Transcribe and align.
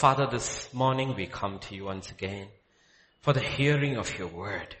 Father, 0.00 0.26
this 0.26 0.72
morning 0.72 1.14
we 1.14 1.26
come 1.26 1.58
to 1.58 1.74
you 1.74 1.84
once 1.84 2.10
again 2.10 2.48
for 3.20 3.34
the 3.34 3.40
hearing 3.40 3.98
of 3.98 4.18
your 4.18 4.28
word. 4.28 4.74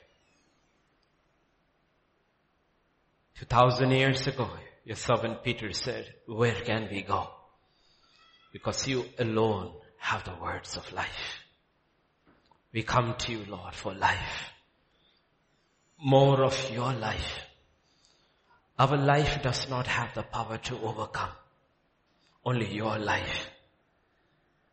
Two 3.38 3.44
thousand 3.44 3.90
years 3.90 4.26
ago, 4.26 4.48
your 4.82 4.96
servant 4.96 5.44
Peter 5.44 5.74
said, 5.74 6.14
where 6.26 6.54
can 6.54 6.88
we 6.90 7.02
go? 7.02 7.28
Because 8.50 8.88
you 8.88 9.04
alone 9.18 9.74
have 9.98 10.24
the 10.24 10.34
words 10.42 10.78
of 10.78 10.90
life. 10.90 11.44
We 12.72 12.82
come 12.82 13.14
to 13.18 13.32
you, 13.32 13.44
Lord, 13.46 13.74
for 13.74 13.92
life. 13.92 14.48
More 16.02 16.42
of 16.42 16.70
your 16.70 16.94
life. 16.94 17.40
Our 18.78 18.96
life 18.96 19.42
does 19.42 19.68
not 19.68 19.86
have 19.86 20.14
the 20.14 20.22
power 20.22 20.56
to 20.56 20.80
overcome. 20.80 21.36
Only 22.42 22.74
your 22.74 22.98
life. 22.98 23.50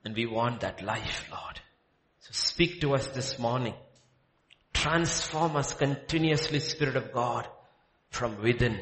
And 0.08 0.16
we 0.16 0.26
want 0.26 0.62
that 0.62 0.82
life, 0.82 1.28
Lord. 1.30 1.60
So 2.21 2.30
speak 2.32 2.79
to 2.79 2.93
us 2.93 3.07
this 3.07 3.38
morning. 3.38 3.74
Transform 4.71 5.57
us 5.57 5.74
continuously, 5.74 6.61
Spirit 6.61 6.96
of 6.96 7.11
God, 7.11 7.46
from 8.10 8.42
within 8.42 8.79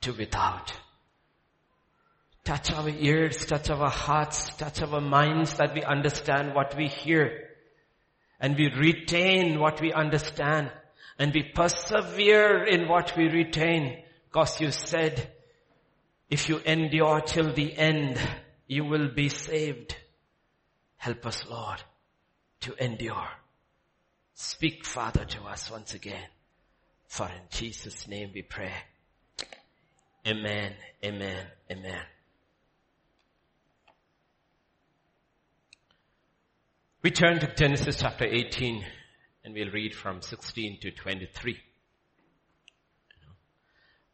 to 0.00 0.14
without. 0.14 0.72
Touch 2.42 2.72
our 2.72 2.88
ears, 2.88 3.44
touch 3.44 3.68
our 3.68 3.90
hearts, 3.90 4.48
touch 4.56 4.80
our 4.80 5.02
minds 5.02 5.58
that 5.58 5.74
we 5.74 5.82
understand 5.82 6.54
what 6.54 6.74
we 6.74 6.88
hear. 6.88 7.50
And 8.40 8.56
we 8.56 8.70
retain 8.74 9.60
what 9.60 9.78
we 9.82 9.92
understand. 9.92 10.70
And 11.18 11.34
we 11.34 11.52
persevere 11.54 12.64
in 12.64 12.88
what 12.88 13.14
we 13.14 13.24
retain. 13.24 14.04
Cause 14.30 14.58
you 14.58 14.70
said, 14.70 15.30
if 16.30 16.48
you 16.48 16.62
endure 16.64 17.20
till 17.20 17.52
the 17.52 17.76
end, 17.76 18.18
you 18.66 18.86
will 18.86 19.08
be 19.08 19.28
saved. 19.28 19.96
Help 21.00 21.24
us, 21.24 21.46
Lord, 21.48 21.82
to 22.60 22.74
endure. 22.74 23.30
Speak, 24.34 24.84
Father, 24.84 25.24
to 25.24 25.44
us 25.44 25.70
once 25.70 25.94
again. 25.94 26.28
For 27.08 27.24
in 27.24 27.40
Jesus' 27.48 28.06
name 28.06 28.32
we 28.34 28.42
pray. 28.42 28.74
Amen, 30.26 30.74
amen, 31.02 31.46
amen. 31.70 32.02
We 37.00 37.10
turn 37.10 37.38
to 37.40 37.54
Genesis 37.54 37.96
chapter 38.00 38.26
18 38.26 38.84
and 39.42 39.54
we'll 39.54 39.70
read 39.70 39.94
from 39.94 40.20
16 40.20 40.80
to 40.82 40.90
23. 40.90 41.56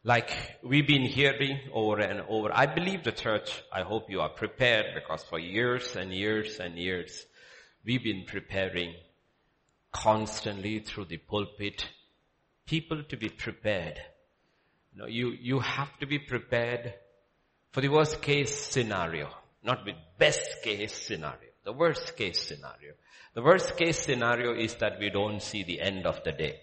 Like 0.07 0.31
we've 0.63 0.87
been 0.87 1.01
hearing 1.01 1.59
over 1.73 1.99
and 1.99 2.21
over, 2.29 2.49
I 2.53 2.65
believe 2.65 3.03
the 3.03 3.11
church, 3.11 3.61
I 3.73 3.81
hope 3.81 4.09
you 4.09 4.21
are 4.21 4.29
prepared 4.29 4.85
because 4.95 5.21
for 5.25 5.37
years 5.37 5.97
and 5.97 6.13
years 6.13 6.61
and 6.61 6.77
years, 6.77 7.25
we've 7.83 8.05
been 8.05 8.23
preparing 8.25 8.93
constantly 9.91 10.79
through 10.79 11.07
the 11.09 11.17
pulpit, 11.17 11.85
people 12.65 13.03
to 13.03 13.17
be 13.17 13.27
prepared. 13.27 13.99
You 14.93 15.01
know, 15.01 15.07
you, 15.07 15.35
you 15.41 15.59
have 15.59 15.99
to 15.99 16.05
be 16.05 16.19
prepared 16.19 16.93
for 17.73 17.81
the 17.81 17.89
worst 17.89 18.21
case 18.21 18.55
scenario, 18.55 19.27
not 19.61 19.83
the 19.83 19.95
best 20.17 20.63
case 20.63 20.93
scenario. 20.93 21.49
The 21.65 21.73
worst 21.73 22.15
case 22.15 22.41
scenario. 22.41 22.93
The 23.33 23.43
worst 23.43 23.75
case 23.75 23.99
scenario 23.99 24.53
is 24.53 24.73
that 24.75 24.99
we 25.01 25.09
don't 25.09 25.41
see 25.41 25.63
the 25.63 25.81
end 25.81 26.05
of 26.05 26.23
the 26.23 26.31
day. 26.31 26.61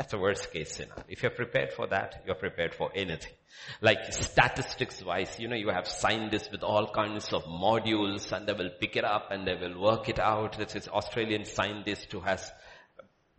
That's 0.00 0.12
the 0.12 0.18
worst 0.18 0.50
case 0.50 0.76
scenario. 0.76 1.04
If 1.10 1.22
you're 1.22 1.30
prepared 1.30 1.74
for 1.74 1.86
that, 1.88 2.22
you're 2.24 2.34
prepared 2.34 2.72
for 2.72 2.90
anything. 2.94 3.34
Like 3.82 3.98
statistics 4.14 5.04
wise, 5.04 5.38
you 5.38 5.46
know, 5.46 5.56
you 5.56 5.68
have 5.68 5.86
scientists 5.86 6.50
with 6.50 6.62
all 6.62 6.90
kinds 6.90 7.34
of 7.34 7.44
modules 7.44 8.32
and 8.32 8.46
they 8.46 8.54
will 8.54 8.70
pick 8.80 8.96
it 8.96 9.04
up 9.04 9.30
and 9.30 9.46
they 9.46 9.56
will 9.56 9.78
work 9.78 10.08
it 10.08 10.18
out. 10.18 10.56
This 10.56 10.74
is 10.74 10.88
Australian 10.88 11.44
scientist 11.44 12.10
who 12.12 12.20
has 12.20 12.50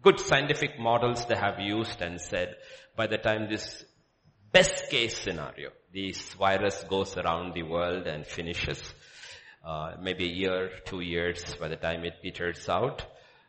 good 0.03 0.19
scientific 0.19 0.77
models 0.77 1.25
they 1.25 1.35
have 1.35 1.59
used 1.59 1.99
and 1.99 2.21
said 2.21 2.57
by 2.95 3.07
the 3.07 3.17
time 3.17 3.49
this 3.49 3.83
best 4.51 4.87
case 4.91 5.17
scenario, 5.17 5.71
this 5.91 6.35
virus 6.35 6.85
goes 6.87 7.17
around 7.17 7.55
the 7.55 7.63
world 7.63 8.05
and 8.05 8.27
finishes, 8.27 8.93
uh, 9.65 9.93
maybe 9.99 10.25
a 10.25 10.31
year, 10.31 10.69
two 10.85 11.01
years 11.01 11.55
by 11.59 11.69
the 11.69 11.75
time 11.75 12.05
it 12.05 12.21
peters 12.21 12.69
out. 12.69 13.03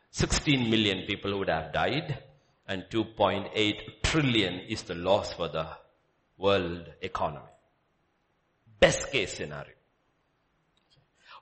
16 0.09 0.67
million 0.67 1.05
people 1.05 1.37
would 1.37 1.49
have 1.49 1.71
died 1.71 2.17
and 2.67 2.85
2.8 2.89 4.03
trillion 4.03 4.59
is 4.69 4.83
the 4.83 4.95
loss 4.95 5.33
for 5.33 5.49
the 5.49 5.67
world 6.37 6.89
economy. 7.01 7.45
Best 8.79 9.11
case 9.11 9.33
scenario. 9.33 9.73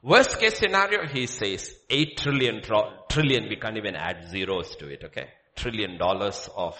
Worst 0.03 0.39
case 0.39 0.57
scenario, 0.57 1.07
he 1.07 1.27
says 1.27 1.75
8 1.89 2.17
trillion, 2.17 2.61
trillion, 3.09 3.47
we 3.49 3.55
can't 3.55 3.77
even 3.77 3.95
add 3.95 4.29
zeros 4.29 4.75
to 4.77 4.87
it, 4.87 5.03
okay? 5.05 5.27
Trillion 5.55 5.97
dollars 5.99 6.49
of 6.55 6.75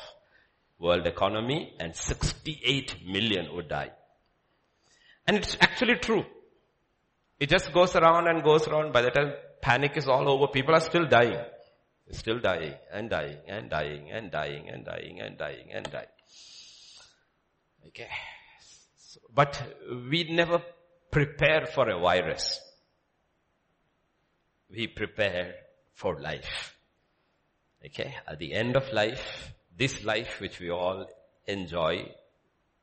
world 0.80 1.06
economy 1.06 1.76
and 1.80 1.96
68 1.96 3.06
million 3.08 3.54
would 3.56 3.68
die. 3.68 3.92
And 5.28 5.38
it's 5.38 5.56
actually 5.62 5.96
true. 5.96 6.26
It 7.40 7.50
just 7.50 7.72
goes 7.74 7.96
around 7.96 8.28
and 8.28 8.44
goes 8.44 8.68
around. 8.68 8.92
By 8.92 9.04
the 9.04 9.12
time 9.12 9.34
panic 9.62 9.98
is 9.98 10.08
all 10.08 10.28
over, 10.28 10.48
people 10.48 10.74
are 10.74 10.80
still 10.82 11.06
dying. 11.08 11.40
Still 12.12 12.40
dying 12.40 12.76
and 12.92 13.10
dying 13.10 13.40
and 13.48 13.70
dying 13.70 14.12
and 14.12 14.32
dying 14.32 14.70
and 14.70 14.86
dying 14.86 15.22
and 15.22 15.38
dying 15.38 15.72
and 15.72 15.90
dying. 15.90 16.08
Okay. 17.88 18.10
So, 18.98 19.20
but 19.34 19.62
we 20.10 20.26
never 20.30 20.62
prepare 21.10 21.66
for 21.66 21.90
a 21.90 22.00
virus. 22.00 22.60
We 24.70 24.88
prepare 24.88 25.56
for 25.94 26.20
life. 26.20 26.76
Okay. 27.86 28.16
At 28.28 28.40
the 28.40 28.54
end 28.54 28.76
of 28.76 28.92
life, 28.92 29.54
this 29.78 30.04
life 30.04 30.40
which 30.40 30.60
we 30.60 30.70
all 30.70 31.06
enjoy, 31.48 32.12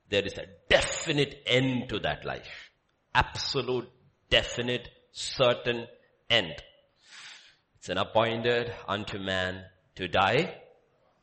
there 0.08 0.24
is 0.24 0.38
a 0.38 0.46
definite 0.68 1.42
end 1.46 1.90
to 1.90 1.98
that 2.00 2.24
life. 2.24 2.70
Absolute 3.14 3.90
definite, 4.30 4.88
certain 5.12 5.86
end. 6.30 6.54
It's 7.78 7.88
an 7.88 7.98
appointed 7.98 8.72
unto 8.86 9.18
man 9.18 9.64
to 9.96 10.08
die 10.08 10.54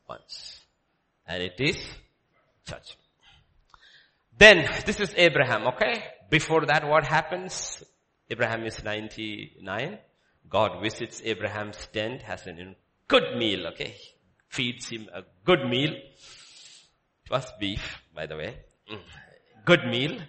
once. 0.08 0.62
And 1.28 1.44
it 1.44 1.60
is 1.60 1.78
judgment. 2.66 3.00
Then, 4.38 4.68
this 4.86 5.00
is 5.00 5.14
Abraham, 5.16 5.68
okay? 5.68 6.04
Before 6.30 6.66
that, 6.66 6.88
what 6.88 7.06
happens? 7.06 7.84
Abraham 8.30 8.66
is 8.66 8.84
99. 8.84 9.98
God 10.50 10.82
visits 10.82 11.22
Abraham's 11.24 11.88
tent, 11.94 12.22
has 12.24 12.46
a 12.48 12.76
good 13.08 13.38
meal, 13.38 13.68
okay? 13.68 13.96
Feeds 14.50 14.90
him 14.90 15.08
a 15.14 15.24
good 15.44 15.70
meal. 15.70 15.92
It 15.92 17.32
was 17.32 17.52
beef, 17.60 18.02
by 18.14 18.26
the 18.26 18.36
way. 18.38 18.58
Mm. 18.92 19.00
Good 19.66 19.86
meal. 19.86 20.20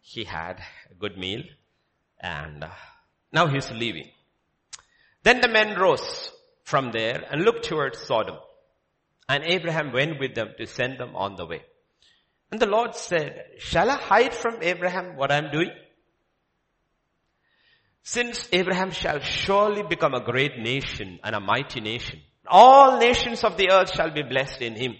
He 0.00 0.24
had 0.24 0.60
a 0.90 0.94
good 0.94 1.18
meal. 1.18 1.42
And 2.20 2.64
uh, 2.64 2.70
now 3.32 3.46
he's 3.48 3.70
leaving. 3.70 4.08
Then 5.24 5.40
the 5.40 5.48
men 5.48 5.78
rose 5.78 6.30
from 6.64 6.92
there 6.92 7.24
and 7.30 7.42
looked 7.42 7.64
towards 7.64 7.98
Sodom. 7.98 8.36
And 9.26 9.42
Abraham 9.44 9.90
went 9.92 10.20
with 10.20 10.34
them 10.34 10.50
to 10.58 10.66
send 10.66 10.98
them 10.98 11.16
on 11.16 11.36
the 11.36 11.46
way. 11.46 11.62
And 12.52 12.60
the 12.60 12.66
Lord 12.66 12.94
said, 12.94 13.42
shall 13.58 13.90
I 13.90 13.96
hide 13.96 14.34
from 14.34 14.62
Abraham 14.62 15.16
what 15.16 15.32
I'm 15.32 15.50
doing? 15.50 15.70
Since 18.02 18.50
Abraham 18.52 18.90
shall 18.90 19.18
surely 19.20 19.82
become 19.82 20.12
a 20.12 20.22
great 20.22 20.58
nation 20.58 21.18
and 21.24 21.34
a 21.34 21.40
mighty 21.40 21.80
nation, 21.80 22.20
all 22.46 22.98
nations 22.98 23.42
of 23.44 23.56
the 23.56 23.70
earth 23.70 23.94
shall 23.96 24.10
be 24.10 24.22
blessed 24.22 24.60
in 24.60 24.74
him. 24.74 24.94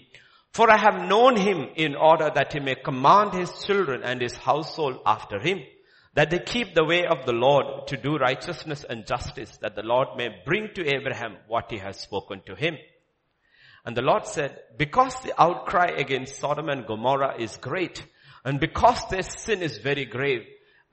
For 0.51 0.71
I 0.71 0.77
have 0.77 1.07
known 1.07 1.37
him 1.37 1.67
in 1.75 1.95
order 1.95 2.31
that 2.33 2.51
he 2.53 2.59
may 2.59 2.75
command 2.75 3.35
his 3.35 3.51
children 3.63 4.01
and 4.03 4.19
his 4.19 4.35
household 4.35 5.01
after 5.05 5.39
him 5.39 5.59
that 6.15 6.29
they 6.29 6.39
keep 6.39 6.73
the 6.73 6.85
way 6.85 7.05
of 7.05 7.25
the 7.25 7.33
Lord 7.33 7.87
to 7.87 7.97
do 7.97 8.15
righteousness 8.15 8.85
and 8.89 9.05
justice, 9.05 9.55
that 9.57 9.75
the 9.75 9.83
Lord 9.83 10.09
may 10.17 10.29
bring 10.45 10.69
to 10.73 10.95
Abraham 10.95 11.35
what 11.47 11.69
he 11.69 11.77
has 11.77 11.99
spoken 11.99 12.41
to 12.45 12.55
him. 12.55 12.77
And 13.85 13.95
the 13.95 14.01
Lord 14.01 14.25
said, 14.25 14.57
because 14.77 15.21
the 15.21 15.39
outcry 15.39 15.91
against 15.97 16.39
Sodom 16.39 16.69
and 16.69 16.87
Gomorrah 16.87 17.35
is 17.39 17.57
great, 17.57 18.03
and 18.43 18.59
because 18.59 19.07
their 19.09 19.23
sin 19.23 19.61
is 19.61 19.77
very 19.77 20.05
grave, 20.05 20.41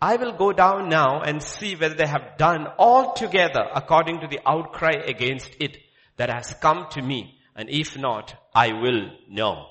I 0.00 0.16
will 0.16 0.32
go 0.32 0.52
down 0.52 0.88
now 0.88 1.20
and 1.20 1.40
see 1.40 1.76
whether 1.76 1.94
they 1.94 2.08
have 2.08 2.36
done 2.36 2.66
altogether 2.76 3.64
according 3.72 4.20
to 4.20 4.26
the 4.26 4.40
outcry 4.44 4.94
against 5.06 5.54
it 5.60 5.76
that 6.16 6.30
has 6.30 6.52
come 6.60 6.86
to 6.90 7.00
me, 7.00 7.38
and 7.54 7.70
if 7.70 7.96
not, 7.96 8.34
I 8.52 8.72
will 8.72 9.10
know. 9.28 9.68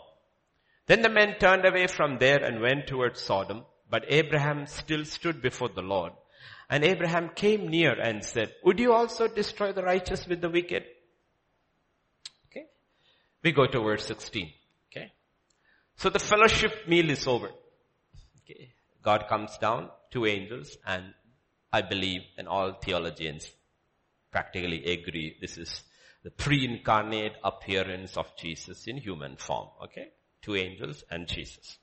Then 0.88 1.01
the 1.01 1.09
men 1.09 1.36
turned 1.39 1.65
away 1.65 1.88
from 1.88 2.18
there 2.18 2.42
and 2.42 2.62
went 2.62 2.88
towards 2.88 3.19
Sodom, 3.19 3.65
but 3.92 4.06
Abraham 4.08 4.66
still 4.68 5.04
stood 5.04 5.42
before 5.42 5.70
the 5.70 5.82
Lord. 5.82 6.14
And 6.70 6.86
Abraham 6.86 7.30
came 7.36 7.68
near 7.68 7.92
and 7.92 8.24
said, 8.24 8.54
would 8.64 8.80
you 8.80 8.94
also 8.94 9.28
destroy 9.28 9.74
the 9.74 9.84
righteous 9.84 10.26
with 10.26 10.40
the 10.40 10.50
wicked? 10.50 10.84
Okay. 12.50 12.68
We 13.44 13.52
go 13.52 13.68
to 13.68 13.82
verse 13.82 14.06
16. 14.06 14.50
Okay. 14.90 15.12
So 15.98 16.10
the 16.10 16.20
fellowship 16.20 16.88
meal 16.88 17.10
is 17.10 17.28
over. 17.28 17.50
Okay. 18.44 18.70
God 19.04 19.26
comes 19.28 19.58
down, 19.58 19.90
two 20.10 20.26
angels, 20.26 20.78
and 20.88 21.14
I 21.74 21.82
believe, 21.82 22.22
and 22.38 22.48
all 22.48 22.74
theologians 22.82 23.52
practically 24.32 24.86
agree 24.86 25.36
this 25.42 25.58
is 25.58 25.84
the 26.24 26.32
pre-incarnate 26.32 27.34
appearance 27.44 28.16
of 28.16 28.28
Jesus 28.38 28.88
in 28.88 28.96
human 28.96 29.36
form. 29.36 29.68
Okay? 29.84 30.12
Two 30.42 30.56
angels 30.56 31.04
and 31.12 31.28
Jesus. 31.28 31.78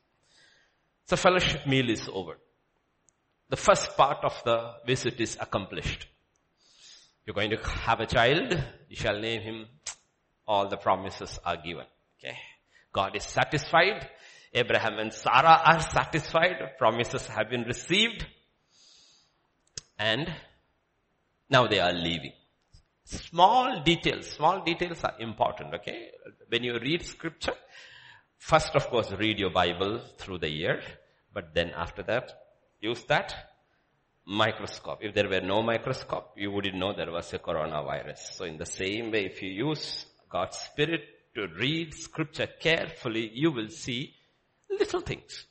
So 1.08 1.16
fellowship 1.16 1.66
meal 1.66 1.88
is 1.88 2.06
over. 2.12 2.36
The 3.48 3.56
first 3.56 3.96
part 3.96 4.18
of 4.24 4.42
the 4.44 4.74
visit 4.86 5.18
is 5.20 5.38
accomplished. 5.40 6.06
You're 7.24 7.34
going 7.34 7.50
to 7.50 7.56
have 7.56 8.00
a 8.00 8.06
child, 8.06 8.52
you 8.90 8.96
shall 8.96 9.18
name 9.18 9.40
him, 9.40 9.66
all 10.46 10.68
the 10.68 10.76
promises 10.76 11.40
are 11.46 11.56
given. 11.56 11.86
Okay? 12.18 12.36
God 12.92 13.16
is 13.16 13.24
satisfied. 13.24 14.06
Abraham 14.52 14.98
and 14.98 15.12
Sarah 15.12 15.62
are 15.64 15.80
satisfied. 15.80 16.76
Promises 16.78 17.26
have 17.28 17.48
been 17.48 17.62
received. 17.62 18.26
And 19.98 20.30
now 21.48 21.66
they 21.68 21.80
are 21.80 21.92
leaving. 21.92 22.32
Small 23.04 23.82
details, 23.82 24.28
small 24.28 24.62
details 24.62 25.02
are 25.04 25.14
important, 25.20 25.72
okay? 25.76 26.10
When 26.48 26.64
you 26.64 26.78
read 26.78 27.02
scripture, 27.06 27.54
first 28.36 28.74
of 28.74 28.88
course 28.88 29.10
read 29.12 29.38
your 29.38 29.50
Bible 29.50 30.02
through 30.18 30.38
the 30.38 30.50
year, 30.50 30.82
but 31.38 31.54
then 31.54 31.70
after 31.70 32.02
that, 32.02 32.32
use 32.80 33.04
that 33.04 33.32
microscope. 34.26 34.98
If 35.02 35.14
there 35.14 35.28
were 35.28 35.40
no 35.40 35.62
microscope, 35.62 36.32
you 36.36 36.50
wouldn't 36.50 36.74
know 36.74 36.92
there 36.92 37.12
was 37.12 37.32
a 37.32 37.38
coronavirus. 37.38 38.18
So 38.32 38.44
in 38.44 38.58
the 38.58 38.66
same 38.66 39.12
way, 39.12 39.26
if 39.26 39.40
you 39.40 39.50
use 39.50 40.06
God's 40.28 40.56
Spirit 40.58 41.02
to 41.36 41.46
read 41.46 41.94
scripture 41.94 42.48
carefully, 42.58 43.30
you 43.32 43.52
will 43.52 43.68
see 43.68 44.16
little 44.68 45.00
things. 45.00 45.46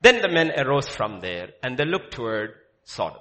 Then 0.00 0.22
the 0.22 0.30
men 0.30 0.50
arose 0.58 0.88
from 0.88 1.20
there 1.20 1.50
and 1.62 1.76
they 1.76 1.84
looked 1.84 2.14
toward 2.14 2.54
Sodom. 2.84 3.20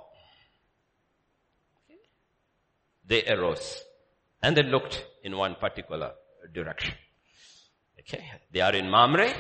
They 3.06 3.26
arose 3.26 3.84
and 4.42 4.56
they 4.56 4.64
looked 4.64 5.06
in 5.26 5.36
one 5.36 5.56
particular 5.56 6.14
direction. 6.54 6.94
Okay. 8.00 8.24
They 8.50 8.62
are 8.62 8.74
in 8.74 8.90
Mamre 8.90 9.34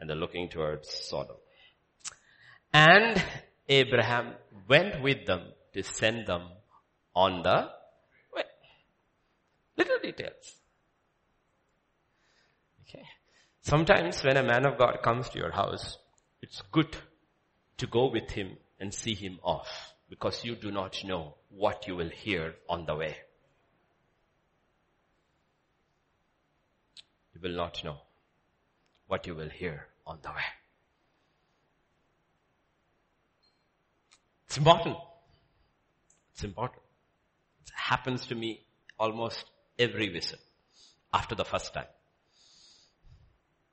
and 0.00 0.10
they're 0.10 0.16
looking 0.16 0.48
towards 0.48 0.90
Sodom. 0.90 1.36
And 2.74 3.22
Abraham 3.68 4.34
went 4.68 5.00
with 5.00 5.26
them 5.26 5.42
to 5.74 5.84
send 5.84 6.26
them 6.26 6.48
on 7.14 7.44
the 7.44 7.70
way. 8.34 8.42
Little 9.78 9.98
details. 10.02 10.56
Okay. 12.82 13.04
Sometimes 13.60 14.24
when 14.24 14.36
a 14.36 14.42
man 14.42 14.66
of 14.66 14.76
God 14.76 14.98
comes 15.04 15.28
to 15.30 15.38
your 15.38 15.52
house, 15.52 15.98
it's 16.42 16.62
good 16.72 16.96
to 17.76 17.86
go 17.86 18.10
with 18.10 18.30
him 18.32 18.56
and 18.80 18.92
see 18.92 19.14
him 19.14 19.38
off 19.44 19.94
because 20.10 20.44
you 20.44 20.56
do 20.56 20.72
not 20.72 21.04
know 21.04 21.36
what 21.50 21.86
you 21.86 21.94
will 21.94 22.10
hear 22.10 22.56
on 22.68 22.86
the 22.86 22.96
way. 22.96 23.16
You 27.34 27.40
will 27.40 27.56
not 27.56 27.84
know 27.84 27.98
what 29.06 29.28
you 29.28 29.36
will 29.36 29.48
hear 29.48 29.86
on 30.04 30.18
the 30.22 30.30
way. 30.30 30.63
It's 34.54 34.58
important. 34.60 34.96
It's 36.32 36.44
important. 36.44 36.80
It 37.66 37.72
happens 37.74 38.26
to 38.26 38.36
me 38.36 38.60
almost 38.96 39.44
every 39.76 40.10
visit 40.10 40.38
after 41.12 41.34
the 41.34 41.44
first 41.44 41.74
time. 41.74 41.88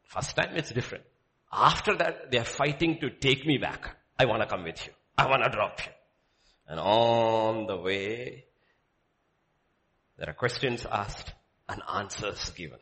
First 0.05 0.35
time 0.35 0.55
it's 0.55 0.71
different. 0.71 1.03
After 1.53 1.95
that, 1.97 2.31
they 2.31 2.39
are 2.39 2.43
fighting 2.43 2.97
to 3.01 3.11
take 3.11 3.45
me 3.45 3.59
back. 3.59 3.95
I 4.17 4.25
want 4.25 4.41
to 4.41 4.47
come 4.47 4.63
with 4.63 4.83
you. 4.83 4.91
I 5.19 5.27
want 5.29 5.43
to 5.43 5.51
drop 5.51 5.85
you. 5.85 5.91
And 6.67 6.79
on 6.79 7.67
the 7.67 7.77
way, 7.77 8.45
there 10.17 10.31
are 10.31 10.33
questions 10.33 10.87
asked 10.91 11.31
and 11.69 11.83
answers 11.93 12.49
given. 12.57 12.79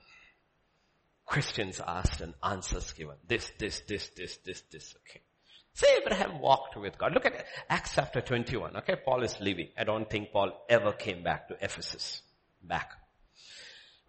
Questions 1.25 1.81
asked 1.85 2.21
and 2.21 2.33
answers 2.41 2.93
given. 2.93 3.17
This, 3.27 3.51
this, 3.59 3.81
this, 3.89 4.09
this, 4.15 4.37
this, 4.45 4.63
this, 4.71 4.95
okay. 5.01 5.19
Say 5.79 5.95
Abraham 6.01 6.41
walked 6.41 6.75
with 6.75 6.97
God. 6.97 7.13
Look 7.13 7.25
at 7.25 7.45
Acts 7.69 7.91
chapter 7.95 8.19
21. 8.19 8.75
Okay, 8.79 8.97
Paul 8.97 9.23
is 9.23 9.39
leaving. 9.39 9.69
I 9.77 9.85
don't 9.85 10.09
think 10.09 10.33
Paul 10.33 10.51
ever 10.67 10.91
came 10.91 11.23
back 11.23 11.47
to 11.47 11.53
Ephesus. 11.61 12.21
Back. 12.61 12.91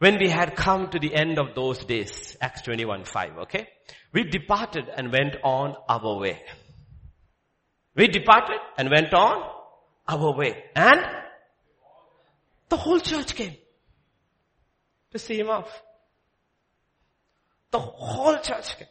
When 0.01 0.19
we 0.19 0.29
had 0.29 0.57
come 0.57 0.91
to 0.91 0.99
the 0.99 1.15
end 1.15 1.39
of 1.39 1.55
those 1.55 1.85
days, 1.85 2.37
Acts 2.41 2.63
21, 2.63 3.05
5, 3.05 3.39
okay? 3.43 3.69
We 4.13 4.25
departed 4.25 4.87
and 4.97 5.13
went 5.13 5.37
on 5.45 5.77
our 5.89 6.19
way. 6.19 6.43
We 7.95 8.09
departed 8.09 8.59
and 8.77 8.91
went 8.91 9.15
on 9.15 9.41
our 10.09 10.37
way. 10.37 10.65
And 10.75 11.01
the 12.69 12.79
whole 12.79 12.99
church 12.99 13.37
came 13.37 13.55
to 15.13 15.21
see 15.21 15.39
him 15.39 15.51
off. 15.51 15.71
The 17.71 17.79
whole 17.79 18.39
church 18.39 18.77
came. 18.77 18.89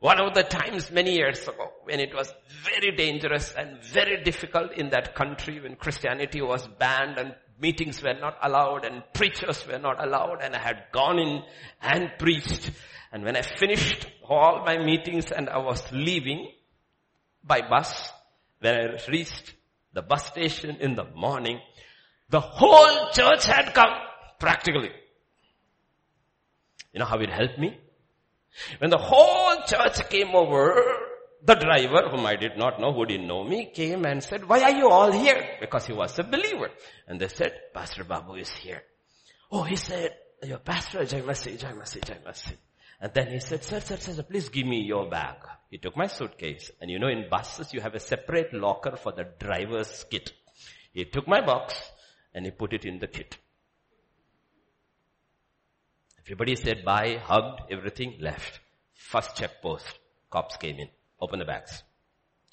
One 0.00 0.20
of 0.20 0.34
the 0.34 0.44
times 0.44 0.90
many 0.90 1.14
years 1.16 1.42
ago 1.42 1.72
when 1.84 1.98
it 2.00 2.14
was 2.14 2.32
very 2.64 2.94
dangerous 2.94 3.52
and 3.56 3.82
very 3.82 4.22
difficult 4.22 4.72
in 4.72 4.90
that 4.90 5.14
country 5.14 5.60
when 5.60 5.76
Christianity 5.76 6.40
was 6.40 6.66
banned 6.78 7.18
and 7.18 7.34
meetings 7.60 8.02
were 8.02 8.14
not 8.14 8.38
allowed 8.42 8.84
and 8.84 9.02
preachers 9.12 9.66
were 9.66 9.78
not 9.78 10.02
allowed 10.02 10.40
and 10.42 10.54
I 10.54 10.60
had 10.60 10.84
gone 10.92 11.18
in 11.18 11.42
and 11.82 12.12
preached 12.18 12.70
and 13.12 13.24
when 13.24 13.36
I 13.36 13.42
finished 13.42 14.06
all 14.28 14.62
my 14.64 14.78
meetings 14.78 15.32
and 15.32 15.48
I 15.48 15.58
was 15.58 15.82
leaving, 15.92 16.52
by 17.42 17.62
bus. 17.62 18.10
When 18.60 18.74
I 18.74 18.98
reached 19.08 19.54
the 19.94 20.02
bus 20.02 20.26
station 20.26 20.76
in 20.80 20.94
the 20.94 21.04
morning, 21.04 21.60
the 22.28 22.40
whole 22.40 23.10
church 23.12 23.46
had 23.46 23.72
come, 23.72 23.94
practically. 24.38 24.90
You 26.92 27.00
know 27.00 27.06
how 27.06 27.18
it 27.18 27.30
helped 27.30 27.58
me? 27.58 27.78
When 28.78 28.90
the 28.90 28.98
whole 28.98 29.62
church 29.66 30.08
came 30.08 30.34
over, 30.34 30.82
the 31.44 31.54
driver, 31.54 32.08
whom 32.10 32.26
I 32.26 32.36
did 32.36 32.56
not 32.56 32.80
know, 32.80 32.92
who 32.92 33.06
didn't 33.06 33.28
know 33.28 33.44
me, 33.44 33.70
came 33.72 34.04
and 34.04 34.22
said, 34.22 34.48
why 34.48 34.62
are 34.62 34.76
you 34.76 34.88
all 34.88 35.12
here? 35.12 35.58
Because 35.60 35.86
he 35.86 35.92
was 35.92 36.18
a 36.18 36.24
believer. 36.24 36.70
And 37.06 37.20
they 37.20 37.28
said, 37.28 37.52
Pastor 37.72 38.04
Babu 38.04 38.34
is 38.34 38.50
here. 38.50 38.82
Oh, 39.50 39.62
he 39.62 39.76
said, 39.76 40.14
your 40.42 40.58
pastor, 40.58 41.04
Jai 41.04 41.20
Masi, 41.22 41.58
Jai 41.58 41.72
Masi, 41.72 42.04
Jai 42.04 42.18
Masi. 42.26 42.54
And 43.00 43.12
then 43.14 43.28
he 43.28 43.38
said, 43.38 43.62
sir, 43.62 43.80
sir, 43.80 43.96
sir, 43.96 44.22
please 44.22 44.48
give 44.48 44.66
me 44.66 44.82
your 44.82 45.08
bag. 45.08 45.36
He 45.70 45.78
took 45.78 45.96
my 45.96 46.06
suitcase. 46.06 46.70
And 46.80 46.90
you 46.90 46.98
know, 46.98 47.08
in 47.08 47.28
buses, 47.30 47.72
you 47.72 47.80
have 47.80 47.94
a 47.94 48.00
separate 48.00 48.52
locker 48.52 48.96
for 48.96 49.12
the 49.12 49.26
driver's 49.38 50.04
kit. 50.10 50.32
He 50.92 51.04
took 51.04 51.28
my 51.28 51.40
box 51.44 51.80
and 52.34 52.44
he 52.44 52.50
put 52.50 52.72
it 52.72 52.84
in 52.84 52.98
the 52.98 53.06
kit. 53.06 53.38
Everybody 56.28 56.56
said 56.56 56.84
bye, 56.84 57.16
hugged, 57.24 57.62
everything, 57.70 58.18
left. 58.20 58.60
First 58.92 59.34
check 59.34 59.62
post. 59.62 59.98
Cops 60.30 60.58
came 60.58 60.78
in. 60.78 60.88
Open 61.18 61.38
the 61.38 61.46
bags. 61.46 61.82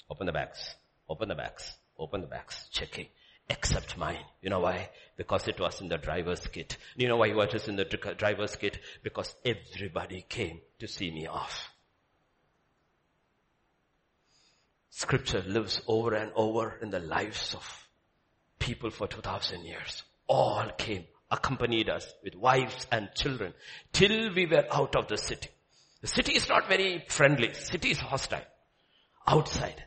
Open 0.08 0.24
the 0.24 0.32
bags. 0.32 0.76
Open 1.10 1.28
the 1.28 1.34
bags. 1.34 1.76
Open 1.98 2.22
the 2.22 2.26
bags. 2.26 2.68
Checking 2.72 3.06
except 3.50 3.98
mine. 3.98 4.24
You 4.40 4.48
know 4.48 4.60
why? 4.60 4.88
Because 5.18 5.46
it 5.46 5.60
was 5.60 5.82
in 5.82 5.88
the 5.88 5.98
driver's 5.98 6.46
kit. 6.46 6.78
You 6.96 7.06
know 7.06 7.18
why 7.18 7.28
it 7.28 7.36
was 7.36 7.68
in 7.68 7.76
the 7.76 7.84
driver's 7.84 8.56
kit? 8.56 8.78
Because 9.02 9.34
everybody 9.44 10.24
came 10.26 10.62
to 10.78 10.88
see 10.88 11.10
me 11.10 11.26
off. 11.26 11.70
Scripture 14.88 15.44
lives 15.46 15.82
over 15.86 16.14
and 16.14 16.32
over 16.34 16.78
in 16.80 16.88
the 16.88 17.00
lives 17.00 17.54
of 17.54 17.88
people 18.58 18.88
for 18.88 19.06
2000 19.06 19.66
years. 19.66 20.02
All 20.26 20.70
came, 20.78 21.04
accompanied 21.30 21.88
us 21.88 22.06
with 22.22 22.34
wives 22.34 22.86
and 22.92 23.08
children 23.14 23.52
till 23.92 24.32
we 24.34 24.46
were 24.46 24.64
out 24.70 24.94
of 24.96 25.08
the 25.08 25.16
city. 25.16 25.48
The 26.00 26.08
city 26.08 26.32
is 26.32 26.48
not 26.48 26.68
very 26.68 27.04
friendly. 27.08 27.52
City 27.54 27.90
is 27.90 27.98
hostile. 27.98 28.44
Outside. 29.26 29.82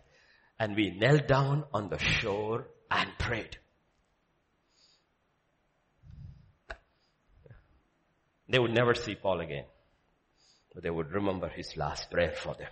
And 0.60 0.76
we 0.76 0.92
knelt 0.92 1.28
down 1.28 1.64
on 1.74 1.90
the 1.90 2.00
shore 2.00 2.68
and 2.92 3.10
prayed. 3.18 3.58
They 8.50 8.58
would 8.58 8.74
never 8.74 8.96
see 8.96 9.14
Paul 9.14 9.42
again, 9.42 9.66
but 10.74 10.82
they 10.82 10.90
would 10.90 11.12
remember 11.12 11.48
his 11.50 11.78
last 11.78 12.10
prayer 12.10 12.34
for 12.36 12.56
them. 12.56 12.72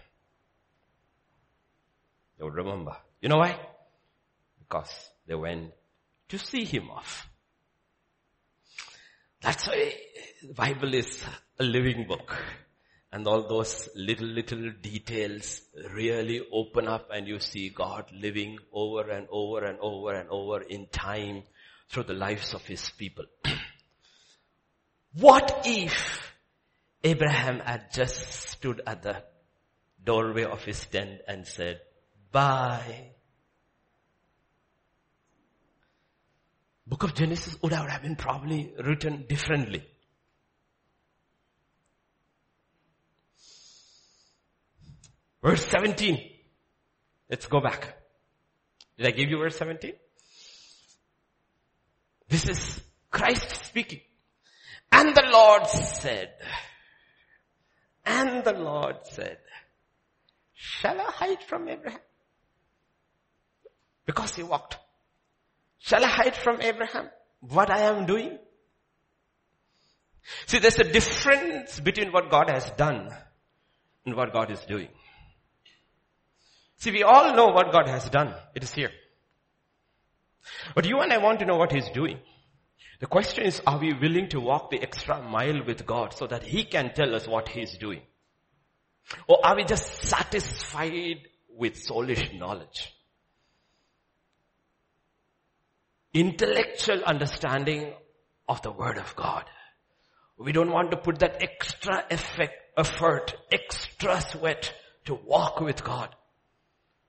They 2.38 2.44
would 2.44 2.56
remember. 2.56 2.98
You 3.22 3.30
know 3.30 3.38
why? 3.38 3.60
Because 4.60 4.92
they 5.28 5.36
went 5.36 5.72
to 6.30 6.40
see 6.40 6.66
him 6.66 6.90
off. 6.90 7.30
That's 9.42 9.68
why 9.68 9.94
the 10.42 10.54
Bible 10.54 10.94
is 10.94 11.24
a 11.60 11.64
living 11.64 12.08
book 12.08 12.36
and 13.12 13.28
all 13.28 13.48
those 13.48 13.90
little, 13.96 14.28
little 14.28 14.72
details 14.82 15.62
really 15.94 16.42
open 16.52 16.88
up 16.88 17.10
and 17.12 17.28
you 17.28 17.40
see 17.40 17.70
God 17.70 18.12
living 18.12 18.58
over 18.74 19.10
and 19.10 19.28
over 19.32 19.64
and 19.64 19.80
over 19.80 20.14
and 20.14 20.30
over 20.30 20.62
in 20.62 20.88
time 20.88 21.44
through 21.90 22.04
the 22.04 22.14
lives 22.14 22.54
of 22.54 22.66
his 22.66 22.90
people. 22.90 23.26
what 25.14 25.64
if 25.66 26.34
Abraham 27.04 27.60
had 27.60 27.94
just 27.94 28.32
stood 28.50 28.82
at 28.86 29.04
the 29.04 29.24
doorway 30.04 30.44
of 30.44 30.64
his 30.66 30.86
tent 30.86 31.22
and 31.28 31.48
said, 31.48 31.80
bye. 32.32 33.17
Book 36.88 37.04
of 37.04 37.14
Genesis 37.14 37.58
would 37.62 37.74
have 37.74 38.02
been 38.02 38.16
probably 38.16 38.74
written 38.82 39.26
differently. 39.28 39.84
Verse 45.44 45.66
17. 45.68 46.18
Let's 47.30 47.46
go 47.48 47.60
back. 47.60 47.98
Did 48.98 49.08
I 49.08 49.12
give 49.12 49.30
you 49.30 49.38
verse 49.38 49.58
17? 49.58 49.94
This 52.30 52.48
is 52.48 52.82
Christ 53.12 53.66
speaking. 53.66 54.00
And 54.92 55.14
the 55.14 55.26
Lord 55.30 55.68
said, 55.68 56.32
and 58.06 58.46
the 58.46 58.54
Lord 58.54 58.96
said, 59.04 59.40
shall 60.54 61.00
I 61.00 61.12
hide 61.12 61.44
from 61.44 61.68
Abraham? 61.68 62.00
Because 64.06 64.36
he 64.36 64.44
walked. 64.44 64.78
Shall 65.80 66.04
I 66.04 66.08
hide 66.08 66.36
from 66.36 66.62
Abraham 66.62 67.10
what 67.40 67.70
I 67.70 67.82
am 67.82 68.06
doing? 68.06 68.38
See, 70.46 70.60
there's 70.60 70.80
a 70.80 70.92
difference 70.92 71.80
between 71.80 72.12
what 72.12 72.30
God 72.30 72.50
has 72.50 72.70
done 72.72 73.10
and 74.06 74.16
what 74.16 74.34
God 74.34 74.52
is 74.52 74.60
doing. 74.66 74.90
See, 76.78 76.92
we 76.92 77.04
all 77.04 77.36
know 77.36 77.48
what 77.48 77.72
God 77.72 77.88
has 77.88 78.10
done. 78.10 78.34
It 78.56 78.64
is 78.64 78.74
here. 78.74 78.92
But 80.76 80.86
you 80.86 81.00
and 81.00 81.12
I 81.12 81.18
want 81.18 81.40
to 81.40 81.46
know 81.46 81.58
what 81.58 81.72
He's 81.72 81.90
doing. 81.90 82.20
The 83.00 83.08
question 83.08 83.46
is, 83.46 83.62
are 83.66 83.78
we 83.78 83.94
willing 83.94 84.30
to 84.30 84.40
walk 84.40 84.72
the 84.72 84.82
extra 84.82 85.22
mile 85.22 85.64
with 85.66 85.86
God 85.86 86.14
so 86.14 86.28
that 86.28 86.44
He 86.44 86.64
can 86.64 86.94
tell 86.94 87.16
us 87.16 87.28
what 87.28 87.50
He's 87.50 87.78
doing? 87.78 88.02
Or 89.28 89.46
are 89.46 89.56
we 89.56 89.64
just 89.64 90.04
satisfied 90.04 91.20
with 91.50 91.76
soulish 91.76 92.38
knowledge? 92.38 92.94
Intellectual 96.18 97.04
understanding 97.04 97.94
of 98.50 98.64
the 98.64 98.72
Word 98.72 98.98
of 98.98 99.16
God. 99.16 99.46
We 100.40 100.52
don't 100.52 100.72
want 100.72 100.90
to 100.90 100.98
put 100.98 101.20
that 101.20 101.44
extra 101.44 102.06
effect, 102.10 102.54
effort, 102.76 103.36
extra 103.52 104.20
sweat 104.22 104.74
to 105.06 105.14
walk 105.14 105.62
with 105.62 105.84
God. 105.84 106.10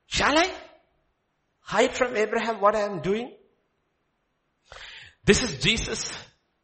Shall 0.09 0.37
I 0.37 0.51
hide 1.61 1.95
from 1.95 2.17
Abraham 2.17 2.61
what 2.61 2.77
I 2.77 2.81
am 2.81 3.01
doing? 3.01 3.33
This 5.25 5.43
is 5.43 5.59
Jesus 5.59 6.13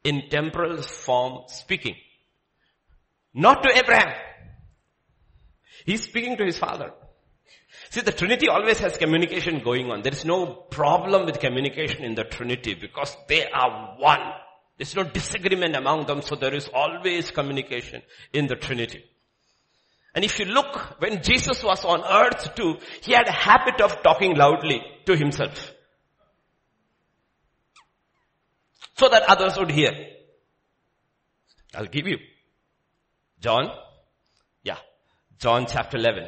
in 0.03 0.29
temporal 0.29 0.83
form 0.83 1.45
speaking. 1.49 1.97
Not 3.33 3.63
to 3.63 3.75
Abraham. 3.75 4.15
He's 5.87 6.03
speaking 6.03 6.37
to 6.37 6.45
his 6.45 6.59
father. 6.59 6.93
See, 7.95 8.01
the 8.01 8.11
Trinity 8.11 8.49
always 8.49 8.81
has 8.81 8.99
communication 8.99 9.63
going 9.63 9.89
on. 9.93 10.03
There 10.03 10.13
is 10.13 10.25
no 10.25 10.47
problem 10.47 11.27
with 11.27 11.39
communication 11.39 12.03
in 12.03 12.17
the 12.17 12.25
Trinity 12.25 12.75
because 12.75 13.17
they 13.29 13.49
are 13.49 13.95
one. 14.01 14.33
There's 14.77 14.97
no 14.97 15.05
disagreement 15.05 15.77
among 15.77 16.07
them, 16.07 16.21
so 16.21 16.35
there 16.35 16.53
is 16.53 16.69
always 16.75 17.31
communication 17.31 18.03
in 18.33 18.49
the 18.49 18.57
Trinity. 18.57 19.05
And 20.13 20.25
if 20.25 20.41
you 20.41 20.47
look, 20.47 21.01
when 21.01 21.23
Jesus 21.23 21.63
was 21.63 21.85
on 21.85 22.03
earth 22.03 22.57
too, 22.57 22.79
he 23.01 23.13
had 23.13 23.29
a 23.29 23.31
habit 23.31 23.81
of 23.81 24.03
talking 24.03 24.35
loudly 24.35 24.83
to 25.07 25.15
himself. 25.15 25.73
So 28.97 29.09
that 29.09 29.23
others 29.29 29.57
would 29.57 29.71
hear. 29.71 29.93
I'll 31.77 31.87
give 31.87 32.09
you. 32.09 32.19
John, 33.39 33.71
yeah, 34.65 34.79
John 35.39 35.67
chapter 35.69 35.97
11. 35.97 36.27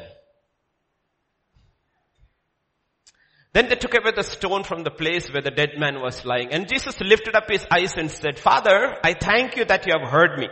Then 3.57 3.69
they 3.69 3.75
took 3.75 3.95
away 3.95 4.11
the 4.15 4.21
stone 4.21 4.63
from 4.63 4.83
the 4.83 4.91
place 4.91 5.33
where 5.33 5.41
the 5.41 5.49
dead 5.49 5.79
man 5.79 5.99
was 5.99 6.23
lying. 6.23 6.51
And 6.51 6.69
Jesus 6.69 7.01
lifted 7.01 7.35
up 7.35 7.49
his 7.49 7.65
eyes 7.71 7.97
and 7.97 8.11
said, 8.11 8.37
Father, 8.37 8.95
I 9.03 9.15
thank 9.15 9.57
you 9.57 9.65
that 9.65 9.87
you 9.87 9.93
have 9.97 10.07
heard 10.07 10.37
me. 10.37 10.47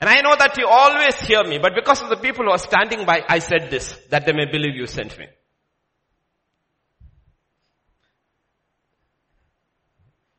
And 0.00 0.08
I 0.08 0.20
know 0.20 0.36
that 0.38 0.56
you 0.56 0.68
always 0.68 1.16
hear 1.16 1.42
me, 1.42 1.58
but 1.58 1.72
because 1.74 2.00
of 2.00 2.10
the 2.10 2.16
people 2.16 2.44
who 2.44 2.52
are 2.52 2.58
standing 2.58 3.04
by, 3.06 3.22
I 3.28 3.40
said 3.40 3.70
this, 3.72 3.98
that 4.10 4.24
they 4.24 4.32
may 4.32 4.44
believe 4.44 4.76
you 4.76 4.86
sent 4.86 5.18
me. 5.18 5.26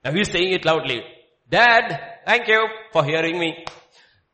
Now 0.06 0.14
he's 0.14 0.32
saying 0.32 0.54
it 0.54 0.64
loudly. 0.64 1.02
Dad, 1.50 2.00
thank 2.26 2.48
you 2.48 2.66
for 2.94 3.04
hearing 3.04 3.38
me. 3.38 3.66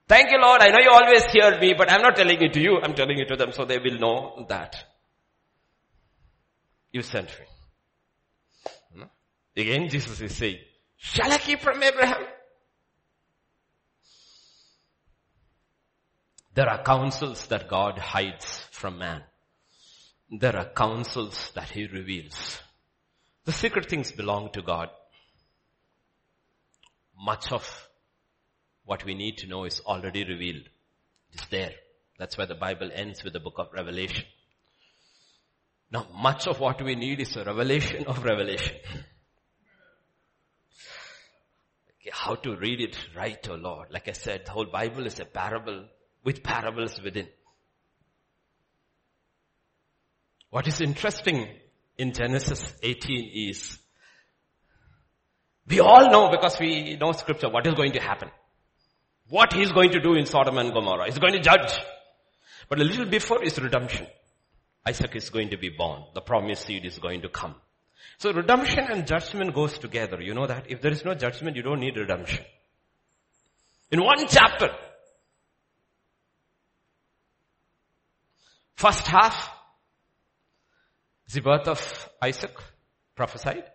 Thank 0.08 0.30
you 0.30 0.38
Lord, 0.40 0.62
I 0.62 0.68
know 0.68 0.84
you 0.84 0.92
always 0.92 1.26
hear 1.32 1.60
me, 1.60 1.74
but 1.76 1.92
I'm 1.92 2.04
not 2.04 2.16
telling 2.16 2.40
it 2.40 2.54
to 2.54 2.62
you, 2.62 2.78
I'm 2.84 2.94
telling 2.94 3.18
it 3.18 3.28
to 3.30 3.38
them 3.38 3.52
so 3.54 3.66
they 3.66 3.80
will 3.80 3.98
know 3.98 4.46
that. 4.50 4.86
You 6.92 7.02
sent 7.02 7.30
me. 7.40 7.46
Again 9.62 9.90
Jesus 9.90 10.20
is 10.22 10.36
saying, 10.36 10.60
shall 10.98 11.32
I 11.32 11.38
keep 11.38 11.62
from 11.62 11.82
Abraham? 11.82 12.24
There 16.54 16.70
are 16.70 16.84
counsels 16.84 17.48
that 17.48 17.70
God 17.70 17.98
hides 17.98 18.66
from 18.72 18.98
man. 18.98 19.24
There 20.30 20.56
are 20.56 20.66
counsels 20.66 21.52
that 21.56 21.70
he 21.70 21.86
reveals. 21.88 22.60
The 23.46 23.52
secret 23.52 23.90
things 23.90 24.12
belong 24.12 24.52
to 24.54 24.62
God. 24.62 24.90
Much 27.18 27.52
of 27.52 27.88
what 28.84 29.06
we 29.06 29.14
need 29.14 29.38
to 29.38 29.48
know 29.48 29.64
is 29.66 29.80
already 29.82 30.26
revealed. 30.26 30.68
It's 31.32 31.46
there. 31.48 31.72
That's 32.18 32.38
why 32.38 32.46
the 32.46 32.56
Bible 32.56 32.90
ends 32.94 33.24
with 33.24 33.34
the 33.34 33.40
book 33.40 33.56
of 33.58 33.74
Revelation. 33.74 34.26
Now 35.92 36.08
much 36.14 36.48
of 36.48 36.60
what 36.60 36.82
we 36.82 36.96
need 36.96 37.20
is 37.20 37.36
a 37.36 37.44
revelation 37.44 38.06
of 38.08 38.24
revelation. 38.24 38.78
How 42.12 42.36
to 42.36 42.56
read 42.56 42.82
it 42.82 42.98
right, 43.16 43.46
oh 43.50 43.56
Lord. 43.56 43.90
Like 43.92 44.08
I 44.08 44.14
said, 44.14 44.46
the 44.46 44.52
whole 44.52 44.66
Bible 44.66 45.06
is 45.06 45.20
a 45.20 45.26
parable 45.26 45.86
with 46.24 46.42
parables 46.42 47.00
within. 47.04 47.28
What 50.50 50.68
is 50.68 50.82
interesting 50.82 51.48
in 51.98 52.12
Genesis 52.14 52.74
18 52.82 53.32
is 53.50 53.78
we 55.68 55.80
all 55.80 56.10
know 56.12 56.30
because 56.30 56.60
we 56.60 56.98
know 56.98 57.12
scripture 57.12 57.50
what 57.50 57.66
is 57.68 57.74
going 57.76 57.94
to 57.94 58.02
happen. 58.02 58.30
What 59.30 59.54
he's 59.54 59.72
going 59.72 59.92
to 59.92 60.02
do 60.02 60.16
in 60.16 60.26
Sodom 60.26 60.58
and 60.58 60.74
Gomorrah. 60.74 61.06
He's 61.06 61.20
going 61.20 61.34
to 61.34 61.40
judge. 61.40 61.72
But 62.68 62.82
a 62.82 62.84
little 62.84 63.06
before 63.06 63.44
is 63.44 63.60
redemption. 63.60 64.08
Isaac 64.86 65.16
is 65.16 65.30
going 65.30 65.52
to 65.52 65.58
be 65.58 65.70
born. 65.70 66.04
The 66.14 66.22
promised 66.22 66.66
seed 66.66 66.86
is 66.86 67.00
going 67.00 67.22
to 67.22 67.30
come. 67.30 67.56
So 68.18 68.32
redemption 68.32 68.86
and 68.90 69.08
judgment 69.08 69.54
goes 69.54 69.78
together. 69.78 70.22
You 70.22 70.34
know 70.34 70.48
that? 70.48 70.66
If 70.70 70.82
there 70.82 70.92
is 70.92 71.04
no 71.04 71.14
judgment, 71.16 71.56
you 71.56 71.64
don't 71.64 71.80
need 71.80 71.98
redemption. 71.98 72.44
In 73.92 74.04
one 74.04 74.26
chapter, 74.28 74.70
First 78.82 79.06
half 79.06 79.52
the 81.32 81.40
birth 81.40 81.68
of 81.68 82.10
Isaac, 82.20 82.58
prophesied. 83.16 83.66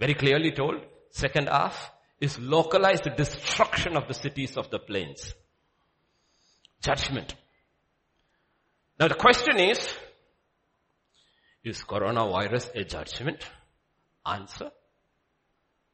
Very 0.00 0.14
clearly 0.14 0.52
told. 0.52 0.80
Second 1.10 1.50
half 1.50 1.90
is 2.18 2.38
localized 2.38 3.06
destruction 3.14 3.94
of 3.94 4.08
the 4.08 4.14
cities 4.14 4.56
of 4.56 4.70
the 4.70 4.78
plains. 4.78 5.34
Judgment. 6.80 7.34
Now 8.98 9.08
the 9.08 9.16
question 9.16 9.58
is, 9.58 9.92
is 11.64 11.82
coronavirus 11.82 12.74
a 12.74 12.84
judgment? 12.84 13.44
Answer. 14.26 14.70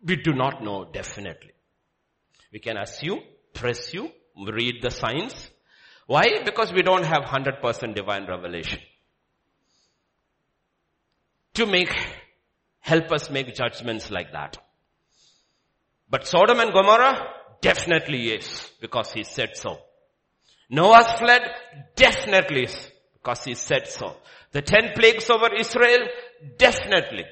We 0.05 0.17
do 0.17 0.33
not 0.33 0.63
know 0.63 0.85
definitely. 0.91 1.53
We 2.53 2.59
can 2.61 2.77
assume, 2.77 3.21
presume, 3.53 4.11
read 4.37 4.83
the 4.83 4.91
signs, 4.91 5.51
why? 6.07 6.43
Because 6.45 6.73
we 6.73 6.83
don't 6.83 7.05
have 7.05 7.23
100% 7.23 7.95
divine 7.95 8.27
revelation. 8.27 8.81
To 11.55 11.67
make, 11.67 11.95
help 12.81 13.11
us 13.13 13.31
make 13.31 13.55
judgments 13.55 14.11
like 14.11 14.33
that. 14.33 14.59
But 16.11 16.27
Sodom 16.27 16.61
and 16.61 16.73
Gomorrah, 16.73 17.27
definitely 17.61 18.19
yes, 18.29 18.71
because 18.81 19.13
he 19.13 19.25
said 19.25 19.57
so. 19.57 19.79
Noah's 20.69 21.11
flood, 21.13 21.43
definitely 21.97 22.69
because 23.15 23.45
he 23.45 23.55
said 23.55 23.89
so. 23.89 24.17
The 24.55 24.63
ten 24.63 24.93
plagues 24.95 25.29
over 25.31 25.53
Israel, 25.53 26.07
definitely. 26.59 27.25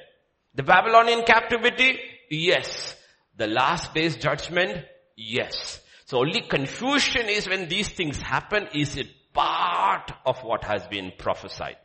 The 0.55 0.63
Babylonian 0.63 1.23
captivity, 1.23 1.97
yes. 2.29 2.97
The 3.37 3.47
last 3.47 3.93
day's 3.93 4.17
judgment, 4.17 4.83
yes. 5.15 5.79
So 6.03 6.19
only 6.19 6.41
confusion 6.41 7.29
is 7.29 7.47
when 7.47 7.69
these 7.69 7.87
things 7.87 8.21
happen, 8.21 8.67
is 8.73 8.97
it 8.97 9.07
part 9.31 10.11
of 10.25 10.43
what 10.43 10.65
has 10.65 10.85
been 10.87 11.13
prophesied? 11.17 11.77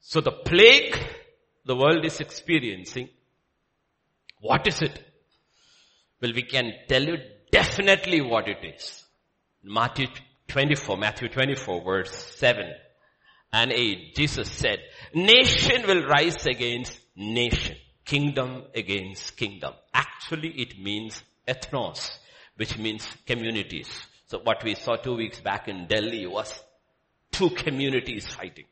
So 0.00 0.20
the 0.20 0.32
plague 0.32 0.98
the 1.64 1.76
world 1.76 2.04
is 2.04 2.18
experiencing, 2.18 3.08
what 4.40 4.66
is 4.66 4.82
it? 4.82 5.00
Well, 6.20 6.32
we 6.34 6.42
can 6.42 6.72
tell 6.88 7.02
you 7.04 7.18
definitely 7.52 8.22
what 8.22 8.48
it 8.48 8.58
is. 8.64 9.04
Matthew 9.62 10.08
24, 10.48 10.96
Matthew 10.96 11.28
24 11.28 11.84
verse 11.84 12.12
7 12.38 12.74
and 13.54 13.72
8, 13.72 14.14
Jesus 14.16 14.50
said, 14.50 14.80
nation 15.14 15.86
will 15.86 16.04
rise 16.06 16.44
against 16.44 16.98
nation 17.16 17.76
Kingdom 18.04 18.64
against 18.74 19.36
kingdom. 19.36 19.72
Actually 19.92 20.50
it 20.60 20.78
means 20.78 21.22
ethnos, 21.48 22.18
which 22.56 22.76
means 22.76 23.06
communities. 23.26 23.88
So 24.26 24.40
what 24.40 24.62
we 24.62 24.74
saw 24.74 24.96
two 24.96 25.16
weeks 25.16 25.40
back 25.40 25.68
in 25.68 25.86
Delhi 25.86 26.26
was 26.26 26.52
two 27.32 27.50
communities 27.50 28.26
fighting 28.26 28.66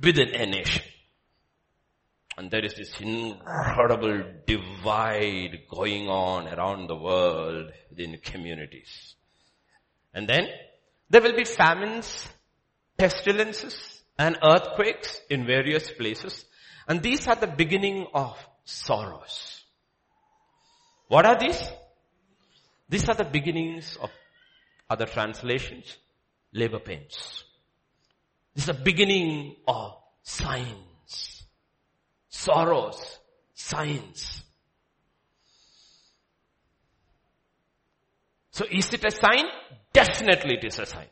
within 0.00 0.28
a 0.28 0.46
nation. 0.46 0.84
And 2.36 2.50
there 2.50 2.64
is 2.64 2.74
this 2.74 3.00
incredible 3.00 4.22
divide 4.46 5.66
going 5.68 6.08
on 6.08 6.48
around 6.48 6.88
the 6.88 6.96
world 6.96 7.72
within 7.90 8.18
communities. 8.22 9.14
And 10.12 10.28
then 10.28 10.48
there 11.10 11.20
will 11.20 11.36
be 11.36 11.44
famines, 11.44 12.28
pestilences, 12.96 13.94
and 14.18 14.38
earthquakes 14.42 15.20
in 15.28 15.46
various 15.46 15.90
places. 15.90 16.44
And 16.86 17.02
these 17.02 17.26
are 17.26 17.36
the 17.36 17.46
beginning 17.46 18.06
of 18.14 18.36
sorrows. 18.64 19.64
What 21.08 21.26
are 21.26 21.38
these? 21.38 21.60
These 22.88 23.08
are 23.08 23.14
the 23.14 23.24
beginnings 23.24 23.96
of 24.00 24.10
other 24.88 25.06
translations, 25.06 25.96
labor 26.52 26.78
pains. 26.78 27.44
This 28.54 28.68
is 28.68 28.76
the 28.76 28.82
beginning 28.82 29.56
of 29.66 29.96
signs, 30.22 31.44
sorrows, 32.28 33.18
signs. 33.54 34.42
So 38.52 38.64
is 38.70 38.92
it 38.92 39.04
a 39.04 39.10
sign? 39.10 39.46
Definitely 39.92 40.58
it 40.58 40.64
is 40.64 40.78
a 40.78 40.86
sign. 40.86 41.08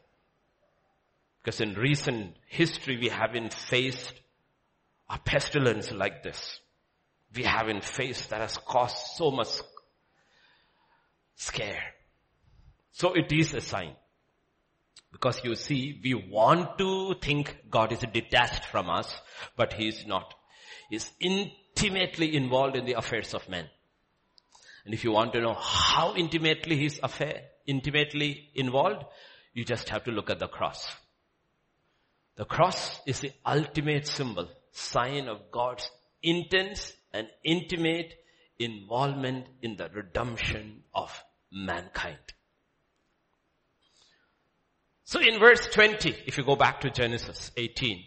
Because 1.43 1.61
in 1.61 1.75
recent 1.75 2.37
history 2.47 2.97
we 2.97 3.09
haven't 3.09 3.53
faced 3.53 4.13
a 5.09 5.19
pestilence 5.19 5.91
like 5.91 6.23
this. 6.23 6.61
We 7.35 7.43
haven't 7.43 7.85
faced 7.85 8.31
that 8.31 8.41
has 8.41 8.57
caused 8.59 8.97
so 9.17 9.31
much 9.31 9.49
scare. 11.35 11.83
So 12.93 13.15
it 13.15 13.33
is 13.33 13.55
a 13.55 13.61
sign. 13.61 13.95
Because 15.11 15.41
you 15.45 15.55
see, 15.55 16.01
we 16.03 16.15
want 16.15 16.79
to 16.79 17.15
think 17.21 17.57
God 17.71 17.93
is 17.93 18.05
detached 18.13 18.65
from 18.67 18.89
us, 18.89 19.15
but 19.57 19.75
He 19.75 19.89
is 19.89 20.07
not. 20.07 20.35
He 20.89 20.97
is 20.97 21.11
intimately 21.21 22.35
involved 22.37 22.77
in 22.77 22.87
the 22.87 22.95
affairs 22.95 23.35
of 23.35 23.49
men. 23.49 23.67
And 24.85 24.95
if 24.95 25.05
you 25.05 25.13
want 25.13 25.33
to 25.35 25.41
know 25.41 25.55
how 25.55 26.15
intimately 26.15 26.77
He 26.77 26.87
is 26.87 27.01
affair, 27.03 27.43
intimately 27.67 28.49
involved, 28.55 29.05
you 29.53 29.65
just 29.65 29.89
have 29.91 30.05
to 30.05 30.11
look 30.11 30.31
at 30.31 30.39
the 30.39 30.49
cross. 30.49 30.87
The 32.37 32.45
cross 32.45 33.01
is 33.07 33.21
the 33.21 33.33
ultimate 33.45 34.07
symbol, 34.07 34.49
sign 34.73 35.29
of 35.29 35.51
God's 35.53 35.91
intense 36.23 36.93
and 37.13 37.29
intimate 37.45 38.15
involvement 38.59 39.47
in 39.61 39.77
the 39.77 39.89
redemption 39.93 40.83
of 40.95 41.23
mankind. 41.51 42.19
So 45.05 45.21
in 45.21 45.39
verse 45.39 45.69
20, 45.73 46.15
if 46.27 46.39
you 46.39 46.45
go 46.45 46.57
back 46.57 46.81
to 46.81 46.91
Genesis 46.91 47.51
18, 47.57 48.03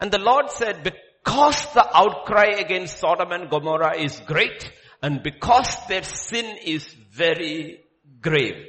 and 0.00 0.10
the 0.10 0.18
Lord 0.18 0.50
said, 0.50 0.82
because 0.82 1.72
the 1.74 1.86
outcry 1.94 2.54
against 2.58 2.98
Sodom 2.98 3.32
and 3.32 3.50
Gomorrah 3.50 3.98
is 3.98 4.18
great, 4.20 4.70
and 5.02 5.22
because 5.22 5.86
their 5.88 6.02
sin 6.04 6.56
is 6.64 6.86
very 7.10 7.84
grave. 8.20 8.64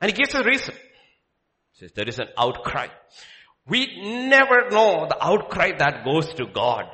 And 0.00 0.10
he 0.10 0.16
gives 0.16 0.34
a 0.34 0.42
reason. 0.42 0.74
Says 1.82 1.90
there 1.96 2.08
is 2.08 2.20
an 2.20 2.28
outcry. 2.38 2.86
We 3.66 4.28
never 4.28 4.70
know 4.70 5.06
the 5.08 5.18
outcry 5.20 5.72
that 5.78 6.04
goes 6.04 6.32
to 6.34 6.46
God. 6.46 6.84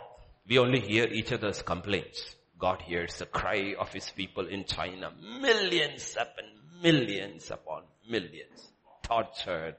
We 0.48 0.58
only 0.58 0.80
hear 0.80 1.04
each 1.04 1.30
other's 1.30 1.60
complaints. 1.60 2.34
God 2.58 2.80
hears 2.80 3.18
the 3.18 3.26
cry 3.26 3.74
of 3.78 3.92
his 3.92 4.08
people 4.08 4.48
in 4.48 4.64
China. 4.64 5.12
Millions 5.42 6.16
upon 6.18 6.44
millions 6.82 7.50
upon 7.50 7.82
millions. 8.08 8.72
Tortured. 9.02 9.76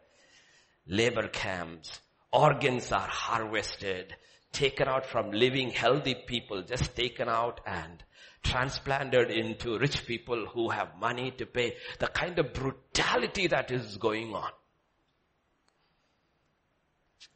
Labor 0.86 1.28
camps. 1.28 2.02
Organs 2.32 2.92
are 2.92 3.08
harvested. 3.10 4.16
Taken 4.52 4.88
out 4.88 5.08
from 5.08 5.32
living 5.32 5.72
healthy 5.72 6.14
people. 6.28 6.62
Just 6.62 6.96
taken 6.96 7.28
out 7.28 7.62
and 7.66 8.04
transplanted 8.44 9.32
into 9.32 9.80
rich 9.80 10.06
people 10.06 10.46
who 10.46 10.70
have 10.70 11.00
money 11.00 11.32
to 11.32 11.48
pay. 11.48 11.78
The 11.98 12.10
kind 12.10 12.38
of 12.38 12.54
brutality 12.54 13.48
that 13.48 13.72
is 13.72 13.98
going 13.98 14.36
on. 14.36 14.52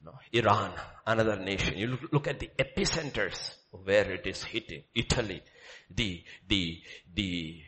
No, 0.03 0.13
Iran, 0.33 0.73
another 1.07 1.37
nation. 1.37 1.77
You 1.77 1.87
look, 1.87 2.01
look 2.11 2.27
at 2.27 2.39
the 2.39 2.49
epicenters 2.59 3.53
where 3.71 4.11
it 4.11 4.27
is 4.27 4.43
hitting. 4.43 4.83
Italy, 4.93 5.41
the, 5.89 6.23
the, 6.47 6.81
the 7.13 7.61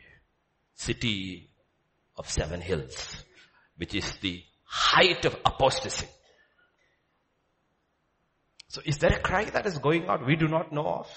city 0.74 1.50
of 2.16 2.28
seven 2.30 2.60
hills, 2.60 3.24
which 3.76 3.94
is 3.94 4.16
the 4.20 4.42
height 4.64 5.24
of 5.24 5.34
apostasy. 5.46 6.06
So 8.68 8.82
is 8.84 8.98
there 8.98 9.12
a 9.12 9.20
cry 9.20 9.44
that 9.44 9.64
is 9.64 9.78
going 9.78 10.06
out 10.06 10.26
we 10.26 10.36
do 10.36 10.48
not 10.48 10.72
know 10.72 10.86
of? 10.86 11.08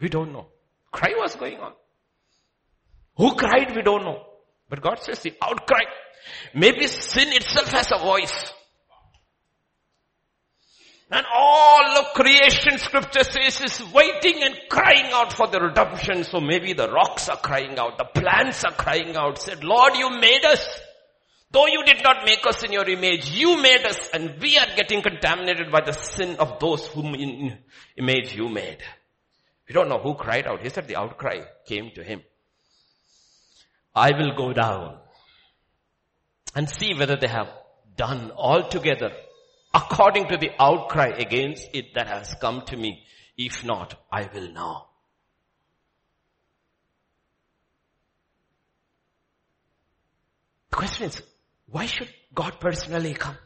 We 0.00 0.08
don't 0.08 0.32
know. 0.32 0.46
Cry 0.90 1.12
was 1.18 1.34
going 1.36 1.58
on. 1.58 1.72
Who 3.16 3.34
cried 3.34 3.76
we 3.76 3.82
don't 3.82 4.04
know. 4.04 4.24
But 4.70 4.80
God 4.80 5.00
says 5.00 5.18
the 5.18 5.34
outcry. 5.42 5.84
Maybe 6.54 6.86
sin 6.86 7.32
itself 7.32 7.70
has 7.72 7.92
a 7.92 7.98
voice. 7.98 8.52
And 11.12 11.26
all 11.30 11.98
of 11.98 12.14
creation 12.14 12.78
scripture 12.78 13.22
says 13.22 13.60
is 13.60 13.92
waiting 13.92 14.42
and 14.42 14.58
crying 14.70 15.12
out 15.12 15.34
for 15.34 15.46
the 15.46 15.60
redemption. 15.60 16.24
So 16.24 16.40
maybe 16.40 16.72
the 16.72 16.90
rocks 16.90 17.28
are 17.28 17.36
crying 17.36 17.78
out, 17.78 17.98
the 17.98 18.06
plants 18.06 18.64
are 18.64 18.72
crying 18.72 19.14
out, 19.14 19.38
said, 19.38 19.62
Lord, 19.62 19.94
you 19.94 20.08
made 20.08 20.42
us. 20.46 20.80
Though 21.50 21.66
you 21.66 21.84
did 21.84 22.02
not 22.02 22.24
make 22.24 22.46
us 22.46 22.62
in 22.62 22.72
your 22.72 22.88
image, 22.88 23.28
you 23.28 23.60
made 23.60 23.84
us 23.84 24.08
and 24.14 24.40
we 24.40 24.56
are 24.56 24.74
getting 24.74 25.02
contaminated 25.02 25.70
by 25.70 25.82
the 25.84 25.92
sin 25.92 26.36
of 26.36 26.58
those 26.58 26.86
whom 26.86 27.14
in 27.14 27.58
image 27.98 28.34
you 28.34 28.48
made. 28.48 28.78
We 29.68 29.74
don't 29.74 29.90
know 29.90 29.98
who 29.98 30.14
cried 30.14 30.46
out. 30.46 30.62
He 30.62 30.70
said 30.70 30.88
the 30.88 30.96
outcry 30.96 31.42
came 31.66 31.90
to 31.94 32.02
him. 32.02 32.22
I 33.94 34.12
will 34.16 34.34
go 34.34 34.54
down 34.54 34.96
and 36.54 36.70
see 36.70 36.94
whether 36.94 37.16
they 37.20 37.28
have 37.28 37.50
done 37.96 38.30
altogether 38.34 39.12
according 39.74 40.28
to 40.28 40.36
the 40.36 40.50
outcry 40.58 41.08
against 41.08 41.68
it 41.72 41.94
that 41.94 42.06
has 42.06 42.34
come 42.40 42.62
to 42.66 42.76
me. 42.76 43.02
If 43.36 43.64
not, 43.64 43.94
I 44.10 44.28
will 44.32 44.52
know. 44.52 44.86
The 50.70 50.76
question 50.76 51.06
is, 51.06 51.22
why 51.66 51.86
should 51.86 52.08
God 52.34 52.60
personally 52.60 53.14
come? 53.14 53.36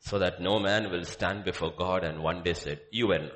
So 0.00 0.18
that 0.18 0.40
no 0.40 0.58
man 0.58 0.90
will 0.90 1.04
stand 1.04 1.44
before 1.44 1.72
God 1.76 2.04
and 2.04 2.22
one 2.22 2.42
day 2.42 2.54
said, 2.54 2.80
you 2.90 3.08
were 3.08 3.30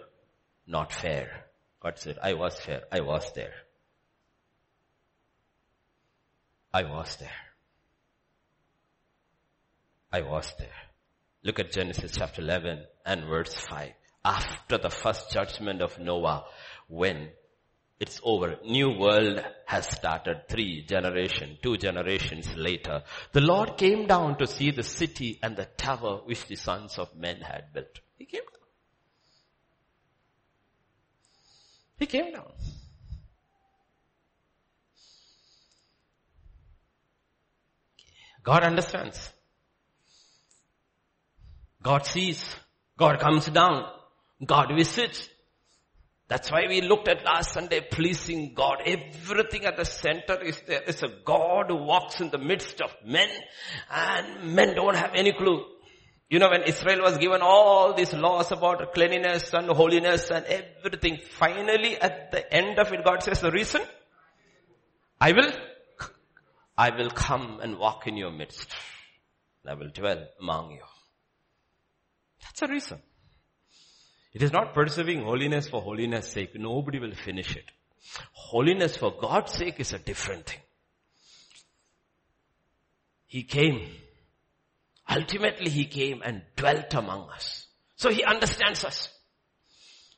not 0.66 0.92
fair. 0.92 1.44
God 1.80 1.98
said, 1.98 2.18
I 2.22 2.34
was 2.34 2.58
fair. 2.58 2.82
I 2.90 3.00
was 3.00 3.30
there. 3.34 3.52
I 6.72 6.82
was 6.84 7.16
there. 7.16 7.43
I 10.14 10.20
was 10.20 10.54
there. 10.60 10.68
Look 11.42 11.58
at 11.58 11.72
Genesis 11.72 12.12
chapter 12.16 12.40
11 12.40 12.84
and 13.04 13.24
verse 13.24 13.52
5. 13.52 13.90
After 14.24 14.78
the 14.78 14.88
first 14.88 15.32
judgment 15.32 15.82
of 15.82 15.98
Noah, 15.98 16.44
when 16.86 17.30
it's 17.98 18.20
over, 18.22 18.54
new 18.64 18.96
world 18.96 19.44
has 19.66 19.88
started 19.88 20.48
three 20.48 20.86
generation, 20.86 21.58
two 21.60 21.76
generations 21.78 22.48
later. 22.54 23.02
The 23.32 23.40
Lord 23.40 23.76
came 23.76 24.06
down 24.06 24.38
to 24.38 24.46
see 24.46 24.70
the 24.70 24.84
city 24.84 25.40
and 25.42 25.56
the 25.56 25.64
tower 25.64 26.20
which 26.24 26.46
the 26.46 26.54
sons 26.54 26.96
of 26.96 27.16
men 27.16 27.40
had 27.40 27.72
built. 27.72 27.98
He 28.16 28.26
came 28.26 28.42
down. 28.42 28.68
He 31.98 32.06
came 32.06 32.32
down. 32.32 32.52
God 38.44 38.62
understands. 38.62 39.33
God 41.84 42.06
sees. 42.06 42.42
God 42.98 43.20
comes 43.20 43.46
down. 43.46 43.84
God 44.44 44.72
visits. 44.74 45.28
That's 46.26 46.50
why 46.50 46.62
we 46.66 46.80
looked 46.80 47.08
at 47.08 47.22
last 47.24 47.52
Sunday, 47.52 47.80
pleasing 47.82 48.54
God. 48.54 48.78
Everything 48.86 49.66
at 49.66 49.76
the 49.76 49.84
center 49.84 50.40
is 50.42 50.60
there. 50.66 50.82
It's 50.86 51.02
a 51.02 51.12
God 51.24 51.66
who 51.68 51.76
walks 51.76 52.22
in 52.22 52.30
the 52.30 52.38
midst 52.38 52.80
of 52.80 52.90
men 53.04 53.28
and 53.90 54.54
men 54.54 54.74
don't 54.74 54.96
have 54.96 55.12
any 55.14 55.32
clue. 55.32 55.62
You 56.30 56.38
know, 56.38 56.48
when 56.48 56.62
Israel 56.62 57.02
was 57.02 57.18
given 57.18 57.42
all 57.42 57.92
these 57.92 58.14
laws 58.14 58.50
about 58.50 58.94
cleanliness 58.94 59.52
and 59.52 59.68
holiness 59.68 60.30
and 60.30 60.46
everything, 60.46 61.18
finally 61.38 62.00
at 62.00 62.32
the 62.32 62.52
end 62.52 62.78
of 62.78 62.90
it, 62.94 63.04
God 63.04 63.22
says 63.22 63.42
the 63.42 63.50
reason, 63.50 63.82
I 65.20 65.32
will, 65.32 65.52
I 66.78 66.96
will 66.96 67.10
come 67.10 67.60
and 67.62 67.78
walk 67.78 68.06
in 68.06 68.16
your 68.16 68.32
midst. 68.32 68.74
I 69.66 69.74
will 69.74 69.90
dwell 69.90 70.26
among 70.40 70.72
you. 70.72 70.93
That's 72.44 72.60
the 72.60 72.68
reason. 72.68 72.98
It 74.32 74.42
is 74.42 74.52
not 74.52 74.74
pursuing 74.74 75.22
holiness 75.22 75.68
for 75.68 75.80
holiness 75.80 76.28
sake. 76.28 76.54
Nobody 76.54 76.98
will 76.98 77.14
finish 77.14 77.56
it. 77.56 77.64
Holiness 78.32 78.96
for 78.96 79.14
God's 79.20 79.52
sake 79.52 79.80
is 79.80 79.92
a 79.92 79.98
different 79.98 80.46
thing. 80.46 80.60
He 83.26 83.42
came. 83.42 83.88
Ultimately 85.08 85.70
he 85.70 85.86
came 85.86 86.22
and 86.24 86.42
dwelt 86.56 86.94
among 86.94 87.30
us. 87.30 87.66
So 87.96 88.10
he 88.10 88.24
understands 88.24 88.84
us. 88.84 89.08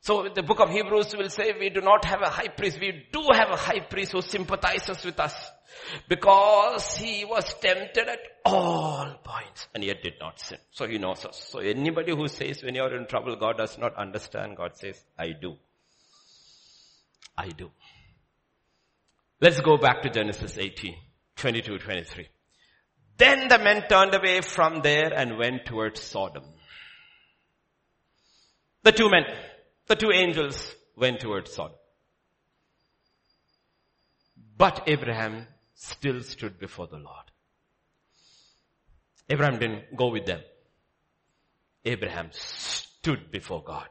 So 0.00 0.28
the 0.34 0.42
book 0.42 0.60
of 0.60 0.70
Hebrews 0.70 1.16
will 1.16 1.28
say 1.28 1.52
we 1.58 1.70
do 1.70 1.80
not 1.80 2.04
have 2.04 2.22
a 2.22 2.30
high 2.30 2.48
priest. 2.48 2.78
We 2.80 3.06
do 3.12 3.26
have 3.32 3.50
a 3.50 3.56
high 3.56 3.80
priest 3.80 4.12
who 4.12 4.22
sympathizes 4.22 5.04
with 5.04 5.18
us 5.18 5.34
because 6.08 6.96
he 6.96 7.24
was 7.24 7.44
tempted 7.54 8.08
at 8.08 8.20
all 8.44 9.14
points 9.24 9.68
and 9.74 9.84
yet 9.84 10.02
did 10.02 10.14
not 10.20 10.40
sin. 10.40 10.58
So 10.70 10.86
he 10.86 10.98
knows 10.98 11.24
us. 11.24 11.48
So 11.50 11.58
anybody 11.60 12.14
who 12.14 12.28
says 12.28 12.62
when 12.62 12.74
you're 12.74 12.96
in 12.96 13.06
trouble, 13.06 13.36
God 13.36 13.58
does 13.58 13.78
not 13.78 13.94
understand, 13.96 14.56
God 14.56 14.76
says, 14.76 15.02
I 15.18 15.32
do. 15.40 15.56
I 17.36 17.48
do. 17.48 17.70
Let's 19.40 19.60
go 19.60 19.76
back 19.76 20.02
to 20.02 20.10
Genesis 20.10 20.56
18, 20.56 20.94
22, 21.36 21.78
23. 21.78 22.28
Then 23.18 23.48
the 23.48 23.58
men 23.58 23.84
turned 23.88 24.14
away 24.14 24.40
from 24.40 24.82
there 24.82 25.12
and 25.12 25.38
went 25.38 25.66
towards 25.66 26.02
Sodom. 26.02 26.44
The 28.82 28.92
two 28.92 29.10
men, 29.10 29.24
the 29.86 29.96
two 29.96 30.12
angels 30.12 30.74
went 30.96 31.20
towards 31.20 31.52
Sodom. 31.52 31.76
But 34.56 34.84
Abraham 34.86 35.46
still 35.76 36.22
stood 36.22 36.58
before 36.58 36.86
the 36.88 36.96
Lord. 36.96 37.30
Abraham 39.28 39.58
didn't 39.58 39.94
go 39.94 40.08
with 40.08 40.24
them. 40.26 40.40
Abraham 41.84 42.30
stood 42.32 43.30
before 43.30 43.62
God. 43.62 43.88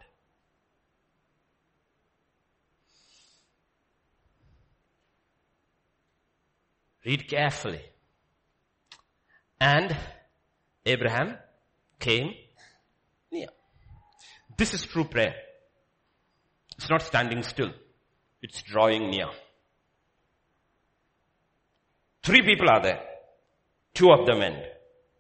Read 7.05 7.27
carefully. 7.29 7.81
And 9.61 9.95
Abraham 10.85 11.37
came 11.99 12.33
near. 13.31 13.49
This 14.57 14.73
is 14.73 14.85
true 14.85 15.05
prayer. 15.05 15.35
It's 16.77 16.89
not 16.89 17.03
standing 17.03 17.43
still. 17.43 17.71
It's 18.41 18.63
drawing 18.63 19.11
near. 19.11 19.29
Three 22.25 22.41
people 22.41 22.67
are 22.71 22.81
there. 22.81 23.01
Two 23.93 24.11
of 24.11 24.25
them 24.25 24.39
went. 24.39 24.63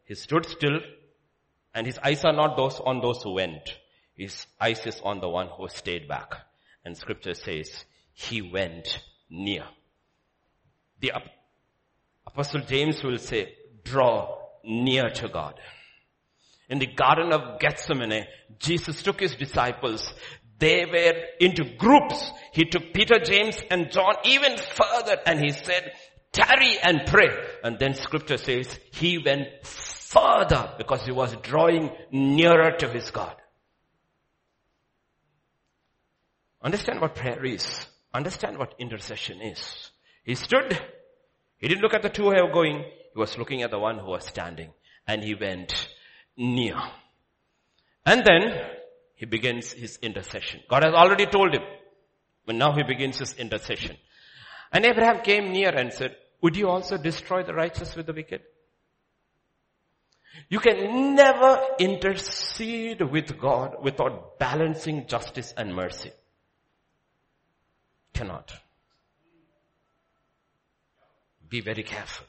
He 0.05 0.15
stood 0.15 0.47
still 0.47 0.79
and 1.75 1.85
his 1.85 1.99
eyes 1.99 2.25
are 2.25 2.33
not 2.33 2.57
those 2.57 2.79
on 2.83 2.99
those 2.99 3.21
who 3.21 3.33
went. 3.33 3.77
His 4.15 4.47
eyes 4.59 4.87
is 4.87 4.99
on 5.03 5.19
the 5.19 5.29
one 5.29 5.49
who 5.55 5.67
stayed 5.67 6.07
back. 6.07 6.33
And 6.83 6.97
scripture 6.97 7.35
says 7.35 7.85
he 8.13 8.41
went 8.41 9.03
near. 9.29 9.65
The 10.99 11.11
apostle 12.25 12.61
James 12.61 13.03
will 13.03 13.19
say, 13.19 13.53
draw 13.83 14.39
near 14.63 15.11
to 15.11 15.27
God. 15.27 15.59
In 16.69 16.79
the 16.79 16.87
garden 16.87 17.31
of 17.33 17.59
Gethsemane, 17.59 18.25
Jesus 18.57 19.03
took 19.03 19.19
his 19.19 19.35
disciples. 19.35 20.11
They 20.57 20.85
were 20.85 21.13
into 21.39 21.65
groups. 21.77 22.31
He 22.51 22.65
took 22.65 22.93
Peter, 22.93 23.19
James 23.19 23.61
and 23.69 23.91
John 23.91 24.15
even 24.23 24.57
further 24.57 25.17
and 25.27 25.39
he 25.39 25.51
said, 25.51 25.91
tarry 26.35 26.77
and 26.83 27.05
pray. 27.07 27.29
And 27.63 27.79
then 27.79 27.93
scripture 27.93 28.37
says 28.37 28.67
he 28.91 29.17
went 29.17 29.65
further 29.65 30.73
because 30.77 31.05
he 31.05 31.11
was 31.11 31.35
drawing 31.37 31.89
nearer 32.11 32.71
to 32.77 32.89
his 32.89 33.09
God. 33.11 33.35
Understand 36.61 36.99
what 36.99 37.15
prayer 37.15 37.43
is. 37.45 37.87
Understand 38.13 38.57
what 38.57 38.75
intercession 38.79 39.41
is. 39.41 39.91
He 40.23 40.35
stood. 40.35 40.77
He 41.57 41.67
didn't 41.67 41.81
look 41.81 41.93
at 41.93 42.01
the 42.01 42.09
two 42.09 42.23
who 42.23 42.29
were 42.29 42.51
going. 42.51 42.83
He 43.13 43.19
was 43.19 43.37
looking 43.37 43.61
at 43.61 43.71
the 43.71 43.79
one 43.79 43.99
who 43.99 44.07
was 44.07 44.25
standing. 44.25 44.71
And 45.07 45.23
he 45.23 45.35
went 45.35 45.87
near. 46.35 46.75
And 48.05 48.25
then 48.25 48.41
he 49.15 49.25
begins 49.25 49.71
his 49.71 49.99
intercession. 50.01 50.61
God 50.69 50.83
has 50.83 50.93
already 50.93 51.27
told 51.27 51.53
him. 51.53 51.63
But 52.45 52.55
now 52.55 52.73
he 52.73 52.83
begins 52.83 53.19
his 53.19 53.33
intercession. 53.33 53.97
And 54.71 54.85
Abraham 54.85 55.21
came 55.21 55.51
near 55.51 55.69
and 55.69 55.93
said, 55.93 56.15
would 56.41 56.55
you 56.55 56.69
also 56.69 56.97
destroy 56.97 57.43
the 57.43 57.53
righteous 57.53 57.95
with 57.95 58.05
the 58.05 58.13
wicked? 58.13 58.41
You 60.49 60.59
can 60.59 61.15
never 61.15 61.61
intercede 61.79 63.01
with 63.01 63.39
God 63.39 63.77
without 63.81 64.37
balancing 64.37 65.07
justice 65.07 65.53
and 65.55 65.73
mercy. 65.73 66.11
Cannot. 68.13 68.53
Be 71.49 71.61
very 71.61 71.83
careful. 71.83 72.25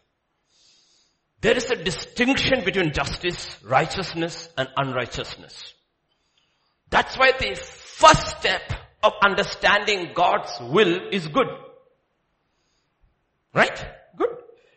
There 1.40 1.56
is 1.56 1.70
a 1.70 1.76
distinction 1.76 2.64
between 2.64 2.92
justice, 2.92 3.62
righteousness 3.62 4.48
and 4.56 4.68
unrighteousness. 4.76 5.74
That's 6.90 7.16
why 7.18 7.32
the 7.38 7.54
first 7.54 8.38
step 8.38 8.72
of 9.02 9.12
understanding 9.22 10.12
God's 10.14 10.58
will 10.60 11.08
is 11.12 11.28
good. 11.28 11.46
Right? 13.54 13.86
Good. 14.16 14.28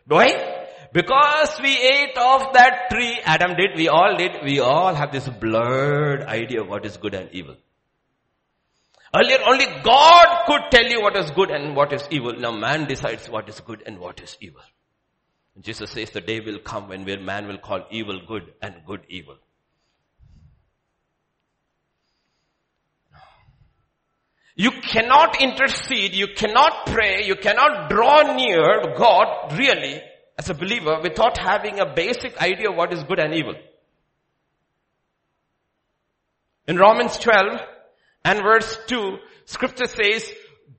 Why? 0.07 0.67
Because 0.91 1.59
we 1.61 1.77
ate 1.77 2.17
of 2.17 2.53
that 2.53 2.89
tree, 2.89 3.19
Adam 3.23 3.55
did, 3.55 3.75
we 3.75 3.87
all 3.89 4.17
did, 4.17 4.31
we 4.43 4.59
all 4.59 4.95
have 4.95 5.11
this 5.11 5.27
blurred 5.27 6.23
idea 6.23 6.61
of 6.61 6.67
what 6.67 6.85
is 6.85 6.97
good 6.97 7.13
and 7.13 7.29
evil. 7.31 7.55
Earlier 9.15 9.37
only 9.47 9.65
God 9.83 10.45
could 10.45 10.61
tell 10.71 10.85
you 10.85 11.01
what 11.01 11.15
is 11.15 11.31
good 11.31 11.51
and 11.51 11.75
what 11.75 11.93
is 11.93 12.07
evil. 12.11 12.33
Now 12.33 12.51
man 12.51 12.87
decides 12.87 13.29
what 13.29 13.49
is 13.49 13.59
good 13.59 13.83
and 13.85 13.99
what 13.99 14.19
is 14.21 14.37
evil. 14.39 14.61
Jesus 15.61 15.91
says 15.91 16.11
the 16.11 16.21
day 16.21 16.39
will 16.39 16.59
come 16.59 16.87
when 16.87 17.05
man 17.25 17.47
will 17.47 17.57
call 17.57 17.85
evil 17.91 18.21
good 18.27 18.53
and 18.61 18.75
good 18.85 19.01
evil. 19.09 19.37
You 24.59 24.71
cannot 24.71 25.41
intercede, 25.41 26.13
you 26.13 26.27
cannot 26.35 26.87
pray, 26.87 27.23
you 27.25 27.37
cannot 27.37 27.89
draw 27.89 28.35
near 28.35 28.93
God 28.97 29.57
really 29.57 30.01
as 30.37 30.49
a 30.49 30.53
believer 30.53 30.99
without 31.01 31.37
having 31.37 31.79
a 31.79 31.85
basic 31.85 32.37
idea 32.41 32.69
of 32.69 32.75
what 32.75 32.91
is 32.91 33.01
good 33.05 33.19
and 33.19 33.33
evil. 33.33 33.55
In 36.67 36.75
Romans 36.75 37.17
12 37.19 37.61
and 38.25 38.39
verse 38.39 38.77
2, 38.87 39.19
scripture 39.45 39.87
says, 39.87 40.29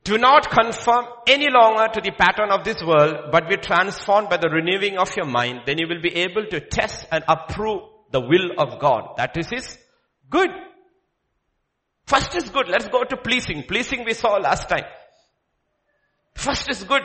do 0.05 0.19
not 0.19 0.51
conform 0.51 1.07
any 1.27 1.49
longer 1.51 1.89
to 1.95 2.03
the 2.03 2.13
pattern 2.13 2.51
of 2.51 2.65
this 2.65 2.83
world, 2.87 3.33
but 3.33 3.49
be 3.49 3.57
transformed 3.57 4.29
by 4.29 4.37
the 4.37 4.51
renewing 4.51 4.99
of 4.99 5.17
your 5.17 5.25
mind. 5.25 5.63
Then 5.65 5.79
you 5.79 5.89
will 5.89 6.03
be 6.03 6.17
able 6.17 6.45
to 6.51 6.61
test 6.61 7.07
and 7.11 7.25
approve 7.27 7.81
the 8.11 8.21
will 8.21 8.51
of 8.59 8.79
God. 8.79 9.15
That 9.17 9.39
is 9.39 9.49
His 9.49 9.79
good 10.29 10.51
First 12.11 12.35
is 12.35 12.51
good. 12.51 12.69
Let's 12.69 12.89
go 12.89 13.05
to 13.05 13.17
pleasing. 13.17 13.63
Pleasing 13.69 14.05
we 14.05 14.15
saw 14.15 14.31
last 14.31 14.69
time. 14.69 14.85
First 16.35 16.69
is 16.69 16.83
good. 16.83 17.03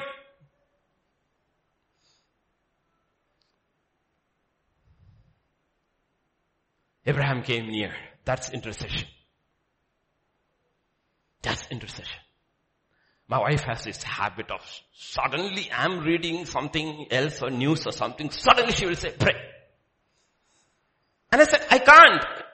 Abraham 7.06 7.44
came 7.44 7.68
near. 7.68 7.94
That's 8.24 8.50
intercession. 8.50 9.08
That's 11.44 11.68
intercession. 11.70 12.22
My 13.28 13.42
wife 13.42 13.62
has 13.62 13.84
this 13.84 14.02
habit 14.02 14.50
of 14.50 14.62
suddenly 14.96 15.70
I'm 15.72 16.00
reading 16.00 16.46
something 16.46 17.06
else 17.12 17.44
or 17.44 17.52
news 17.52 17.86
or 17.86 17.92
something. 17.92 18.32
Suddenly 18.32 18.72
she 18.72 18.88
will 18.88 18.96
say, 18.96 19.12
pray. 19.12 19.36
And 21.32 21.42
I 21.42 21.46
said, 21.46 21.64
I 21.70 21.78
can't. 21.78 22.45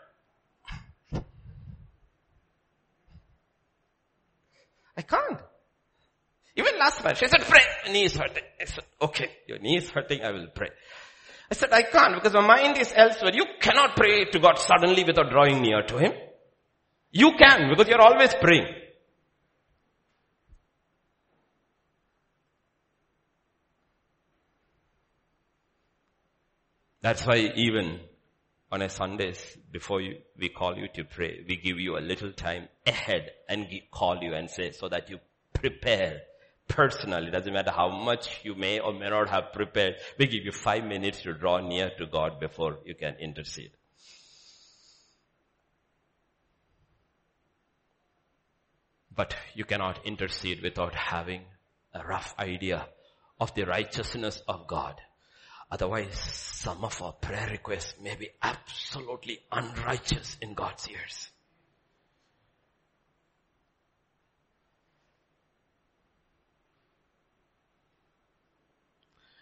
I 4.98 5.02
can't. 5.02 5.40
Even 6.56 6.78
last 6.78 7.04
night, 7.04 7.18
she 7.18 7.28
said, 7.28 7.42
pray, 7.42 7.62
knee 7.92 8.06
is 8.06 8.16
hurting. 8.16 8.44
I 8.60 8.66
said, 8.66 8.84
okay, 9.02 9.30
your 9.48 9.60
knee 9.60 9.78
is 9.78 9.90
hurting, 9.90 10.22
I 10.22 10.32
will 10.32 10.48
pray. 10.54 10.70
I 11.50 11.54
said, 11.54 11.72
I 11.72 11.84
can't 11.84 12.16
because 12.16 12.34
my 12.34 12.46
mind 12.46 12.78
is 12.78 12.94
elsewhere. 12.96 13.32
You 13.34 13.46
cannot 13.60 13.96
pray 13.96 14.26
to 14.26 14.40
God 14.40 14.58
suddenly 14.58 15.04
without 15.04 15.30
drawing 15.30 15.62
near 15.62 15.84
to 15.84 15.98
Him. 15.98 16.14
You 17.12 17.32
can 17.38 17.70
because 17.70 17.88
you're 17.88 18.02
always 18.02 18.34
praying. 18.36 18.68
That's 27.02 27.26
why 27.26 27.52
even 27.56 28.00
on 28.72 28.82
a 28.82 28.90
Sundays 28.90 29.58
before 29.72 30.02
you, 30.02 30.18
we 30.40 30.50
call 30.50 30.78
you 30.78 30.88
to 30.96 31.04
pray, 31.04 31.44
we 31.48 31.58
give 31.58 31.78
you 31.78 31.98
a 31.98 32.00
little 32.00 32.32
time 32.32 32.70
ahead 32.88 33.32
and 33.50 33.68
call 33.92 34.18
you 34.22 34.34
and 34.34 34.50
say 34.50 34.72
so 34.72 34.88
that 34.88 35.10
you 35.10 35.20
prepare 35.54 36.22
personally. 36.70 37.28
It 37.28 37.32
doesn't 37.32 37.54
matter 37.54 37.72
how 37.72 37.90
much 37.90 38.40
you 38.44 38.56
may 38.56 38.80
or 38.80 38.94
may 38.94 39.10
not 39.10 39.30
have 39.30 39.52
prepared. 39.54 39.96
We 40.18 40.28
give 40.28 40.46
you 40.46 40.54
five 40.54 40.86
minutes 40.86 41.22
to 41.24 41.34
draw 41.34 41.60
near 41.60 41.92
to 41.98 42.06
God 42.06 42.40
before 42.40 42.78
you 42.86 42.96
can 42.96 43.16
intercede. 43.16 43.72
But 49.14 49.36
you 49.54 49.66
cannot 49.66 50.06
intercede 50.06 50.62
without 50.64 50.96
having 50.96 51.42
a 51.94 52.06
rough 52.06 52.34
idea 52.40 52.88
of 53.42 53.54
the 53.54 53.64
righteousness 53.64 54.42
of 54.48 54.68
God. 54.68 55.02
Otherwise, 55.72 56.20
some 56.20 56.84
of 56.84 57.02
our 57.02 57.14
prayer 57.14 57.48
requests 57.50 57.94
may 58.02 58.14
be 58.16 58.30
absolutely 58.42 59.40
unrighteous 59.52 60.38
in 60.42 60.54
God's 60.54 60.90
ears. 60.90 61.30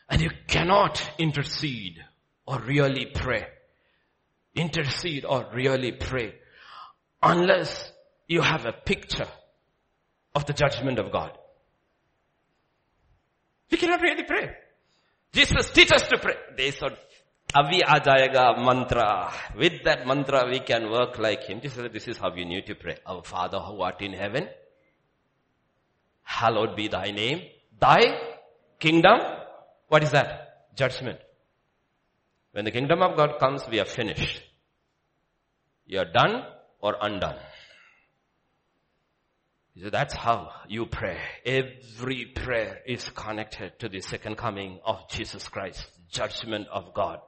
And 0.07 0.21
you 0.21 0.29
cannot 0.47 1.01
intercede 1.17 1.97
or 2.45 2.59
really 2.59 3.07
pray. 3.07 3.47
Intercede 4.55 5.25
or 5.25 5.47
really 5.53 5.91
pray 5.93 6.35
unless 7.23 7.91
you 8.27 8.41
have 8.41 8.65
a 8.65 8.71
picture 8.71 9.27
of 10.35 10.45
the 10.45 10.53
judgment 10.53 10.99
of 10.99 11.11
God. 11.11 11.35
We 13.71 13.77
cannot 13.77 14.01
really 14.01 14.23
pray. 14.23 14.55
Jesus 15.31 15.71
teach 15.71 15.91
us 15.91 16.07
to 16.07 16.17
pray. 16.17 16.35
They 16.57 16.71
said, 16.71 16.97
Avi 17.55 17.81
Ajayega 17.81 18.63
mantra. 18.63 19.31
With 19.55 19.83
that 19.83 20.05
mantra 20.05 20.47
we 20.49 20.59
can 20.59 20.89
work 20.89 21.17
like 21.19 21.43
him. 21.43 21.61
Jesus 21.61 21.77
said, 21.77 21.93
this 21.93 22.07
is 22.07 22.17
how 22.17 22.33
you 22.33 22.45
need 22.45 22.65
to 22.67 22.75
pray. 22.75 22.97
Our 23.05 23.23
Father 23.23 23.59
who 23.59 23.81
art 23.81 24.01
in 24.01 24.13
heaven, 24.13 24.47
hallowed 26.23 26.75
be 26.75 26.87
thy 26.87 27.11
name. 27.11 27.41
Thy 27.79 28.19
kingdom 28.79 29.19
what 29.89 30.03
is 30.03 30.11
that? 30.11 30.75
Judgment. 30.75 31.19
When 32.51 32.63
the 32.63 32.71
kingdom 32.71 33.01
of 33.01 33.17
God 33.17 33.39
comes, 33.39 33.63
we 33.69 33.79
are 33.79 33.85
finished. 33.85 34.41
You 35.85 35.99
are 35.99 36.05
done 36.05 36.43
or 36.79 36.95
undone. 37.01 37.37
So 39.81 39.89
that's 39.89 40.13
how 40.13 40.51
you 40.67 40.87
pray. 40.87 41.17
Every 41.45 42.25
prayer 42.25 42.79
is 42.85 43.09
connected 43.09 43.79
to 43.79 43.87
the 43.87 44.01
second 44.01 44.35
coming 44.35 44.79
of 44.83 45.07
Jesus 45.09 45.47
Christ, 45.47 45.85
judgment 46.11 46.67
of 46.67 46.93
God. 46.93 47.19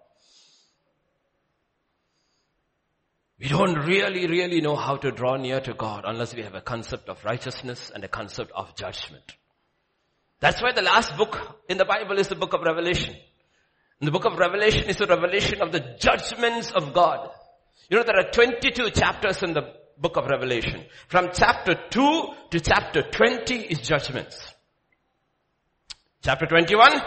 We 3.40 3.48
don't 3.48 3.76
really, 3.76 4.28
really 4.28 4.60
know 4.60 4.76
how 4.76 4.98
to 4.98 5.12
draw 5.12 5.38
near 5.38 5.62
to 5.62 5.74
God 5.74 6.04
unless 6.06 6.36
we 6.36 6.44
have 6.44 6.54
a 6.54 6.62
concept 6.62 7.08
of 7.08 7.24
righteousness 7.24 7.90
and 7.94 8.04
a 8.04 8.10
concept 8.10 8.52
of 8.54 8.76
judgment. 8.76 9.36
That's 10.42 10.62
why 10.62 10.74
the 10.74 10.82
last 10.82 11.16
book 11.16 11.62
in 11.70 11.78
the 11.78 11.86
Bible 11.86 12.20
is 12.20 12.28
the 12.28 12.36
book 12.36 12.54
of 12.54 12.62
Revelation. 12.62 13.16
And 14.00 14.08
the 14.08 14.12
book 14.12 14.26
of 14.26 14.38
Revelation 14.38 14.90
is 14.90 15.00
a 15.00 15.06
revelation 15.06 15.62
of 15.62 15.72
the 15.72 15.96
judgments 16.00 16.72
of 16.72 16.94
God. 16.94 17.30
You 17.90 17.98
know, 17.98 18.04
there 18.04 18.20
are 18.20 18.32
22 18.32 18.90
chapters 18.90 19.42
in 19.42 19.54
the 19.54 19.81
book 20.02 20.18
of 20.18 20.26
Revelation. 20.26 20.84
From 21.08 21.30
chapter 21.34 21.76
2 21.90 22.28
to 22.50 22.60
chapter 22.60 23.04
20 23.04 23.56
is 23.56 23.80
judgments. 23.80 24.54
Chapter 26.24 26.48
21, 26.48 27.02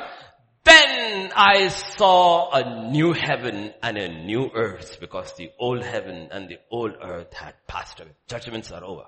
then 0.64 1.33
I 1.37 1.68
saw 1.68 2.50
a 2.52 2.90
new 2.90 3.12
heaven 3.12 3.74
and 3.83 3.98
a 3.98 4.09
new 4.09 4.50
earth 4.54 4.98
because 5.00 5.35
the 5.35 5.50
old 5.59 5.83
heaven 5.83 6.28
and 6.30 6.48
the 6.48 6.59
old 6.70 6.92
earth 7.02 7.33
had 7.35 7.54
passed 7.66 8.00
away. 8.00 8.11
Judgments 8.28 8.72
are 8.72 8.83
over. 8.83 9.04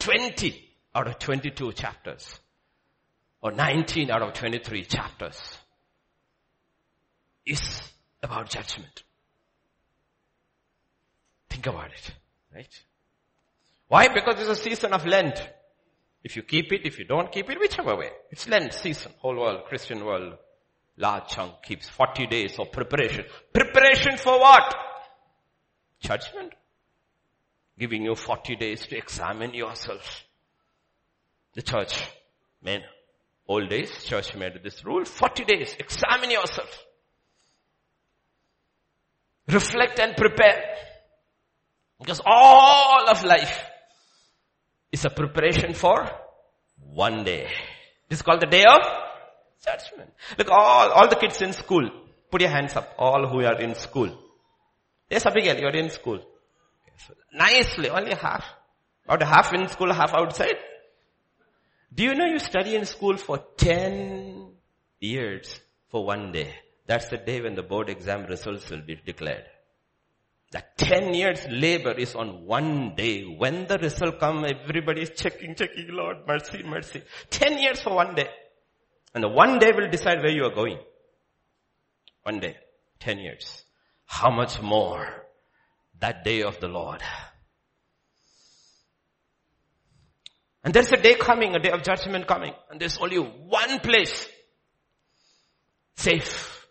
20 0.00 0.68
out 0.94 1.06
of 1.06 1.18
22 1.18 1.72
chapters 1.72 2.40
or 3.40 3.52
19 3.52 4.10
out 4.10 4.22
of 4.22 4.34
23 4.34 4.84
chapters 4.84 5.40
is 7.46 7.82
about 8.22 8.50
judgment. 8.50 9.02
Think 11.48 11.66
about 11.66 11.90
it, 11.90 12.12
right? 12.54 12.84
Why? 13.88 14.08
Because 14.08 14.40
it's 14.40 14.48
a 14.48 14.56
season 14.56 14.92
of 14.92 15.06
Lent. 15.06 15.40
If 16.22 16.36
you 16.36 16.42
keep 16.42 16.72
it, 16.72 16.82
if 16.84 16.98
you 16.98 17.06
don't 17.06 17.32
keep 17.32 17.48
it, 17.50 17.58
whichever 17.58 17.96
way. 17.96 18.10
It's 18.30 18.48
Lent 18.48 18.72
season. 18.74 19.12
Whole 19.18 19.36
world, 19.36 19.64
Christian 19.68 20.04
world, 20.04 20.34
large 20.96 21.28
chunk 21.28 21.62
keeps 21.62 21.88
40 21.88 22.26
days 22.26 22.58
of 22.58 22.70
preparation. 22.72 23.24
Preparation 23.52 24.16
for 24.18 24.38
what? 24.38 24.74
Judgment. 26.00 26.52
Giving 27.78 28.04
you 28.04 28.14
40 28.14 28.56
days 28.56 28.86
to 28.86 28.96
examine 28.96 29.54
yourself. 29.54 30.24
The 31.54 31.62
church, 31.62 32.00
men, 32.62 32.82
Old 33.50 33.68
days, 33.68 34.04
church 34.04 34.36
made 34.36 34.62
this 34.62 34.84
rule, 34.84 35.04
40 35.04 35.44
days, 35.44 35.74
examine 35.76 36.30
yourself. 36.30 36.86
Reflect 39.48 39.98
and 39.98 40.16
prepare. 40.16 40.62
Because 42.00 42.20
all 42.24 43.08
of 43.08 43.22
life 43.24 43.64
is 44.90 45.04
a 45.04 45.10
preparation 45.10 45.74
for 45.74 46.10
one 46.92 47.24
day. 47.24 47.46
This 48.08 48.18
is 48.18 48.22
called 48.22 48.40
the 48.40 48.46
day 48.46 48.64
of 48.64 48.80
judgment. 49.64 50.10
Look, 50.38 50.48
all, 50.50 50.90
all 50.90 51.08
the 51.08 51.16
kids 51.16 51.40
in 51.42 51.52
school, 51.52 51.88
put 52.30 52.40
your 52.40 52.50
hands 52.50 52.74
up, 52.74 52.94
all 52.98 53.28
who 53.28 53.44
are 53.44 53.60
in 53.60 53.74
school. 53.74 54.10
Yes, 55.10 55.26
Abigail, 55.26 55.58
you're 55.58 55.70
in 55.70 55.90
school. 55.90 56.20
Nicely, 57.32 57.90
only 57.90 58.14
half. 58.14 58.44
About 59.04 59.22
half 59.22 59.52
in 59.52 59.68
school, 59.68 59.92
half 59.92 60.14
outside. 60.14 60.56
Do 61.92 62.04
you 62.04 62.14
know 62.14 62.26
you 62.26 62.38
study 62.38 62.76
in 62.76 62.86
school 62.86 63.16
for 63.16 63.44
10 63.56 64.52
years 65.00 65.60
for 65.88 66.04
one 66.04 66.32
day? 66.32 66.54
That's 66.86 67.08
the 67.08 67.18
day 67.18 67.40
when 67.40 67.54
the 67.54 67.62
board 67.62 67.88
exam 67.88 68.26
results 68.26 68.70
will 68.70 68.82
be 68.82 68.96
declared. 69.04 69.44
That 70.52 70.76
10 70.78 71.14
years 71.14 71.46
labor 71.48 71.92
is 71.92 72.14
on 72.14 72.44
one 72.44 72.94
day. 72.96 73.22
When 73.22 73.66
the 73.68 73.78
result 73.78 74.18
come, 74.18 74.44
everybody 74.44 75.02
is 75.02 75.10
checking, 75.10 75.54
checking, 75.54 75.88
Lord, 75.90 76.26
mercy, 76.26 76.62
mercy. 76.64 77.02
10 77.30 77.58
years 77.58 77.80
for 77.80 77.94
one 77.94 78.14
day. 78.16 78.28
And 79.14 79.22
the 79.22 79.28
one 79.28 79.58
day 79.58 79.70
will 79.72 79.88
decide 79.88 80.18
where 80.18 80.32
you 80.32 80.44
are 80.44 80.54
going. 80.54 80.78
One 82.24 82.40
day. 82.40 82.56
10 82.98 83.18
years. 83.18 83.64
How 84.06 84.30
much 84.30 84.60
more 84.60 85.24
that 86.00 86.24
day 86.24 86.42
of 86.42 86.58
the 86.60 86.68
Lord. 86.68 87.02
And 90.64 90.74
there's 90.74 90.92
a 90.92 90.96
day 90.96 91.14
coming, 91.14 91.54
a 91.54 91.60
day 91.60 91.70
of 91.70 91.82
judgment 91.82 92.26
coming. 92.26 92.52
And 92.70 92.80
there's 92.80 92.98
only 92.98 93.18
one 93.18 93.78
place 93.80 94.28
safe. 95.96 96.66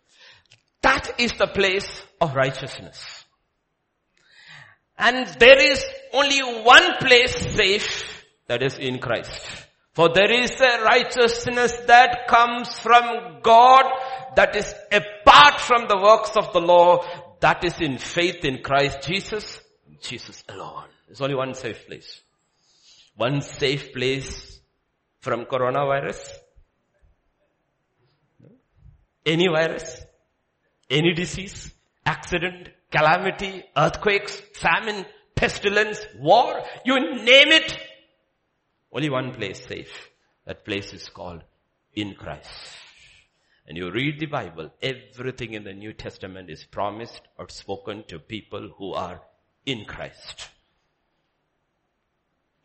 That 0.82 1.20
is 1.20 1.34
the 1.34 1.48
place 1.48 2.04
of 2.22 2.36
righteousness. 2.36 3.19
And 5.00 5.26
there 5.40 5.58
is 5.58 5.84
only 6.14 6.40
one 6.62 6.98
place 6.98 7.34
safe, 7.56 8.26
that 8.48 8.62
is 8.62 8.78
in 8.78 9.00
Christ. 9.00 9.48
For 9.94 10.10
there 10.10 10.32
is 10.32 10.52
a 10.60 10.84
righteousness 10.84 11.74
that 11.88 12.28
comes 12.28 12.78
from 12.80 13.40
God 13.42 13.86
that 14.36 14.56
is 14.56 14.74
apart 14.92 15.62
from 15.62 15.88
the 15.88 15.98
works 15.98 16.32
of 16.36 16.52
the 16.52 16.60
law, 16.60 17.06
that 17.40 17.64
is 17.64 17.80
in 17.80 17.98
faith 17.98 18.44
in 18.44 18.62
Christ 18.62 19.08
Jesus, 19.08 19.62
Jesus 20.02 20.44
alone. 20.50 20.86
There's 21.08 21.22
only 21.22 21.36
one 21.36 21.54
safe 21.54 21.88
place. 21.88 22.22
One 23.16 23.42
safe 23.42 23.94
place 23.94 24.60
from 25.20 25.46
coronavirus? 25.46 26.30
Any 29.26 29.48
virus? 29.48 30.02
Any 30.90 31.14
disease? 31.14 31.74
Accident? 32.06 32.70
Calamity? 32.92 33.64
Earthquakes? 33.76 34.42
Famine? 34.54 35.06
Pestilence? 35.36 36.00
War? 36.18 36.62
You 36.86 37.00
name 37.00 37.52
it. 37.52 37.78
Only 38.92 39.10
one 39.10 39.34
place 39.34 39.66
safe. 39.66 40.10
That 40.46 40.66
place 40.66 40.94
is 40.94 41.10
called 41.10 41.44
in 41.94 42.16
Christ. 42.16 42.50
And 43.68 43.78
you 43.78 43.92
read 43.92 44.20
the 44.20 44.26
Bible, 44.26 44.72
everything 44.82 45.54
in 45.54 45.64
the 45.64 45.74
New 45.74 45.94
Testament 45.94 46.50
is 46.50 46.66
promised 46.66 47.22
or 47.38 47.48
spoken 47.50 48.04
to 48.08 48.18
people 48.18 48.72
who 48.78 48.94
are 48.94 49.22
in 49.66 49.86
Christ 49.86 50.50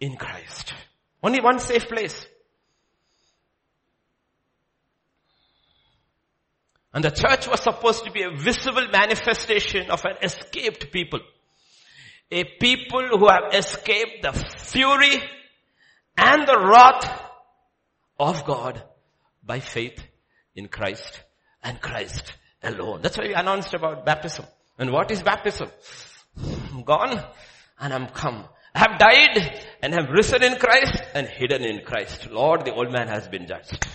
in 0.04 0.16
Christ. 0.16 0.74
Only 1.22 1.40
one 1.40 1.58
safe 1.58 1.88
place. 1.88 2.26
And 6.94 7.04
the 7.04 7.10
church 7.10 7.48
was 7.48 7.60
supposed 7.60 8.04
to 8.04 8.12
be 8.12 8.22
a 8.22 8.30
visible 8.30 8.86
manifestation 8.90 9.90
of 9.90 10.04
an 10.04 10.16
escaped 10.22 10.92
people. 10.92 11.20
A 12.30 12.44
people 12.44 13.02
who 13.18 13.28
have 13.28 13.52
escaped 13.52 14.22
the 14.22 14.32
fury 14.32 15.22
and 16.16 16.46
the 16.46 16.58
wrath 16.58 17.22
of 18.18 18.44
God 18.46 18.82
by 19.44 19.60
faith 19.60 20.02
in 20.54 20.68
Christ 20.68 21.22
and 21.62 21.80
Christ 21.80 22.32
alone. 22.62 23.02
That's 23.02 23.18
why 23.18 23.26
we 23.26 23.34
announced 23.34 23.74
about 23.74 24.06
baptism. 24.06 24.46
And 24.78 24.90
what 24.90 25.10
is 25.10 25.22
baptism? 25.22 25.68
I'm 26.72 26.84
gone 26.84 27.22
and 27.78 27.92
I'm 27.92 28.06
come 28.06 28.48
I 28.74 28.80
have 28.80 28.98
died 28.98 29.64
and 29.82 29.94
have 29.94 30.10
risen 30.10 30.42
in 30.42 30.56
Christ 30.56 31.00
and 31.14 31.28
hidden 31.28 31.62
in 31.64 31.84
Christ. 31.84 32.28
Lord, 32.30 32.64
the 32.64 32.74
old 32.74 32.90
man 32.90 33.06
has 33.06 33.28
been 33.28 33.46
judged. 33.46 33.86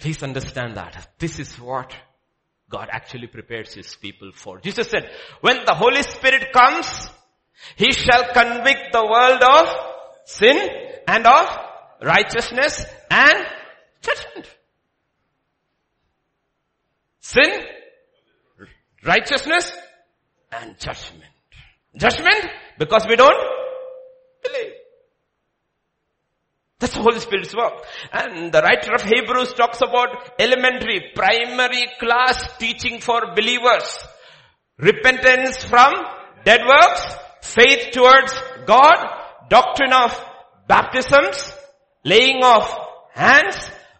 Please 0.00 0.22
understand 0.22 0.76
that. 0.76 1.10
This 1.18 1.38
is 1.38 1.54
what 1.60 1.94
God 2.70 2.88
actually 2.90 3.26
prepares 3.26 3.74
his 3.74 3.94
people 3.96 4.30
for. 4.32 4.58
Jesus 4.60 4.88
said, 4.88 5.10
when 5.42 5.64
the 5.66 5.74
Holy 5.74 6.02
Spirit 6.02 6.52
comes, 6.52 7.10
he 7.76 7.92
shall 7.92 8.32
convict 8.32 8.92
the 8.92 9.04
world 9.04 9.42
of 9.42 9.68
sin 10.24 10.56
and 11.06 11.26
of 11.26 11.46
righteousness 12.02 12.84
and 13.10 13.44
judgment. 14.00 14.46
Sin, 17.20 17.50
righteousness 19.04 19.72
and 20.50 20.78
judgment. 20.78 21.24
Judgment 21.94 22.46
because 22.78 23.06
we 23.06 23.16
don't 23.16 23.59
That's 26.80 26.94
the 26.94 27.02
Holy 27.02 27.20
Spirit's 27.20 27.54
work. 27.54 27.84
And 28.10 28.50
the 28.50 28.62
writer 28.62 28.94
of 28.94 29.02
Hebrews 29.02 29.52
talks 29.52 29.82
about 29.82 30.32
elementary, 30.40 31.12
primary 31.14 31.86
class 31.98 32.56
teaching 32.58 33.00
for 33.00 33.34
believers. 33.36 33.98
Repentance 34.78 35.62
from 35.62 35.92
dead 36.44 36.62
works, 36.66 37.02
faith 37.42 37.90
towards 37.92 38.32
God, 38.66 38.96
doctrine 39.50 39.92
of 39.92 40.18
baptisms, 40.66 41.52
laying 42.02 42.42
of 42.42 42.64
hands, 43.12 43.56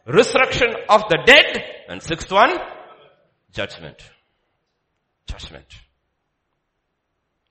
resurrection 0.07 0.69
of 0.89 1.03
the 1.11 1.19
dead, 1.27 1.63
and 1.87 2.03
sixth 2.03 2.33
one, 2.33 2.59
judgment. 3.53 4.03
Judgment. 5.27 5.67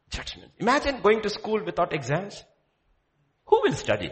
Judgment. 0.10 0.52
Imagine 0.58 1.02
going 1.02 1.22
to 1.22 1.30
school 1.30 1.64
without 1.64 1.94
exams. 1.94 2.44
Who 3.46 3.62
will 3.64 3.74
study? 3.74 4.12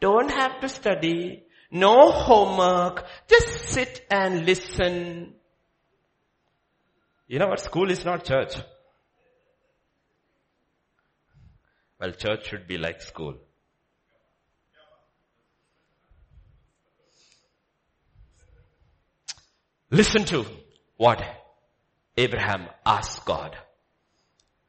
Don't 0.00 0.30
have 0.30 0.60
to 0.60 0.68
study. 0.68 1.44
No 1.70 2.10
homework. 2.10 3.04
Just 3.28 3.68
sit 3.68 4.06
and 4.10 4.46
listen. 4.46 5.34
You 7.26 7.38
know 7.38 7.48
what? 7.48 7.60
School 7.60 7.90
is 7.90 8.04
not 8.04 8.24
church. 8.24 8.54
Well, 12.00 12.12
church 12.12 12.48
should 12.48 12.66
be 12.68 12.78
like 12.78 13.02
school. 13.02 13.34
Listen 19.90 20.24
to 20.26 20.44
what 20.96 21.22
Abraham 22.16 22.68
asked 22.84 23.24
God 23.24 23.56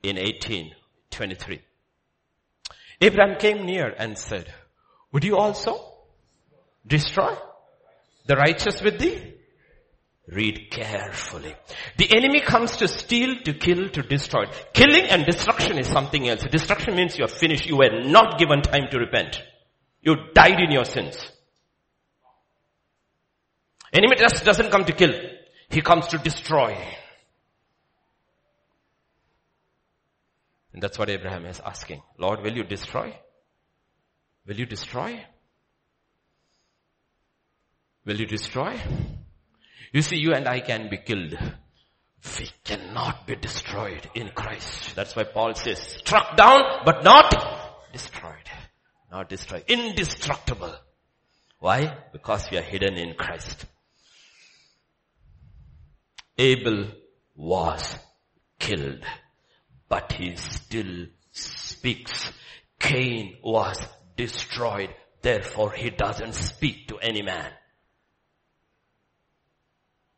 in 0.01 0.15
1823. 0.15 1.61
Abraham 3.01 3.37
came 3.37 3.65
near 3.65 3.93
and 3.97 4.17
said, 4.17 4.53
would 5.11 5.23
you 5.23 5.37
also 5.37 5.79
destroy 6.85 7.35
the 8.25 8.35
righteous 8.35 8.81
with 8.81 8.99
thee? 8.99 9.33
Read 10.27 10.69
carefully. 10.69 11.55
The 11.97 12.15
enemy 12.15 12.41
comes 12.41 12.77
to 12.77 12.87
steal, 12.87 13.41
to 13.45 13.53
kill, 13.53 13.89
to 13.89 14.03
destroy. 14.03 14.45
Killing 14.73 15.05
and 15.05 15.25
destruction 15.25 15.79
is 15.79 15.87
something 15.87 16.29
else. 16.29 16.43
Destruction 16.43 16.95
means 16.95 17.17
you're 17.17 17.27
finished. 17.27 17.65
You 17.65 17.77
were 17.77 18.03
not 18.03 18.37
given 18.37 18.61
time 18.61 18.89
to 18.91 18.99
repent. 18.99 19.41
You 20.01 20.15
died 20.35 20.59
in 20.59 20.71
your 20.71 20.85
sins. 20.85 21.17
Enemy 23.91 24.17
just 24.17 24.45
doesn't 24.45 24.69
come 24.69 24.85
to 24.85 24.93
kill. 24.93 25.13
He 25.69 25.81
comes 25.81 26.07
to 26.07 26.19
destroy. 26.19 26.77
And 30.73 30.83
that's 30.83 30.99
what 30.99 31.09
Abraham 31.09 31.45
is 31.47 31.59
asking. 31.59 32.03
Lord, 32.19 32.41
will 32.43 32.55
you 32.55 32.63
destroy? 32.63 33.17
Will 34.45 34.57
you 34.57 34.65
destroy? 34.65 35.23
Will 38.05 38.19
you 38.19 38.25
destroy? 38.25 38.79
You 39.91 40.01
see, 40.01 40.17
you 40.17 40.33
and 40.33 40.47
I 40.47 40.59
can 40.61 40.89
be 40.89 40.97
killed. 40.97 41.37
We 42.37 42.49
cannot 42.63 43.25
be 43.27 43.35
destroyed 43.35 44.09
in 44.13 44.29
Christ. 44.29 44.95
That's 44.95 45.15
why 45.15 45.23
Paul 45.23 45.53
says, 45.55 45.79
struck 45.79 46.35
down, 46.35 46.61
but 46.85 47.03
not 47.03 47.33
destroyed. 47.93 48.49
Not 49.11 49.29
destroyed. 49.29 49.63
Indestructible. 49.67 50.75
Why? 51.59 51.97
Because 52.11 52.49
we 52.51 52.57
are 52.57 52.63
hidden 52.63 52.95
in 52.95 53.15
Christ. 53.15 53.65
Abel 56.37 56.87
was 57.35 57.97
killed, 58.59 59.03
but 59.87 60.11
he 60.13 60.35
still 60.35 61.07
speaks. 61.31 62.31
Cain 62.79 63.37
was 63.43 63.77
destroyed. 64.19 64.93
Therefore 65.21 65.71
he 65.71 65.89
doesn't 65.91 66.33
speak 66.33 66.87
to 66.89 66.97
any 66.99 67.21
man. 67.21 67.51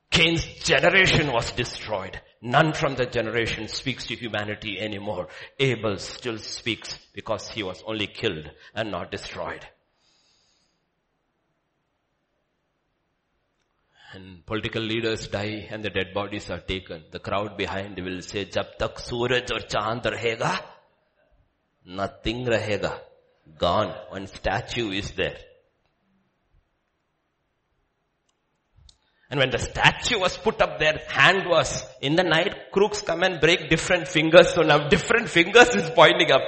Cain's 0.10 0.44
generation 0.64 1.32
was 1.32 1.52
destroyed. 1.52 2.20
None 2.42 2.74
from 2.74 2.96
the 2.96 3.06
generation 3.06 3.68
speaks 3.68 4.08
to 4.08 4.16
humanity 4.16 4.80
anymore. 4.80 5.28
Abel 5.60 5.98
still 5.98 6.40
speaks 6.40 6.98
because 7.14 7.48
he 7.50 7.62
was 7.62 7.84
only 7.86 8.08
killed 8.08 8.50
and 8.74 8.92
not 8.92 9.12
destroyed. 9.12 9.66
And 14.14 14.46
political 14.46 14.82
leaders 14.82 15.28
die 15.28 15.68
and 15.70 15.84
the 15.84 15.92
dead 15.92 16.14
bodies 16.14 16.50
are 16.50 16.60
taken. 16.60 17.04
The 17.12 17.20
crowd 17.20 17.56
behind 17.56 17.98
will 18.04 18.22
say, 18.22 18.46
Jab 18.46 18.78
tak 18.80 19.00
suraj 19.00 19.52
or 19.52 19.60
chand 19.60 20.02
rahega, 20.02 20.60
nothing 21.86 22.46
rahega. 22.46 23.00
Gone. 23.58 23.94
One 24.10 24.28
statue 24.28 24.92
is 24.92 25.12
there. 25.12 25.38
And 29.30 29.40
when 29.40 29.50
the 29.50 29.60
statue 29.60 30.20
was 30.20 30.38
put 30.38 30.62
up 30.62 30.78
there, 30.78 31.00
hand 31.08 31.44
was, 31.48 31.86
in 32.02 32.16
the 32.18 32.24
night, 32.24 32.54
crooks 32.74 33.02
come 33.02 33.24
and 33.24 33.40
break 33.40 33.70
different 33.70 34.10
fingers, 34.10 34.54
so 34.54 34.62
now 34.62 34.90
different 34.90 35.30
fingers 35.30 35.70
is 35.70 35.90
pointing 35.92 36.32
up. 36.32 36.42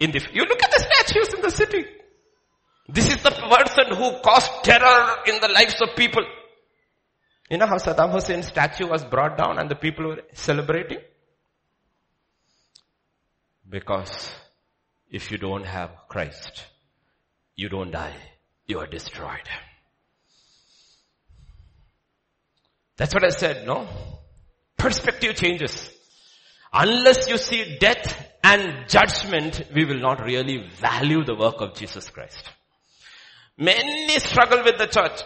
In 0.00 0.10
the, 0.10 0.20
you 0.34 0.42
look 0.42 0.62
at 0.62 0.70
the 0.70 0.80
statues 0.80 1.32
in 1.32 1.40
the 1.40 1.50
city. 1.50 1.86
This 2.88 3.08
is 3.08 3.22
the 3.22 3.30
person 3.30 3.96
who 3.96 4.20
caused 4.20 4.50
terror 4.64 5.16
in 5.26 5.40
the 5.40 5.48
lives 5.48 5.80
of 5.80 5.96
people. 5.96 6.24
You 7.50 7.56
know 7.56 7.66
how 7.66 7.76
Saddam 7.76 8.10
Hussein's 8.10 8.48
statue 8.48 8.86
was 8.86 9.02
brought 9.04 9.38
down 9.38 9.58
and 9.58 9.70
the 9.70 9.74
people 9.74 10.06
were 10.06 10.22
celebrating? 10.34 10.98
Because 13.66 14.30
if 15.16 15.30
you 15.30 15.38
don't 15.38 15.64
have 15.64 15.90
Christ, 16.08 16.64
you 17.56 17.70
don't 17.70 17.90
die. 17.90 18.14
You 18.66 18.80
are 18.80 18.86
destroyed. 18.86 19.48
That's 22.98 23.14
what 23.14 23.24
I 23.24 23.30
said, 23.30 23.66
no? 23.66 23.88
Perspective 24.76 25.34
changes. 25.36 25.90
Unless 26.70 27.30
you 27.30 27.38
see 27.38 27.78
death 27.78 28.30
and 28.44 28.88
judgment, 28.88 29.62
we 29.74 29.86
will 29.86 30.00
not 30.00 30.22
really 30.22 30.68
value 30.80 31.24
the 31.24 31.34
work 31.34 31.60
of 31.60 31.74
Jesus 31.74 32.10
Christ. 32.10 32.50
Many 33.56 34.18
struggle 34.18 34.62
with 34.64 34.76
the 34.76 34.86
church 34.86 35.22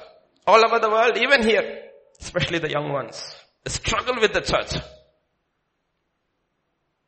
all 0.47 0.65
over 0.65 0.79
the 0.79 0.89
world, 0.89 1.17
even 1.17 1.43
here, 1.43 1.83
especially 2.21 2.61
the 2.61 2.71
young 2.71 2.93
ones. 2.93 3.35
Struggle 3.67 4.21
with 4.21 4.33
the 4.33 4.41
church. 4.41 4.81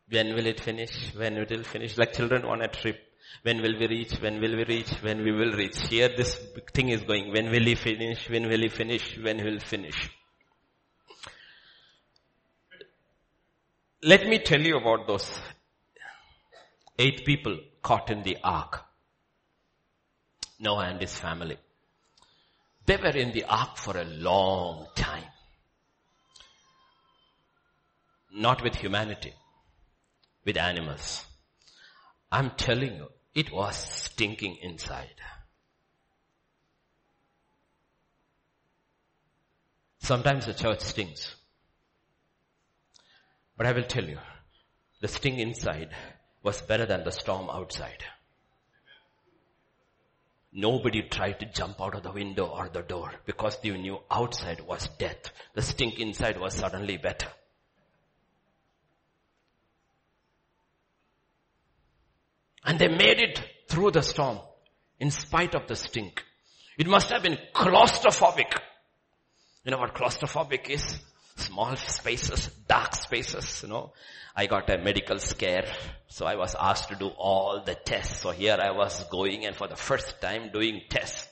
When 0.08 0.34
will 0.34 0.46
it 0.46 0.60
finish? 0.60 1.12
When 1.14 1.34
will 1.34 1.42
it 1.42 1.50
will 1.50 1.64
finish? 1.64 1.96
Like 1.96 2.12
children 2.12 2.44
on 2.44 2.62
a 2.62 2.68
trip. 2.68 2.98
When 3.42 3.62
will 3.62 3.78
we 3.78 3.86
reach? 3.86 4.12
When 4.20 4.40
will 4.40 4.56
we 4.56 4.64
reach? 4.64 4.90
When 5.00 5.22
we 5.22 5.32
will 5.32 5.52
reach? 5.52 5.78
Here 5.88 6.08
this 6.08 6.36
thing 6.74 6.90
is 6.90 7.02
going. 7.02 7.32
When 7.32 7.50
will 7.50 7.64
he 7.64 7.74
finish? 7.74 8.28
When 8.28 8.48
will 8.48 8.60
he 8.60 8.68
finish? 8.68 9.18
When 9.18 9.38
he 9.38 9.44
will 9.44 9.60
finish? 9.60 10.10
Let 14.02 14.26
me 14.26 14.38
tell 14.38 14.60
you 14.60 14.76
about 14.76 15.06
those 15.06 15.40
eight 16.98 17.24
people 17.24 17.58
caught 17.82 18.10
in 18.10 18.22
the 18.22 18.36
ark. 18.42 18.80
Noah 20.58 20.86
and 20.86 21.00
his 21.00 21.16
family. 21.16 21.56
They 22.84 22.96
were 22.96 23.16
in 23.16 23.32
the 23.32 23.44
ark 23.44 23.76
for 23.76 23.96
a 23.96 24.04
long 24.04 24.88
time. 24.94 25.24
Not 28.32 28.62
with 28.62 28.74
humanity 28.74 29.34
with 30.44 30.56
animals. 30.56 31.24
I'm 32.30 32.50
telling 32.56 32.96
you, 32.96 33.08
it 33.34 33.52
was 33.52 33.76
stinking 33.76 34.56
inside. 34.62 35.20
Sometimes 39.98 40.46
the 40.46 40.54
church 40.54 40.80
stings. 40.80 41.36
But 43.56 43.66
I 43.66 43.72
will 43.72 43.84
tell 43.84 44.04
you, 44.04 44.18
the 45.00 45.08
sting 45.08 45.38
inside 45.38 45.90
was 46.42 46.60
better 46.62 46.86
than 46.86 47.04
the 47.04 47.12
storm 47.12 47.48
outside. 47.50 48.04
Nobody 50.52 51.02
tried 51.02 51.40
to 51.40 51.46
jump 51.46 51.80
out 51.80 51.94
of 51.94 52.02
the 52.02 52.12
window 52.12 52.46
or 52.46 52.68
the 52.68 52.82
door 52.82 53.12
because 53.24 53.58
they 53.60 53.70
knew 53.70 54.00
outside 54.10 54.60
was 54.60 54.88
death. 54.98 55.30
The 55.54 55.62
stink 55.62 55.98
inside 55.98 56.38
was 56.38 56.54
suddenly 56.54 56.96
better. 56.98 57.28
And 62.64 62.78
they 62.78 62.88
made 62.88 63.20
it 63.20 63.42
through 63.68 63.90
the 63.92 64.02
storm 64.02 64.38
in 65.00 65.10
spite 65.10 65.54
of 65.54 65.66
the 65.66 65.76
stink. 65.76 66.22
It 66.78 66.86
must 66.86 67.10
have 67.10 67.22
been 67.22 67.38
claustrophobic. 67.54 68.52
You 69.64 69.72
know 69.72 69.78
what 69.78 69.94
claustrophobic 69.94 70.70
is? 70.70 70.98
Small 71.36 71.76
spaces, 71.76 72.48
dark 72.68 72.94
spaces, 72.94 73.62
you 73.62 73.68
know. 73.68 73.92
I 74.34 74.46
got 74.46 74.70
a 74.70 74.78
medical 74.78 75.18
scare, 75.18 75.66
so 76.08 76.26
I 76.26 76.36
was 76.36 76.54
asked 76.58 76.88
to 76.88 76.94
do 76.94 77.08
all 77.08 77.62
the 77.64 77.74
tests. 77.74 78.20
So 78.20 78.30
here 78.30 78.58
I 78.60 78.70
was 78.70 79.04
going 79.04 79.44
and 79.46 79.56
for 79.56 79.68
the 79.68 79.76
first 79.76 80.20
time 80.20 80.50
doing 80.52 80.82
tests. 80.88 81.28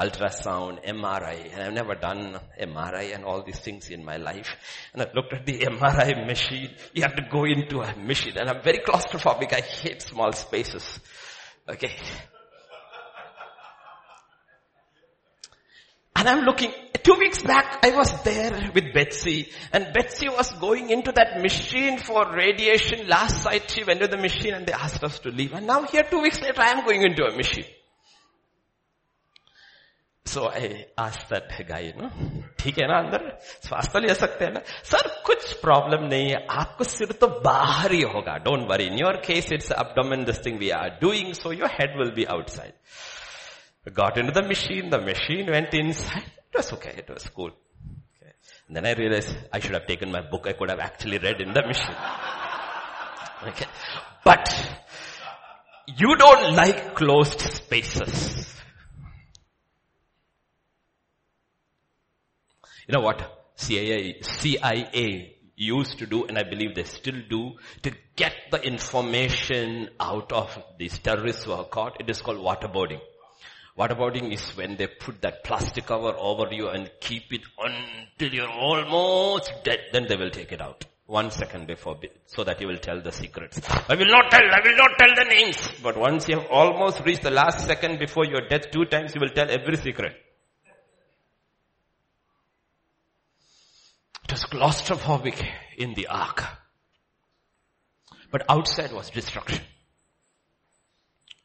Ultrasound, 0.00 0.82
MRI, 0.86 1.52
and 1.52 1.62
I've 1.62 1.74
never 1.74 1.94
done 1.94 2.40
MRI 2.58 3.14
and 3.14 3.22
all 3.22 3.42
these 3.42 3.58
things 3.58 3.90
in 3.90 4.02
my 4.02 4.16
life. 4.16 4.48
And 4.94 5.02
I 5.02 5.10
looked 5.14 5.34
at 5.34 5.44
the 5.44 5.58
MRI 5.58 6.26
machine. 6.26 6.70
You 6.94 7.02
have 7.02 7.16
to 7.16 7.26
go 7.30 7.44
into 7.44 7.82
a 7.82 7.94
machine 7.96 8.38
and 8.38 8.48
I'm 8.48 8.62
very 8.62 8.78
claustrophobic. 8.78 9.52
I 9.52 9.60
hate 9.60 10.00
small 10.00 10.32
spaces. 10.32 11.00
Okay. 11.68 11.92
And 16.16 16.28
I'm 16.28 16.44
looking, 16.44 16.72
two 17.02 17.14
weeks 17.18 17.42
back 17.42 17.80
I 17.82 17.90
was 17.90 18.10
there 18.22 18.70
with 18.74 18.94
Betsy 18.94 19.50
and 19.72 19.92
Betsy 19.92 20.28
was 20.28 20.50
going 20.52 20.88
into 20.88 21.12
that 21.12 21.42
machine 21.42 21.98
for 21.98 22.26
radiation. 22.34 23.06
Last 23.06 23.44
night 23.44 23.70
she 23.70 23.84
went 23.84 24.00
to 24.00 24.08
the 24.08 24.16
machine 24.16 24.54
and 24.54 24.66
they 24.66 24.72
asked 24.72 25.04
us 25.04 25.18
to 25.20 25.30
leave. 25.30 25.52
And 25.52 25.66
now 25.66 25.82
here 25.82 26.04
two 26.04 26.20
weeks 26.22 26.40
later 26.40 26.60
I 26.60 26.70
am 26.70 26.86
going 26.86 27.02
into 27.02 27.24
a 27.24 27.36
machine. 27.36 27.66
सो 30.26 30.46
आई 30.48 30.84
आज 30.98 31.16
तक 31.28 31.48
गाय 31.68 31.92
ठीक 32.58 32.78
है 32.78 32.86
ना 32.88 32.98
अंदर? 32.98 33.38
स्वास्थ्य 33.66 34.00
ले 34.00 34.14
सकते 34.14 34.44
हैं 34.44 34.52
ना? 34.52 34.60
सर, 34.84 35.08
कुछ 35.26 35.52
प्रॉब्लम 35.52 36.04
नहीं 36.06 36.28
है। 36.30 36.46
आपको 36.50 36.84
सिर 36.84 37.12
तो 37.12 37.28
बाहर 37.44 37.92
ही 37.92 38.00
होगा। 38.14 38.36
Don't 38.44 38.68
worry 38.70 38.84
in 38.84 38.98
your 38.98 39.16
case 39.26 39.52
it's 39.52 39.70
abdomen 39.72 40.24
this 40.24 40.44
thing 40.46 40.58
we 40.58 40.70
are 40.70 40.88
doing 41.00 41.32
so 41.34 41.52
your 41.52 41.70
head 41.70 41.98
will 41.98 42.10
be 42.16 42.24
outside 42.24 43.94
got 43.94 44.18
in 44.18 44.30
the 44.30 44.46
machine 44.50 44.90
the 44.90 45.02
machine 45.08 45.50
went 45.52 45.74
inside 45.92 46.24
it 46.24 46.56
was 46.56 46.72
okay 46.74 46.90
it 46.98 47.10
was 47.10 47.28
cool 47.40 47.52
Then 48.74 48.86
I 48.86 48.90
realized 48.98 49.30
I 49.52 49.58
should 49.58 49.74
have 49.74 49.86
taken 49.86 50.12
my 50.12 50.20
book. 50.32 50.44
I 50.46 50.52
could 50.58 50.70
have 50.70 50.78
actually 50.78 51.18
read 51.18 51.40
in 51.44 51.52
the 51.54 51.62
machine. 51.66 51.96
Okay. 53.48 53.66
But 54.24 54.52
you 56.02 56.14
don't 56.20 56.54
like 56.58 56.94
closed 56.94 57.40
spaces. 57.40 58.59
You 62.90 62.98
know 62.98 63.04
what? 63.04 63.52
CIA, 63.54 64.20
CIA 64.20 65.36
used 65.54 66.00
to 66.00 66.06
do, 66.06 66.24
and 66.24 66.36
I 66.36 66.42
believe 66.42 66.74
they 66.74 66.82
still 66.82 67.20
do, 67.30 67.52
to 67.82 67.92
get 68.16 68.32
the 68.50 68.60
information 68.60 69.90
out 70.00 70.32
of 70.32 70.60
these 70.76 70.98
terrorists 70.98 71.44
who 71.44 71.52
are 71.52 71.66
caught. 71.66 72.00
It 72.00 72.10
is 72.10 72.20
called 72.20 72.38
waterboarding. 72.38 72.98
Waterboarding 73.78 74.32
is 74.32 74.42
when 74.56 74.74
they 74.76 74.88
put 74.88 75.22
that 75.22 75.44
plastic 75.44 75.86
cover 75.86 76.16
over 76.18 76.52
you 76.52 76.66
and 76.66 76.90
keep 76.98 77.32
it 77.32 77.42
until 77.58 78.34
you're 78.34 78.50
almost 78.50 79.52
dead. 79.62 79.78
Then 79.92 80.08
they 80.08 80.16
will 80.16 80.30
take 80.30 80.50
it 80.50 80.60
out. 80.60 80.84
One 81.06 81.30
second 81.30 81.68
before, 81.68 81.96
so 82.26 82.42
that 82.42 82.60
you 82.60 82.66
will 82.66 82.78
tell 82.78 83.00
the 83.00 83.12
secrets. 83.12 83.60
I 83.88 83.94
will 83.94 84.06
not 84.06 84.32
tell, 84.32 84.42
I 84.42 84.60
will 84.64 84.76
not 84.76 84.90
tell 84.98 85.14
the 85.14 85.30
names. 85.32 85.70
But 85.80 85.96
once 85.96 86.28
you 86.28 86.40
have 86.40 86.50
almost 86.50 87.02
reached 87.06 87.22
the 87.22 87.30
last 87.30 87.68
second 87.68 88.00
before 88.00 88.24
your 88.24 88.48
death, 88.48 88.72
two 88.72 88.86
times 88.86 89.14
you 89.14 89.20
will 89.20 89.30
tell 89.30 89.48
every 89.48 89.76
secret. 89.76 90.16
It 94.30 94.34
was 94.34 94.44
claustrophobic 94.44 95.44
in 95.76 95.94
the 95.94 96.06
ark. 96.06 96.44
But 98.30 98.44
outside 98.48 98.92
was 98.92 99.10
destruction. 99.10 99.60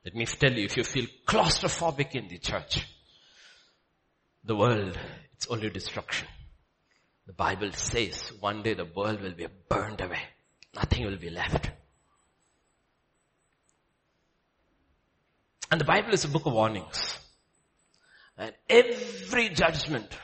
Let 0.05 0.13
me 0.13 0.27
tell 0.27 0.53
you, 0.53 0.65
if 0.65 0.77
you 0.77 0.83
feel 0.83 1.07
claustrophobic 1.25 2.13
in 2.13 2.27
the 2.27 2.37
church, 2.37 2.85
the 4.43 4.55
world, 4.55 4.99
it's 5.33 5.47
only 5.47 5.71
destruction. 5.71 6.27
The 7.25 7.33
Bible 7.33 7.71
says 7.71 8.31
one 8.39 8.61
day 8.61 8.75
the 8.75 8.85
world 8.85 9.19
will 9.19 9.33
be 9.33 9.47
burned 9.67 10.01
away. 10.01 10.21
Nothing 10.75 11.07
will 11.07 11.17
be 11.17 11.31
left. 11.31 11.71
And 15.71 15.81
the 15.81 15.85
Bible 15.85 16.13
is 16.13 16.23
a 16.23 16.27
book 16.27 16.45
of 16.45 16.53
warnings. 16.53 17.17
And 18.37 18.53
every 18.69 19.49
judgment 19.49 20.15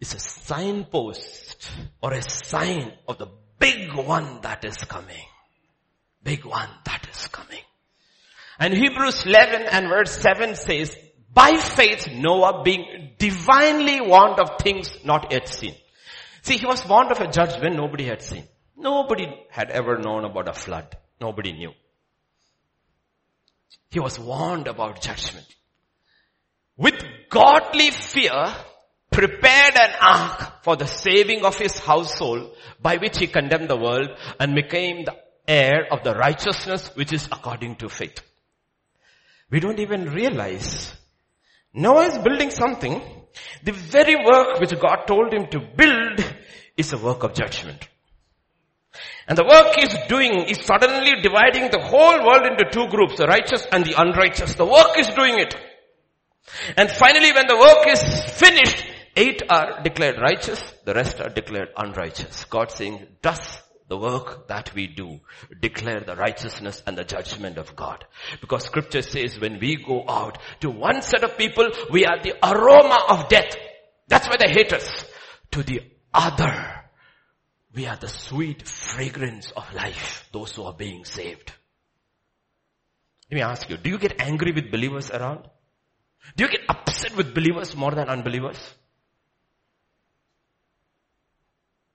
is 0.00 0.14
a 0.14 0.18
signpost 0.18 1.70
or 2.02 2.12
a 2.12 2.22
sign 2.22 2.92
of 3.08 3.18
the 3.18 3.28
big 3.58 3.94
one 3.94 4.40
that 4.42 4.64
is 4.64 4.76
coming. 4.76 5.26
Big 6.22 6.44
one 6.44 6.68
that 6.84 7.06
is 7.10 7.26
coming. 7.28 7.62
And 8.58 8.74
Hebrews 8.74 9.26
11 9.26 9.62
and 9.70 9.88
verse 9.88 10.12
7 10.18 10.54
says, 10.54 10.96
by 11.32 11.56
faith 11.56 12.08
Noah 12.12 12.62
being 12.62 13.10
divinely 13.18 14.00
warned 14.00 14.38
of 14.38 14.58
things 14.60 14.96
not 15.04 15.32
yet 15.32 15.48
seen. 15.48 15.74
See, 16.42 16.58
he 16.58 16.66
was 16.66 16.86
warned 16.86 17.10
of 17.10 17.20
a 17.20 17.30
judge 17.30 17.60
when 17.60 17.74
nobody 17.74 18.04
had 18.04 18.22
seen. 18.22 18.44
Nobody 18.76 19.26
had 19.50 19.70
ever 19.70 19.98
known 19.98 20.24
about 20.24 20.48
a 20.48 20.52
flood. 20.52 20.96
Nobody 21.20 21.52
knew. 21.52 21.72
He 23.90 23.98
was 23.98 24.18
warned 24.18 24.68
about 24.68 25.00
judgment. 25.00 25.46
With 26.76 27.02
godly 27.30 27.90
fear, 27.90 28.54
prepared 29.14 29.76
an 29.78 29.92
ark 30.00 30.64
for 30.64 30.76
the 30.76 30.86
saving 30.86 31.44
of 31.44 31.56
his 31.56 31.78
household 31.78 32.52
by 32.82 32.96
which 32.96 33.18
he 33.18 33.26
condemned 33.28 33.70
the 33.70 33.76
world 33.76 34.08
and 34.40 34.54
became 34.54 35.04
the 35.04 35.16
heir 35.46 35.86
of 35.92 36.02
the 36.02 36.14
righteousness 36.14 36.90
which 36.94 37.12
is 37.12 37.26
according 37.26 37.76
to 37.76 37.88
faith. 37.88 38.20
We 39.50 39.60
don't 39.60 39.78
even 39.78 40.10
realize 40.10 40.92
Noah 41.72 42.06
is 42.06 42.18
building 42.18 42.50
something. 42.50 43.00
The 43.62 43.72
very 43.72 44.16
work 44.16 44.58
which 44.58 44.78
God 44.80 45.06
told 45.06 45.32
him 45.32 45.46
to 45.48 45.60
build 45.60 46.24
is 46.76 46.92
a 46.92 46.98
work 46.98 47.22
of 47.22 47.34
judgment. 47.34 47.88
And 49.28 49.38
the 49.38 49.44
work 49.44 49.74
he's 49.76 49.94
doing 50.08 50.48
is 50.48 50.60
suddenly 50.60 51.22
dividing 51.22 51.70
the 51.70 51.80
whole 51.80 52.24
world 52.26 52.46
into 52.46 52.70
two 52.70 52.88
groups, 52.88 53.16
the 53.16 53.26
righteous 53.26 53.66
and 53.70 53.84
the 53.84 53.94
unrighteous. 53.96 54.54
The 54.54 54.66
work 54.66 54.98
is 54.98 55.08
doing 55.08 55.38
it. 55.38 55.54
And 56.76 56.90
finally 56.90 57.32
when 57.32 57.46
the 57.46 57.56
work 57.56 57.86
is 57.88 58.02
finished, 58.34 58.93
eight 59.16 59.42
are 59.48 59.82
declared 59.82 60.20
righteous, 60.20 60.62
the 60.84 60.94
rest 60.94 61.20
are 61.20 61.28
declared 61.28 61.68
unrighteous. 61.76 62.44
God 62.46 62.70
saying, 62.70 63.06
thus 63.22 63.58
the 63.88 63.98
work 63.98 64.48
that 64.48 64.74
we 64.74 64.86
do 64.86 65.20
declare 65.60 66.00
the 66.00 66.16
righteousness 66.16 66.82
and 66.86 66.96
the 66.96 67.04
judgment 67.04 67.58
of 67.58 67.76
God. 67.76 68.04
Because 68.40 68.64
scripture 68.64 69.02
says 69.02 69.38
when 69.38 69.58
we 69.60 69.76
go 69.76 70.04
out 70.08 70.38
to 70.60 70.70
one 70.70 71.02
set 71.02 71.22
of 71.22 71.36
people, 71.36 71.68
we 71.90 72.06
are 72.06 72.22
the 72.22 72.34
aroma 72.42 72.98
of 73.10 73.28
death. 73.28 73.54
That's 74.08 74.26
why 74.26 74.36
they 74.38 74.52
hate 74.52 74.72
us. 74.72 75.04
To 75.52 75.62
the 75.62 75.82
other, 76.12 76.84
we 77.74 77.86
are 77.86 77.96
the 77.96 78.08
sweet 78.08 78.66
fragrance 78.66 79.50
of 79.50 79.72
life, 79.74 80.28
those 80.32 80.54
who 80.54 80.64
are 80.64 80.72
being 80.72 81.04
saved. 81.04 81.52
Let 83.30 83.36
me 83.36 83.42
ask 83.42 83.68
you, 83.68 83.76
do 83.76 83.90
you 83.90 83.98
get 83.98 84.20
angry 84.20 84.52
with 84.52 84.70
believers 84.70 85.10
around? 85.10 85.48
Do 86.36 86.44
you 86.44 86.50
get 86.50 86.62
upset 86.68 87.16
with 87.16 87.34
believers 87.34 87.76
more 87.76 87.92
than 87.92 88.08
unbelievers? 88.08 88.58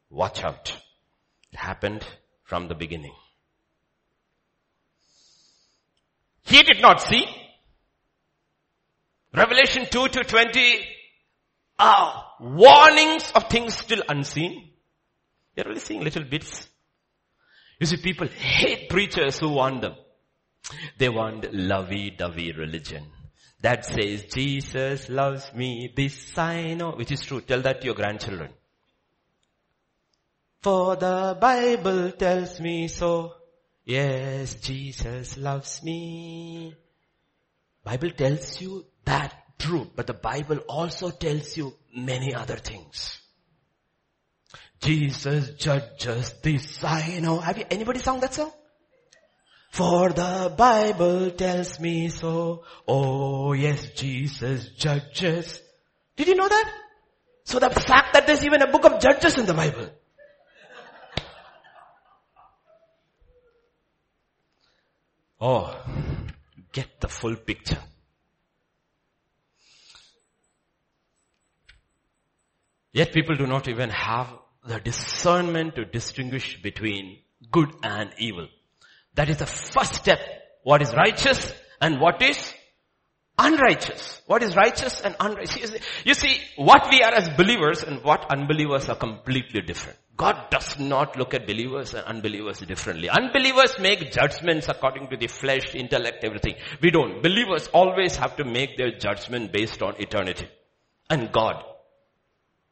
Watch 0.10 0.44
out. 0.44 0.74
It 1.52 1.58
happened 1.58 2.06
from 2.44 2.68
the 2.68 2.76
beginning. 2.76 3.14
He 6.44 6.64
did 6.64 6.82
not 6.82 7.02
see. 7.02 7.26
Revelation 9.34 9.86
2 9.90 10.08
to 10.08 10.24
20 10.24 10.88
are 11.78 12.26
warnings 12.40 13.32
of 13.36 13.50
things 13.50 13.76
still 13.76 14.02
unseen. 14.10 14.72
You're 15.56 15.68
only 15.68 15.80
seeing 15.80 16.04
little 16.04 16.24
bits. 16.24 16.68
You 17.80 17.86
see, 17.86 17.98
people 17.98 18.28
hate 18.28 18.90
preachers 18.90 19.40
who 19.40 19.50
warn 19.50 19.80
them. 19.80 19.94
They 20.98 21.10
want 21.10 21.54
lovey-dovey 21.54 22.54
religion. 22.54 23.06
That 23.62 23.86
says, 23.86 24.26
Jesus 24.26 25.10
loves 25.10 25.54
me, 25.54 25.94
this 25.96 26.38
I 26.38 26.74
know, 26.74 26.92
which 26.92 27.12
is 27.12 27.22
true. 27.22 27.42
Tell 27.42 27.62
that 27.62 27.82
to 27.82 27.86
your 27.86 27.96
grandchildren. 27.96 28.52
For 30.62 30.96
the 30.96 31.38
Bible 31.40 32.12
tells 32.12 32.60
me 32.60 32.88
so. 32.90 33.34
Yes, 33.86 34.56
Jesus 34.56 35.38
loves 35.38 35.82
me. 35.84 36.76
Bible 37.84 38.12
tells 38.12 38.62
you 38.62 38.86
that 39.06 39.34
true, 39.58 39.90
but 39.96 40.06
the 40.06 40.14
Bible 40.14 40.58
also 40.68 41.10
tells 41.12 41.56
you 41.58 41.74
many 41.96 42.36
other 42.36 42.58
things. 42.58 43.22
Jesus 44.82 45.52
judges 45.52 46.34
this 46.42 46.84
I 46.84 47.20
know. 47.20 47.40
Have 47.40 47.58
you, 47.58 47.66
anybody 47.70 48.00
sung 48.00 48.20
that 48.20 48.34
song? 48.34 48.52
For 49.72 50.10
the 50.10 50.54
Bible 50.58 51.32
tells 51.32 51.80
me 51.80 52.10
so. 52.10 52.64
Oh 52.88 53.54
yes, 53.54 53.92
Jesus 53.92 54.70
judges. 54.70 55.62
Did 56.16 56.28
you 56.28 56.36
know 56.36 56.48
that? 56.48 56.74
So 57.44 57.60
the 57.60 57.70
fact 57.70 58.14
that 58.14 58.28
there's 58.28 58.46
even 58.46 58.62
a 58.62 58.72
book 58.72 58.86
of 58.86 59.00
judges 59.00 59.38
in 59.38 59.46
the 59.46 59.54
Bible. 59.54 59.90
Oh, 65.42 65.74
get 66.74 67.00
the 67.00 67.08
full 67.08 67.36
picture. 67.36 67.78
Yet 72.92 73.14
people 73.14 73.36
do 73.36 73.48
not 73.48 73.68
even 73.68 73.90
have 73.90 74.28
the 74.66 74.80
discernment 74.80 75.76
to 75.76 75.86
distinguish 75.86 76.62
between 76.62 77.20
good 77.52 77.70
and 77.84 78.12
evil. 78.18 78.48
That 79.14 79.30
is 79.30 79.38
the 79.38 79.46
first 79.46 79.96
step. 79.96 80.20
What 80.64 80.82
is 80.82 80.94
righteous 80.94 81.54
and 81.80 82.02
what 82.02 82.22
is 82.22 82.54
unrighteous. 83.40 84.22
What 84.28 84.44
is 84.44 84.56
righteous 84.56 85.02
and 85.02 85.16
unrighteous? 85.20 85.72
You 86.04 86.14
see, 86.14 86.42
what 86.58 86.88
we 86.92 87.02
are 87.02 87.14
as 87.14 87.30
believers 87.30 87.84
and 87.84 88.04
what 88.04 88.30
unbelievers 88.30 88.90
are 88.90 88.96
completely 88.96 89.62
different. 89.62 89.98
God 90.18 90.50
does 90.52 90.78
not 90.78 91.18
look 91.18 91.34
at 91.34 91.48
believers 91.48 91.94
and 91.94 92.04
unbelievers 92.06 92.60
differently. 92.60 93.10
Unbelievers 93.10 93.80
make 93.80 94.12
judgments 94.12 94.68
according 94.68 95.08
to 95.08 95.18
the 95.18 95.28
flesh, 95.28 95.74
intellect, 95.74 96.26
everything. 96.26 96.56
We 96.82 96.92
don't. 96.92 97.24
Believers 97.24 97.70
always 97.70 98.18
have 98.18 98.36
to 98.36 98.44
make 98.44 98.76
their 98.78 98.92
judgment 98.92 99.54
based 99.54 99.82
on 99.82 99.96
eternity 99.98 100.50
and 101.10 101.32
God. 101.32 101.64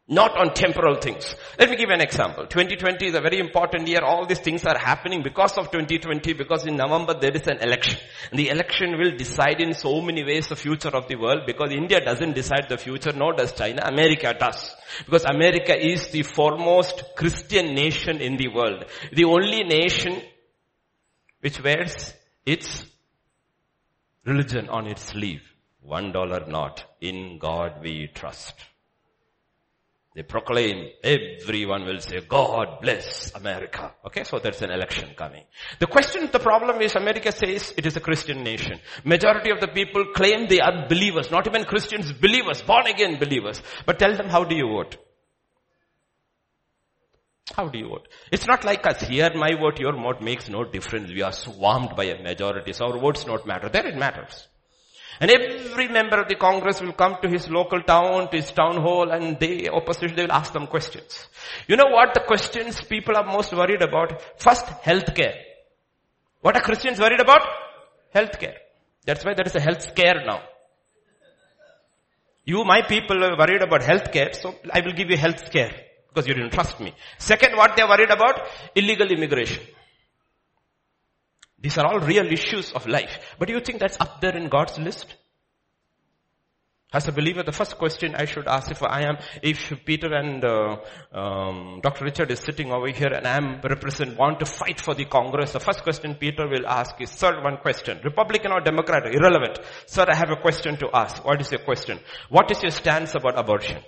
Not 0.10 0.38
on 0.38 0.53
temporal 0.53 0.95
things. 1.01 1.36
Let 1.60 1.70
me 1.70 1.76
give 1.76 1.89
an 1.89 1.99
example. 1.99 2.47
2020 2.47 3.08
is 3.08 3.16
a 3.16 3.20
very 3.20 3.39
important 3.39 3.89
year. 3.89 3.99
All 4.05 4.26
these 4.26 4.39
things 4.39 4.64
are 4.64 4.78
happening 4.78 5.22
because 5.22 5.58
of 5.58 5.70
2020 5.70 6.32
because 6.32 6.66
in 6.66 6.78
November 6.78 7.14
there 7.20 7.36
is 7.36 7.45
an 7.47 7.58
election. 7.58 7.99
And 8.32 8.39
the 8.39 8.47
election 8.47 8.97
will 8.97 9.18
decide 9.18 9.60
in 9.60 9.74
so 9.74 9.99
many 9.99 10.24
ways 10.24 10.47
the 10.47 10.55
future 10.55 10.95
of 10.95 11.10
the 11.10 11.18
world 11.18 11.41
because 11.45 11.74
India 11.74 11.99
doesn't 11.99 12.36
decide 12.36 12.68
the 12.70 12.78
future 12.78 13.12
nor 13.12 13.34
does 13.34 13.51
China. 13.51 13.82
America 13.84 14.34
does. 14.39 14.74
Because 15.03 15.26
America 15.26 15.78
is 15.78 16.08
the 16.08 16.24
foremost 16.24 17.03
Christian 17.18 17.76
nation 17.76 18.22
in 18.22 18.38
the 18.38 18.47
world. 18.47 18.86
The 19.12 19.26
only 19.26 19.66
nation 19.66 20.22
which 21.41 21.62
wears 21.62 22.14
its 22.45 22.86
religion 24.26 24.70
on 24.70 24.88
its 24.88 25.01
sleeve. 25.01 25.43
One 25.82 26.14
dollar 26.14 26.45
not. 26.47 26.86
In 27.01 27.39
God 27.39 27.82
we 27.82 28.08
trust. 28.08 28.55
They 30.18 30.24
proclaim, 30.24 30.89
everyone 31.03 31.86
will 31.86 31.99
say, 31.99 32.22
God 32.22 32.82
bless 32.82 33.32
America. 33.36 33.93
Okay, 34.07 34.24
so 34.24 34.39
there's 34.39 34.63
an 34.63 34.72
election 34.72 35.13
coming. 35.15 35.43
The 35.78 35.86
question, 35.86 36.28
the 36.32 36.39
problem 36.39 36.82
is 36.82 36.95
America 36.95 37.32
says 37.32 37.72
it 37.78 37.86
is 37.86 37.95
a 37.97 37.99
Christian 37.99 38.43
nation. 38.43 38.80
Majority 39.03 39.51
of 39.51 39.59
the 39.59 39.68
people 39.68 40.05
claim 40.15 40.47
they 40.47 40.59
are 40.59 40.88
believers, 40.89 41.30
not 41.30 41.45
even 41.45 41.65
Christians, 41.65 42.11
believers, 42.13 42.63
born 42.63 42.88
again 42.88 43.20
believers. 43.20 43.61
But 43.86 43.99
tell 43.99 44.18
them, 44.18 44.28
how 44.28 44.43
do 44.43 44.55
you 44.55 44.68
vote? 44.68 44.97
How 47.55 47.68
do 47.68 47.78
you 47.78 47.88
vote? 47.88 48.07
It's 48.32 48.47
not 48.47 48.65
like 48.65 48.88
us. 48.88 49.01
Here 49.01 49.30
my 49.36 49.53
vote, 49.53 49.80
your 49.80 49.93
vote 49.93 50.24
makes 50.24 50.49
no 50.49 50.63
difference. 50.63 51.11
We 51.11 51.22
are 51.22 51.32
swarmed 51.32 51.95
by 51.95 52.05
a 52.05 52.24
majority. 52.24 52.74
So 52.74 52.88
our 52.88 52.97
votes 52.97 53.24
don't 53.24 53.45
matter. 53.45 53.70
There 53.70 53.86
it 53.86 53.95
matters. 53.95 54.47
And 55.20 55.32
every 55.32 55.88
member 55.88 56.22
of 56.22 56.28
the 56.28 56.36
Congress 56.36 56.82
will 56.82 56.93
come 56.93 57.18
to 57.22 57.28
his 57.28 57.49
local 57.49 57.82
town, 57.82 58.30
to 58.30 58.38
his 58.38 58.51
town 58.51 58.78
hall, 58.78 59.09
and 59.11 59.39
they, 59.39 59.68
opposition, 59.68 60.15
they 60.15 60.24
will 60.24 60.32
ask 60.32 60.53
them 60.53 60.68
questions. 60.68 61.28
You 61.68 61.76
know 61.76 61.88
what 61.88 62.13
the 62.13 62.22
questions 62.22 62.82
people 62.82 63.18
are 63.18 63.26
most 63.26 63.51
worried 63.53 63.82
about? 63.82 64.22
First, 64.39 64.65
healthcare. 64.65 65.34
What 66.41 66.55
are 66.55 66.61
Christians 66.61 66.99
worried 66.99 67.20
about? 67.20 67.41
Healthcare. 68.13 68.55
That's 69.05 69.26
why 69.26 69.34
there 69.34 69.45
is 69.45 69.55
a 69.55 69.59
health 69.59 69.82
scare 69.82 70.24
now. 70.26 70.41
You, 72.45 72.63
my 72.63 72.82
people, 72.82 73.24
are 73.24 73.38
worried 73.38 73.61
about 73.61 73.82
healthcare, 73.82 74.36
so 74.36 74.55
I 74.72 74.82
will 74.82 74.93
give 74.93 75.09
you 75.09 75.18
health 75.18 75.45
scare 75.47 75.74
because 76.07 76.28
you 76.28 76.34
didn't 76.34 76.51
trust 76.51 76.80
me. 76.80 76.93
Second, 77.18 77.57
what 77.57 77.76
they 77.76 77.84
are 77.84 77.89
worried 77.89 78.11
about? 78.11 78.47
Illegal 78.76 79.07
immigration. 79.07 79.61
These 81.60 81.78
are 81.78 81.88
all 81.88 81.99
real 81.99 82.32
issues 82.32 82.72
of 82.72 82.88
life. 82.88 83.36
But 83.39 83.47
do 83.47 83.53
you 83.53 83.62
think 83.62 83.80
that's 83.80 83.99
up 83.99 84.22
there 84.22 84.36
in 84.36 84.49
God's 84.49 84.78
list? 84.78 85.16
As 86.93 87.05
a 87.05 87.12
believer, 87.12 87.43
the 87.43 87.51
first 87.51 87.78
question 87.78 88.16
I 88.16 88.24
should 88.24 88.47
ask 88.47 88.72
if 88.72 88.82
I 88.82 89.01
am, 89.01 89.18
if 89.43 89.74
Peter 89.84 90.14
and 90.14 90.43
uh, 90.45 90.78
um, 91.12 91.82
Dr. 91.84 92.05
Richard 92.05 92.32
is 92.32 92.39
sitting 92.39 92.72
over 92.72 92.88
here 92.88 93.12
and 93.14 93.28
I 93.28 93.36
am 93.36 93.60
represent, 93.62 94.18
want 94.18 94.39
to 94.39 94.45
fight 94.45 94.80
for 94.80 94.93
the 94.93 95.03
Congress, 95.03 95.51
the 95.51 95.60
first 95.60 95.84
question 95.84 96.16
Peter 96.16 96.47
will 96.47 96.66
ask 96.66 96.95
is, 97.01 97.12
sir, 97.12 97.43
one 97.43 97.58
question. 97.58 97.99
Republican 98.05 98.53
or 98.53 98.62
Democrat, 98.62 99.05
irrelevant. 99.05 99.60
Sir, 99.86 100.05
I 100.08 100.16
have 100.16 100.32
a 100.32 100.38
question 100.38 100.78
to 100.78 100.89
ask. 100.93 101.26
What 101.26 101.41
is 101.41 101.51
your 101.51 101.60
question? 101.60 101.99
What 102.30 102.49
is 102.51 102.64
your 102.64 102.72
stance 102.72 103.16
about 103.16 103.38
abortion? 103.38 103.84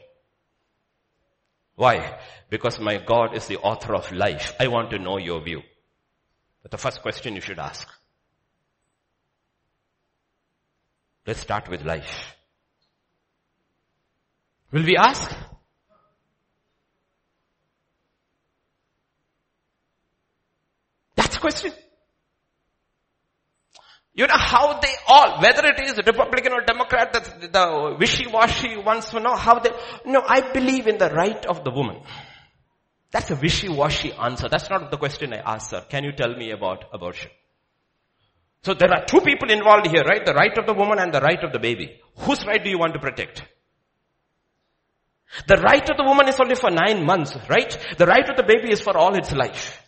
Why? 1.76 2.20
Because 2.50 2.82
my 2.82 2.98
God 2.98 3.34
is 3.34 3.48
the 3.48 3.60
author 3.60 3.96
of 3.96 4.12
life. 4.12 4.56
I 4.60 4.68
want 4.68 4.90
to 4.90 5.00
know 5.00 5.18
your 5.18 5.42
view. 5.42 5.62
But 6.62 6.72
the 6.72 6.78
first 6.78 7.02
question 7.02 7.36
you 7.36 7.42
should 7.42 7.60
ask. 7.60 7.88
Let's 11.26 11.42
start 11.42 11.70
with 11.70 11.84
life. 11.84 12.36
Will 14.72 14.84
we 14.84 14.98
ask? 14.98 15.32
That's 21.16 21.36
the 21.36 21.40
question. 21.40 21.72
You 24.14 24.28
know 24.28 24.38
how 24.38 24.80
they 24.80 24.94
all, 25.08 25.40
whether 25.42 25.66
it 25.66 25.80
is 25.82 25.98
Republican 25.98 26.54
or 26.54 26.62
Democrat, 26.62 27.14
the, 27.14 27.48
the 27.48 27.96
wishy-washy 27.98 28.78
ones, 28.78 29.14
you 29.14 29.20
know 29.20 29.36
how 29.36 29.60
they, 29.60 29.70
no, 30.06 30.22
I 30.28 30.52
believe 30.52 30.88
in 30.88 30.98
the 30.98 31.10
right 31.10 31.46
of 31.46 31.64
the 31.64 31.72
woman. 31.72 32.02
That's 33.12 33.32
a 33.32 33.36
wishy-washy 33.36 34.14
answer. 34.14 34.48
That's 34.50 34.70
not 34.70 34.92
the 34.92 34.98
question 34.98 35.34
I 35.34 35.38
asked, 35.38 35.72
sir. 35.72 35.84
Can 35.90 36.04
you 36.04 36.12
tell 36.12 36.36
me 36.36 36.52
about 36.52 36.86
abortion? 36.94 37.32
So 38.64 38.74
there 38.74 38.92
are 38.92 39.06
two 39.06 39.22
people 39.22 39.50
involved 39.50 39.88
here, 39.88 40.04
right? 40.04 40.24
The 40.26 40.34
right 40.34 40.56
of 40.58 40.66
the 40.66 40.74
woman 40.74 41.00
and 41.00 41.14
the 41.14 41.22
right 41.22 41.42
of 41.44 41.52
the 41.52 41.60
baby. 41.60 42.00
Whose 42.18 42.46
right 42.46 42.64
do 42.64 42.70
you 42.70 42.78
want 42.78 42.94
to 42.94 43.00
protect? 43.00 43.44
The 45.48 45.58
right 45.58 45.90
of 45.90 45.98
the 45.98 46.04
woman 46.04 46.28
is 46.28 46.40
only 46.40 46.56
for 46.56 46.70
nine 46.70 47.06
months, 47.06 47.36
right? 47.48 47.78
The 47.98 48.06
right 48.06 48.28
of 48.30 48.36
the 48.36 48.44
baby 48.44 48.72
is 48.72 48.82
for 48.82 48.98
all 48.98 49.16
its 49.16 49.32
life. 49.32 49.82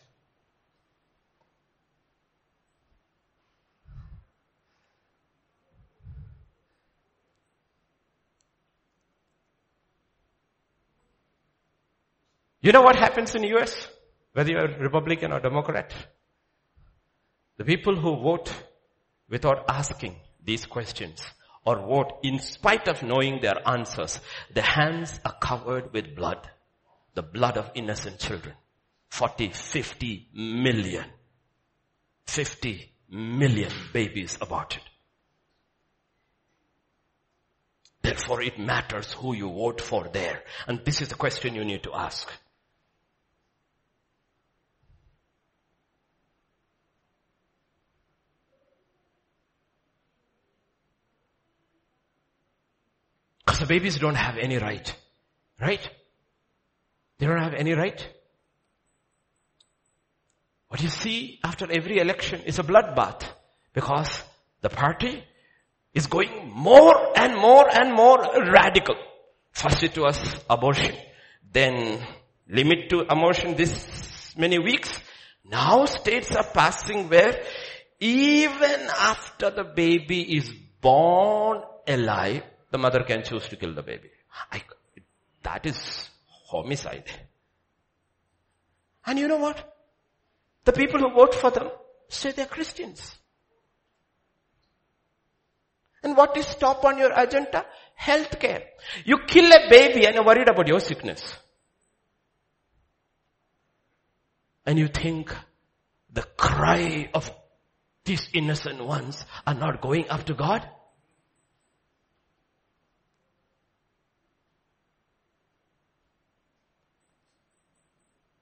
You 12.62 12.72
know 12.72 12.82
what 12.82 12.96
happens 12.96 13.34
in 13.34 13.42
the 13.42 13.58
US? 13.58 13.88
Whether 14.34 14.52
you're 14.52 14.78
Republican 14.80 15.34
or 15.34 15.40
Democrat? 15.40 15.94
The 17.58 17.66
people 17.66 17.96
who 17.96 18.22
vote 18.22 18.54
without 19.30 19.66
asking 19.68 20.16
these 20.44 20.66
questions 20.66 21.26
or 21.66 21.78
vote 21.78 22.20
in 22.24 22.40
spite 22.40 22.88
of 22.88 23.04
knowing 23.04 23.40
their 23.42 23.68
answers, 23.68 24.20
their 24.54 24.64
hands 24.64 25.20
are 25.26 25.36
covered 25.40 25.92
with 25.92 26.16
blood. 26.16 26.48
The 27.16 27.24
blood 27.24 27.58
of 27.58 27.72
innocent 27.74 28.20
children. 28.20 28.56
40, 29.10 29.50
50 29.50 30.30
million. 30.34 31.06
50 32.28 32.92
million 33.10 33.72
babies 33.92 34.38
aborted. 34.40 34.82
Therefore 38.02 38.42
it 38.42 38.58
matters 38.58 39.14
who 39.14 39.36
you 39.36 39.50
vote 39.52 39.82
for 39.82 40.08
there. 40.08 40.44
And 40.68 40.84
this 40.86 41.02
is 41.02 41.10
the 41.10 41.16
question 41.16 41.56
you 41.56 41.66
need 41.66 41.84
to 41.84 41.94
ask. 41.94 42.32
Because 53.52 53.68
the 53.68 53.74
babies 53.74 54.00
don't 54.00 54.16
have 54.16 54.38
any 54.38 54.60
right. 54.60 54.96
Right? 55.60 55.90
They 57.18 57.26
don't 57.26 57.44
have 57.44 57.54
any 57.54 57.74
right. 57.74 58.02
What 60.70 60.82
you 60.82 60.88
see 60.88 61.38
after 61.44 61.70
every 61.70 61.98
election 61.98 62.44
is 62.46 62.60
a 62.60 62.64
bloodbath 62.64 63.24
because 63.74 64.24
the 64.62 64.70
party 64.70 65.26
is 65.94 66.08
going 66.08 66.50
more 66.50 66.96
and 67.20 67.36
more 67.36 67.68
and 67.70 67.94
more 67.94 68.20
radical. 68.54 68.96
First 69.52 69.84
it 69.84 69.98
was 69.98 70.18
abortion, 70.50 70.96
then 71.52 72.00
limit 72.48 72.90
to 72.92 73.00
abortion 73.00 73.58
this 73.58 74.34
many 74.38 74.60
weeks. 74.60 74.98
Now 75.44 75.84
states 75.88 76.34
are 76.38 76.48
passing 76.54 77.10
where 77.10 77.44
even 78.00 78.88
after 78.98 79.50
the 79.50 79.66
baby 79.66 80.38
is 80.38 80.50
born 80.80 81.64
alive, 81.86 82.44
the 82.72 82.78
mother 82.78 83.04
can 83.04 83.24
choose 83.24 83.48
to 83.50 83.56
kill 83.56 83.74
the 83.74 83.84
baby. 83.84 84.10
I, 84.52 84.64
that 85.44 85.66
is 85.66 86.10
homicide. 86.28 87.10
And 89.06 89.20
you 89.20 89.28
know 89.28 89.38
what? 89.38 89.76
The 90.64 90.74
people 90.74 91.00
who 91.00 91.14
vote 91.14 91.36
for 91.36 91.52
them 91.52 91.70
say 92.08 92.32
they're 92.32 92.46
Christians. 92.46 93.16
And 96.04 96.18
what 96.18 96.36
is 96.38 96.56
top 96.56 96.84
on 96.86 96.98
your 96.98 97.12
agenda? 97.16 97.66
Healthcare. 98.00 98.64
You 99.06 99.20
kill 99.28 99.52
a 99.52 99.70
baby 99.70 100.06
and 100.06 100.16
you're 100.16 100.26
worried 100.26 100.50
about 100.50 100.68
your 100.68 100.80
sickness. 100.80 101.36
And 104.66 104.80
you 104.80 104.88
think 104.88 105.36
the 106.12 106.24
cry 106.38 107.10
of 107.14 107.32
these 108.06 108.30
innocent 108.34 108.84
ones 108.84 109.26
are 109.46 109.54
not 109.54 109.82
going 109.82 110.10
up 110.10 110.26
to 110.26 110.34
God? 110.34 110.68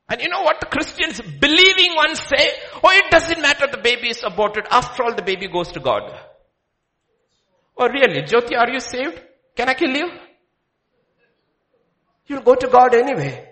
And 0.10 0.22
you 0.22 0.30
know 0.30 0.42
what 0.42 0.60
the 0.60 0.66
Christians 0.66 1.22
believing 1.22 1.96
ones 1.96 2.20
say? 2.20 2.50
Oh, 2.84 2.90
it 2.92 3.12
doesn't 3.12 3.42
matter 3.42 3.68
the 3.72 3.78
baby 3.78 4.10
is 4.10 4.24
aborted. 4.24 4.66
After 4.72 5.04
all, 5.04 5.14
the 5.14 5.22
baby 5.22 5.48
goes 5.48 5.72
to 5.74 5.80
God. 5.80 6.02
Oh 7.78 7.88
really? 7.88 8.24
Jyoti, 8.24 8.58
are 8.58 8.70
you 8.70 8.80
saved? 8.80 9.22
Can 9.56 9.70
I 9.70 9.76
kill 9.76 9.96
you? 9.96 10.10
You'll 12.26 12.42
go 12.42 12.56
to 12.56 12.68
God 12.68 12.96
anyway. 12.96 13.50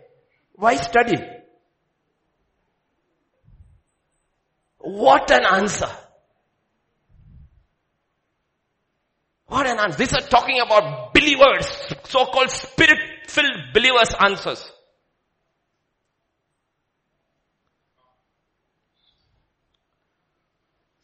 Why 0.54 0.76
study? 0.76 1.18
What 4.80 5.30
an 5.32 5.46
answer. 5.46 5.90
What 9.48 9.68
an 9.68 9.80
answer. 9.80 9.98
These 9.98 10.14
are 10.14 10.28
talking 10.28 10.60
about 10.60 11.14
believers, 11.14 11.68
so-called 12.04 12.50
spirit-filled 12.50 13.74
believers 13.74 14.14
answers. 14.20 14.72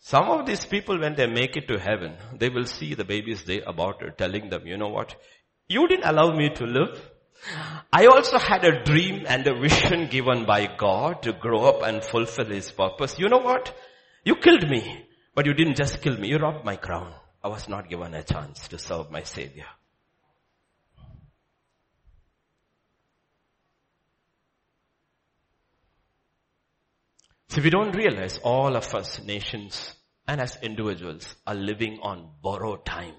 Some 0.05 0.29
of 0.31 0.45
these 0.45 0.65
people, 0.65 0.99
when 0.99 1.15
they 1.15 1.27
make 1.27 1.55
it 1.55 1.69
to 1.69 1.79
heaven, 1.79 2.17
they 2.37 2.49
will 2.49 2.65
see 2.65 2.93
the 2.93 3.05
babies 3.05 3.45
they 3.45 3.61
aborted 3.61 4.17
telling 4.17 4.49
them, 4.49 4.67
you 4.67 4.75
know 4.75 4.89
what? 4.89 5.15
You 5.69 5.87
didn't 5.87 6.03
allow 6.03 6.35
me 6.35 6.49
to 6.55 6.65
live. 6.65 7.09
I 7.91 8.07
also 8.07 8.37
had 8.37 8.65
a 8.65 8.83
dream 8.83 9.23
and 9.25 9.47
a 9.47 9.57
vision 9.57 10.09
given 10.09 10.45
by 10.45 10.67
God 10.77 11.21
to 11.23 11.31
grow 11.31 11.61
up 11.63 11.83
and 11.83 12.03
fulfill 12.03 12.47
His 12.47 12.69
purpose. 12.69 13.17
You 13.17 13.29
know 13.29 13.37
what? 13.37 13.73
You 14.25 14.35
killed 14.35 14.69
me, 14.69 15.05
but 15.35 15.45
you 15.45 15.53
didn't 15.53 15.77
just 15.77 16.01
kill 16.01 16.17
me. 16.17 16.27
You 16.27 16.37
robbed 16.37 16.65
my 16.65 16.75
crown. 16.75 17.13
I 17.41 17.47
was 17.47 17.69
not 17.69 17.89
given 17.89 18.13
a 18.13 18.23
chance 18.23 18.67
to 18.67 18.77
serve 18.77 19.09
my 19.09 19.23
Savior. 19.23 19.67
See, 27.53 27.61
we 27.61 27.69
don't 27.69 27.95
realize 27.95 28.39
all 28.39 28.75
of 28.75 28.95
us 28.95 29.21
nations 29.21 29.93
and 30.27 30.41
as 30.41 30.57
individuals 30.63 31.35
are 31.45 31.53
living 31.53 31.99
on 32.01 32.27
borrowed 32.41 32.83
time. 32.83 33.13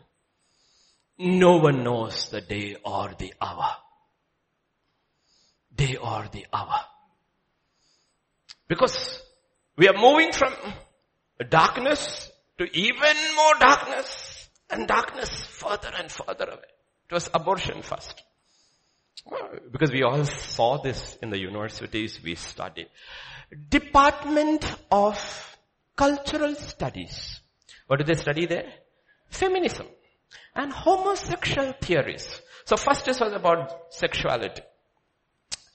No 1.16 1.58
one 1.58 1.84
knows 1.84 2.30
the 2.30 2.40
day 2.40 2.74
or 2.84 3.12
the 3.16 3.32
hour. 3.40 3.70
Day 5.72 5.94
or 5.94 6.26
the 6.32 6.46
hour. 6.52 6.80
Because 8.66 9.22
we 9.76 9.86
are 9.86 9.96
moving 9.96 10.32
from 10.32 10.52
darkness 11.48 12.28
to 12.58 12.64
even 12.76 13.16
more 13.36 13.54
darkness 13.60 14.48
and 14.68 14.88
darkness 14.88 15.30
further 15.44 15.92
and 15.96 16.10
further 16.10 16.46
away. 16.46 16.72
It 17.08 17.14
was 17.14 17.30
abortion 17.32 17.82
first. 17.82 18.20
Because 19.70 19.92
we 19.92 20.02
all 20.02 20.24
saw 20.24 20.82
this 20.82 21.16
in 21.22 21.30
the 21.30 21.38
universities 21.38 22.18
we 22.20 22.34
studied. 22.34 22.88
Department 23.68 24.64
of 24.90 25.56
Cultural 25.96 26.54
Studies. 26.54 27.40
What 27.86 27.98
do 27.98 28.04
they 28.04 28.14
study 28.14 28.46
there? 28.46 28.72
Feminism 29.28 29.86
and 30.54 30.72
homosexual 30.72 31.72
theories. 31.80 32.40
So 32.64 32.76
first 32.76 33.06
it 33.08 33.20
was 33.20 33.32
about 33.32 33.92
sexuality. 33.92 34.62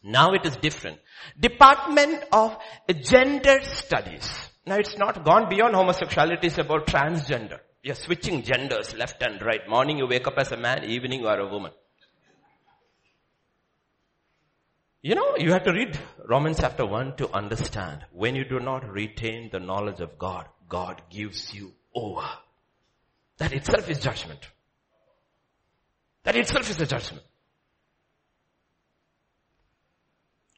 Now 0.03 0.33
it 0.33 0.45
is 0.45 0.55
different. 0.57 0.99
Department 1.39 2.23
of 2.31 2.57
Gender 3.01 3.59
Studies. 3.63 4.49
Now 4.65 4.75
it's 4.75 4.97
not 4.97 5.23
gone 5.23 5.49
beyond 5.49 5.75
homosexuality, 5.75 6.47
it's 6.47 6.57
about 6.57 6.87
transgender. 6.87 7.59
You're 7.83 7.95
switching 7.95 8.43
genders 8.43 8.93
left 8.95 9.21
and 9.23 9.41
right. 9.41 9.67
Morning 9.69 9.97
you 9.97 10.07
wake 10.07 10.27
up 10.27 10.37
as 10.37 10.51
a 10.51 10.57
man, 10.57 10.83
evening 10.83 11.21
you 11.21 11.27
are 11.27 11.39
a 11.39 11.47
woman. 11.47 11.71
You 15.01 15.15
know, 15.15 15.37
you 15.37 15.53
have 15.53 15.63
to 15.63 15.71
read 15.71 15.97
Romans 16.27 16.57
chapter 16.59 16.85
1 16.85 17.15
to 17.17 17.33
understand 17.33 18.03
when 18.11 18.35
you 18.35 18.43
do 18.43 18.59
not 18.59 18.89
retain 18.91 19.49
the 19.49 19.59
knowledge 19.59 20.01
of 20.01 20.17
God, 20.17 20.45
God 20.67 21.01
gives 21.09 21.53
you 21.53 21.71
over. 21.95 22.27
That 23.37 23.53
itself 23.53 23.89
is 23.89 23.99
judgment. 23.99 24.45
That 26.23 26.35
itself 26.35 26.69
is 26.69 26.81
a 26.81 26.85
judgment. 26.85 27.23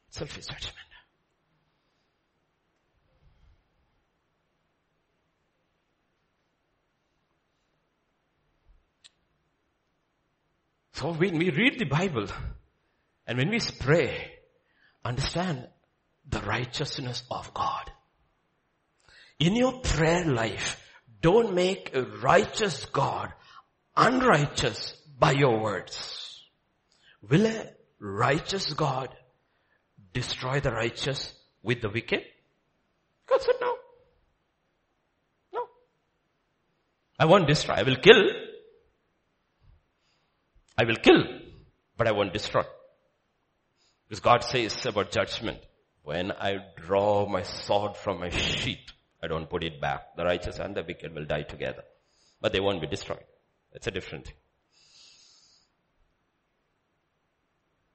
Itself 0.08 0.36
is 0.36 0.46
judgment. 0.46 0.76
So 10.94 11.12
when 11.12 11.38
we 11.38 11.50
read 11.50 11.78
the 11.78 11.84
Bible, 11.84 12.26
and 13.26 13.38
when 13.38 13.50
we 13.50 13.60
pray, 13.80 14.31
understand 15.04 15.68
the 16.28 16.40
righteousness 16.40 17.22
of 17.30 17.52
God. 17.54 17.90
In 19.38 19.56
your 19.56 19.80
prayer 19.80 20.24
life, 20.24 20.80
don't 21.20 21.54
make 21.54 21.94
a 21.94 22.02
righteous 22.02 22.84
God 22.86 23.32
unrighteous 23.96 24.96
by 25.18 25.32
your 25.32 25.60
words. 25.60 26.42
Will 27.28 27.46
a 27.46 27.66
righteous 27.98 28.72
God 28.72 29.08
destroy 30.12 30.60
the 30.60 30.72
righteous 30.72 31.32
with 31.62 31.80
the 31.80 31.88
wicked? 31.88 32.22
God 33.26 33.42
said 33.42 33.54
no. 33.60 33.76
No. 35.52 35.60
I 37.18 37.26
won't 37.26 37.46
destroy. 37.46 37.74
I 37.74 37.82
will 37.82 37.96
kill. 37.96 38.22
I 40.76 40.84
will 40.84 40.96
kill, 40.96 41.22
but 41.96 42.08
I 42.08 42.12
won't 42.12 42.32
destroy. 42.32 42.62
Because 44.12 44.20
God 44.20 44.44
says 44.44 44.84
about 44.84 45.10
judgment, 45.10 45.56
when 46.02 46.32
I 46.32 46.56
draw 46.76 47.26
my 47.26 47.40
sword 47.44 47.96
from 47.96 48.20
my 48.20 48.28
sheath, 48.28 48.92
I 49.22 49.26
don't 49.26 49.48
put 49.48 49.64
it 49.64 49.80
back. 49.80 50.16
The 50.18 50.24
righteous 50.26 50.58
and 50.58 50.74
the 50.74 50.84
wicked 50.86 51.14
will 51.14 51.24
die 51.24 51.44
together. 51.44 51.82
But 52.38 52.52
they 52.52 52.60
won't 52.60 52.82
be 52.82 52.88
destroyed. 52.88 53.24
It's 53.72 53.86
a 53.86 53.90
different 53.90 54.26
thing. 54.26 54.34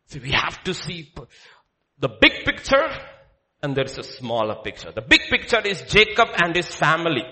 See, 0.07 0.17
we 0.17 0.31
have 0.31 0.63
to 0.63 0.73
see 0.73 1.13
the 1.99 2.09
big 2.09 2.45
picture 2.45 2.89
and 3.61 3.75
there's 3.75 3.99
a 3.99 4.03
smaller 4.03 4.55
picture. 4.63 4.91
The 4.91 5.03
big 5.03 5.21
picture 5.29 5.61
is 5.63 5.83
Jacob 5.83 6.29
and 6.41 6.55
his 6.55 6.73
family 6.73 7.25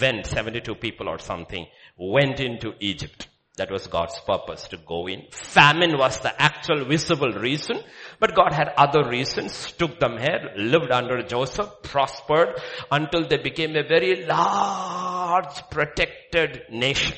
went, 0.00 0.26
72 0.26 0.76
people 0.76 1.08
or 1.08 1.18
something, 1.18 1.66
went 1.98 2.38
into 2.38 2.74
Egypt. 2.78 3.26
That 3.60 3.70
was 3.70 3.88
God's 3.88 4.18
purpose 4.20 4.68
to 4.68 4.78
go 4.78 5.06
in. 5.06 5.26
Famine 5.32 5.98
was 5.98 6.18
the 6.20 6.40
actual 6.40 6.86
visible 6.86 7.32
reason, 7.32 7.76
but 8.20 8.34
God 8.36 8.52
had 8.52 8.68
other 8.76 9.08
reasons, 9.08 9.72
took 9.72 9.98
them 9.98 10.18
here, 10.18 10.52
lived 10.54 10.90
under 10.90 11.22
Joseph, 11.22 11.70
prospered 11.82 12.50
until 12.92 13.26
they 13.26 13.38
became 13.38 13.74
a 13.74 13.82
very 13.82 14.26
large 14.26 15.62
protected 15.70 16.64
nation. 16.70 17.16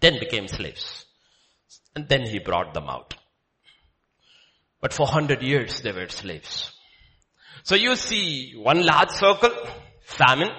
Then 0.00 0.18
became 0.20 0.48
slaves. 0.48 1.06
And 1.96 2.08
then 2.08 2.26
he 2.26 2.38
brought 2.38 2.74
them 2.74 2.88
out. 2.88 3.14
But 4.82 4.92
for 4.92 5.06
hundred 5.06 5.42
years 5.42 5.80
they 5.80 5.92
were 5.92 6.08
slaves. 6.08 6.72
So 7.62 7.74
you 7.74 7.96
see 7.96 8.54
one 8.56 8.84
large 8.84 9.10
circle, 9.10 9.54
famine. 10.02 10.50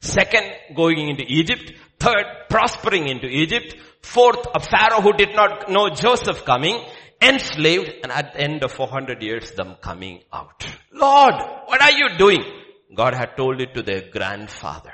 Second, 0.00 0.44
going 0.74 1.08
into 1.08 1.24
Egypt. 1.26 1.72
Third, 1.98 2.24
prospering 2.48 3.08
into 3.08 3.26
Egypt. 3.26 3.76
Fourth, 4.02 4.46
a 4.54 4.60
Pharaoh 4.60 5.02
who 5.02 5.12
did 5.12 5.34
not 5.34 5.70
know 5.70 5.90
Joseph 5.90 6.44
coming, 6.46 6.82
enslaved, 7.20 7.92
and 8.02 8.12
at 8.12 8.32
the 8.32 8.40
end 8.40 8.64
of 8.64 8.72
400 8.72 9.22
years, 9.22 9.50
them 9.52 9.76
coming 9.80 10.22
out. 10.32 10.66
Lord, 10.92 11.34
what 11.66 11.82
are 11.82 11.92
you 11.92 12.16
doing? 12.18 12.42
God 12.94 13.14
had 13.14 13.36
told 13.36 13.60
it 13.60 13.74
to 13.74 13.82
their 13.82 14.10
grandfather. 14.10 14.92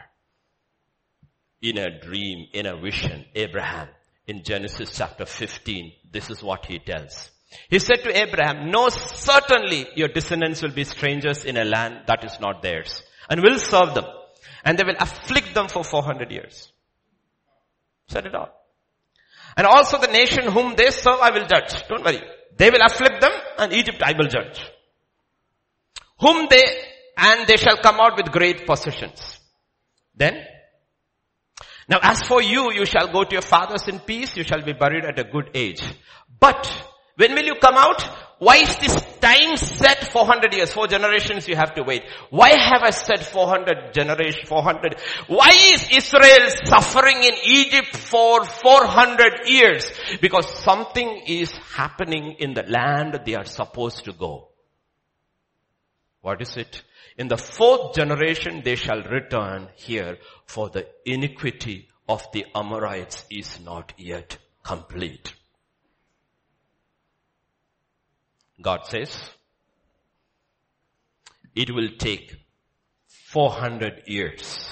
In 1.62 1.78
a 1.78 2.00
dream, 2.00 2.46
in 2.52 2.66
a 2.66 2.78
vision, 2.78 3.24
Abraham, 3.34 3.88
in 4.26 4.42
Genesis 4.42 4.96
chapter 4.96 5.24
15, 5.24 5.92
this 6.12 6.30
is 6.30 6.42
what 6.42 6.66
he 6.66 6.78
tells. 6.78 7.30
He 7.70 7.78
said 7.78 8.02
to 8.02 8.20
Abraham, 8.20 8.70
no, 8.70 8.88
certainly 8.88 9.86
your 9.94 10.08
descendants 10.08 10.62
will 10.62 10.72
be 10.72 10.84
strangers 10.84 11.44
in 11.44 11.56
a 11.56 11.64
land 11.64 12.02
that 12.06 12.24
is 12.24 12.38
not 12.40 12.60
theirs 12.60 13.02
and 13.30 13.40
will 13.40 13.58
serve 13.58 13.94
them 13.94 14.04
and 14.64 14.76
they 14.76 14.84
will 14.84 14.96
afflict 14.98 15.54
them 15.54 15.68
for 15.68 15.84
400 15.84 16.30
years. 16.30 16.72
Said 18.08 18.26
it 18.26 18.34
all. 18.34 18.65
And 19.56 19.66
also 19.66 19.98
the 19.98 20.08
nation 20.08 20.50
whom 20.50 20.74
they 20.76 20.90
serve 20.90 21.20
I 21.20 21.30
will 21.30 21.46
judge. 21.46 21.86
Don't 21.88 22.04
worry. 22.04 22.22
They 22.56 22.70
will 22.70 22.82
afflict 22.84 23.20
them 23.20 23.32
and 23.58 23.72
Egypt 23.72 24.02
I 24.04 24.12
will 24.16 24.28
judge. 24.28 24.60
Whom 26.20 26.46
they, 26.48 26.64
and 27.16 27.46
they 27.46 27.56
shall 27.56 27.76
come 27.78 28.00
out 28.00 28.16
with 28.16 28.32
great 28.32 28.66
possessions. 28.66 29.40
Then, 30.14 30.42
now 31.88 31.98
as 32.02 32.22
for 32.22 32.42
you, 32.42 32.72
you 32.72 32.84
shall 32.84 33.08
go 33.12 33.24
to 33.24 33.32
your 33.32 33.42
fathers 33.42 33.86
in 33.86 34.00
peace, 34.00 34.36
you 34.36 34.42
shall 34.44 34.62
be 34.62 34.72
buried 34.72 35.04
at 35.04 35.18
a 35.18 35.24
good 35.24 35.50
age. 35.54 35.82
But, 36.40 36.70
when 37.16 37.34
will 37.34 37.44
you 37.44 37.56
come 37.56 37.76
out? 37.76 38.02
Why 38.38 38.56
is 38.56 38.76
this 38.76 38.94
time 39.20 39.56
set 39.56 40.12
400 40.12 40.52
years? 40.52 40.72
Four 40.74 40.88
generations 40.88 41.48
you 41.48 41.56
have 41.56 41.74
to 41.76 41.82
wait. 41.82 42.02
Why 42.28 42.50
have 42.50 42.82
I 42.82 42.90
said 42.90 43.24
400 43.24 43.94
generation, 43.94 44.44
400? 44.44 45.00
Why 45.28 45.48
is 45.48 45.88
Israel 45.90 46.50
suffering 46.66 47.22
in 47.22 47.32
Egypt 47.44 47.96
for 47.96 48.44
400 48.44 49.48
years? 49.48 49.90
Because 50.20 50.46
something 50.62 51.22
is 51.26 51.50
happening 51.74 52.36
in 52.38 52.52
the 52.52 52.64
land 52.64 53.20
they 53.24 53.34
are 53.34 53.46
supposed 53.46 54.04
to 54.04 54.12
go. 54.12 54.48
What 56.20 56.42
is 56.42 56.58
it? 56.58 56.82
In 57.16 57.28
the 57.28 57.38
fourth 57.38 57.94
generation 57.94 58.60
they 58.62 58.74
shall 58.76 59.00
return 59.00 59.68
here 59.76 60.18
for 60.44 60.68
the 60.68 60.86
iniquity 61.06 61.88
of 62.06 62.26
the 62.32 62.44
Amorites 62.54 63.24
is 63.30 63.58
not 63.60 63.94
yet 63.96 64.36
complete. 64.62 65.32
God 68.60 68.86
says, 68.86 69.14
it 71.54 71.70
will 71.70 71.90
take 71.98 72.34
400 73.06 74.02
years 74.06 74.68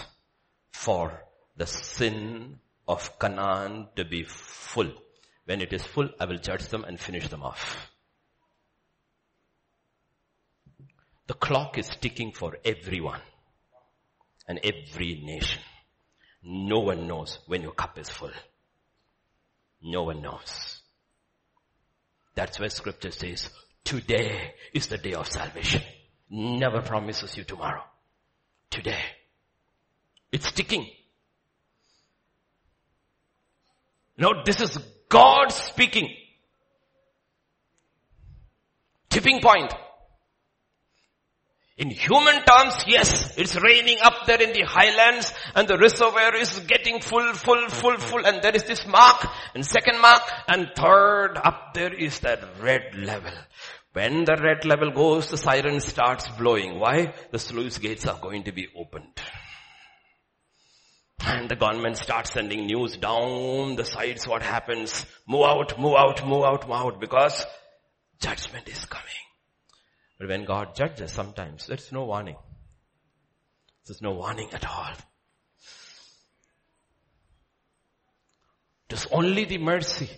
for 0.73 1.23
the 1.57 1.67
sin 1.67 2.59
of 2.87 3.19
Canaan 3.19 3.89
to 3.97 4.05
be 4.05 4.25
full. 4.25 4.93
When 5.45 5.61
it 5.61 5.73
is 5.73 5.83
full, 5.83 6.09
I 6.19 6.25
will 6.25 6.39
judge 6.39 6.69
them 6.69 6.85
and 6.85 6.99
finish 6.99 7.29
them 7.29 7.43
off. 7.43 7.91
The 11.27 11.35
clock 11.35 11.79
is 11.79 11.89
ticking 11.89 12.33
for 12.33 12.59
everyone 12.65 13.21
and 14.47 14.61
every 14.63 15.23
nation. 15.25 15.63
No 16.43 16.81
one 16.81 17.07
knows 17.07 17.39
when 17.47 17.63
your 17.63 17.73
cup 17.73 17.99
is 17.99 18.11
full. 18.11 18.33
No 19.83 20.03
one 20.03 20.21
knows. 20.21 20.83
That's 22.35 22.61
why 22.61 22.69
scripture 22.69 23.11
says, 23.11 23.49
today 23.85 24.55
is 24.73 24.87
the 24.89 24.99
day 24.99 25.15
of 25.15 25.29
salvation. 25.29 25.83
Never 26.31 26.83
promises 26.83 27.37
you 27.37 27.45
tomorrow. 27.45 27.83
Today. 28.71 29.03
It's 30.33 30.51
ticking. 30.51 30.89
No, 34.17 34.43
this 34.45 34.61
is 34.61 34.79
God 35.09 35.53
speaking. 35.53 36.09
Tipping 39.11 39.41
point. 39.41 39.73
In 41.77 41.91
human 41.91 42.45
terms, 42.45 42.85
yes, 42.87 43.37
it's 43.37 43.61
raining 43.61 43.99
up 44.01 44.27
there 44.27 44.41
in 44.41 44.53
the 44.53 44.63
highlands 44.63 45.33
and 45.57 45.67
the 45.67 45.77
reservoir 45.77 46.37
is 46.37 46.61
getting 46.61 47.01
full, 47.01 47.33
full, 47.33 47.69
full, 47.69 47.97
full 47.97 48.25
and 48.25 48.41
there 48.43 48.55
is 48.55 48.63
this 48.63 48.87
mark 48.87 49.27
and 49.57 49.67
second 49.67 50.01
mark 50.01 50.23
and 50.47 50.71
third 50.77 51.37
up 51.37 51.75
there 51.75 51.93
is 51.93 52.21
that 52.21 52.45
red 52.61 52.95
level. 52.95 53.33
When 53.95 54.25
the 54.25 54.37
red 54.37 54.65
level 54.65 54.91
goes, 54.91 55.31
the 55.31 55.37
siren 55.37 55.79
starts 55.79 56.29
blowing. 56.29 56.81
Why? 56.81 57.15
The 57.31 57.39
sluice 57.39 57.79
gates 57.79 58.09
are 58.09 58.19
going 58.19 58.43
to 58.43 58.53
be 58.53 58.67
opened. 58.77 59.21
And 61.21 61.49
the 61.49 61.55
government 61.55 61.97
starts 61.97 62.33
sending 62.33 62.67
news 62.67 62.97
down 62.97 63.77
the 63.77 63.85
sides 63.85 64.27
what 64.27 64.43
happens. 64.43 65.07
Move 65.29 65.45
out, 65.45 65.79
move 65.79 65.95
out, 65.97 66.27
move 66.27 66.43
out, 66.43 66.69
move 66.69 66.77
out 66.77 67.01
because 67.01 67.47
judgment 68.21 68.69
is 68.69 68.85
coming. 68.85 69.07
But 70.19 70.29
when 70.29 70.45
God 70.45 70.75
judges 70.75 71.13
sometimes, 71.13 71.69
there's 71.69 71.93
no 71.93 72.05
warning. 72.05 72.37
There's 73.87 74.03
no 74.03 74.15
warning 74.15 74.49
at 74.53 74.67
all. 74.67 74.93
It 78.91 78.95
is 78.95 79.07
only 79.13 79.45
the 79.45 79.59
mercy 79.59 80.11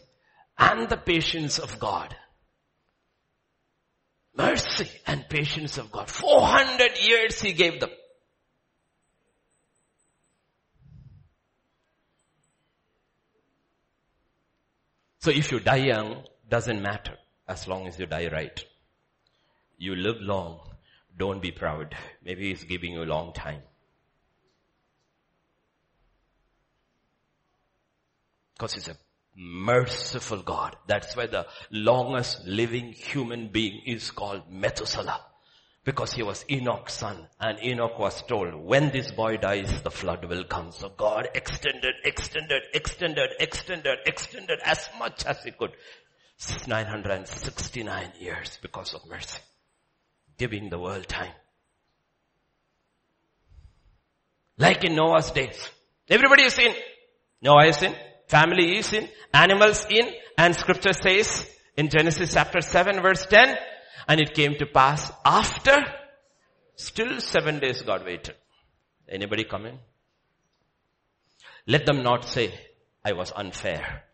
and 0.59 0.89
the 0.89 0.97
patience 0.97 1.59
of 1.59 1.79
God. 1.79 2.16
Mercy 4.37 4.89
and 5.07 5.28
patience 5.28 5.78
of 5.78 5.91
God. 5.91 6.11
400 6.11 6.99
years 6.99 7.41
He 7.41 7.53
gave 7.53 7.80
them. 7.80 7.91
So 15.20 15.30
if 15.32 15.51
you 15.51 15.59
die 15.59 15.87
young, 15.87 16.22
doesn't 16.49 16.80
matter 16.80 17.14
as 17.49 17.66
long 17.66 17.89
as 17.89 17.99
you 17.99 18.07
die 18.07 18.28
right. 18.30 18.64
You 19.76 19.97
live 19.97 20.20
long. 20.20 20.61
Don't 21.18 21.43
be 21.43 21.51
proud. 21.51 21.97
Maybe 22.22 22.51
he's 22.51 22.62
giving 22.62 22.93
you 22.93 23.03
a 23.03 23.11
long 23.11 23.32
time. 23.32 23.62
Because 28.55 28.74
he's 28.74 28.89
a 28.89 28.97
merciful 29.37 30.43
God. 30.43 30.76
That's 30.87 31.14
why 31.16 31.26
the 31.26 31.47
longest 31.70 32.47
living 32.47 32.93
human 32.93 33.49
being 33.49 33.82
is 33.87 34.11
called 34.11 34.51
Methuselah. 34.51 35.20
Because 35.84 36.12
he 36.12 36.24
was 36.24 36.45
Enoch's 36.51 36.95
son 36.95 37.28
and 37.39 37.62
Enoch 37.62 37.97
was 37.99 38.20
told, 38.22 38.55
when 38.55 38.91
this 38.91 39.12
boy 39.12 39.37
dies, 39.37 39.82
the 39.82 39.91
flood 39.91 40.24
will 40.24 40.43
come. 40.43 40.72
So 40.72 40.89
God 40.89 41.28
extended, 41.34 41.95
extended, 42.05 42.62
extended, 42.74 43.30
extended, 43.39 43.99
extended 44.05 44.59
as 44.64 44.89
much 44.99 45.24
as 45.26 45.45
he 45.45 45.53
could. 45.53 45.70
969 46.66 48.12
years 48.18 48.59
because 48.61 48.95
of 48.95 49.07
mercy 49.09 49.39
giving 50.39 50.68
the 50.68 50.78
world 50.78 51.09
time. 51.09 51.32
Like 54.59 54.84
in 54.84 54.95
Noah's 54.95 55.30
days. 55.30 55.70
Everybody 56.09 56.45
is 56.45 56.59
in. 56.59 56.74
Noah 57.43 57.66
is 57.66 57.82
in. 57.82 57.95
Family 58.27 58.79
is 58.79 58.93
in. 58.93 59.09
Animals 59.33 59.87
in. 59.89 60.09
And 60.39 60.55
scripture 60.55 60.93
says 60.93 61.49
in 61.77 61.89
Genesis 61.89 62.33
chapter 62.35 62.61
7 62.61 63.03
verse 63.03 63.27
10, 63.27 63.57
and 64.09 64.20
it 64.20 64.35
came 64.35 64.57
to 64.57 64.66
pass 64.66 65.12
after 65.24 65.77
still 66.77 67.20
seven 67.20 67.59
days 67.59 67.83
God 67.83 68.05
waited. 68.05 68.35
Anybody 69.09 69.45
come 69.45 69.66
in? 69.66 69.79
Let 71.66 71.87
them 71.87 72.03
not 72.03 72.24
say, 72.24 72.53
I 73.05 73.12
was 73.12 73.33
unfair. 73.35 74.05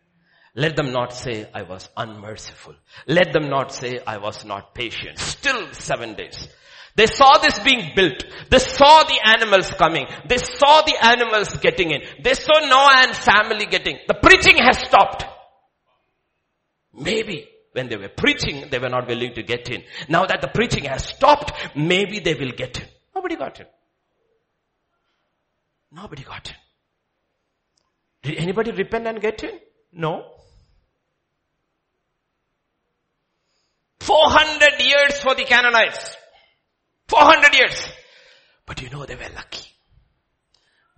Let 0.55 0.75
them 0.75 0.91
not 0.91 1.13
say 1.13 1.47
I 1.53 1.63
was 1.63 1.89
unmerciful. 1.97 2.75
Let 3.07 3.33
them 3.33 3.49
not 3.49 3.71
say 3.73 3.99
I 4.05 4.17
was 4.17 4.45
not 4.45 4.75
patient. 4.75 5.17
Still 5.17 5.73
seven 5.73 6.13
days. 6.13 6.47
They 6.95 7.07
saw 7.07 7.39
this 7.39 7.59
being 7.59 7.91
built. 7.95 8.23
They 8.49 8.59
saw 8.59 9.03
the 9.03 9.19
animals 9.25 9.71
coming. 9.71 10.05
They 10.27 10.37
saw 10.37 10.83
the 10.83 10.95
animals 11.01 11.57
getting 11.57 11.91
in. 11.91 12.01
They 12.23 12.35
saw 12.35 12.59
Noah 12.59 13.07
and 13.07 13.15
family 13.15 13.65
getting. 13.65 13.97
The 14.07 14.13
preaching 14.13 14.57
has 14.57 14.77
stopped. 14.77 15.25
Maybe 16.93 17.47
when 17.71 17.89
they 17.89 17.97
were 17.97 18.09
preaching, 18.09 18.69
they 18.69 18.77
were 18.77 18.89
not 18.89 19.07
willing 19.07 19.33
to 19.33 19.41
get 19.41 19.69
in. 19.69 19.83
Now 20.07 20.25
that 20.25 20.41
the 20.41 20.47
preaching 20.47 20.83
has 20.85 21.05
stopped, 21.05 21.51
maybe 21.75 22.19
they 22.19 22.35
will 22.35 22.51
get 22.51 22.79
in. 22.79 22.87
Nobody 23.15 23.35
got 23.35 23.59
in. 23.59 23.65
Nobody 25.91 26.23
got 26.23 26.47
in. 26.47 26.55
Did 28.21 28.37
anybody 28.37 28.71
repent 28.71 29.07
and 29.07 29.19
get 29.19 29.43
in? 29.43 29.59
No. 29.91 30.25
400 33.99 34.81
years 34.81 35.19
for 35.19 35.33
the 35.33 35.43
Canaanites. 35.43 36.17
400 37.13 37.55
years. 37.55 37.87
But 38.65 38.81
you 38.81 38.89
know 38.89 39.05
they 39.05 39.15
were 39.15 39.29
lucky. 39.35 39.69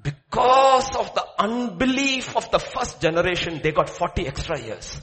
Because 0.01 0.95
of 0.95 1.13
the 1.13 1.25
unbelief 1.39 2.37
of 2.37 2.49
the 2.51 2.59
first 2.59 3.01
generation, 3.01 3.59
they 3.61 3.71
got 3.71 3.89
40 3.89 4.27
extra 4.27 4.59
years. 4.59 4.97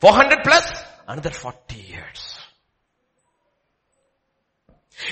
400 0.00 0.38
plus, 0.44 0.70
another 1.08 1.30
40 1.30 1.76
years. 1.76 2.38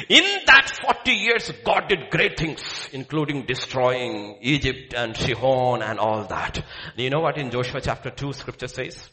In 0.09 0.24
that 0.46 0.70
40 0.84 1.11
years, 1.11 1.50
God 1.64 1.88
did 1.88 2.11
great 2.11 2.38
things, 2.38 2.88
including 2.92 3.46
destroying 3.46 4.38
Egypt 4.42 4.94
and 4.94 5.16
Sihon 5.16 5.82
and 5.82 5.98
all 5.98 6.24
that. 6.24 6.62
Do 6.96 7.02
you 7.02 7.11
know 7.11 7.20
what 7.20 7.36
in 7.38 7.50
Joshua 7.50 7.80
chapter 7.80 8.11
2 8.11 8.32
scripture 8.32 8.68
says? 8.68 9.11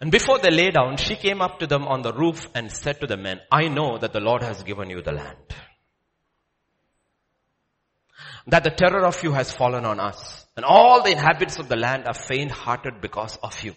And 0.00 0.10
before 0.10 0.38
they 0.38 0.50
lay 0.50 0.70
down, 0.70 0.96
she 0.96 1.16
came 1.16 1.40
up 1.40 1.60
to 1.60 1.66
them 1.66 1.86
on 1.86 2.02
the 2.02 2.12
roof 2.12 2.48
and 2.54 2.70
said 2.70 3.00
to 3.00 3.06
the 3.06 3.16
men, 3.16 3.40
I 3.50 3.68
know 3.68 3.98
that 3.98 4.12
the 4.12 4.20
Lord 4.20 4.42
has 4.42 4.62
given 4.62 4.90
you 4.90 5.02
the 5.02 5.12
land. 5.12 5.36
That 8.46 8.64
the 8.64 8.70
terror 8.70 9.06
of 9.06 9.22
you 9.22 9.32
has 9.32 9.52
fallen 9.52 9.84
on 9.84 10.00
us. 10.00 10.46
And 10.56 10.64
all 10.64 11.02
the 11.02 11.12
inhabitants 11.12 11.58
of 11.58 11.68
the 11.68 11.76
land 11.76 12.06
are 12.06 12.14
faint 12.14 12.50
hearted 12.50 13.00
because 13.00 13.36
of 13.42 13.62
you. 13.62 13.74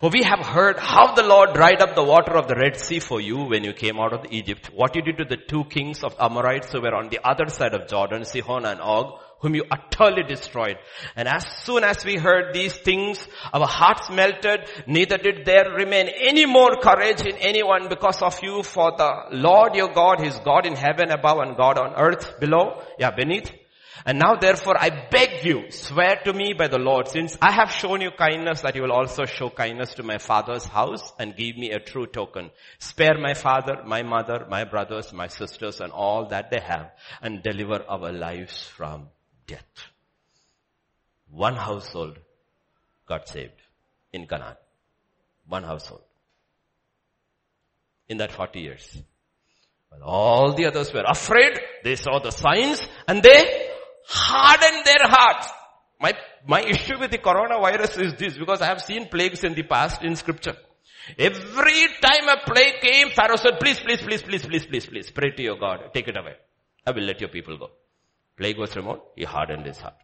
For 0.00 0.10
we 0.10 0.22
have 0.22 0.46
heard 0.46 0.78
how 0.78 1.14
the 1.14 1.24
Lord 1.24 1.54
dried 1.54 1.82
up 1.82 1.96
the 1.96 2.04
water 2.04 2.36
of 2.36 2.46
the 2.46 2.54
Red 2.54 2.76
Sea 2.76 3.00
for 3.00 3.20
you 3.20 3.46
when 3.46 3.64
you 3.64 3.72
came 3.72 3.98
out 3.98 4.12
of 4.12 4.26
Egypt, 4.30 4.70
what 4.72 4.94
you 4.94 5.02
did 5.02 5.18
to 5.18 5.24
the 5.24 5.36
two 5.36 5.64
kings 5.64 6.04
of 6.04 6.14
Amorites 6.20 6.70
who 6.70 6.80
were 6.80 6.94
on 6.94 7.08
the 7.08 7.18
other 7.28 7.48
side 7.48 7.74
of 7.74 7.88
Jordan, 7.88 8.24
Sihon 8.24 8.64
and 8.64 8.80
Og, 8.80 9.18
whom 9.40 9.54
you 9.54 9.64
utterly 9.70 10.22
destroyed. 10.22 10.76
And 11.14 11.28
as 11.28 11.46
soon 11.62 11.84
as 11.84 12.04
we 12.04 12.16
heard 12.16 12.52
these 12.52 12.76
things, 12.76 13.26
our 13.52 13.66
hearts 13.66 14.10
melted, 14.10 14.68
neither 14.86 15.16
did 15.16 15.44
there 15.44 15.70
remain 15.76 16.08
any 16.08 16.46
more 16.46 16.76
courage 16.76 17.20
in 17.20 17.36
anyone 17.36 17.88
because 17.88 18.20
of 18.22 18.42
you, 18.42 18.62
for 18.62 18.92
the 18.96 19.12
Lord 19.32 19.74
your 19.74 19.92
God 19.92 20.24
is 20.26 20.38
God 20.44 20.66
in 20.66 20.74
heaven 20.74 21.10
above 21.10 21.38
and 21.38 21.56
God 21.56 21.78
on 21.78 21.94
earth 21.94 22.40
below, 22.40 22.82
yeah, 22.98 23.10
beneath. 23.10 23.50
And 24.06 24.18
now 24.18 24.36
therefore 24.36 24.76
I 24.78 24.90
beg 25.10 25.44
you, 25.44 25.70
swear 25.70 26.16
to 26.24 26.32
me 26.32 26.54
by 26.56 26.68
the 26.68 26.78
Lord, 26.78 27.08
since 27.08 27.36
I 27.42 27.52
have 27.52 27.70
shown 27.70 28.00
you 28.00 28.10
kindness 28.10 28.62
that 28.62 28.74
you 28.74 28.82
will 28.82 28.92
also 28.92 29.24
show 29.24 29.50
kindness 29.50 29.94
to 29.94 30.02
my 30.02 30.18
father's 30.18 30.64
house 30.64 31.12
and 31.18 31.36
give 31.36 31.56
me 31.56 31.72
a 31.72 31.80
true 31.80 32.06
token. 32.06 32.50
Spare 32.78 33.18
my 33.18 33.34
father, 33.34 33.82
my 33.84 34.02
mother, 34.02 34.46
my 34.48 34.64
brothers, 34.64 35.12
my 35.12 35.26
sisters 35.26 35.80
and 35.80 35.92
all 35.92 36.28
that 36.28 36.50
they 36.50 36.60
have 36.60 36.92
and 37.20 37.42
deliver 37.42 37.84
our 37.88 38.12
lives 38.12 38.66
from 38.68 39.08
death. 39.48 39.90
One 41.30 41.56
household 41.56 42.18
got 43.06 43.28
saved 43.28 43.60
in 44.12 44.26
Canaan. 44.28 44.56
One 45.48 45.64
household. 45.64 46.02
in 48.08 48.18
that 48.18 48.32
40 48.32 48.60
years. 48.60 49.02
All 50.02 50.54
the 50.54 50.66
others 50.66 50.92
were 50.92 51.04
afraid. 51.06 51.58
They 51.84 51.96
saw 51.96 52.18
the 52.20 52.30
signs 52.30 52.80
and 53.06 53.22
they 53.22 53.68
hardened 54.06 54.84
their 54.84 55.08
hearts. 55.08 55.48
My, 56.00 56.12
my 56.46 56.62
issue 56.62 56.98
with 56.98 57.10
the 57.10 57.18
coronavirus 57.18 58.04
is 58.04 58.14
this 58.14 58.38
because 58.38 58.62
I 58.62 58.66
have 58.66 58.82
seen 58.82 59.08
plagues 59.08 59.44
in 59.44 59.54
the 59.54 59.64
past 59.64 60.02
in 60.02 60.16
scripture. 60.16 60.56
Every 61.18 61.88
time 62.02 62.28
a 62.28 62.38
plague 62.46 62.80
came, 62.80 63.10
Pharaoh 63.10 63.36
said, 63.36 63.58
please, 63.60 63.80
please, 63.80 64.00
please, 64.02 64.22
please, 64.22 64.44
please, 64.44 64.66
please, 64.66 64.86
please, 64.86 65.10
pray 65.10 65.30
to 65.30 65.42
your 65.42 65.58
God. 65.58 65.90
Take 65.94 66.08
it 66.08 66.16
away. 66.16 66.34
I 66.86 66.92
will 66.92 67.04
let 67.04 67.20
your 67.20 67.30
people 67.30 67.58
go. 67.58 67.70
Plague 68.38 68.58
was 68.58 68.74
removed. 68.76 69.00
He 69.16 69.24
hardened 69.24 69.66
his 69.66 69.78
heart. 69.78 69.96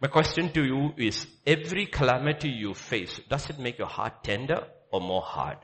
My 0.00 0.08
question 0.08 0.52
to 0.52 0.62
you 0.62 0.92
is, 0.96 1.26
every 1.46 1.86
calamity 1.86 2.50
you 2.50 2.74
face, 2.74 3.20
does 3.28 3.48
it 3.48 3.58
make 3.58 3.78
your 3.78 3.88
heart 3.88 4.22
tender 4.22 4.66
or 4.92 5.00
more 5.00 5.22
hard? 5.22 5.58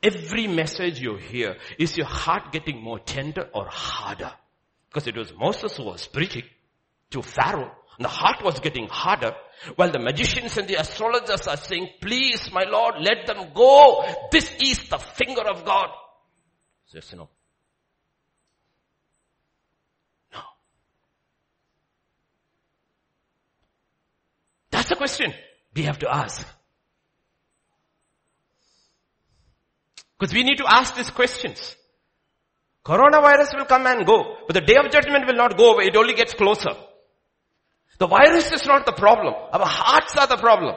Every 0.00 0.46
message 0.46 1.00
you 1.00 1.16
hear, 1.16 1.56
is 1.78 1.96
your 1.96 2.06
heart 2.06 2.52
getting 2.52 2.80
more 2.80 3.00
tender 3.00 3.48
or 3.52 3.66
harder? 3.66 4.32
Because 4.88 5.08
it 5.08 5.16
was 5.16 5.32
Moses 5.36 5.76
who 5.76 5.84
was 5.84 6.06
preaching 6.06 6.44
to 7.10 7.22
Pharaoh. 7.22 7.72
And 7.96 8.04
the 8.04 8.08
heart 8.08 8.44
was 8.44 8.60
getting 8.60 8.86
harder 8.88 9.32
while 9.74 9.90
the 9.90 9.98
magicians 9.98 10.56
and 10.56 10.68
the 10.68 10.76
astrologers 10.76 11.48
are 11.48 11.56
saying, 11.56 11.88
please 12.00 12.52
my 12.52 12.62
Lord, 12.62 12.94
let 13.00 13.26
them 13.26 13.50
go. 13.52 14.04
This 14.30 14.54
is 14.60 14.88
the 14.88 14.98
finger 14.98 15.42
of 15.42 15.64
God. 15.64 15.88
Says 16.86 17.12
no. 17.12 17.24
No. 17.24 17.37
That's 24.88 24.96
the 24.98 25.04
question 25.04 25.34
we 25.74 25.82
have 25.82 25.98
to 25.98 26.08
ask. 26.10 26.46
Because 30.18 30.32
we 30.32 30.42
need 30.42 30.56
to 30.56 30.64
ask 30.66 30.96
these 30.96 31.10
questions. 31.10 31.76
Coronavirus 32.86 33.58
will 33.58 33.66
come 33.66 33.86
and 33.86 34.06
go, 34.06 34.36
but 34.46 34.54
the 34.54 34.62
day 34.62 34.76
of 34.76 34.90
judgment 34.90 35.26
will 35.26 35.36
not 35.36 35.58
go 35.58 35.74
away. 35.74 35.88
It 35.88 35.96
only 35.96 36.14
gets 36.14 36.32
closer. 36.32 36.70
The 37.98 38.06
virus 38.06 38.50
is 38.50 38.64
not 38.64 38.86
the 38.86 38.92
problem. 38.92 39.34
Our 39.52 39.66
hearts 39.66 40.16
are 40.16 40.26
the 40.26 40.38
problem. 40.38 40.74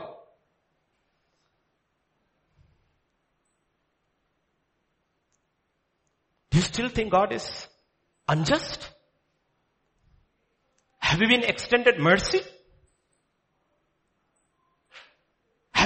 Do 6.50 6.58
you 6.58 6.64
still 6.64 6.90
think 6.90 7.12
God 7.12 7.32
is 7.32 7.68
unjust? 8.28 8.90
Have 11.00 11.22
we 11.22 11.28
been 11.28 11.46
extended 11.46 11.98
mercy? 11.98 12.42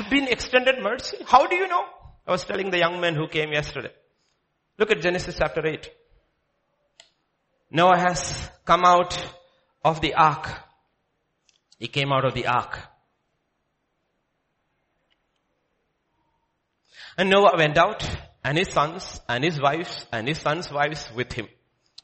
Have 0.05 0.11
been 0.11 0.27
extended 0.27 0.83
mercy? 0.83 1.17
How 1.25 1.47
do 1.47 1.55
you 1.55 1.67
know? 1.67 1.83
I 2.27 2.31
was 2.31 2.43
telling 2.43 2.69
the 2.69 2.77
young 2.77 3.01
man 3.01 3.15
who 3.15 3.27
came 3.27 3.51
yesterday. 3.51 3.89
Look 4.77 4.91
at 4.91 5.01
Genesis 5.01 5.35
chapter 5.35 5.65
8. 5.65 5.89
Noah 7.71 7.97
has 7.97 8.47
come 8.65 8.85
out 8.85 9.17
of 9.83 10.01
the 10.01 10.13
ark. 10.13 10.47
He 11.79 11.87
came 11.87 12.11
out 12.11 12.23
of 12.23 12.35
the 12.35 12.45
ark. 12.45 12.77
And 17.17 17.31
Noah 17.31 17.57
went 17.57 17.79
out 17.79 18.07
and 18.43 18.59
his 18.59 18.69
sons 18.69 19.19
and 19.27 19.43
his 19.43 19.59
wives 19.59 20.05
and 20.11 20.27
his 20.27 20.37
sons' 20.37 20.71
wives 20.71 21.09
with 21.15 21.33
him. 21.33 21.47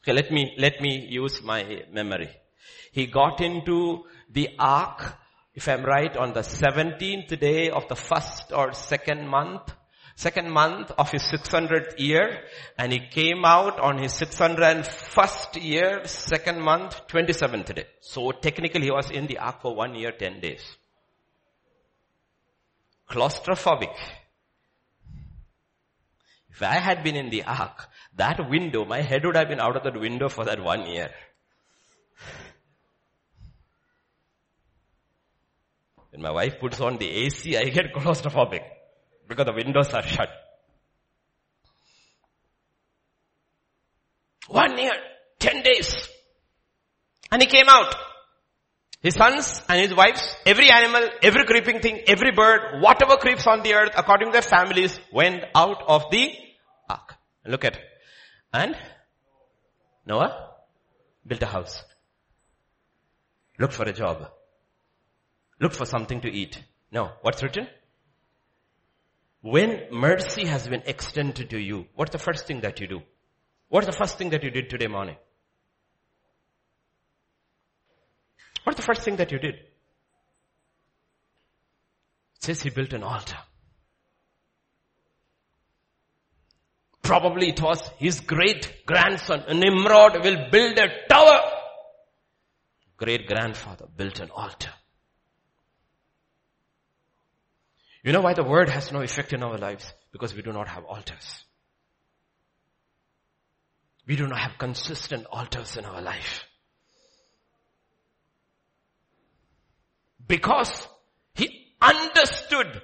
Okay, 0.00 0.12
let 0.12 0.32
me, 0.32 0.56
let 0.58 0.80
me 0.80 1.06
use 1.08 1.40
my 1.40 1.84
memory. 1.92 2.30
He 2.90 3.06
got 3.06 3.40
into 3.40 4.06
the 4.28 4.48
ark, 4.58 5.14
if 5.54 5.68
I'm 5.68 5.84
right, 5.84 6.16
on 6.16 6.32
the 6.32 6.40
17th 6.40 7.38
day 7.38 7.70
of 7.70 7.88
the 7.88 7.96
first 7.96 8.52
or 8.52 8.72
second 8.72 9.28
month 9.28 9.72
second 10.14 10.50
month 10.50 10.90
of 10.98 11.10
his 11.10 11.22
600th 11.22 11.98
year 11.98 12.40
and 12.78 12.92
he 12.92 13.00
came 13.00 13.44
out 13.44 13.78
on 13.80 13.98
his 13.98 14.12
601st 14.14 15.62
year, 15.62 16.02
second 16.04 16.60
month, 16.60 17.06
27th 17.08 17.74
day. 17.74 17.86
So 18.00 18.30
technically 18.32 18.82
he 18.82 18.90
was 18.90 19.10
in 19.10 19.26
the 19.26 19.38
ark 19.38 19.62
for 19.62 19.74
one 19.74 19.94
year, 19.94 20.12
10 20.12 20.40
days. 20.40 20.62
Claustrophobic. 23.10 23.94
If 26.50 26.62
I 26.62 26.78
had 26.78 27.02
been 27.02 27.16
in 27.16 27.30
the 27.30 27.44
ark, 27.44 27.88
that 28.16 28.48
window, 28.48 28.84
my 28.84 29.00
head 29.00 29.24
would 29.24 29.36
have 29.36 29.48
been 29.48 29.60
out 29.60 29.76
of 29.76 29.84
that 29.84 29.98
window 29.98 30.28
for 30.28 30.44
that 30.44 30.62
one 30.62 30.86
year. 30.86 31.10
When 36.12 36.20
my 36.20 36.30
wife 36.30 36.60
puts 36.60 36.78
on 36.80 36.98
the 36.98 37.08
AC, 37.08 37.56
I 37.56 37.64
get 37.64 37.94
claustrophobic 37.94 38.60
because 39.26 39.46
the 39.46 39.54
windows 39.54 39.94
are 39.94 40.02
shut. 40.02 40.28
One 44.48 44.76
year, 44.76 44.92
ten 45.38 45.62
days. 45.62 45.94
And 47.30 47.40
he 47.40 47.48
came 47.48 47.66
out. 47.66 47.94
His 49.00 49.14
sons 49.14 49.62
and 49.68 49.80
his 49.80 49.94
wives, 49.94 50.36
every 50.44 50.70
animal, 50.70 51.08
every 51.22 51.44
creeping 51.44 51.80
thing, 51.80 52.02
every 52.06 52.30
bird, 52.30 52.82
whatever 52.82 53.16
creeps 53.16 53.46
on 53.46 53.62
the 53.62 53.72
earth 53.72 53.92
according 53.96 54.28
to 54.28 54.32
their 54.32 54.42
families 54.42 55.00
went 55.12 55.42
out 55.54 55.82
of 55.88 56.04
the 56.10 56.30
ark. 56.90 57.14
Look 57.46 57.64
at. 57.64 57.78
And 58.52 58.76
Noah 60.06 60.50
built 61.26 61.42
a 61.42 61.46
house. 61.46 61.82
Looked 63.58 63.74
for 63.74 63.84
a 63.84 63.92
job. 63.94 64.30
Looked 65.62 65.76
for 65.76 65.86
something 65.86 66.20
to 66.22 66.28
eat. 66.28 66.60
No. 66.90 67.12
What's 67.20 67.40
written? 67.40 67.68
When 69.42 69.82
mercy 69.92 70.44
has 70.46 70.66
been 70.66 70.82
extended 70.86 71.50
to 71.50 71.58
you, 71.60 71.86
what's 71.94 72.10
the 72.10 72.18
first 72.18 72.48
thing 72.48 72.62
that 72.62 72.80
you 72.80 72.88
do? 72.88 73.02
What's 73.68 73.86
the 73.86 73.92
first 73.92 74.18
thing 74.18 74.30
that 74.30 74.42
you 74.42 74.50
did 74.50 74.68
today 74.68 74.88
morning? 74.88 75.14
What's 78.64 78.76
the 78.76 78.82
first 78.82 79.02
thing 79.02 79.14
that 79.16 79.30
you 79.30 79.38
did? 79.38 79.54
It 79.54 79.62
says 82.40 82.60
he 82.62 82.70
built 82.70 82.92
an 82.92 83.04
altar. 83.04 83.38
Probably 87.02 87.50
it 87.50 87.62
was 87.62 87.88
his 87.98 88.18
great 88.18 88.84
grandson, 88.84 89.44
Nimrod 89.48 90.24
will 90.24 90.50
build 90.50 90.76
a 90.76 90.88
tower. 91.08 91.40
Great 92.96 93.28
grandfather 93.28 93.86
built 93.96 94.18
an 94.18 94.30
altar. 94.30 94.72
You 98.02 98.12
know 98.12 98.20
why 98.20 98.34
the 98.34 98.42
word 98.42 98.68
has 98.68 98.90
no 98.90 99.00
effect 99.00 99.32
in 99.32 99.42
our 99.42 99.58
lives? 99.58 99.92
Because 100.10 100.34
we 100.34 100.42
do 100.42 100.52
not 100.52 100.68
have 100.68 100.84
altars. 100.84 101.44
We 104.06 104.16
do 104.16 104.26
not 104.26 104.40
have 104.40 104.58
consistent 104.58 105.26
altars 105.30 105.76
in 105.76 105.84
our 105.84 106.02
life. 106.02 106.44
Because 110.26 110.88
he 111.34 111.74
understood 111.80 112.82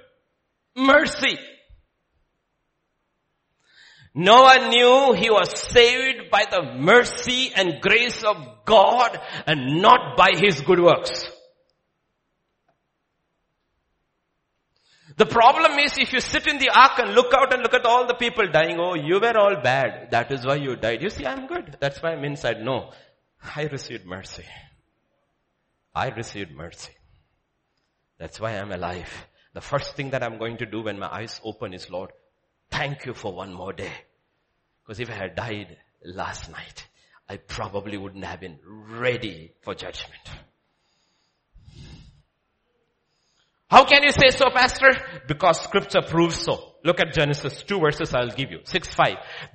mercy. 0.75 1.37
Noah 4.15 4.69
knew 4.69 5.13
he 5.13 5.29
was 5.29 5.59
saved 5.59 6.31
by 6.31 6.45
the 6.49 6.75
mercy 6.77 7.51
and 7.53 7.81
grace 7.81 8.23
of 8.23 8.37
God 8.65 9.19
and 9.45 9.81
not 9.81 10.15
by 10.15 10.31
his 10.35 10.61
good 10.61 10.79
works. 10.79 11.29
The 15.19 15.25
problem 15.25 15.77
is 15.79 15.97
if 15.97 16.13
you 16.13 16.21
sit 16.21 16.47
in 16.47 16.59
the 16.59 16.69
ark 16.69 16.97
and 16.97 17.13
look 17.13 17.33
out 17.33 17.51
and 17.51 17.61
look 17.61 17.73
at 17.73 17.85
all 17.85 18.07
the 18.07 18.13
people 18.13 18.47
dying, 18.47 18.77
oh, 18.79 18.93
you 18.93 19.19
were 19.19 19.37
all 19.37 19.61
bad. 19.61 20.11
That 20.11 20.31
is 20.31 20.45
why 20.45 20.55
you 20.55 20.77
died. 20.77 21.01
You 21.01 21.09
see, 21.09 21.25
I'm 21.25 21.45
good. 21.45 21.75
That's 21.81 22.01
why 22.01 22.13
I'm 22.13 22.23
inside. 22.23 22.61
No. 22.61 22.91
I 23.53 23.63
received 23.63 24.05
mercy. 24.05 24.45
I 25.93 26.07
received 26.07 26.51
mercy. 26.51 26.93
That's 28.17 28.39
why 28.39 28.57
I'm 28.57 28.71
alive. 28.71 29.11
The 29.53 29.59
first 29.59 29.97
thing 29.97 30.11
that 30.11 30.23
I'm 30.23 30.37
going 30.37 30.55
to 30.59 30.65
do 30.65 30.83
when 30.83 30.97
my 30.97 31.13
eyes 31.13 31.41
open 31.43 31.73
is, 31.73 31.89
Lord, 31.89 32.11
thank 32.71 33.05
you 33.05 33.13
for 33.13 33.33
one 33.33 33.53
more 33.53 33.73
day. 33.73 33.91
Because 34.83 35.01
if 35.01 35.09
I 35.09 35.15
had 35.15 35.35
died 35.35 35.75
last 36.01 36.49
night, 36.49 36.87
I 37.27 37.35
probably 37.35 37.97
wouldn't 37.97 38.23
have 38.23 38.39
been 38.39 38.59
ready 38.63 39.51
for 39.63 39.75
judgment. 39.75 40.29
How 43.69 43.85
can 43.85 44.01
you 44.01 44.11
say 44.11 44.31
so, 44.31 44.49
pastor? 44.49 44.89
Because 45.27 45.61
scripture 45.61 46.01
proves 46.01 46.37
so. 46.37 46.69
Look 46.83 46.99
at 46.99 47.13
Genesis 47.13 47.61
2 47.63 47.79
verses 47.79 48.13
I'll 48.15 48.31
give 48.31 48.49
you. 48.51 48.61
6, 48.63 48.93
5. 48.93 49.07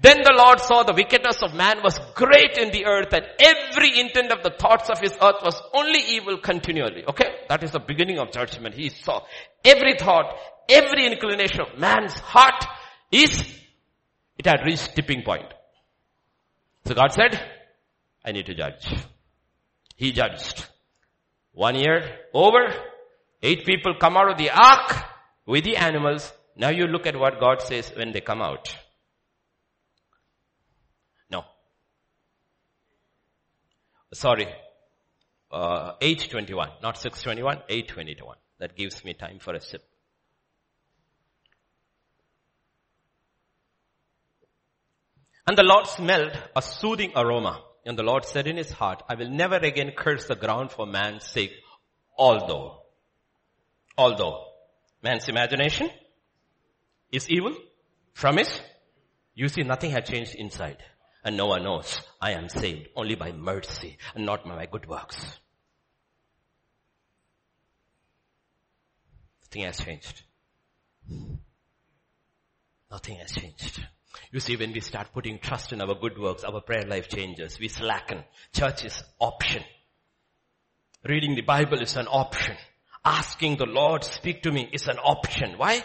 Then 0.02 0.18
the 0.22 0.34
Lord 0.36 0.60
saw 0.60 0.84
the 0.84 0.92
wickedness 0.92 1.42
of 1.42 1.52
man 1.54 1.82
was 1.82 1.98
great 2.14 2.56
in 2.58 2.70
the 2.70 2.86
earth 2.86 3.12
and 3.12 3.26
every 3.40 3.98
intent 3.98 4.30
of 4.30 4.44
the 4.44 4.54
thoughts 4.56 4.88
of 4.88 5.00
his 5.00 5.12
earth 5.20 5.42
was 5.42 5.60
only 5.72 6.00
evil 6.00 6.38
continually. 6.38 7.04
Okay? 7.06 7.24
That 7.48 7.64
is 7.64 7.72
the 7.72 7.80
beginning 7.80 8.18
of 8.18 8.30
judgment. 8.30 8.76
He 8.76 8.90
saw 8.90 9.22
every 9.64 9.96
thought, 9.98 10.36
every 10.68 11.06
inclination 11.06 11.62
of 11.62 11.78
man's 11.78 12.14
heart 12.14 12.64
is, 13.10 13.42
it 14.38 14.46
had 14.46 14.60
reached 14.64 14.94
tipping 14.94 15.22
point. 15.22 15.52
So 16.84 16.94
God 16.94 17.12
said, 17.12 17.40
I 18.24 18.30
need 18.30 18.46
to 18.46 18.54
judge. 18.54 18.86
He 19.96 20.12
judged. 20.12 20.66
One 21.52 21.74
year 21.74 22.18
over, 22.32 22.68
Eight 23.44 23.66
people 23.66 23.94
come 24.00 24.16
out 24.16 24.30
of 24.30 24.38
the 24.38 24.50
ark 24.50 25.04
with 25.46 25.64
the 25.64 25.76
animals 25.76 26.32
Now 26.56 26.70
you 26.70 26.86
look 26.86 27.06
at 27.06 27.18
what 27.18 27.40
God 27.40 27.60
says 27.60 27.92
when 27.96 28.12
they 28.12 28.20
come 28.20 28.40
out. 28.40 28.76
No. 31.30 31.44
Sorry. 34.12 34.46
Uh, 35.50 35.94
821, 36.00 36.68
not 36.82 36.96
621, 36.96 37.62
821. 37.68 38.36
That 38.60 38.76
gives 38.76 39.04
me 39.04 39.14
time 39.14 39.38
for 39.40 39.54
a 39.54 39.60
sip. 39.60 39.82
And 45.46 45.58
the 45.58 45.62
Lord 45.62 45.86
smelled 45.86 46.32
a 46.56 46.62
soothing 46.62 47.12
aroma. 47.14 47.62
And 47.84 47.98
the 47.98 48.02
Lord 48.02 48.24
said 48.24 48.46
in 48.46 48.56
his 48.56 48.72
heart, 48.72 49.02
I 49.08 49.14
will 49.14 49.28
never 49.28 49.56
again 49.56 49.92
curse 49.94 50.26
the 50.26 50.36
ground 50.36 50.70
for 50.70 50.86
man's 50.86 51.24
sake, 51.24 51.52
although, 52.16 52.83
although 53.96 54.44
man's 55.02 55.28
imagination 55.28 55.90
is 57.12 57.28
evil 57.28 57.54
from 58.12 58.38
his, 58.38 58.60
you 59.34 59.48
see 59.48 59.62
nothing 59.62 59.90
had 59.90 60.06
changed 60.06 60.34
inside. 60.34 60.78
And 61.24 61.36
no 61.36 61.46
one 61.46 61.64
knows 61.64 62.00
I 62.20 62.32
am 62.32 62.48
saved 62.48 62.88
only 62.94 63.14
by 63.14 63.32
mercy 63.32 63.96
and 64.14 64.26
not 64.26 64.44
by 64.44 64.54
my 64.56 64.66
good 64.66 64.86
works. 64.86 65.38
Nothing 69.42 69.62
has 69.62 69.78
changed. 69.80 70.22
Nothing 72.90 73.16
has 73.16 73.32
changed. 73.32 73.86
You 74.30 74.40
see, 74.40 74.56
when 74.56 74.72
we 74.72 74.80
start 74.80 75.12
putting 75.12 75.38
trust 75.38 75.72
in 75.72 75.80
our 75.80 75.94
good 75.94 76.18
works, 76.18 76.44
our 76.44 76.60
prayer 76.60 76.84
life 76.86 77.08
changes. 77.08 77.58
We 77.58 77.68
slacken. 77.68 78.24
Church 78.52 78.84
is 78.84 79.02
option. 79.18 79.62
Reading 81.04 81.34
the 81.34 81.42
Bible 81.42 81.80
is 81.80 81.96
an 81.96 82.06
option. 82.08 82.56
Asking 83.04 83.56
the 83.56 83.66
Lord 83.66 84.02
speak 84.02 84.42
to 84.42 84.52
me 84.52 84.68
is 84.72 84.86
an 84.86 84.98
option. 84.98 85.58
Why? 85.58 85.84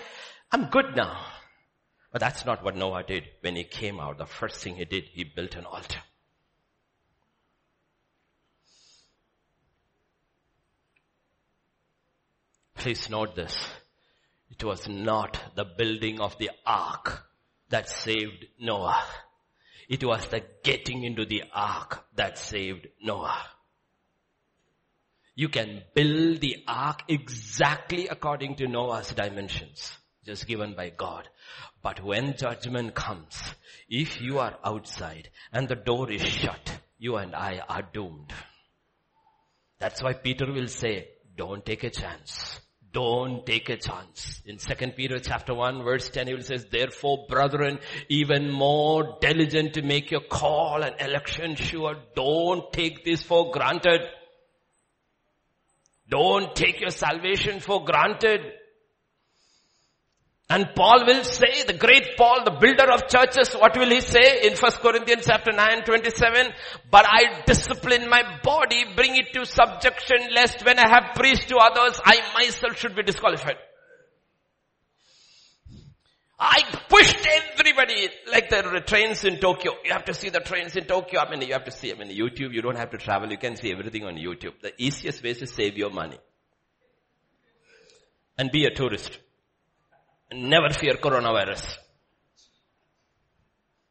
I'm 0.51 0.69
good 0.69 0.95
now. 0.95 1.25
But 2.11 2.21
that's 2.21 2.45
not 2.45 2.63
what 2.63 2.75
Noah 2.75 3.03
did. 3.03 3.25
When 3.41 3.55
he 3.55 3.63
came 3.63 3.99
out, 3.99 4.17
the 4.17 4.25
first 4.25 4.63
thing 4.63 4.75
he 4.75 4.85
did, 4.85 5.03
he 5.11 5.23
built 5.23 5.55
an 5.55 5.65
altar. 5.65 5.99
Please 12.75 13.09
note 13.09 13.35
this. 13.35 13.57
It 14.49 14.63
was 14.63 14.87
not 14.87 15.37
the 15.55 15.65
building 15.65 16.21
of 16.21 16.37
the 16.37 16.49
ark 16.65 17.23
that 17.69 17.89
saved 17.89 18.45
Noah. 18.59 19.03
It 19.89 20.03
was 20.03 20.25
the 20.27 20.43
getting 20.63 21.03
into 21.03 21.25
the 21.25 21.43
ark 21.53 22.05
that 22.15 22.37
saved 22.37 22.87
Noah. 23.01 23.43
You 25.39 25.47
can 25.47 25.83
build 25.93 26.41
the 26.41 26.65
ark 26.67 27.03
exactly 27.07 28.09
according 28.09 28.55
to 28.55 28.67
Noah's 28.67 29.13
dimensions, 29.13 29.97
just 30.25 30.45
given 30.45 30.73
by 30.75 30.89
God. 30.89 31.29
But 31.81 32.03
when 32.03 32.35
judgment 32.35 32.93
comes, 32.93 33.41
if 33.87 34.19
you 34.19 34.39
are 34.39 34.57
outside 34.65 35.29
and 35.53 35.69
the 35.69 35.77
door 35.77 36.11
is 36.11 36.23
shut, 36.23 36.81
you 36.97 37.15
and 37.15 37.33
I 37.33 37.61
are 37.69 37.83
doomed. 37.93 38.33
That's 39.79 40.03
why 40.03 40.11
Peter 40.11 40.51
will 40.51 40.67
say, 40.67 41.07
don't 41.37 41.65
take 41.65 41.85
a 41.85 41.89
chance. 41.89 42.59
Don't 42.91 43.45
take 43.45 43.69
a 43.69 43.77
chance. 43.77 44.41
In 44.45 44.57
2 44.57 44.91
Peter 44.91 45.19
chapter 45.19 45.53
1 45.53 45.83
verse 45.83 46.09
10 46.09 46.27
he 46.27 46.33
will 46.33 46.41
says, 46.41 46.65
therefore 46.65 47.27
brethren, 47.29 47.79
even 48.09 48.51
more 48.51 49.17
diligent 49.21 49.75
to 49.75 49.83
make 49.83 50.11
your 50.11 50.19
call 50.29 50.83
and 50.83 50.99
election 50.99 51.55
sure. 51.55 51.95
Don't 52.13 52.73
take 52.73 53.05
this 53.05 53.23
for 53.23 53.51
granted. 53.51 54.01
Don't 56.09 56.55
take 56.55 56.81
your 56.81 56.89
salvation 56.89 57.59
for 57.59 57.85
granted. 57.85 58.41
And 60.51 60.65
Paul 60.75 61.05
will 61.05 61.23
say, 61.23 61.63
the 61.67 61.77
great 61.77 62.17
Paul, 62.17 62.43
the 62.43 62.57
builder 62.59 62.91
of 62.91 63.07
churches, 63.07 63.53
what 63.53 63.77
will 63.77 63.89
he 63.89 64.01
say 64.01 64.47
in 64.47 64.57
1 64.57 64.71
Corinthians 64.81 65.27
chapter 65.27 65.51
9, 65.51 65.83
27? 65.83 66.47
But 66.89 67.05
I 67.07 67.43
discipline 67.45 68.09
my 68.09 68.23
body, 68.41 68.83
bring 68.95 69.15
it 69.15 69.31
to 69.33 69.45
subjection, 69.45 70.33
lest 70.33 70.65
when 70.65 70.79
I 70.79 70.89
have 70.89 71.15
preached 71.15 71.49
to 71.49 71.57
others, 71.57 72.01
I 72.03 72.17
myself 72.33 72.79
should 72.79 72.95
be 72.95 73.03
disqualified. 73.03 73.57
I 76.39 76.61
pushed 76.87 77.27
everybody 77.27 78.07
like 78.31 78.49
the 78.49 78.81
trains 78.85 79.25
in 79.25 79.39
Tokyo. 79.39 79.73
You 79.83 79.91
have 79.91 80.05
to 80.05 80.13
see 80.13 80.29
the 80.29 80.39
trains 80.39 80.75
in 80.77 80.85
Tokyo. 80.85 81.19
I 81.19 81.29
mean, 81.29 81.41
you 81.45 81.53
have 81.53 81.65
to 81.65 81.71
see, 81.71 81.91
I 81.91 81.95
mean, 81.95 82.07
YouTube, 82.09 82.53
you 82.53 82.61
don't 82.61 82.77
have 82.77 82.91
to 82.91 82.97
travel. 82.97 83.29
You 83.29 83.37
can 83.37 83.57
see 83.57 83.71
everything 83.73 84.05
on 84.05 84.15
YouTube. 84.15 84.53
The 84.61 84.71
easiest 84.81 85.21
way 85.21 85.31
is 85.31 85.39
to 85.39 85.47
save 85.47 85.77
your 85.77 85.89
money. 85.89 86.17
And 88.37 88.51
be 88.51 88.63
a 88.65 88.71
tourist. 88.73 89.19
And 90.31 90.49
never 90.49 90.69
fear 90.69 90.93
coronavirus. 90.93 91.77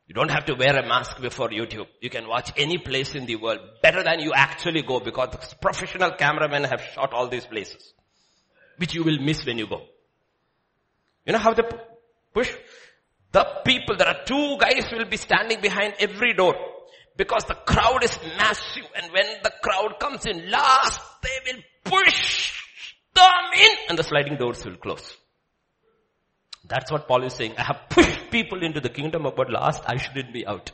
You 0.07 0.15
don't 0.15 0.31
have 0.31 0.47
to 0.47 0.55
wear 0.55 0.75
a 0.75 0.89
mask 0.89 1.21
before 1.21 1.51
YouTube. 1.51 1.87
You 2.01 2.09
can 2.09 2.27
watch 2.27 2.51
any 2.57 2.79
place 2.79 3.15
in 3.15 3.27
the 3.27 3.37
world 3.37 3.61
better 3.83 4.03
than 4.03 4.21
you 4.21 4.33
actually 4.35 4.81
go 4.81 5.01
because 5.01 5.53
professional 5.61 6.13
cameramen 6.13 6.65
have 6.65 6.81
shot 6.95 7.13
all 7.13 7.29
these 7.29 7.45
places, 7.45 7.93
which 8.79 8.95
you 8.95 9.05
will 9.05 9.19
miss 9.19 9.45
when 9.45 9.59
you 9.59 9.67
go. 9.67 9.83
You 11.27 11.35
know 11.35 11.39
how 11.39 11.53
they 11.53 11.63
push? 12.33 12.53
The 13.33 13.45
people, 13.65 13.97
there 13.97 14.09
are 14.09 14.25
two 14.25 14.57
guys 14.59 14.91
will 14.91 15.05
be 15.05 15.19
standing 15.19 15.61
behind 15.61 15.95
every 15.99 16.33
door 16.33 16.55
because 17.17 17.45
the 17.45 17.55
crowd 17.55 18.03
is 18.03 18.19
massive 18.39 18.87
and 18.97 19.13
when 19.13 19.27
the 19.43 19.53
crowd 19.63 19.99
comes 20.01 20.25
in 20.25 20.51
last, 20.51 21.01
they 21.23 21.53
will 21.53 21.63
push 21.85 22.63
them 23.15 23.45
in 23.55 23.71
and 23.89 23.99
the 23.99 24.03
sliding 24.03 24.37
doors 24.37 24.65
will 24.65 24.77
close. 24.77 25.17
That's 26.65 26.91
what 26.91 27.07
Paul 27.07 27.25
is 27.25 27.35
saying. 27.35 27.55
I 27.59 27.65
have 27.65 27.89
pushed 27.91 28.31
people 28.31 28.63
into 28.63 28.81
the 28.81 28.89
kingdom 28.89 29.27
of 29.27 29.37
God 29.37 29.51
last, 29.51 29.83
I 29.87 29.97
shouldn't 29.97 30.33
be 30.33 30.47
out. 30.47 30.71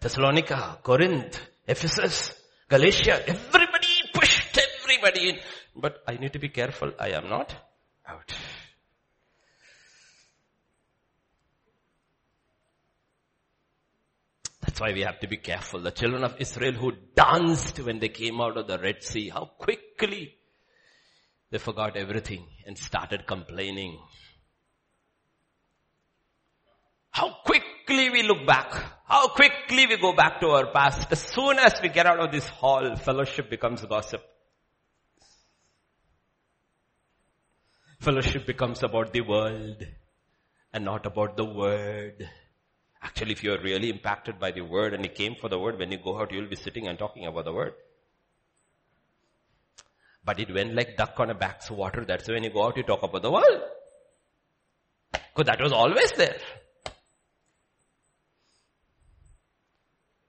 Thessalonica, 0.00 0.78
Corinth, 0.82 1.40
Ephesus, 1.66 2.32
Galatia, 2.68 3.22
everybody 3.28 3.88
pushed 4.12 4.58
everybody 4.58 5.30
in. 5.30 5.38
But 5.74 6.02
I 6.06 6.16
need 6.16 6.32
to 6.32 6.38
be 6.38 6.48
careful, 6.48 6.92
I 6.98 7.10
am 7.10 7.28
not 7.28 7.54
out. 8.08 8.32
That's 14.62 14.80
why 14.80 14.92
we 14.92 15.02
have 15.02 15.20
to 15.20 15.28
be 15.28 15.38
careful. 15.38 15.80
The 15.80 15.90
children 15.90 16.24
of 16.24 16.36
Israel 16.38 16.72
who 16.72 16.92
danced 17.14 17.78
when 17.78 17.98
they 17.98 18.08
came 18.08 18.40
out 18.40 18.56
of 18.56 18.66
the 18.66 18.78
Red 18.78 19.02
Sea, 19.02 19.30
how 19.30 19.46
quickly 19.58 20.34
they 21.50 21.58
forgot 21.58 21.96
everything 21.96 22.46
and 22.66 22.76
started 22.76 23.26
complaining. 23.26 23.98
How 27.10 27.36
quickly 27.44 28.10
we 28.10 28.22
look 28.24 28.46
back. 28.46 28.74
How 29.06 29.28
quickly 29.28 29.86
we 29.86 29.96
go 29.96 30.12
back 30.12 30.40
to 30.40 30.48
our 30.48 30.70
past. 30.72 31.10
As 31.10 31.20
soon 31.20 31.58
as 31.58 31.80
we 31.80 31.88
get 31.88 32.04
out 32.04 32.20
of 32.20 32.30
this 32.30 32.46
hall, 32.46 32.96
fellowship 32.96 33.48
becomes 33.48 33.82
gossip. 33.86 34.22
Fellowship 38.06 38.46
becomes 38.46 38.84
about 38.84 39.12
the 39.12 39.20
world 39.20 39.84
and 40.72 40.84
not 40.84 41.06
about 41.06 41.36
the 41.36 41.44
word. 41.44 42.28
Actually, 43.02 43.32
if 43.32 43.42
you're 43.42 43.60
really 43.60 43.90
impacted 43.90 44.38
by 44.38 44.52
the 44.52 44.60
word 44.60 44.94
and 44.94 45.04
you 45.04 45.10
came 45.10 45.34
for 45.34 45.48
the 45.48 45.58
word, 45.58 45.76
when 45.76 45.90
you 45.90 45.98
go 45.98 46.16
out, 46.20 46.30
you'll 46.30 46.48
be 46.48 46.54
sitting 46.54 46.86
and 46.86 46.96
talking 47.00 47.26
about 47.26 47.46
the 47.46 47.52
word. 47.52 47.72
But 50.24 50.38
it 50.38 50.54
went 50.54 50.76
like 50.76 50.96
duck 50.96 51.18
on 51.18 51.30
a 51.30 51.34
back's 51.34 51.68
water. 51.68 52.04
That's 52.06 52.28
when 52.28 52.44
you 52.44 52.50
go 52.50 52.66
out, 52.66 52.76
you 52.76 52.84
talk 52.84 53.02
about 53.02 53.22
the 53.22 53.32
world. 53.32 53.62
Because 55.10 55.46
that 55.46 55.60
was 55.60 55.72
always 55.72 56.12
there. 56.12 56.38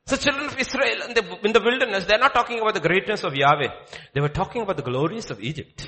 So 0.07 0.15
children 0.15 0.47
of 0.47 0.57
Israel 0.57 1.03
in 1.07 1.13
the, 1.13 1.45
in 1.45 1.53
the 1.53 1.61
wilderness, 1.61 2.05
they're 2.05 2.17
not 2.17 2.33
talking 2.33 2.59
about 2.59 2.73
the 2.73 2.79
greatness 2.79 3.23
of 3.23 3.35
Yahweh. 3.35 3.69
They 4.15 4.21
were 4.21 4.29
talking 4.29 4.63
about 4.63 4.77
the 4.77 4.89
glories 4.91 5.29
of 5.29 5.39
Egypt. 5.43 5.87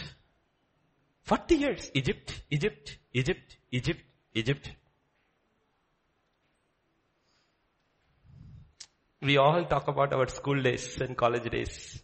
40 1.30 1.56
years. 1.56 1.92
Egypt, 1.94 2.42
Egypt, 2.50 2.98
Egypt, 3.14 3.58
Egypt, 3.72 4.04
Egypt. 4.34 4.72
We 9.22 9.38
all 9.38 9.64
talk 9.66 9.88
about 9.88 10.12
our 10.12 10.28
school 10.28 10.60
days 10.60 11.00
and 11.00 11.16
college 11.16 11.48
days. 11.52 12.02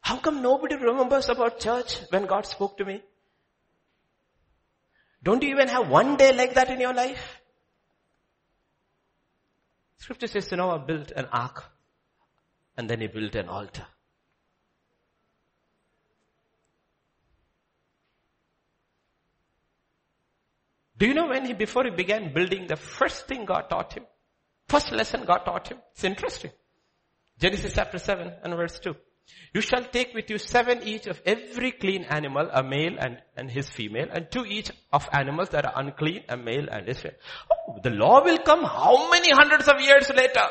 How 0.00 0.18
come 0.18 0.42
nobody 0.42 0.76
remembers 0.76 1.28
about 1.28 1.58
church 1.58 1.96
when 2.10 2.26
God 2.26 2.46
spoke 2.46 2.78
to 2.78 2.84
me? 2.84 3.02
Don't 5.24 5.42
you 5.42 5.50
even 5.50 5.66
have 5.66 5.88
one 5.88 6.16
day 6.16 6.32
like 6.36 6.54
that 6.54 6.70
in 6.70 6.80
your 6.80 6.94
life? 6.94 7.40
Scripture 9.96 10.28
says 10.28 10.52
Noah 10.52 10.78
built 10.78 11.10
an 11.10 11.26
ark 11.32 11.64
and 12.76 12.88
then 12.88 13.00
he 13.00 13.08
built 13.08 13.34
an 13.34 13.48
altar. 13.48 13.86
Do 20.98 21.06
you 21.06 21.14
know 21.14 21.28
when 21.28 21.44
he, 21.44 21.52
before 21.52 21.84
he 21.84 21.90
began 21.90 22.32
building, 22.32 22.66
the 22.66 22.76
first 22.76 23.26
thing 23.26 23.44
God 23.44 23.68
taught 23.68 23.92
him, 23.94 24.04
first 24.68 24.92
lesson 24.92 25.24
God 25.24 25.38
taught 25.44 25.68
him, 25.68 25.78
it's 25.92 26.04
interesting. 26.04 26.50
Genesis 27.38 27.74
chapter 27.74 27.98
7 27.98 28.32
and 28.42 28.54
verse 28.54 28.78
2. 28.78 28.94
You 29.52 29.60
shall 29.60 29.84
take 29.84 30.14
with 30.14 30.30
you 30.30 30.38
seven 30.38 30.82
each 30.82 31.06
of 31.06 31.20
every 31.26 31.72
clean 31.72 32.04
animal, 32.04 32.48
a 32.52 32.62
male 32.62 32.96
and, 32.98 33.18
and 33.36 33.50
his 33.50 33.68
female, 33.68 34.06
and 34.12 34.30
two 34.30 34.46
each 34.46 34.70
of 34.92 35.08
animals 35.12 35.48
that 35.50 35.66
are 35.66 35.72
unclean, 35.76 36.22
a 36.28 36.36
male 36.36 36.68
and 36.70 36.86
his 36.86 36.98
female. 36.98 37.18
Oh, 37.50 37.80
the 37.82 37.90
law 37.90 38.22
will 38.22 38.38
come 38.38 38.62
how 38.62 39.10
many 39.10 39.30
hundreds 39.32 39.68
of 39.68 39.80
years 39.80 40.10
later? 40.10 40.46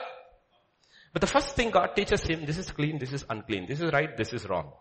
But 1.14 1.22
the 1.22 1.28
first 1.28 1.56
thing 1.56 1.72
God 1.72 1.96
teaches 1.96 2.24
him, 2.24 2.46
this 2.46 2.58
is 2.58 2.70
clean, 2.72 3.00
this 3.00 3.14
is 3.14 3.26
unclean, 3.30 3.68
this 3.68 3.80
is 3.80 3.92
right, 3.94 4.16
this 4.18 4.34
is 4.34 4.48
wrong. 4.50 4.74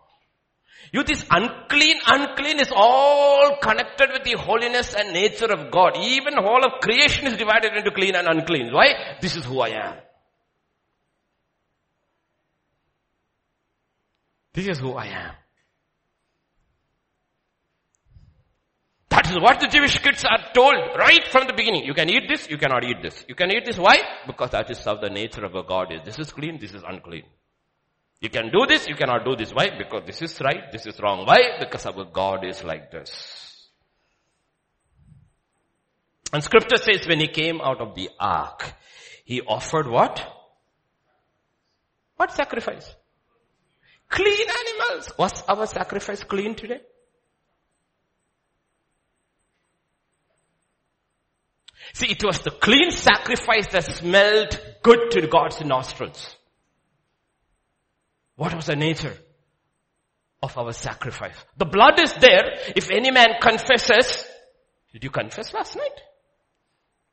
You, 0.92 1.02
this 1.02 1.24
unclean, 1.30 1.98
unclean 2.06 2.60
is 2.60 2.72
all 2.74 3.56
connected 3.60 4.10
with 4.12 4.24
the 4.24 4.38
holiness 4.38 4.94
and 4.94 5.12
nature 5.12 5.46
of 5.46 5.72
God. 5.72 5.96
Even 5.98 6.38
all 6.38 6.64
of 6.64 6.80
creation 6.80 7.26
is 7.26 7.36
divided 7.36 7.76
into 7.76 7.90
clean 7.90 8.14
and 8.14 8.28
unclean. 8.28 8.72
Why? 8.72 9.16
This 9.20 9.34
is 9.34 9.44
who 9.44 9.60
I 9.60 9.68
am. 9.70 9.94
This 14.52 14.68
is 14.68 14.78
who 14.78 14.92
I 14.92 15.06
am. 15.06 15.32
That 19.08 19.30
is 19.30 19.38
what 19.40 19.60
the 19.60 19.66
Jewish 19.66 19.98
kids 19.98 20.24
are 20.24 20.52
told 20.52 20.74
right 20.98 21.26
from 21.28 21.46
the 21.46 21.54
beginning. 21.54 21.84
You 21.84 21.94
can 21.94 22.08
eat 22.08 22.28
this, 22.28 22.48
you 22.48 22.58
cannot 22.58 22.84
eat 22.84 22.98
this. 23.02 23.24
You 23.28 23.34
can 23.34 23.50
eat 23.50 23.64
this, 23.64 23.78
why? 23.78 23.98
Because 24.26 24.50
that 24.50 24.70
is 24.70 24.84
how 24.84 24.96
the 24.96 25.10
nature 25.10 25.44
of 25.44 25.54
a 25.54 25.62
God 25.62 25.92
is. 25.92 26.00
This 26.04 26.18
is 26.18 26.32
clean, 26.32 26.58
this 26.60 26.72
is 26.72 26.82
unclean. 26.86 27.24
You 28.24 28.30
can 28.30 28.50
do 28.50 28.64
this, 28.66 28.88
you 28.88 28.94
cannot 28.94 29.26
do 29.26 29.36
this. 29.36 29.52
Why? 29.52 29.68
Because 29.76 30.04
this 30.06 30.22
is 30.22 30.40
right, 30.40 30.72
this 30.72 30.86
is 30.86 30.98
wrong. 30.98 31.26
Why? 31.26 31.58
Because 31.60 31.84
our 31.84 32.06
God 32.06 32.42
is 32.42 32.64
like 32.64 32.90
this. 32.90 33.68
And 36.32 36.42
scripture 36.42 36.78
says 36.78 37.06
when 37.06 37.20
he 37.20 37.26
came 37.26 37.60
out 37.60 37.82
of 37.82 37.94
the 37.94 38.08
ark, 38.18 38.72
he 39.26 39.42
offered 39.42 39.86
what? 39.86 40.26
What 42.16 42.32
sacrifice? 42.32 42.94
Clean 44.08 44.46
animals. 44.48 45.12
Was 45.18 45.42
our 45.46 45.66
sacrifice 45.66 46.24
clean 46.24 46.54
today? 46.54 46.80
See, 51.92 52.06
it 52.06 52.24
was 52.24 52.38
the 52.38 52.52
clean 52.52 52.90
sacrifice 52.90 53.66
that 53.72 53.84
smelled 53.84 54.58
good 54.82 55.10
to 55.10 55.26
God's 55.26 55.60
nostrils. 55.60 56.38
What 58.36 58.54
was 58.54 58.66
the 58.66 58.76
nature 58.76 59.16
of 60.42 60.56
our 60.58 60.72
sacrifice? 60.72 61.36
The 61.56 61.66
blood 61.66 62.00
is 62.00 62.12
there. 62.14 62.58
If 62.74 62.90
any 62.90 63.10
man 63.10 63.34
confesses, 63.40 64.24
did 64.92 65.04
you 65.04 65.10
confess 65.10 65.54
last 65.54 65.76
night? 65.76 66.00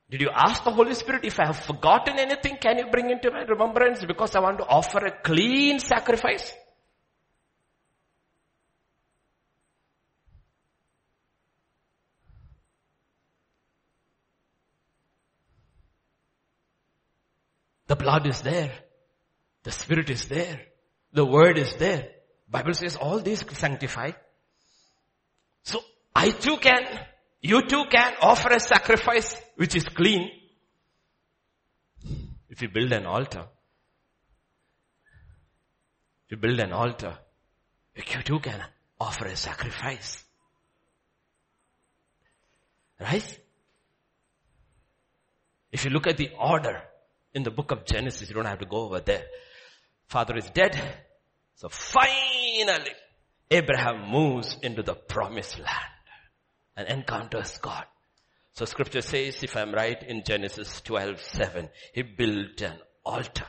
Did 0.09 0.21
you 0.21 0.29
ask 0.33 0.63
the 0.63 0.71
Holy 0.71 0.93
Spirit, 0.93 1.23
if 1.23 1.39
I 1.39 1.45
have 1.45 1.57
forgotten 1.57 2.19
anything, 2.19 2.57
can 2.57 2.77
you 2.77 2.87
bring 2.91 3.09
into 3.09 3.31
my 3.31 3.43
remembrance 3.43 4.03
because 4.03 4.35
I 4.35 4.39
want 4.39 4.57
to 4.57 4.65
offer 4.65 5.05
a 5.05 5.21
clean 5.21 5.79
sacrifice? 5.79 6.53
The 17.87 17.95
blood 17.95 18.27
is 18.27 18.41
there. 18.41 18.71
The 19.63 19.71
spirit 19.71 20.09
is 20.09 20.25
there. 20.25 20.70
The 21.13 21.25
word 21.25 21.57
is 21.57 21.75
there. 21.75 22.09
Bible 22.49 22.73
says 22.73 22.95
all 22.95 23.19
these 23.19 23.43
sanctify. 23.57 24.11
So 25.63 25.79
I 26.15 26.31
too 26.31 26.57
can, 26.57 26.83
you 27.41 27.67
too 27.67 27.85
can 27.89 28.13
offer 28.21 28.49
a 28.49 28.59
sacrifice 28.59 29.35
which 29.55 29.75
is 29.75 29.85
clean. 29.85 30.29
If 32.49 32.61
you 32.61 32.69
build 32.69 32.91
an 32.91 33.05
altar, 33.05 33.45
you 36.29 36.37
build 36.37 36.59
an 36.59 36.71
altar, 36.71 37.17
you 37.95 38.21
too 38.23 38.39
can 38.39 38.61
offer 38.99 39.25
a 39.25 39.35
sacrifice. 39.35 40.23
Right? 42.99 43.39
If 45.71 45.85
you 45.85 45.91
look 45.91 46.07
at 46.07 46.17
the 46.17 46.31
order, 46.37 46.83
in 47.33 47.43
the 47.43 47.51
book 47.51 47.71
of 47.71 47.85
Genesis. 47.85 48.29
You 48.29 48.35
don't 48.35 48.45
have 48.45 48.59
to 48.59 48.65
go 48.65 48.77
over 48.77 48.99
there. 48.99 49.23
Father 50.11 50.35
is 50.35 50.49
dead. 50.49 50.77
So 51.55 51.69
finally, 51.69 52.91
Abraham 53.49 54.11
moves 54.11 54.57
into 54.61 54.83
the 54.83 54.93
promised 54.93 55.57
land 55.57 56.03
and 56.75 56.85
encounters 56.89 57.57
God. 57.59 57.85
So 58.51 58.65
scripture 58.65 59.01
says, 59.01 59.41
if 59.41 59.55
I'm 59.55 59.73
right, 59.73 60.03
in 60.03 60.23
Genesis 60.25 60.81
12, 60.81 61.21
7, 61.21 61.69
he 61.93 62.01
built 62.01 62.59
an 62.59 62.77
altar. 63.05 63.45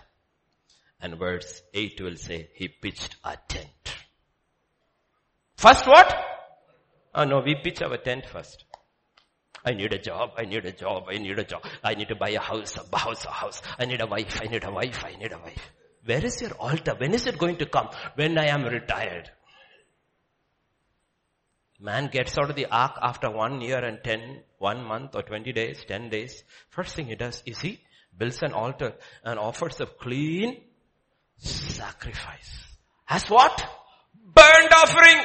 And 1.01 1.19
verse 1.19 1.63
8 1.75 2.01
will 2.01 2.15
say, 2.15 2.51
he 2.55 2.69
pitched 2.69 3.17
a 3.25 3.37
tent. 3.49 3.97
First 5.57 5.89
what? 5.89 6.15
Oh 7.13 7.25
no, 7.25 7.41
we 7.45 7.57
pitch 7.57 7.83
our 7.83 7.97
tent 7.97 8.27
first. 8.27 8.67
I 9.65 9.73
need 9.73 9.93
a 9.93 9.99
job, 9.99 10.31
I 10.39 10.45
need 10.45 10.65
a 10.65 10.73
job, 10.73 11.07
I 11.09 11.19
need 11.19 11.41
a 11.41 11.45
job. 11.45 11.65
I 11.83 11.95
need 11.97 12.07
to 12.07 12.15
buy 12.15 12.31
a 12.31 12.41
house, 12.41 12.77
a 12.77 12.97
house, 12.97 13.25
a 13.25 13.31
house. 13.31 13.63
I 13.81 13.85
need 13.85 14.01
a 14.01 14.07
wife, 14.07 14.41
I 14.41 14.47
need 14.47 14.63
a 14.63 14.71
wife, 14.71 15.05
I 15.05 15.17
need 15.17 15.33
a 15.33 15.39
wife. 15.39 15.73
Where 16.05 16.25
is 16.25 16.41
your 16.41 16.53
altar? 16.53 16.95
When 16.97 17.15
is 17.15 17.27
it 17.27 17.39
going 17.39 17.57
to 17.57 17.67
come? 17.67 17.89
When 18.15 18.39
I 18.39 18.47
am 18.47 18.65
retired. 18.65 19.31
Man 21.81 22.09
gets 22.13 22.39
out 22.39 22.51
of 22.51 22.57
the 22.57 22.67
ark 22.67 22.97
after 23.03 23.31
one 23.31 23.61
year 23.61 23.85
and 23.85 23.99
ten, 24.05 24.43
one 24.59 24.85
month 24.85 25.17
or 25.17 25.23
20 25.23 25.53
days, 25.53 25.85
10 25.87 26.11
days. 26.11 26.45
First 26.71 26.95
thing 26.95 27.07
he 27.07 27.17
does 27.17 27.43
is 27.45 27.61
he 27.61 27.81
builds 28.17 28.43
an 28.43 28.53
altar 28.53 28.95
and 29.25 29.39
offers 29.39 29.81
a 29.81 29.87
clean 29.87 30.61
sacrifice. 31.39 32.67
As 33.09 33.29
what? 33.29 33.65
Burnt 34.15 34.73
offering. 34.73 35.19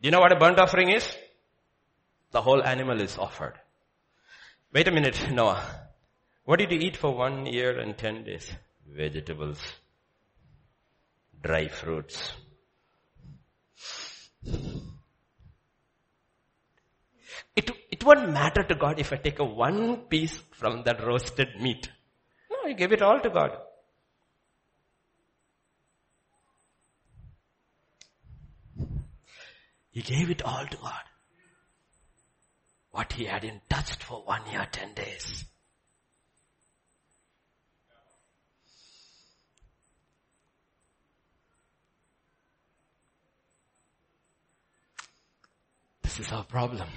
Do 0.00 0.08
you 0.08 0.10
know 0.10 0.20
what 0.20 0.32
a 0.32 0.36
burnt 0.36 0.58
offering 0.58 0.90
is? 0.90 1.06
The 2.30 2.40
whole 2.40 2.62
animal 2.62 3.00
is 3.00 3.18
offered. 3.18 3.54
Wait 4.72 4.88
a 4.88 4.90
minute, 4.90 5.30
Noah. 5.30 5.62
What 6.44 6.58
did 6.58 6.72
you 6.72 6.78
eat 6.78 6.96
for 6.96 7.14
one 7.14 7.44
year 7.44 7.78
and 7.78 7.96
ten 7.96 8.24
days? 8.24 8.50
Vegetables, 8.86 9.60
dry 11.42 11.68
fruits. 11.68 12.32
It, 17.54 17.70
it 17.90 18.04
won't 18.04 18.30
matter 18.30 18.62
to 18.62 18.74
God 18.74 18.98
if 18.98 19.12
I 19.12 19.16
take 19.16 19.38
a 19.38 19.44
one 19.44 19.96
piece 20.08 20.38
from 20.52 20.82
that 20.84 21.04
roasted 21.04 21.60
meat. 21.60 21.90
No, 22.50 22.56
I 22.70 22.72
gave 22.72 22.92
it 22.92 23.02
all 23.02 23.20
to 23.20 23.30
God. 23.30 23.50
He 29.90 30.00
gave 30.00 30.30
it 30.30 30.42
all 30.42 30.66
to 30.66 30.76
God 30.76 31.02
what 32.92 33.12
he 33.14 33.24
hadn't 33.24 33.68
touched 33.68 34.02
for 34.02 34.22
one 34.24 34.42
year, 34.50 34.66
ten 34.70 34.94
days. 34.94 35.44
This 46.12 46.26
is 46.26 46.32
our 46.32 46.44
problem. 46.44 46.88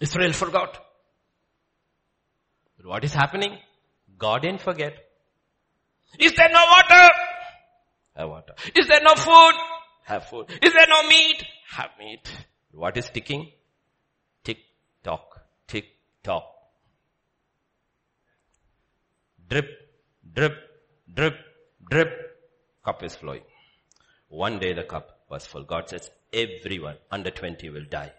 Israel 0.00 0.32
forgot. 0.32 0.78
But 2.78 2.86
what 2.86 3.04
is 3.04 3.12
happening? 3.12 3.58
God 4.16 4.40
didn't 4.42 4.62
forget. 4.62 4.94
Is 6.18 6.32
there 6.36 6.48
no 6.48 6.64
water? 6.74 7.10
Have 8.16 8.28
water. 8.30 8.54
Is 8.74 8.88
there 8.88 9.02
no 9.02 9.14
food? 9.14 9.52
Have 10.04 10.24
food. 10.28 10.46
Is 10.62 10.72
there 10.72 10.86
no 10.88 11.06
meat? 11.06 11.44
Have 11.72 11.90
meat. 11.98 12.30
What 12.72 12.96
is 12.96 13.10
ticking? 13.10 13.50
Tick 14.42 14.60
tock, 15.04 15.42
tick 15.66 15.84
tock. 16.22 16.44
Drip, 19.50 19.68
drip, 20.34 20.54
drip, 21.14 21.34
drip. 21.90 22.08
Cup 22.82 23.02
is 23.02 23.14
flowing. 23.16 23.42
One 24.28 24.58
day 24.58 24.72
the 24.72 24.84
cup 24.84 25.20
was 25.28 25.44
full. 25.44 25.64
God 25.64 25.90
says 25.90 26.10
everyone 26.32 26.96
under 27.10 27.30
20 27.30 27.70
will 27.70 27.84
die. 27.90 28.12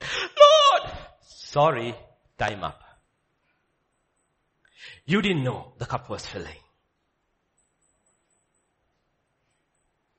Lord! 0.00 0.90
Sorry, 1.22 1.94
time 2.38 2.64
up. 2.64 2.82
You 5.04 5.20
didn't 5.20 5.44
know 5.44 5.74
the 5.78 5.86
cup 5.86 6.08
was 6.08 6.24
filling. 6.26 6.62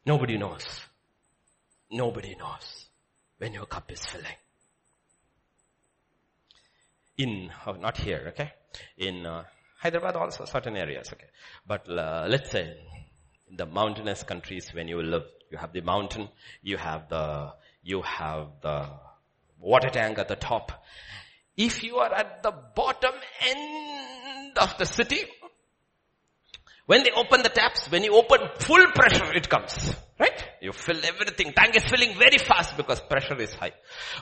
Nobody 0.05 0.37
knows. 0.37 0.81
Nobody 1.91 2.35
knows 2.35 2.89
when 3.37 3.53
your 3.53 3.65
cup 3.65 3.91
is 3.91 4.05
filling. 4.05 4.37
In, 7.17 7.51
oh, 7.67 7.73
not 7.73 7.97
here, 7.97 8.25
okay? 8.29 8.51
In 8.97 9.25
uh, 9.25 9.43
Hyderabad 9.79 10.15
also, 10.15 10.45
certain 10.45 10.75
areas, 10.75 11.09
okay? 11.13 11.27
But 11.65 11.87
uh, 11.87 12.25
let's 12.27 12.49
say 12.49 12.75
the 13.55 13.65
mountainous 13.65 14.23
countries 14.23 14.73
when 14.73 14.87
you 14.87 15.01
live, 15.01 15.23
you 15.51 15.57
have 15.57 15.73
the 15.73 15.81
mountain, 15.81 16.29
you 16.61 16.77
have 16.77 17.09
the, 17.09 17.53
you 17.83 18.01
have 18.01 18.47
the 18.61 18.89
water 19.59 19.89
tank 19.89 20.17
at 20.17 20.27
the 20.27 20.35
top. 20.35 20.83
If 21.55 21.83
you 21.83 21.97
are 21.97 22.13
at 22.13 22.43
the 22.43 22.51
bottom 22.75 23.13
end 23.41 24.57
of 24.57 24.77
the 24.77 24.85
city, 24.85 25.25
When 26.85 27.03
they 27.03 27.11
open 27.11 27.43
the 27.43 27.49
taps, 27.49 27.89
when 27.89 28.03
you 28.03 28.13
open 28.13 28.39
full 28.59 28.85
pressure, 28.93 29.33
it 29.33 29.47
comes. 29.49 29.95
Right? 30.19 30.43
You 30.61 30.73
fill 30.73 30.99
everything. 31.05 31.53
Tank 31.53 31.75
is 31.77 31.83
filling 31.85 32.17
very 32.17 32.37
fast 32.37 32.75
because 32.75 32.99
pressure 33.01 33.39
is 33.39 33.53
high. 33.53 33.71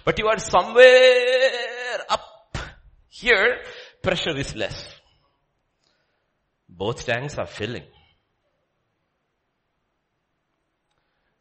But 0.06 0.20
you 0.20 0.28
are 0.28 0.38
somewhere 0.38 2.00
up 2.10 2.58
here, 3.10 3.58
pressure 4.02 4.38
is 4.38 4.56
less. 4.56 4.88
Both 6.70 7.06
tanks 7.06 7.38
are 7.38 7.48
filling. 7.48 7.84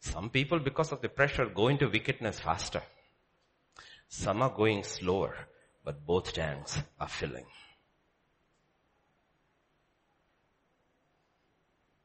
Some 0.01 0.31
people, 0.31 0.59
because 0.59 0.93
of 0.93 1.03
the 1.03 1.09
pressure, 1.09 1.47
go 1.47 1.69
into 1.69 1.89
wickedness 1.89 2.41
faster. 2.41 2.83
Some 4.09 4.43
are 4.43 4.51
going 4.51 4.83
slower, 4.83 5.37
but 5.85 6.05
both 6.05 6.33
tanks 6.33 6.79
are 6.99 7.09
filling. 7.09 7.47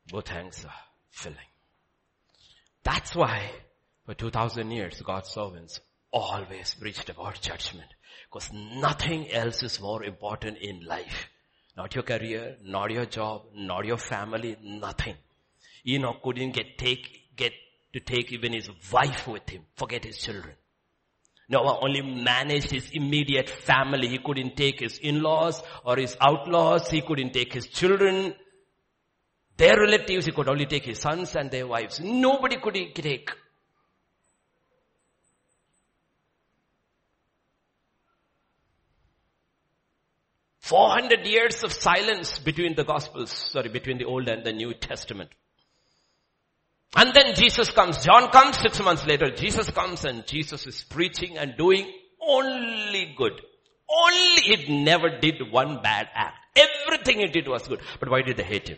Both 0.08 0.26
tanks 0.26 0.66
are 0.66 0.82
filling. 1.10 1.38
That's 2.84 3.16
why 3.16 3.50
for 4.06 4.14
2000 4.14 4.70
years 4.70 5.02
God's 5.02 5.30
servants 5.30 5.80
always 6.12 6.76
preached 6.76 7.10
about 7.10 7.42
judgment. 7.42 7.88
Because 8.30 8.52
nothing 8.54 9.32
else 9.32 9.64
is 9.64 9.82
more 9.82 10.04
important 10.04 10.58
in 10.60 10.86
life. 10.86 11.30
Not 11.76 11.96
your 11.96 12.04
career, 12.04 12.58
not 12.64 12.92
your 12.92 13.06
job, 13.06 13.44
not 13.54 13.86
your 13.86 13.98
family, 13.98 14.58
nothing. 14.62 15.16
Enoch 15.88 16.22
couldn't 16.22 16.52
get 16.52 16.78
take, 16.78 17.36
get 17.36 17.52
to 17.96 18.02
take 18.02 18.34
even 18.34 18.52
his 18.52 18.70
wife 18.92 19.26
with 19.26 19.50
him, 19.50 19.62
forget 19.78 20.04
his 20.04 20.18
children. 20.18 20.54
Noah 21.48 21.80
only 21.82 22.02
managed 22.02 22.70
his 22.70 22.90
immediate 22.92 23.50
family. 23.50 24.10
He 24.10 24.18
couldn't 24.18 24.58
take 24.58 24.82
his 24.82 24.98
in-laws 24.98 25.64
or 25.86 25.96
his 25.96 26.18
outlaws. 26.20 26.90
He 26.90 27.02
couldn't 27.02 27.32
take 27.32 27.54
his 27.54 27.68
children. 27.68 28.36
Their 29.56 29.78
relatives, 29.78 30.26
he 30.26 30.34
could 30.34 30.50
only 30.50 30.66
take 30.66 30.84
his 30.84 31.00
sons 31.00 31.38
and 31.38 31.50
their 31.50 31.68
wives. 31.68 32.02
Nobody 32.02 32.58
could 32.58 32.76
he 32.76 32.92
take. 32.92 33.32
Four 40.60 40.90
hundred 40.90 41.26
years 41.26 41.64
of 41.64 41.72
silence 41.72 42.40
between 42.40 42.76
the 42.76 42.84
gospels, 42.84 43.32
sorry, 43.32 43.70
between 43.70 44.00
the 44.00 44.06
Old 44.06 44.28
and 44.28 44.44
the 44.44 44.52
New 44.52 44.74
Testament. 44.74 45.30
And 46.96 47.14
then 47.14 47.36
Jesus 47.36 47.72
comes. 47.72 48.04
John 48.04 48.30
comes 48.30 48.58
six 48.58 48.82
months 48.82 49.06
later. 49.06 49.32
Jesus 49.32 49.70
comes 49.70 50.06
and 50.06 50.26
Jesus 50.26 50.66
is 50.68 50.84
preaching 50.84 51.38
and 51.38 51.58
doing 51.58 51.92
only 52.22 53.14
good. 53.18 53.34
Only 53.90 54.42
it 54.54 54.70
never 54.70 55.20
did 55.20 55.36
one 55.52 55.82
bad 55.82 56.10
act. 56.14 56.38
Everything 56.56 57.22
it 57.22 57.34
did 57.34 57.48
was 57.48 57.68
good. 57.68 57.82
But 58.00 58.10
why 58.10 58.22
did 58.22 58.38
they 58.38 58.44
hate 58.44 58.70
him? 58.70 58.78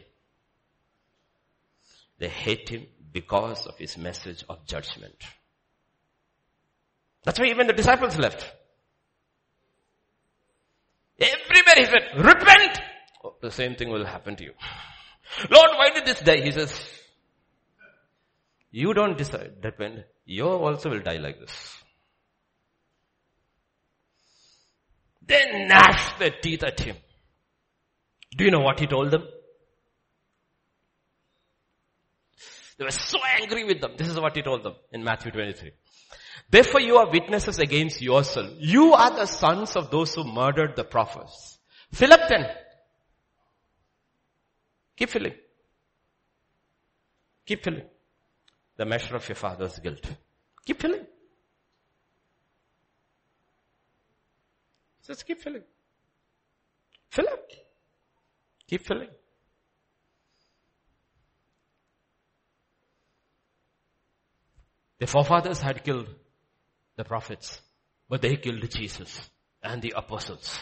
They 2.19 2.27
hate 2.27 2.69
him 2.69 2.87
because 3.11 3.67
of 3.67 3.77
his 3.77 3.97
message 3.97 4.43
of 4.49 4.65
judgment. 4.65 5.15
That's 7.23 7.39
why 7.39 7.47
even 7.47 7.67
the 7.67 7.73
disciples 7.73 8.17
left. 8.17 8.51
Everywhere 11.19 11.75
he 11.75 11.85
said, 11.85 12.25
repent! 12.25 12.79
Oh, 13.23 13.35
the 13.41 13.51
same 13.51 13.75
thing 13.75 13.89
will 13.89 14.05
happen 14.05 14.35
to 14.35 14.43
you. 14.43 14.53
Lord, 15.49 15.69
why 15.77 15.89
did 15.93 16.05
this 16.05 16.21
die? 16.21 16.41
He 16.41 16.51
says, 16.51 16.73
you 18.77 18.93
don't 18.93 19.17
decide, 19.17 19.59
depend. 19.59 20.03
You 20.25 20.47
also 20.47 20.91
will 20.91 20.99
die 20.99 21.17
like 21.17 21.39
this. 21.39 21.77
They 25.25 25.65
gnashed 25.67 26.19
their 26.19 26.35
teeth 26.43 26.63
at 26.63 26.79
him. 26.79 26.95
Do 28.37 28.45
you 28.45 28.51
know 28.51 28.59
what 28.59 28.79
he 28.79 28.85
told 28.85 29.09
them? 29.09 29.23
They 32.77 32.85
were 32.85 32.91
so 32.91 33.17
angry 33.41 33.63
with 33.63 33.81
them. 33.81 33.93
This 33.97 34.09
is 34.09 34.19
what 34.19 34.35
he 34.35 34.43
told 34.43 34.61
them 34.61 34.75
in 34.91 35.03
Matthew 35.03 35.31
23. 35.31 35.71
Therefore 36.51 36.81
you 36.81 36.97
are 36.97 37.09
witnesses 37.09 37.57
against 37.57 37.99
yourself. 37.99 38.51
You 38.59 38.93
are 38.93 39.09
the 39.09 39.25
sons 39.25 39.75
of 39.75 39.89
those 39.89 40.13
who 40.13 40.23
murdered 40.23 40.75
the 40.75 40.83
prophets. 40.83 41.57
Up 41.99 42.29
then. 42.29 42.45
Keep 44.97 45.09
filling. 45.09 45.33
Keep 47.47 47.63
filling 47.63 47.87
the 48.77 48.85
measure 48.85 49.15
of 49.15 49.27
your 49.27 49.35
father's 49.35 49.77
guilt. 49.79 50.05
Keep 50.65 50.81
filling. 50.81 51.05
Just 55.05 55.25
keep 55.25 55.41
filling. 55.41 55.63
Fill 57.09 57.27
up. 57.31 57.49
Keep 58.67 58.85
filling. 58.85 59.09
The 64.99 65.07
forefathers 65.07 65.61
had 65.61 65.83
killed 65.83 66.09
the 66.95 67.03
prophets, 67.03 67.61
but 68.09 68.21
they 68.21 68.35
killed 68.35 68.69
Jesus 68.69 69.29
and 69.61 69.81
the 69.81 69.93
apostles. 69.95 70.59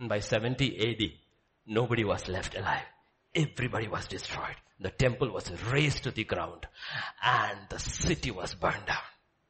And 0.00 0.08
by 0.08 0.18
70 0.18 0.90
AD, 0.90 1.10
nobody 1.66 2.04
was 2.04 2.26
left 2.26 2.56
alive. 2.56 2.93
Everybody 3.34 3.88
was 3.88 4.06
destroyed. 4.06 4.56
The 4.80 4.90
temple 4.90 5.30
was 5.30 5.50
razed 5.72 6.04
to 6.04 6.10
the 6.10 6.24
ground 6.24 6.66
and 7.22 7.58
the 7.68 7.78
city 7.78 8.30
was 8.30 8.54
burned 8.54 8.86
down. 8.86 8.98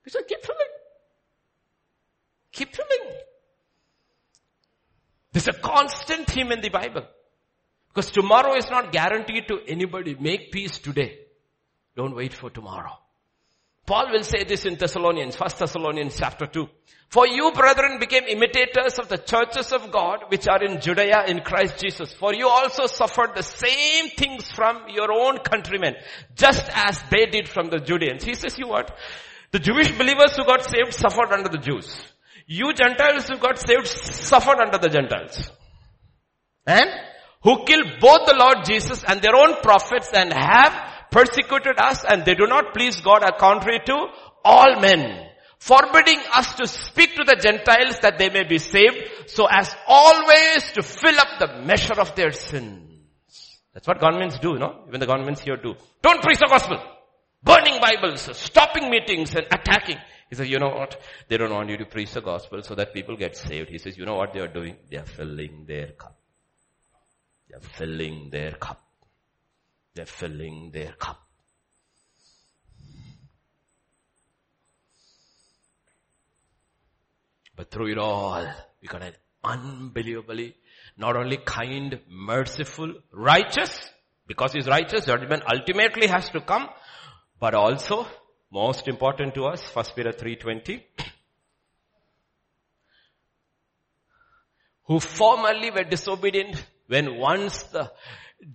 He 0.04 0.10
said, 0.10 0.26
keep 0.28 0.44
filling. 0.44 0.60
Keep 2.52 2.76
filling. 2.76 3.16
There's 5.32 5.48
a 5.48 5.52
constant 5.52 6.28
theme 6.28 6.52
in 6.52 6.60
the 6.60 6.68
Bible. 6.68 7.06
Because 7.88 8.10
tomorrow 8.10 8.54
is 8.54 8.70
not 8.70 8.92
guaranteed 8.92 9.48
to 9.48 9.60
anybody. 9.66 10.16
Make 10.18 10.52
peace 10.52 10.78
today. 10.78 11.18
Don't 11.96 12.14
wait 12.14 12.32
for 12.32 12.50
tomorrow. 12.50 12.98
Paul 13.86 14.12
will 14.12 14.22
say 14.22 14.44
this 14.44 14.64
in 14.64 14.76
Thessalonians, 14.76 15.38
1 15.38 15.50
Thessalonians 15.58 16.16
chapter 16.16 16.46
2. 16.46 16.68
For 17.10 17.28
you 17.28 17.52
brethren 17.52 17.98
became 18.00 18.24
imitators 18.24 18.98
of 18.98 19.08
the 19.08 19.18
churches 19.18 19.72
of 19.72 19.92
God 19.92 20.24
which 20.28 20.48
are 20.48 20.64
in 20.64 20.80
Judea 20.80 21.26
in 21.28 21.40
Christ 21.40 21.78
Jesus. 21.78 22.12
For 22.12 22.34
you 22.34 22.48
also 22.48 22.86
suffered 22.86 23.36
the 23.36 23.42
same 23.42 24.08
things 24.10 24.50
from 24.50 24.88
your 24.88 25.12
own 25.12 25.38
countrymen, 25.38 25.94
just 26.34 26.64
as 26.72 26.98
they 27.10 27.26
did 27.26 27.48
from 27.48 27.68
the 27.68 27.78
Judeans. 27.78 28.24
He 28.24 28.34
says 28.34 28.58
you 28.58 28.68
what? 28.68 28.96
The 29.52 29.58
Jewish 29.58 29.92
believers 29.92 30.34
who 30.34 30.44
got 30.44 30.64
saved 30.64 30.94
suffered 30.94 31.32
under 31.32 31.48
the 31.48 31.58
Jews. 31.58 31.94
You 32.46 32.72
Gentiles 32.72 33.28
who 33.28 33.38
got 33.38 33.58
saved 33.58 33.86
suffered 33.86 34.58
under 34.60 34.78
the 34.78 34.88
Gentiles. 34.88 35.50
And 36.66 36.90
who 37.42 37.64
killed 37.64 38.00
both 38.00 38.26
the 38.26 38.34
Lord 38.36 38.64
Jesus 38.64 39.04
and 39.04 39.20
their 39.20 39.36
own 39.36 39.60
prophets 39.62 40.10
and 40.12 40.32
have 40.32 40.93
persecuted 41.14 41.78
us 41.78 42.04
and 42.04 42.24
they 42.24 42.34
do 42.34 42.46
not 42.48 42.74
please 42.74 43.00
God 43.00 43.22
are 43.22 43.38
contrary 43.38 43.80
to 43.86 44.06
all 44.44 44.80
men. 44.80 45.28
Forbidding 45.58 46.20
us 46.32 46.56
to 46.56 46.66
speak 46.66 47.14
to 47.14 47.24
the 47.24 47.38
Gentiles 47.40 48.00
that 48.00 48.18
they 48.18 48.28
may 48.28 48.42
be 48.42 48.58
saved 48.58 48.98
so 49.28 49.46
as 49.46 49.74
always 49.86 50.72
to 50.72 50.82
fill 50.82 51.18
up 51.18 51.38
the 51.38 51.62
measure 51.62 51.98
of 51.98 52.14
their 52.16 52.32
sins. 52.32 53.60
That's 53.72 53.86
what 53.86 54.00
governments 54.00 54.38
do, 54.40 54.58
no? 54.58 54.84
Even 54.88 55.00
the 55.00 55.06
governments 55.06 55.40
here 55.40 55.56
do. 55.56 55.74
Don't 56.02 56.22
preach 56.22 56.38
the 56.38 56.48
gospel. 56.48 56.78
Burning 57.42 57.80
Bibles, 57.80 58.28
stopping 58.36 58.90
meetings 58.90 59.34
and 59.34 59.46
attacking. 59.46 59.98
He 60.30 60.36
says, 60.36 60.48
you 60.48 60.58
know 60.58 60.70
what? 60.70 61.00
They 61.28 61.36
don't 61.36 61.52
want 61.52 61.70
you 61.70 61.76
to 61.78 61.86
preach 61.86 62.12
the 62.12 62.22
gospel 62.22 62.62
so 62.62 62.74
that 62.74 62.92
people 62.92 63.16
get 63.16 63.36
saved. 63.36 63.70
He 63.70 63.78
says, 63.78 63.96
you 63.96 64.04
know 64.04 64.16
what 64.16 64.32
they 64.32 64.40
are 64.40 64.48
doing? 64.48 64.76
They 64.90 64.96
are 64.96 65.06
filling 65.06 65.64
their 65.66 65.88
cup. 65.88 66.16
They 67.48 67.56
are 67.56 67.60
filling 67.60 68.30
their 68.30 68.52
cup. 68.52 68.83
They're 69.94 70.06
filling 70.06 70.70
their 70.72 70.92
cup. 70.92 71.20
But 77.56 77.70
through 77.70 77.92
it 77.92 77.98
all, 77.98 78.44
we 78.82 78.88
got 78.88 79.02
an 79.02 79.12
unbelievably, 79.44 80.56
not 80.96 81.16
only 81.16 81.36
kind, 81.36 82.00
merciful, 82.08 82.94
righteous, 83.12 83.90
because 84.26 84.52
he's 84.52 84.66
righteous, 84.66 85.06
judgment 85.06 85.44
ultimately 85.52 86.08
has 86.08 86.28
to 86.30 86.40
come, 86.40 86.68
but 87.38 87.54
also, 87.54 88.06
most 88.50 88.88
important 88.88 89.34
to 89.34 89.44
us, 89.44 89.62
1 89.72 89.84
Peter 89.94 90.12
3.20, 90.12 90.82
who 94.86 94.98
formerly 94.98 95.70
were 95.70 95.84
disobedient 95.84 96.64
when 96.88 97.16
once 97.16 97.62
the 97.64 97.90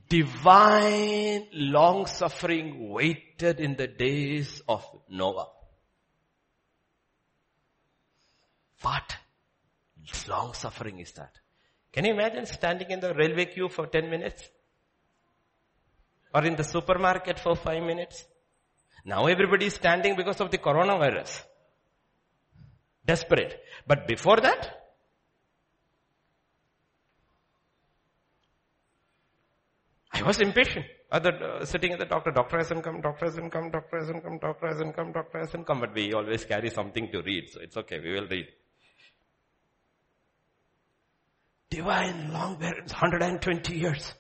divine 0.10 1.48
long 1.54 2.06
suffering 2.06 2.90
waited 2.90 3.60
in 3.60 3.76
the 3.76 3.88
days 3.88 4.62
of 4.68 4.86
Noah. 5.10 5.50
What 8.82 9.18
long 10.28 10.54
suffering 10.54 11.00
is 11.00 11.12
that? 11.14 11.34
Can 11.92 12.06
you 12.06 12.14
imagine 12.14 12.46
standing 12.46 12.92
in 12.92 13.00
the 13.00 13.14
railway 13.14 13.46
queue 13.46 13.68
for 13.68 13.88
10 13.88 14.10
minutes? 14.10 14.48
Or 16.34 16.46
in 16.46 16.56
the 16.56 16.64
supermarket 16.64 17.40
for 17.40 17.56
5 17.56 17.84
minutes? 17.84 18.26
Now 19.06 19.26
everybody 19.26 19.66
is 19.66 19.74
standing 19.74 20.16
because 20.16 20.40
of 20.40 20.52
the 20.52 20.60
coronavirus. 20.60 21.44
Desperate. 23.06 23.60
But 23.88 24.08
before 24.08 24.38
that, 24.38 24.79
I 30.20 30.24
was 30.28 30.40
impatient. 30.40 30.86
Other, 31.12 31.32
uh, 31.32 31.66
sitting 31.66 31.92
at 31.94 32.00
the 32.00 32.06
doctor, 32.06 32.32
doctor 32.32 32.58
hasn't 32.58 32.84
come, 32.84 33.02
doctor 33.02 33.26
hasn't 33.26 33.52
come, 33.52 33.72
doctor 33.72 33.98
hasn't 34.00 34.24
come, 34.24 34.38
doctor 34.38 34.68
hasn't 34.68 34.96
come, 34.96 35.12
doctor 35.12 35.40
hasn't 35.40 35.66
come, 35.66 35.80
but 35.80 35.94
we 35.96 36.14
always 36.14 36.46
carry 36.46 36.70
something 36.70 37.12
to 37.12 37.22
read, 37.22 37.50
so 37.50 37.60
it's 37.62 37.78
okay, 37.78 38.00
we 38.00 38.12
will 38.14 38.28
read. 38.28 38.48
Divine 41.70 42.32
long 42.32 42.58
bearance, 42.60 42.92
120 42.92 43.76
years. 43.76 44.14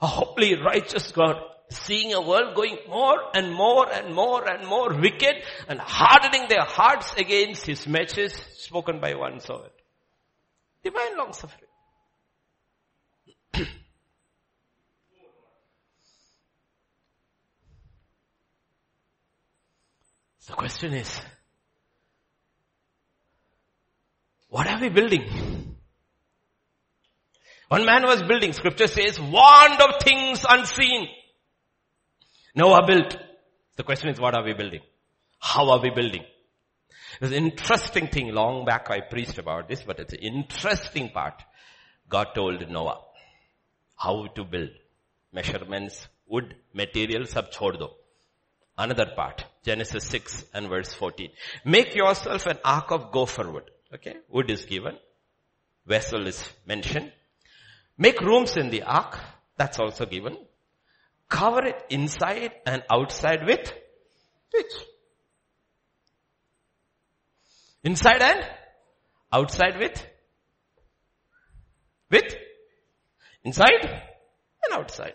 A 0.00 0.06
holy 0.06 0.54
righteous 0.60 1.10
God, 1.10 1.36
seeing 1.70 2.12
a 2.12 2.20
world 2.20 2.54
going 2.54 2.78
more 2.88 3.18
and 3.34 3.52
more 3.52 3.90
and 3.90 4.14
more 4.14 4.48
and 4.48 4.68
more 4.68 4.94
wicked 4.94 5.36
and 5.68 5.80
hardening 5.80 6.48
their 6.48 6.64
hearts 6.64 7.12
against 7.16 7.64
his 7.66 7.86
message 7.86 8.34
spoken 8.56 9.00
by 9.00 9.14
one 9.14 9.40
servant. 9.40 9.72
Divine 10.84 11.16
long 11.16 11.32
suffering. 11.32 11.70
the 20.46 20.52
question 20.54 20.94
is, 20.94 21.20
what 24.48 24.66
are 24.66 24.80
we 24.80 24.88
building? 24.88 25.76
One 27.68 27.84
man 27.84 28.04
was 28.04 28.22
building, 28.22 28.52
scripture 28.52 28.86
says, 28.86 29.18
warned 29.18 29.80
of 29.80 30.00
things 30.00 30.44
unseen. 30.48 31.08
Noah 32.54 32.86
built. 32.86 33.16
The 33.76 33.82
question 33.82 34.08
is, 34.08 34.20
what 34.20 34.34
are 34.34 34.44
we 34.44 34.54
building? 34.54 34.80
How 35.40 35.68
are 35.70 35.80
we 35.80 35.90
building? 35.90 36.24
There's 37.18 37.32
an 37.32 37.44
interesting 37.44 38.08
thing, 38.08 38.32
long 38.32 38.64
back 38.64 38.88
I 38.90 39.00
preached 39.00 39.38
about 39.38 39.68
this, 39.68 39.82
but 39.82 39.98
it's 39.98 40.12
an 40.12 40.20
interesting 40.20 41.10
part. 41.10 41.42
God 42.08 42.28
told 42.34 42.68
Noah 42.70 43.00
how 43.96 44.28
to 44.28 44.44
build. 44.44 44.70
Measurements, 45.32 46.06
wood, 46.26 46.54
material, 46.72 47.26
sab 47.26 47.50
chhod 47.50 47.78
do. 47.78 47.88
Another 48.78 49.06
part, 49.16 49.44
Genesis 49.66 50.04
6 50.04 50.44
and 50.54 50.68
verse 50.68 50.94
14. 50.94 51.28
Make 51.64 51.96
yourself 51.96 52.46
an 52.46 52.58
ark 52.64 52.92
of 52.92 53.10
gopher 53.10 53.50
wood. 53.50 53.68
Okay, 53.92 54.14
wood 54.28 54.48
is 54.48 54.64
given. 54.64 54.96
Vessel 55.84 56.28
is 56.28 56.48
mentioned. 56.66 57.12
Make 57.98 58.20
rooms 58.20 58.56
in 58.56 58.70
the 58.70 58.84
ark. 58.84 59.18
That's 59.56 59.80
also 59.80 60.06
given. 60.06 60.36
Cover 61.28 61.66
it 61.66 61.84
inside 61.90 62.52
and 62.64 62.84
outside 62.88 63.44
with 63.44 63.72
pitch. 64.54 64.72
Inside 67.82 68.22
and 68.22 68.46
outside 69.32 69.78
with 69.80 70.06
with 72.08 72.36
inside 73.42 73.82
and 73.82 74.72
outside. 74.78 75.14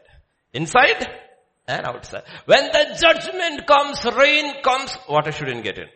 Inside 0.51 1.07
Eh? 1.71 1.77
and 1.77 1.87
outside. 1.87 2.23
When 2.45 2.65
the 2.65 2.97
judgment 2.99 3.65
comes, 3.65 4.03
rain 4.05 4.61
comes, 4.61 4.97
water 5.07 5.31
shouldn't 5.31 5.63
get 5.63 5.77
in. 5.77 5.87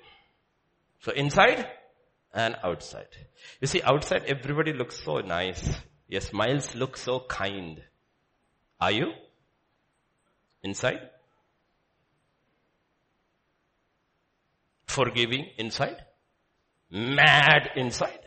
So 1.02 1.12
inside 1.12 1.68
and 2.34 2.56
outside. 2.64 3.08
You 3.62 3.68
see, 3.68 3.82
outside 3.82 4.24
everybody 4.28 4.74
looks 4.74 5.04
so 5.04 5.20
nice. 5.20 5.70
Your 6.08 6.22
smiles 6.22 6.76
look 6.76 6.98
so 6.98 7.20
kind. 7.28 7.82
Are 8.80 8.92
you? 8.92 9.12
Inside? 10.64 11.10
Forgiving 14.88 15.48
inside? 15.58 16.06
Mad 16.90 17.72
inside? 17.76 18.25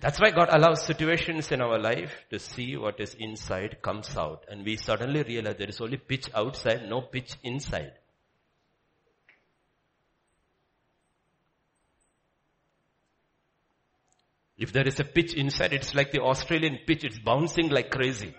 That's 0.00 0.20
why 0.20 0.30
God 0.30 0.48
allows 0.50 0.84
situations 0.84 1.52
in 1.52 1.60
our 1.60 1.78
life 1.78 2.12
to 2.30 2.38
see 2.38 2.76
what 2.76 3.00
is 3.00 3.14
inside 3.18 3.82
comes 3.82 4.16
out. 4.16 4.44
And 4.50 4.64
we 4.64 4.76
suddenly 4.76 5.22
realize 5.22 5.56
there 5.56 5.68
is 5.68 5.80
only 5.80 5.98
pitch 5.98 6.30
outside, 6.34 6.88
no 6.88 7.02
pitch 7.02 7.34
inside. 7.42 7.92
If 14.56 14.72
there 14.72 14.86
is 14.86 15.00
a 15.00 15.04
pitch 15.04 15.34
inside, 15.34 15.72
it's 15.72 15.94
like 15.94 16.12
the 16.12 16.20
Australian 16.20 16.78
pitch, 16.86 17.04
it's 17.04 17.18
bouncing 17.18 17.70
like 17.70 17.90
crazy. 17.90 18.34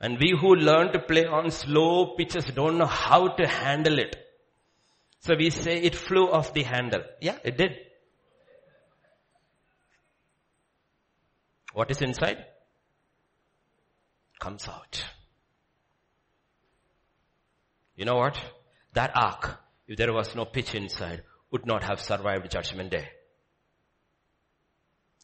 And 0.00 0.18
we 0.20 0.36
who 0.38 0.54
learn 0.54 0.92
to 0.92 1.00
play 1.00 1.24
on 1.24 1.50
slow 1.50 2.14
pitches 2.16 2.46
don't 2.46 2.78
know 2.78 2.86
how 2.86 3.28
to 3.28 3.46
handle 3.46 3.98
it. 3.98 4.16
So 5.20 5.34
we 5.36 5.50
say 5.50 5.78
it 5.78 5.94
flew 5.94 6.30
off 6.30 6.54
the 6.54 6.62
handle. 6.62 7.02
Yeah, 7.20 7.38
it 7.44 7.56
did. 7.56 7.87
What 11.78 11.92
is 11.92 12.02
inside? 12.02 12.44
Comes 14.40 14.66
out. 14.66 15.04
You 17.94 18.04
know 18.04 18.16
what? 18.16 18.36
That 18.94 19.12
ark, 19.14 19.60
if 19.86 19.96
there 19.96 20.12
was 20.12 20.34
no 20.34 20.44
pitch 20.44 20.74
inside, 20.74 21.22
would 21.52 21.66
not 21.66 21.84
have 21.84 22.00
survived 22.00 22.50
judgment 22.50 22.90
day. 22.90 23.06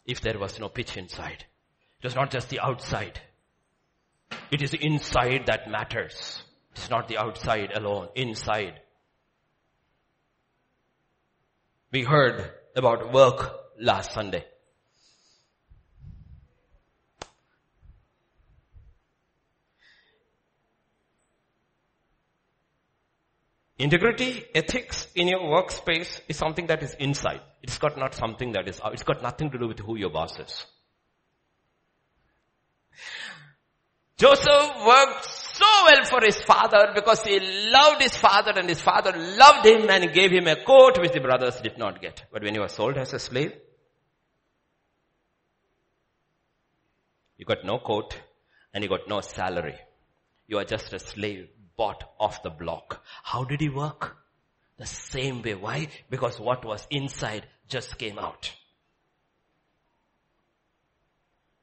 If 0.06 0.20
there 0.20 0.39
was 0.39 0.60
no 0.60 0.68
pitch 0.68 0.97
inside. 0.97 1.44
It 1.98 2.05
was 2.05 2.14
not 2.14 2.31
just 2.31 2.51
the 2.51 2.60
outside. 2.60 3.20
It 4.52 4.62
is 4.62 4.74
inside 4.74 5.47
that 5.47 5.68
matters. 5.68 6.40
It's 6.76 6.89
not 6.89 7.09
the 7.09 7.18
outside 7.18 7.72
alone, 7.74 8.10
inside. 8.14 8.74
We 11.90 12.05
heard 12.05 12.48
about 12.76 13.12
work 13.12 13.56
last 13.81 14.12
Sunday. 14.12 14.44
Integrity, 23.85 24.43
ethics 24.55 25.09
in 25.15 25.28
your 25.28 25.40
workspace 25.40 26.19
is 26.27 26.39
something 26.39 26.69
that 26.69 26.82
is 26.82 26.94
inside. 26.98 27.43
It's 27.62 27.77
got 27.77 27.98
not 27.98 28.15
something 28.15 28.52
that 28.52 28.66
is 28.66 28.81
out. 28.81 28.94
It's 28.94 29.02
got 29.02 29.23
nothing 29.23 29.51
to 29.51 29.59
do 29.59 29.69
with 29.69 29.78
who 29.81 29.98
your 29.98 30.09
boss 30.09 30.39
is. 30.39 30.65
Joseph 34.16 34.70
worked 34.86 35.27
so 35.27 35.66
well 35.85 36.02
for 36.06 36.20
his 36.24 36.40
father 36.40 36.93
because 36.94 37.23
he 37.24 37.39
loved 37.39 38.01
his 38.01 38.16
father 38.16 38.52
and 38.56 38.70
his 38.70 38.81
father 38.81 39.12
loved 39.15 39.66
him 39.66 39.90
and 39.90 40.15
gave 40.15 40.31
him 40.31 40.47
a 40.47 40.56
coat 40.65 40.98
which 40.98 41.12
the 41.12 41.20
brothers 41.20 41.61
did 41.61 41.77
not 41.77 42.01
get. 42.01 42.24
But 42.32 42.43
when 42.43 42.55
he 42.55 42.61
was 42.61 42.73
sold 42.73 42.97
as 42.97 43.12
a 43.12 43.19
slave, 43.19 43.52
you 47.36 47.44
got 47.44 47.66
no 47.66 47.81
coat 47.81 48.19
and 48.73 48.82
you 48.82 48.89
got 48.89 49.06
no 49.09 49.20
salary. 49.20 49.77
You 50.47 50.56
are 50.56 50.65
just 50.65 50.90
a 50.94 50.98
slave 50.98 51.48
bought 51.76 52.05
off 52.18 52.42
the 52.42 52.51
block. 52.51 53.05
How 53.22 53.44
did 53.44 53.60
he 53.60 53.68
work? 53.68 54.16
The 54.76 54.86
same 54.86 55.42
way. 55.42 55.55
Why? 55.55 55.88
Because 56.10 56.40
what 56.40 56.64
was 56.64 56.86
inside 56.90 57.46
just 57.68 57.98
came 57.98 58.18
out. 58.18 58.52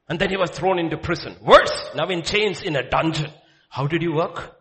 And 0.08 0.20
then 0.20 0.30
he 0.30 0.38
was 0.38 0.50
thrown 0.50 0.80
into 0.80 0.98
prison. 0.98 1.38
Worse, 1.42 1.90
now 1.96 2.10
in 2.10 2.24
chains 2.24 2.62
in 2.62 2.76
a 2.76 2.90
dungeon. 2.90 3.32
How 3.70 3.88
did 3.88 4.02
he 4.02 4.10
work? 4.10 4.58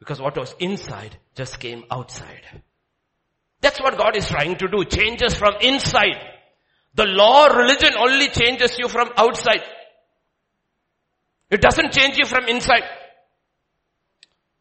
Because 0.00 0.20
what 0.20 0.36
was 0.36 0.54
inside 0.58 1.16
just 1.36 1.60
came 1.60 1.84
outside. 1.88 2.42
That's 3.60 3.80
what 3.80 3.96
God 3.96 4.16
is 4.16 4.26
trying 4.26 4.56
to 4.56 4.66
do. 4.66 4.84
Changes 4.84 5.36
from 5.36 5.54
inside. 5.60 6.16
The 6.94 7.04
law 7.04 7.46
religion 7.46 7.92
only 7.96 8.28
changes 8.28 8.76
you 8.78 8.88
from 8.88 9.10
outside. 9.16 9.62
It 11.52 11.60
doesn't 11.60 11.92
change 11.92 12.16
you 12.16 12.24
from 12.24 12.46
inside. 12.48 12.84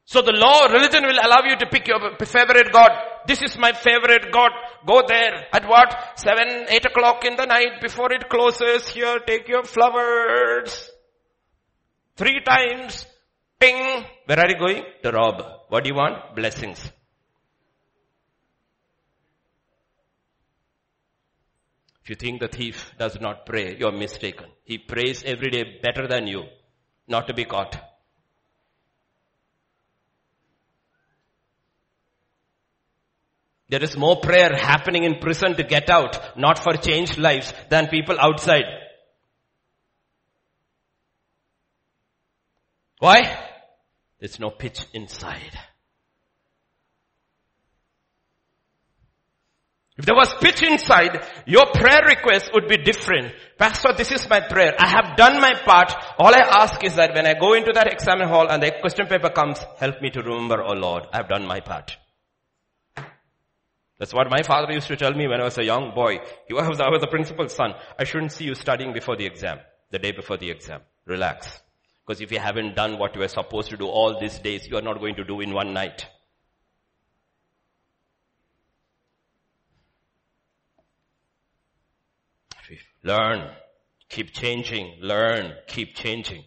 So 0.04 0.22
the 0.22 0.34
law, 0.34 0.66
religion 0.66 1.04
will 1.04 1.20
allow 1.24 1.42
you 1.46 1.56
to 1.56 1.66
pick 1.68 1.88
your 1.88 2.18
favorite 2.20 2.74
God. 2.74 2.92
This 3.26 3.42
is 3.42 3.58
my 3.58 3.72
favorite 3.72 4.30
God. 4.34 4.52
Go 4.86 5.02
there 5.08 5.46
at 5.54 5.66
what? 5.70 6.20
Seven, 6.20 6.66
eight 6.68 6.86
o'clock 6.86 7.24
in 7.24 7.38
the 7.38 7.46
night 7.46 7.80
before 7.82 8.12
it 8.12 8.28
closes. 8.28 8.90
Here, 8.90 9.20
take 9.26 9.48
your 9.48 9.64
flowers. 9.64 10.92
Three 12.18 12.42
times. 12.42 13.06
Ping. 13.58 14.04
Where 14.26 14.40
are 14.40 14.50
you 14.50 14.60
going? 14.60 14.84
To 15.04 15.12
rob. 15.12 15.42
What 15.70 15.86
do 15.86 15.92
you 15.92 15.96
want? 15.96 16.36
Blessings. 16.36 16.92
If 22.04 22.10
you 22.10 22.16
think 22.16 22.42
the 22.42 22.50
thief 22.50 22.92
does 23.00 23.18
not 23.22 23.46
pray, 23.46 23.78
you're 23.80 23.94
mistaken. 23.94 24.48
He 24.66 24.78
prays 24.78 25.24
every 25.24 25.52
day 25.52 25.80
better 25.82 26.06
than 26.10 26.28
you 26.28 26.44
not 27.07 27.28
to 27.28 27.34
be 27.34 27.45
caught. 27.45 27.78
There 33.69 33.82
is 33.82 33.95
more 33.95 34.19
prayer 34.19 34.53
happening 34.53 35.06
in 35.06 35.19
prison 35.19 35.56
to 35.56 35.64
get 35.64 35.90
out, 35.90 36.38
not 36.38 36.60
for 36.60 36.73
changed 36.73 37.18
lives, 37.18 37.53
than 37.69 37.88
people 37.88 38.18
outside. 38.19 38.65
Why? 42.99 43.48
There's 44.19 44.40
no 44.40 44.49
pitch 44.49 44.86
inside. 44.94 45.57
If 50.02 50.07
there 50.07 50.15
was 50.15 50.34
pitch 50.41 50.64
inside, 50.64 51.28
your 51.45 51.68
prayer 51.76 52.02
request 52.03 52.49
would 52.56 52.68
be 52.68 52.78
different. 52.78 53.36
Pastor, 53.60 53.94
this 53.95 54.11
is 54.11 54.28
my 54.28 54.40
prayer. 54.40 54.73
I 54.80 54.88
have 54.88 55.15
done 55.15 55.40
my 55.40 55.53
part. 55.53 55.94
All 56.18 56.34
I 56.34 56.40
ask 56.40 56.84
is 56.84 56.95
that 56.95 57.14
when 57.14 57.28
I 57.28 57.36
go 57.36 57.53
into 57.53 57.72
that 57.73 57.86
exam 57.86 58.19
hall 58.22 58.48
and 58.48 58.64
the 58.64 58.72
question 58.82 59.06
paper 59.06 59.30
comes, 59.30 59.60
help 59.78 60.02
me 60.02 60.10
to 60.10 60.23
remember, 60.23 60.60
oh 60.64 60.73
Lord, 60.73 61.03
I 61.14 61.18
have 61.18 61.30
done 61.30 61.45
my 61.45 61.60
part. 61.60 61.98
That's 63.99 64.11
what 64.11 64.32
my 64.32 64.41
father 64.41 64.73
used 64.73 64.88
to 64.88 64.95
tell 64.95 65.14
me 65.14 65.28
when 65.28 65.40
I 65.40 65.44
was 65.44 65.60
a 65.60 65.64
young 65.64 65.94
boy. 65.94 66.18
He 66.48 66.56
was, 66.56 66.82
I 66.82 66.90
was 66.90 67.02
the 67.02 67.07
principal's 67.07 67.53
son. 67.53 67.76
I 67.99 68.03
shouldn't 68.03 68.32
see 68.32 68.45
you 68.45 68.56
studying 68.56 68.94
before 68.94 69.18
the 69.18 69.28
exam, 69.28 69.60
the 69.91 69.99
day 69.99 70.14
before 70.14 70.38
the 70.38 70.49
exam. 70.49 70.82
Relax. 71.06 71.61
Because 72.07 72.22
if 72.22 72.32
you 72.32 72.40
haven't 72.40 72.76
done 72.76 72.98
what 72.98 73.14
you 73.14 73.22
were 73.22 73.28
supposed 73.28 73.69
to 73.69 73.78
do 73.78 73.86
all 73.86 74.19
these 74.19 74.40
days, 74.40 74.68
you 74.68 74.78
are 74.78 74.82
not 74.82 74.99
going 74.99 75.14
to 75.18 75.23
do 75.23 75.41
in 75.41 75.53
one 75.53 75.76
night. 75.76 76.07
Learn. 83.03 83.49
Keep 84.10 84.34
changing. 84.34 84.98
Learn. 85.02 85.53
Keep 85.68 85.95
changing. 85.95 86.44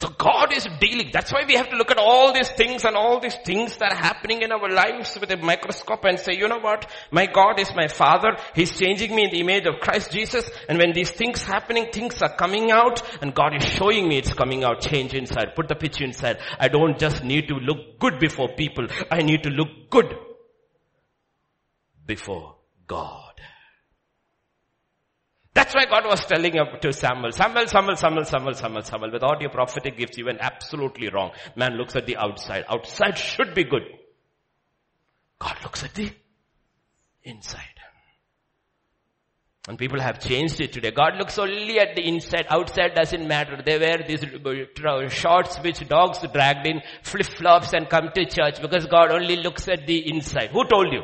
So 0.00 0.10
God 0.10 0.56
is 0.56 0.64
dealing. 0.78 1.10
That's 1.12 1.32
why 1.32 1.42
we 1.44 1.54
have 1.54 1.70
to 1.70 1.76
look 1.76 1.90
at 1.90 1.98
all 1.98 2.32
these 2.32 2.50
things 2.50 2.84
and 2.84 2.94
all 2.94 3.18
these 3.18 3.34
things 3.44 3.76
that 3.78 3.92
are 3.92 3.96
happening 3.96 4.42
in 4.42 4.52
our 4.52 4.68
lives 4.68 5.18
with 5.20 5.28
a 5.32 5.36
microscope 5.36 6.04
and 6.04 6.20
say, 6.20 6.34
you 6.34 6.46
know 6.46 6.60
what? 6.60 6.88
My 7.10 7.26
God 7.26 7.58
is 7.58 7.74
my 7.74 7.88
Father. 7.88 8.36
He's 8.54 8.78
changing 8.78 9.14
me 9.14 9.24
in 9.24 9.30
the 9.32 9.40
image 9.40 9.66
of 9.66 9.80
Christ 9.80 10.12
Jesus. 10.12 10.48
And 10.68 10.78
when 10.78 10.92
these 10.92 11.10
things 11.10 11.42
happening, 11.42 11.88
things 11.92 12.22
are 12.22 12.36
coming 12.36 12.70
out 12.70 13.02
and 13.20 13.34
God 13.34 13.56
is 13.56 13.64
showing 13.64 14.08
me 14.08 14.18
it's 14.18 14.32
coming 14.32 14.62
out. 14.62 14.82
Change 14.82 15.14
inside. 15.14 15.56
Put 15.56 15.66
the 15.66 15.74
picture 15.74 16.04
inside. 16.04 16.38
I 16.60 16.68
don't 16.68 16.96
just 16.96 17.24
need 17.24 17.48
to 17.48 17.54
look 17.54 17.98
good 17.98 18.20
before 18.20 18.50
people. 18.54 18.86
I 19.10 19.22
need 19.22 19.42
to 19.42 19.50
look 19.50 19.90
good 19.90 20.14
before 22.06 22.54
God. 22.86 23.27
That's 25.58 25.74
why 25.74 25.86
God 25.86 26.06
was 26.06 26.24
telling 26.24 26.52
to 26.52 26.92
Samuel, 26.92 27.32
Samuel, 27.32 27.66
Samuel, 27.66 27.96
Samuel, 27.96 28.24
Samuel, 28.24 28.54
Samuel, 28.54 28.82
Samuel, 28.82 29.10
without 29.10 29.40
your 29.40 29.50
prophetic 29.50 29.96
gifts, 29.96 30.16
you 30.16 30.26
went 30.26 30.38
absolutely 30.40 31.08
wrong. 31.10 31.32
Man 31.56 31.72
looks 31.72 31.96
at 31.96 32.06
the 32.06 32.16
outside. 32.16 32.64
Outside 32.68 33.18
should 33.18 33.54
be 33.56 33.64
good. 33.64 33.82
God 35.40 35.56
looks 35.64 35.82
at 35.82 35.94
the 35.94 36.12
inside. 37.24 37.64
And 39.66 39.76
people 39.76 40.00
have 40.00 40.20
changed 40.20 40.60
it 40.60 40.72
today. 40.72 40.92
God 40.92 41.16
looks 41.18 41.36
only 41.40 41.80
at 41.80 41.96
the 41.96 42.06
inside. 42.06 42.46
Outside 42.50 42.94
doesn't 42.94 43.26
matter. 43.26 43.60
They 43.60 43.80
wear 43.80 43.98
these 44.06 44.22
uh, 44.22 45.08
shorts 45.08 45.58
which 45.58 45.86
dogs 45.88 46.20
dragged 46.32 46.68
in, 46.68 46.82
flip-flops 47.02 47.72
and 47.72 47.88
come 47.90 48.10
to 48.14 48.24
church 48.26 48.62
because 48.62 48.86
God 48.86 49.10
only 49.10 49.36
looks 49.36 49.66
at 49.68 49.88
the 49.88 50.08
inside. 50.08 50.50
Who 50.52 50.64
told 50.68 50.92
you? 50.92 51.02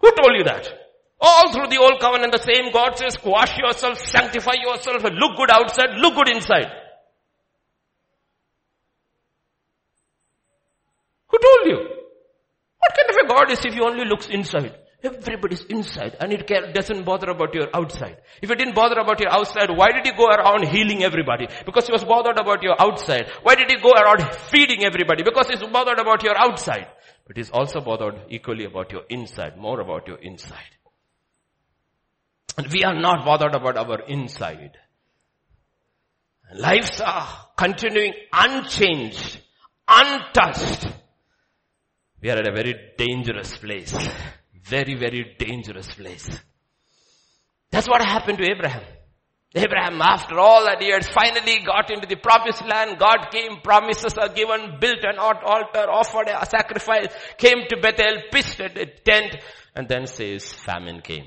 Who 0.00 0.10
told 0.10 0.36
you 0.36 0.44
that? 0.44 0.68
All 1.20 1.52
through 1.52 1.68
the 1.68 1.78
old 1.78 2.00
covenant, 2.00 2.32
the 2.32 2.42
same 2.42 2.72
God 2.72 2.96
says, 2.96 3.16
wash 3.22 3.56
yourself, 3.58 3.98
sanctify 3.98 4.54
yourself, 4.62 5.02
look 5.04 5.36
good 5.36 5.50
outside, 5.50 5.98
look 5.98 6.14
good 6.14 6.30
inside. 6.30 6.72
Who 11.28 11.38
told 11.38 11.66
you? 11.66 11.76
What 12.78 12.96
kind 12.96 13.10
of 13.10 13.16
a 13.24 13.28
God 13.28 13.52
is 13.52 13.64
if 13.64 13.74
he 13.74 13.80
only 13.80 14.06
looks 14.06 14.26
inside? 14.26 14.74
Everybody's 15.02 15.64
inside 15.64 16.16
and 16.20 16.30
it 16.30 16.46
doesn't 16.74 17.04
bother 17.04 17.30
about 17.30 17.54
your 17.54 17.68
outside. 17.74 18.18
If 18.42 18.50
it 18.50 18.58
didn't 18.58 18.74
bother 18.74 18.98
about 18.98 19.18
your 19.20 19.30
outside, 19.30 19.70
why 19.74 19.92
did 19.92 20.04
he 20.04 20.12
go 20.12 20.26
around 20.26 20.68
healing 20.68 21.02
everybody? 21.02 21.48
Because 21.64 21.86
he 21.86 21.92
was 21.92 22.04
bothered 22.04 22.38
about 22.38 22.62
your 22.62 22.76
outside. 22.78 23.30
Why 23.42 23.54
did 23.54 23.70
he 23.70 23.76
go 23.76 23.92
around 23.92 24.34
feeding 24.50 24.84
everybody? 24.84 25.22
Because 25.22 25.48
he's 25.48 25.62
bothered 25.72 25.98
about 25.98 26.22
your 26.22 26.36
outside. 26.36 26.86
But 27.30 27.36
he's 27.36 27.50
also 27.50 27.80
bothered 27.80 28.22
equally 28.28 28.64
about 28.64 28.90
your 28.90 29.02
inside, 29.08 29.56
more 29.56 29.78
about 29.78 30.08
your 30.08 30.16
inside. 30.16 30.74
And 32.58 32.66
we 32.72 32.82
are 32.82 33.00
not 33.00 33.24
bothered 33.24 33.54
about 33.54 33.76
our 33.76 34.00
inside. 34.08 34.76
Lives 36.52 37.00
are 37.00 37.28
continuing 37.56 38.14
unchanged, 38.32 39.38
untouched. 39.86 40.88
We 42.20 42.30
are 42.30 42.38
at 42.38 42.48
a 42.48 42.52
very 42.52 42.74
dangerous 42.98 43.56
place. 43.58 43.94
Very, 44.64 44.96
very 44.96 45.36
dangerous 45.38 45.94
place. 45.94 46.28
That's 47.70 47.88
what 47.88 48.04
happened 48.04 48.38
to 48.38 48.50
Abraham. 48.50 48.82
Abraham, 49.52 50.00
after 50.00 50.38
all 50.38 50.64
that 50.64 50.80
years, 50.80 51.08
finally 51.08 51.64
got 51.66 51.90
into 51.90 52.06
the 52.06 52.14
promised 52.16 52.64
land. 52.64 52.98
God 53.00 53.30
came, 53.32 53.60
promises 53.62 54.16
are 54.16 54.28
given, 54.28 54.78
built 54.80 55.02
an 55.02 55.18
altar, 55.18 55.90
offered 55.90 56.28
a 56.28 56.46
sacrifice, 56.46 57.08
came 57.36 57.66
to 57.68 57.76
Bethel, 57.80 58.22
pitched 58.30 58.60
a 58.60 58.86
tent, 58.86 59.36
and 59.74 59.88
then 59.88 60.06
says 60.06 60.52
famine 60.52 61.00
came. 61.00 61.26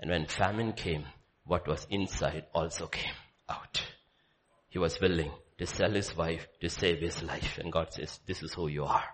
And 0.00 0.10
when 0.10 0.26
famine 0.26 0.72
came, 0.72 1.04
what 1.44 1.68
was 1.68 1.86
inside 1.90 2.46
also 2.52 2.88
came 2.88 3.14
out. 3.48 3.82
He 4.68 4.80
was 4.80 5.00
willing 5.00 5.30
to 5.58 5.66
sell 5.66 5.92
his 5.92 6.16
wife 6.16 6.48
to 6.60 6.68
save 6.68 7.00
his 7.00 7.22
life. 7.22 7.58
And 7.58 7.72
God 7.72 7.92
says, 7.92 8.18
this 8.26 8.42
is 8.42 8.52
who 8.52 8.66
you 8.66 8.84
are. 8.84 9.04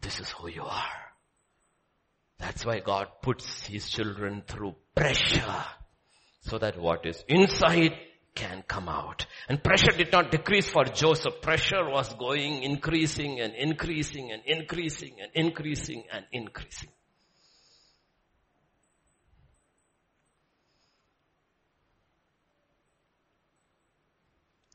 This 0.00 0.20
is 0.20 0.30
who 0.30 0.48
you 0.48 0.62
are. 0.62 1.03
That's 2.44 2.66
why 2.66 2.80
God 2.80 3.08
puts 3.22 3.64
His 3.64 3.88
children 3.88 4.42
through 4.46 4.74
pressure 4.94 5.64
so 6.42 6.58
that 6.58 6.78
what 6.78 7.06
is 7.06 7.24
inside 7.26 7.94
can 8.34 8.62
come 8.68 8.86
out. 8.86 9.24
And 9.48 9.64
pressure 9.64 9.96
did 9.96 10.12
not 10.12 10.30
decrease 10.30 10.68
for 10.68 10.84
Joseph. 10.84 11.40
Pressure 11.40 11.88
was 11.88 12.12
going, 12.12 12.62
increasing 12.62 13.40
and 13.40 13.54
increasing 13.54 14.30
and 14.30 14.42
increasing 14.44 15.16
and 15.22 15.30
increasing 15.34 16.04
and 16.12 16.26
increasing. 16.32 16.90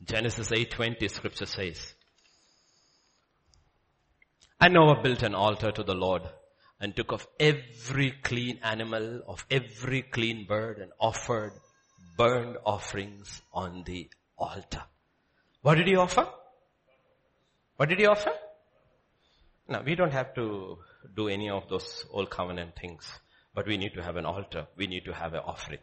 Genesis 0.04 0.50
8:20 0.50 1.08
scripture 1.08 1.46
says, 1.46 1.94
and 4.60 4.74
Noah 4.74 5.04
built 5.04 5.22
an 5.22 5.36
altar 5.36 5.72
to 5.72 5.84
the 5.84 5.94
Lord 5.94 6.24
and 6.80 6.96
took 6.96 7.12
of 7.12 7.28
every 7.40 8.12
clean 8.24 8.60
animal, 8.64 9.22
of 9.28 9.46
every 9.52 10.02
clean 10.02 10.46
bird 10.46 10.80
and 10.80 10.92
offered 11.00 11.52
burnt 12.18 12.58
offerings 12.66 13.42
on 13.54 13.84
the 13.86 14.10
altar. 14.38 14.84
What 15.62 15.76
did 15.76 15.88
he 15.88 15.96
offer? 15.96 16.28
What 17.76 17.90
did 17.90 18.00
he 18.00 18.06
offer? 18.06 18.32
Now 19.68 19.84
we 19.84 19.96
don't 19.96 20.12
have 20.12 20.34
to 20.36 20.78
do 21.16 21.28
any 21.28 21.50
of 21.50 21.68
those 21.70 22.06
old 22.12 22.30
covenant 22.30 22.76
things, 22.80 23.08
but 23.54 23.68
we 23.68 23.78
need 23.78 23.94
to 23.94 24.04
have 24.04 24.16
an 24.16 24.26
altar. 24.26 24.68
We 24.78 24.88
need 24.88 25.06
to 25.06 25.14
have 25.14 25.34
an 25.34 25.42
offering. 25.46 25.80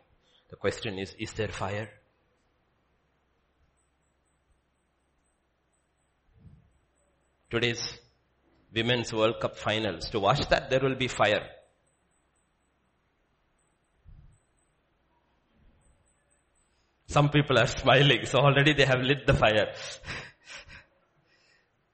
The 0.50 0.56
question 0.56 0.98
is, 0.98 1.14
is 1.18 1.32
there 1.32 1.48
fire? 1.48 1.88
Today's 7.50 7.98
Women's 8.76 9.12
World 9.12 9.40
Cup 9.40 9.56
finals. 9.56 10.08
To 10.10 10.20
watch 10.20 10.48
that, 10.50 10.70
there 10.70 10.78
will 10.80 10.94
be 10.94 11.08
fire. 11.08 11.48
Some 17.08 17.30
people 17.30 17.58
are 17.58 17.66
smiling, 17.66 18.26
so 18.26 18.40
already 18.40 18.74
they 18.74 18.84
have 18.84 19.00
lit 19.00 19.26
the 19.26 19.32
fire. 19.32 19.72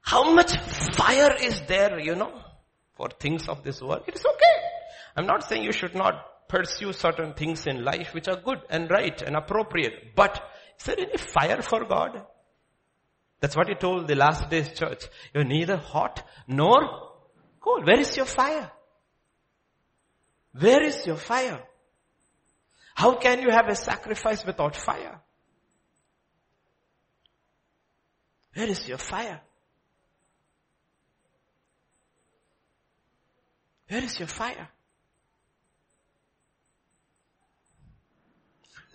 How 0.01 0.33
much 0.33 0.57
fire 0.97 1.33
is 1.41 1.61
there, 1.61 1.97
you 1.99 2.15
know, 2.15 2.33
for 2.97 3.07
things 3.19 3.47
of 3.47 3.63
this 3.63 3.81
world? 3.81 4.03
It 4.07 4.15
is 4.15 4.25
okay. 4.25 4.67
I'm 5.15 5.25
not 5.25 5.47
saying 5.47 5.63
you 5.63 5.71
should 5.71 5.95
not 5.95 6.49
pursue 6.49 6.91
certain 6.91 7.33
things 7.33 7.65
in 7.67 7.85
life 7.85 8.13
which 8.13 8.27
are 8.27 8.35
good 8.35 8.59
and 8.69 8.91
right 8.91 9.21
and 9.21 9.37
appropriate, 9.37 10.13
but 10.15 10.43
is 10.77 10.85
there 10.85 10.99
any 10.99 11.17
fire 11.17 11.61
for 11.61 11.85
God? 11.85 12.25
That's 13.43 13.57
what 13.57 13.67
he 13.67 13.75
told 13.75 14.07
the 14.07 14.15
last 14.15 14.49
days 14.49 14.69
church. 14.69 15.03
You're 15.33 15.43
neither 15.43 15.75
hot 15.75 16.25
nor 16.47 17.11
cold. 17.59 17.85
Where 17.85 17.99
is 17.99 18.15
your 18.15 18.25
fire? 18.25 18.71
Where 20.57 20.81
is 20.81 21.05
your 21.05 21.17
fire? 21.17 21.61
How 22.95 23.15
can 23.15 23.41
you 23.41 23.49
have 23.49 23.67
a 23.67 23.75
sacrifice 23.75 24.45
without 24.45 24.77
fire? 24.77 25.19
Where 28.53 28.69
is 28.69 28.87
your 28.87 28.97
fire? 28.97 29.41
Where 33.89 34.05
is 34.05 34.17
your 34.19 34.29
fire? 34.29 34.69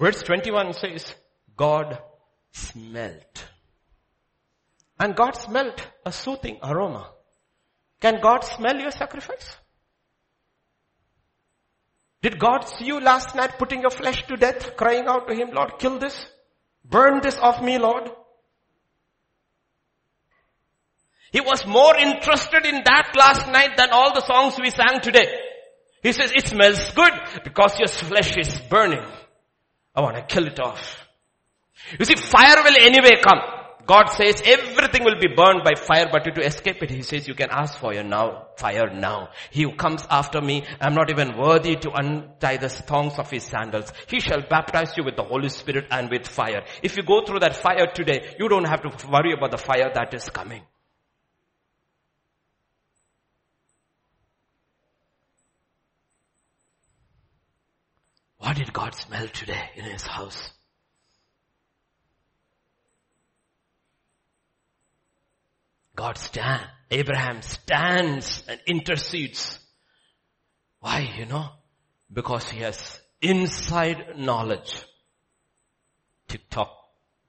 Verse 0.01 0.23
21 0.23 0.73
says, 0.73 1.15
God 1.55 1.99
smelt. 2.51 3.49
And 4.99 5.15
God 5.15 5.37
smelt 5.37 5.81
a 6.05 6.13
soothing 6.13 6.59
aroma. 6.63 7.11
Can 8.01 8.21
God 8.21 8.45
smell 8.45 8.79
your 8.79 8.91
sacrifice? 8.91 9.57
Did 12.21 12.39
God 12.39 12.65
see 12.65 12.87
you 12.87 13.01
last 13.01 13.37
night 13.37 13.59
putting 13.59 13.81
your 13.81 13.91
flesh 13.91 14.27
to 14.27 14.37
death, 14.37 14.77
crying 14.77 15.07
out 15.07 15.29
to 15.29 15.35
Him, 15.35 15.51
Lord, 15.53 15.79
kill 15.79 15.99
this? 15.99 16.27
Burn 16.85 17.21
this 17.23 17.39
off 17.39 17.63
me, 17.63 17.79
Lord? 17.79 18.11
He 21.31 21.41
was 21.41 21.67
more 21.67 21.97
interested 21.97 22.65
in 22.65 22.83
that 22.85 23.13
last 23.17 23.47
night 23.49 23.77
than 23.77 23.91
all 23.91 24.15
the 24.15 24.25
songs 24.27 24.59
we 24.61 24.71
sang 24.71 25.01
today. 25.01 25.27
He 26.03 26.13
says, 26.13 26.33
it 26.35 26.49
smells 26.49 26.91
good 26.93 27.13
because 27.45 27.79
your 27.79 27.89
flesh 27.89 28.37
is 28.37 28.61
burning. 28.71 29.05
I 29.95 30.01
want 30.01 30.17
to 30.17 30.23
kill 30.23 30.47
it 30.47 30.59
off. 30.59 31.07
You 31.99 32.05
see, 32.05 32.17
fire 32.17 32.63
will 32.65 32.77
anyway 32.81 33.21
come. 33.23 33.58
God 33.89 34.09
says 34.11 34.43
everything 34.45 35.03
will 35.03 35.19
be 35.19 35.35
burned 35.35 35.65
by 35.65 35.73
fire, 35.75 36.09
but 36.13 36.23
to 36.23 36.45
escape 36.45 36.83
it, 36.83 36.91
He 36.91 37.01
says 37.01 37.27
you 37.27 37.35
can 37.35 37.49
ask 37.51 37.79
for 37.79 37.95
your 37.95 38.03
now, 38.03 38.49
fire 38.59 38.91
now. 38.93 39.31
He 39.51 39.63
who 39.63 39.77
comes 39.77 40.05
after 40.11 40.43
me, 40.43 40.65
I'm 40.79 40.93
not 40.93 41.09
even 41.09 41.39
worthy 41.39 41.75
to 41.77 41.91
untie 41.93 42.59
the 42.59 42.69
thongs 42.69 43.19
of 43.19 43.31
His 43.31 43.45
sandals. 43.45 43.91
He 44.07 44.21
shall 44.21 44.43
baptize 44.43 44.95
you 44.99 45.05
with 45.05 45.17
the 45.17 45.23
Holy 45.25 45.49
Spirit 45.49 45.87
and 45.91 46.11
with 46.11 46.29
fire. 46.29 46.67
If 46.83 46.99
you 46.99 47.03
go 47.03 47.25
through 47.25 47.41
that 47.41 47.57
fire 47.57 47.87
today, 47.87 48.37
you 48.39 48.51
don't 48.51 48.69
have 48.69 48.83
to 48.83 49.09
worry 49.09 49.33
about 49.33 49.53
the 49.53 49.57
fire 49.57 49.91
that 49.95 50.13
is 50.13 50.29
coming. 50.29 50.65
What 58.37 58.57
did 58.57 58.71
God 58.75 58.95
smell 58.95 59.29
today 59.29 59.71
in 59.77 59.85
His 59.85 60.07
house? 60.07 60.53
God 65.99 66.17
stand, 66.17 66.65
Abraham 66.93 67.43
stands 67.43 68.45
and 68.47 68.61
intercedes. 68.69 69.59
Why, 70.79 71.13
you 71.19 71.27
know? 71.27 71.49
Because 72.13 72.49
he 72.49 72.61
has 72.61 73.01
inside 73.21 74.17
knowledge. 74.17 74.81
Tick 76.29 76.49
tock, 76.51 76.71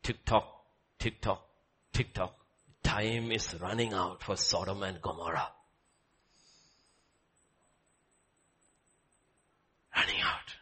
tick 0.04 0.24
tock, 0.24 0.46
tick 1.00 1.20
tock, 1.20 1.41
tick 1.91 2.14
tock. 2.14 2.36
Time 2.84 3.32
is 3.32 3.60
running 3.60 3.91
out 3.96 4.22
for 4.22 4.36
Sodom 4.36 4.84
and 4.84 5.02
Gomorrah. 5.02 5.50
Running 9.96 10.22
out. 10.22 10.56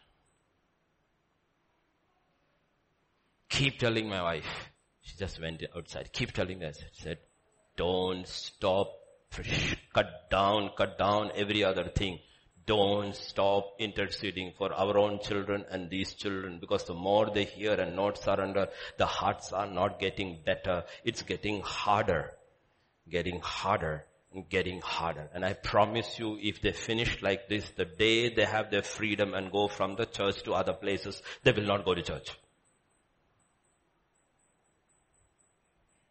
Keep 3.50 3.78
telling 3.78 4.08
my 4.08 4.22
wife. 4.22 4.70
She 5.02 5.14
just 5.18 5.38
went 5.42 5.62
outside. 5.76 6.10
Keep 6.10 6.32
telling 6.32 6.62
her. 6.62 6.72
She 6.72 7.02
said, 7.02 7.18
don't 7.78 8.26
stop. 8.26 8.94
Cut 9.94 10.30
down, 10.30 10.70
cut 10.76 10.98
down 10.98 11.30
every 11.34 11.62
other 11.62 11.84
thing. 11.84 12.18
Don't 12.66 13.14
stop 13.14 13.76
interceding 13.78 14.52
for 14.58 14.72
our 14.72 14.98
own 14.98 15.20
children 15.20 15.64
and 15.70 15.88
these 15.88 16.14
children 16.14 16.58
because 16.60 16.84
the 16.84 16.94
more 16.94 17.30
they 17.30 17.44
hear 17.44 17.72
and 17.72 17.96
not 17.96 18.18
surrender, 18.18 18.68
the 18.98 19.06
hearts 19.06 19.52
are 19.52 19.66
not 19.66 19.98
getting 19.98 20.40
better. 20.44 20.84
It's 21.04 21.22
getting 21.22 21.62
harder. 21.62 22.32
Getting 23.08 23.40
harder 23.40 24.04
getting 24.50 24.80
harder. 24.80 25.28
And 25.34 25.44
I 25.44 25.54
promise 25.54 26.18
you, 26.18 26.38
if 26.40 26.60
they 26.60 26.72
finish 26.72 27.22
like 27.22 27.48
this, 27.48 27.68
the 27.70 27.84
day 27.84 28.34
they 28.34 28.44
have 28.44 28.70
their 28.70 28.82
freedom 28.82 29.34
and 29.34 29.50
go 29.50 29.68
from 29.68 29.96
the 29.96 30.06
church 30.06 30.42
to 30.42 30.52
other 30.52 30.74
places, 30.74 31.22
they 31.42 31.52
will 31.52 31.66
not 31.66 31.84
go 31.84 31.94
to 31.94 32.02
church. 32.02 32.30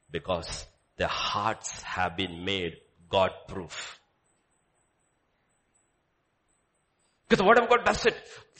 Because 0.10 0.66
their 0.98 1.08
hearts 1.08 1.82
have 1.84 2.18
been 2.18 2.44
made 2.44 2.78
God 3.10 3.32
proof. 3.48 4.00
Because 7.28 7.40
the 7.40 7.48
word 7.48 7.60
of 7.60 7.70
God 7.70 7.86
does 7.86 8.06
it. 8.06 8.16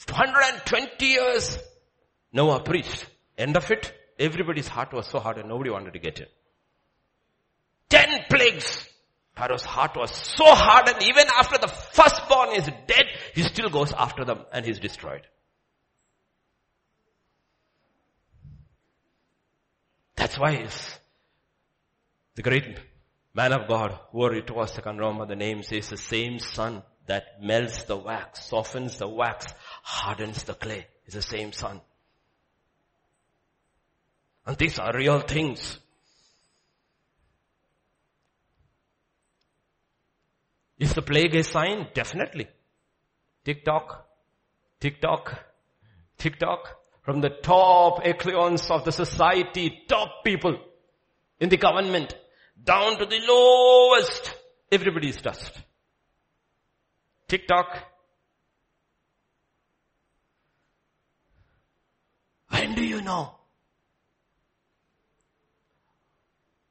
120 0.08 1.06
years, 1.06 1.58
Noah 2.32 2.62
preached. 2.62 3.06
End 3.36 3.56
of 3.56 3.70
it, 3.70 3.92
everybody's 4.18 4.68
heart 4.68 4.92
was 4.92 5.06
so 5.06 5.18
hard 5.18 5.38
and 5.38 5.48
nobody 5.48 5.70
wanted 5.70 5.92
to 5.92 5.98
get 5.98 6.20
in. 6.20 6.26
Ten 7.88 8.20
plagues. 8.28 8.84
Pharaoh's 9.36 9.64
heart 9.64 9.96
was 9.96 10.10
so 10.10 10.44
hard 10.46 10.88
and 10.88 11.00
even 11.04 11.24
after 11.38 11.58
the 11.58 11.68
firstborn 11.68 12.56
is 12.56 12.68
dead, 12.88 13.04
he 13.34 13.42
still 13.42 13.70
goes 13.70 13.92
after 13.92 14.24
them 14.24 14.40
and 14.52 14.66
he's 14.66 14.80
destroyed. 14.80 15.22
That's 20.16 20.36
why 20.36 20.56
the 22.38 22.42
great 22.42 22.78
man 23.34 23.52
of 23.52 23.66
God, 23.66 23.98
whoever 24.12 24.36
it 24.36 24.48
was, 24.48 24.78
I 24.78 24.88
remember 24.88 25.26
the 25.26 25.34
name, 25.34 25.64
says 25.64 25.88
the 25.88 25.96
same 25.96 26.38
sun 26.38 26.84
that 27.08 27.42
melts 27.42 27.82
the 27.82 27.96
wax, 27.96 28.44
softens 28.44 28.96
the 28.96 29.08
wax, 29.08 29.52
hardens 29.82 30.44
the 30.44 30.54
clay. 30.54 30.86
It's 31.04 31.16
the 31.16 31.22
same 31.22 31.52
sun. 31.52 31.80
And 34.46 34.56
these 34.56 34.78
are 34.78 34.96
real 34.96 35.18
things. 35.18 35.80
Is 40.78 40.94
the 40.94 41.02
plague 41.02 41.34
a 41.34 41.42
sign? 41.42 41.88
Definitely. 41.92 42.46
Tick 43.44 43.64
tock, 43.64 44.06
tick 44.78 45.00
tock, 45.00 45.44
tick 46.16 46.38
tock. 46.38 46.76
From 47.02 47.20
the 47.20 47.30
top 47.30 48.02
echelons 48.04 48.70
of 48.70 48.84
the 48.84 48.92
society, 48.92 49.82
top 49.88 50.22
people 50.24 50.56
in 51.40 51.48
the 51.48 51.56
government, 51.56 52.14
down 52.64 52.98
to 52.98 53.06
the 53.06 53.20
lowest. 53.26 54.34
Everybody 54.70 55.10
is. 55.10 55.18
Tick 57.28 57.46
tock. 57.46 57.66
When 62.50 62.74
do 62.74 62.84
you 62.84 63.02
know? 63.02 63.34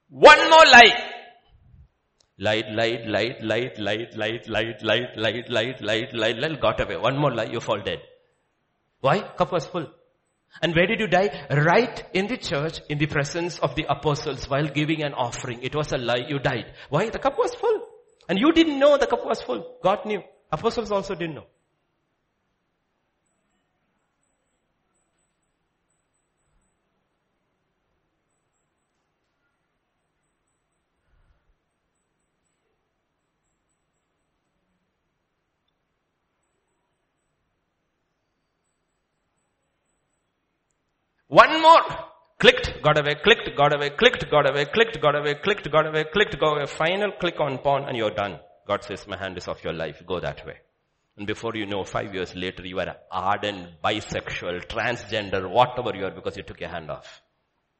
One 0.10 0.50
more 0.50 0.66
light. 0.66 1.00
Light, 2.40 2.72
light, 2.72 3.08
light, 3.08 3.42
light, 3.44 3.80
light, 3.80 4.16
light, 4.16 4.48
light, 4.48 4.82
light, 4.82 5.18
light, 5.18 5.50
light, 5.50 5.82
light, 5.82 6.14
light, 6.14 6.38
light, 6.38 6.62
got 6.62 6.80
away. 6.80 6.98
One 6.98 7.18
more 7.18 7.34
light, 7.34 7.52
you 7.52 7.60
fall 7.60 7.80
dead. 7.80 8.02
Why? 9.02 9.22
Cup 9.38 9.52
was 9.52 9.66
full. 9.66 9.88
And 10.62 10.76
where 10.76 10.88
did 10.88 11.00
you 11.00 11.08
die? 11.08 11.30
Right 11.50 12.04
in 12.14 12.28
the 12.28 12.38
church, 12.38 12.80
in 12.90 12.98
the 12.98 13.06
presence 13.06 13.60
of 13.60 13.76
the 13.76 13.86
apostles 13.90 14.50
while 14.50 14.68
giving 14.68 15.04
an 15.04 15.14
offering. 15.14 15.62
It 15.62 15.76
was 15.76 15.92
a 15.92 15.98
lie, 15.98 16.26
you 16.28 16.40
died. 16.40 16.74
Why? 16.90 17.10
The 17.10 17.20
cup 17.20 17.38
was 17.38 17.54
full. 17.56 17.86
And 18.28 18.40
you 18.40 18.52
didn't 18.52 18.80
know 18.80 18.98
the 18.98 19.08
cup 19.08 19.26
was 19.26 19.42
full. 19.42 19.78
God 19.84 20.06
knew. 20.06 20.22
Apostles 20.52 20.92
also 20.92 21.16
didn't 21.16 21.36
know. 21.36 21.46
One 41.38 41.62
more. 41.62 41.84
Clicked, 42.40 42.82
got 42.82 42.98
away, 42.98 43.14
clicked, 43.24 43.56
got 43.56 43.72
away, 43.76 43.92
clicked, 43.92 44.28
got 44.32 44.50
away, 44.50 44.66
clicked, 44.66 45.00
got 45.00 45.16
away, 45.16 45.36
clicked, 45.36 45.70
got 45.72 45.86
away, 45.86 46.04
clicked, 46.12 46.40
got 46.40 46.54
away. 46.54 46.66
Final 46.66 47.12
click 47.12 47.40
on 47.40 47.60
pawn 47.60 47.84
and 47.88 47.96
you're 47.96 48.10
done. 48.10 48.40
God 48.68 48.84
says, 48.84 49.06
my 49.08 49.18
hand 49.18 49.38
is 49.38 49.48
off 49.48 49.64
your 49.64 49.74
life. 49.74 50.02
Go 50.08 50.20
that 50.20 50.44
way. 50.48 50.56
And 51.16 51.28
before 51.28 51.52
you 51.54 51.68
know, 51.68 51.84
five 51.84 52.12
years 52.12 52.34
later, 52.36 52.66
you 52.66 52.80
are 52.80 52.96
ardent, 53.12 53.84
bisexual, 53.84 54.66
transgender, 54.66 55.48
whatever 55.48 55.96
you 55.96 56.06
are 56.06 56.16
because 56.20 56.38
you 56.38 56.42
took 56.42 56.60
your 56.60 56.72
hand 56.72 56.90
off. 56.90 57.22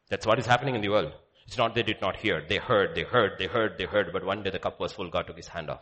That's 0.08 0.28
what 0.28 0.38
is 0.38 0.46
happening 0.46 0.76
in 0.76 0.82
the 0.82 0.90
world. 0.90 1.14
It's 1.48 1.58
not 1.58 1.74
they 1.74 1.82
did 1.82 2.00
not 2.00 2.18
hear. 2.18 2.44
They 2.48 2.58
heard, 2.58 2.94
they 2.94 3.06
heard, 3.06 3.40
they 3.40 3.48
heard, 3.48 3.80
they 3.80 3.86
heard, 3.86 4.14
but 4.14 4.24
one 4.24 4.44
day 4.44 4.52
the 4.52 4.60
cup 4.60 4.80
was 4.80 4.92
full, 4.92 5.10
God 5.10 5.26
took 5.26 5.38
his 5.38 5.48
hand 5.48 5.72
off. 5.72 5.82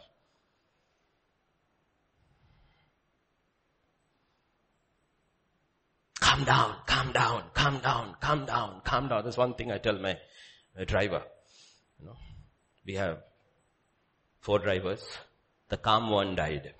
Calm 6.35 6.43
down, 6.45 6.75
calm 6.85 7.11
down, 7.13 7.43
calm 7.53 7.79
down, 7.79 8.15
calm 8.19 8.45
down, 8.45 8.81
calm 8.83 9.07
down. 9.07 9.23
That's 9.23 9.37
one 9.37 9.53
thing 9.53 9.71
I 9.71 9.77
tell 9.77 9.97
my, 9.97 10.17
my 10.77 10.83
driver. 10.83 11.23
You 11.99 12.07
know, 12.07 12.17
we 12.85 12.95
have 12.95 13.19
four 14.41 14.59
drivers. 14.59 15.01
The 15.69 15.77
calm 15.77 16.09
one 16.09 16.35
died. 16.35 16.73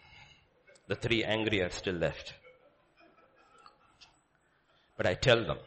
The 0.87 0.95
three 0.95 1.23
angry 1.23 1.61
are 1.61 1.69
still 1.69 1.95
left. 1.95 2.33
But 4.97 5.07
I 5.07 5.13
tell 5.13 5.45
them, 5.45 5.57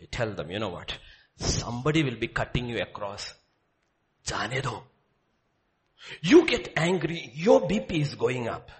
I 0.00 0.06
tell 0.10 0.32
them, 0.32 0.50
you 0.50 0.58
know 0.58 0.70
what? 0.70 0.96
Somebody 1.36 2.02
will 2.02 2.16
be 2.16 2.28
cutting 2.28 2.68
you 2.70 2.80
across. 2.80 3.34
Jane 4.24 4.62
do. 4.62 4.82
You 6.22 6.46
get 6.46 6.72
angry, 6.76 7.32
your 7.34 7.60
BP 7.68 8.00
is 8.00 8.14
going 8.14 8.48
up. 8.48 8.70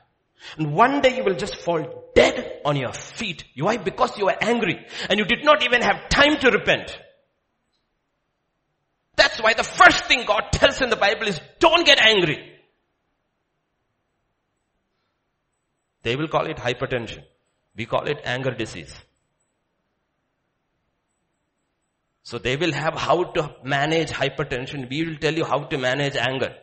And 0.58 0.74
one 0.74 1.00
day 1.00 1.16
you 1.16 1.24
will 1.24 1.34
just 1.34 1.56
fall 1.56 2.10
dead 2.14 2.60
on 2.64 2.76
your 2.76 2.92
feet. 2.92 3.44
Why? 3.56 3.76
Because 3.76 4.16
you 4.18 4.26
were 4.26 4.36
angry 4.40 4.86
and 5.08 5.18
you 5.18 5.24
did 5.24 5.44
not 5.44 5.62
even 5.62 5.82
have 5.82 6.08
time 6.08 6.38
to 6.38 6.50
repent. 6.50 6.96
That's 9.16 9.42
why 9.42 9.54
the 9.54 9.64
first 9.64 10.04
thing 10.04 10.24
God 10.26 10.52
tells 10.52 10.80
in 10.82 10.90
the 10.90 10.96
Bible 10.96 11.26
is 11.26 11.40
don't 11.58 11.86
get 11.86 12.00
angry. 12.00 12.52
They 16.02 16.16
will 16.16 16.28
call 16.28 16.46
it 16.46 16.58
hypertension. 16.58 17.24
We 17.74 17.86
call 17.86 18.06
it 18.06 18.20
anger 18.24 18.52
disease. 18.52 18.94
So 22.22 22.38
they 22.38 22.56
will 22.56 22.72
have 22.72 22.94
how 22.94 23.24
to 23.24 23.56
manage 23.64 24.10
hypertension. 24.10 24.88
We 24.90 25.04
will 25.04 25.16
tell 25.16 25.34
you 25.34 25.44
how 25.44 25.64
to 25.64 25.78
manage 25.78 26.16
anger. 26.16 26.54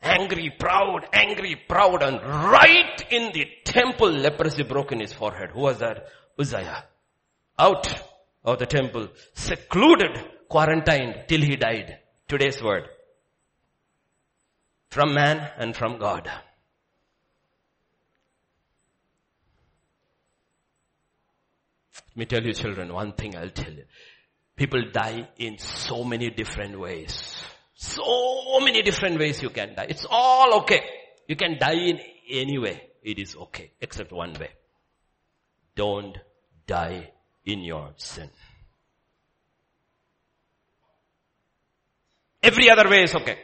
Angry, 0.00 0.52
proud, 0.58 1.08
angry, 1.12 1.56
proud, 1.68 2.02
and 2.02 2.22
right 2.22 3.04
in 3.10 3.32
the 3.32 3.46
temple, 3.64 4.10
leprosy 4.10 4.62
broke 4.62 4.92
in 4.92 5.00
his 5.00 5.12
forehead. 5.12 5.50
Who 5.52 5.60
was 5.60 5.78
that? 5.78 6.06
Uzziah. 6.38 6.84
Out 7.58 7.88
of 8.44 8.58
the 8.58 8.66
temple, 8.66 9.08
secluded, 9.34 10.18
quarantined 10.48 11.24
till 11.26 11.40
he 11.40 11.56
died. 11.56 11.98
Today's 12.28 12.62
word. 12.62 12.84
From 14.90 15.14
man 15.14 15.50
and 15.58 15.76
from 15.76 15.98
God. 15.98 16.30
Let 21.94 22.16
me 22.16 22.24
tell 22.24 22.42
you 22.42 22.52
children, 22.52 22.92
one 22.92 23.12
thing 23.12 23.36
I'll 23.36 23.50
tell 23.50 23.72
you. 23.72 23.84
People 24.56 24.90
die 24.92 25.28
in 25.38 25.58
so 25.58 26.04
many 26.04 26.30
different 26.30 26.78
ways. 26.78 27.42
So 27.80 28.58
many 28.58 28.82
different 28.82 29.20
ways 29.20 29.40
you 29.40 29.50
can 29.50 29.76
die. 29.76 29.86
It's 29.88 30.04
all 30.10 30.62
okay. 30.62 30.80
You 31.28 31.36
can 31.36 31.58
die 31.60 31.78
in 31.90 32.00
any 32.28 32.58
way. 32.58 32.82
It 33.04 33.20
is 33.20 33.36
okay. 33.36 33.70
Except 33.80 34.10
one 34.10 34.32
way. 34.32 34.50
Don't 35.76 36.18
die 36.66 37.12
in 37.44 37.60
your 37.60 37.92
sin. 37.96 38.30
Every 42.42 42.68
other 42.68 42.90
way 42.90 43.04
is 43.04 43.14
okay. 43.14 43.38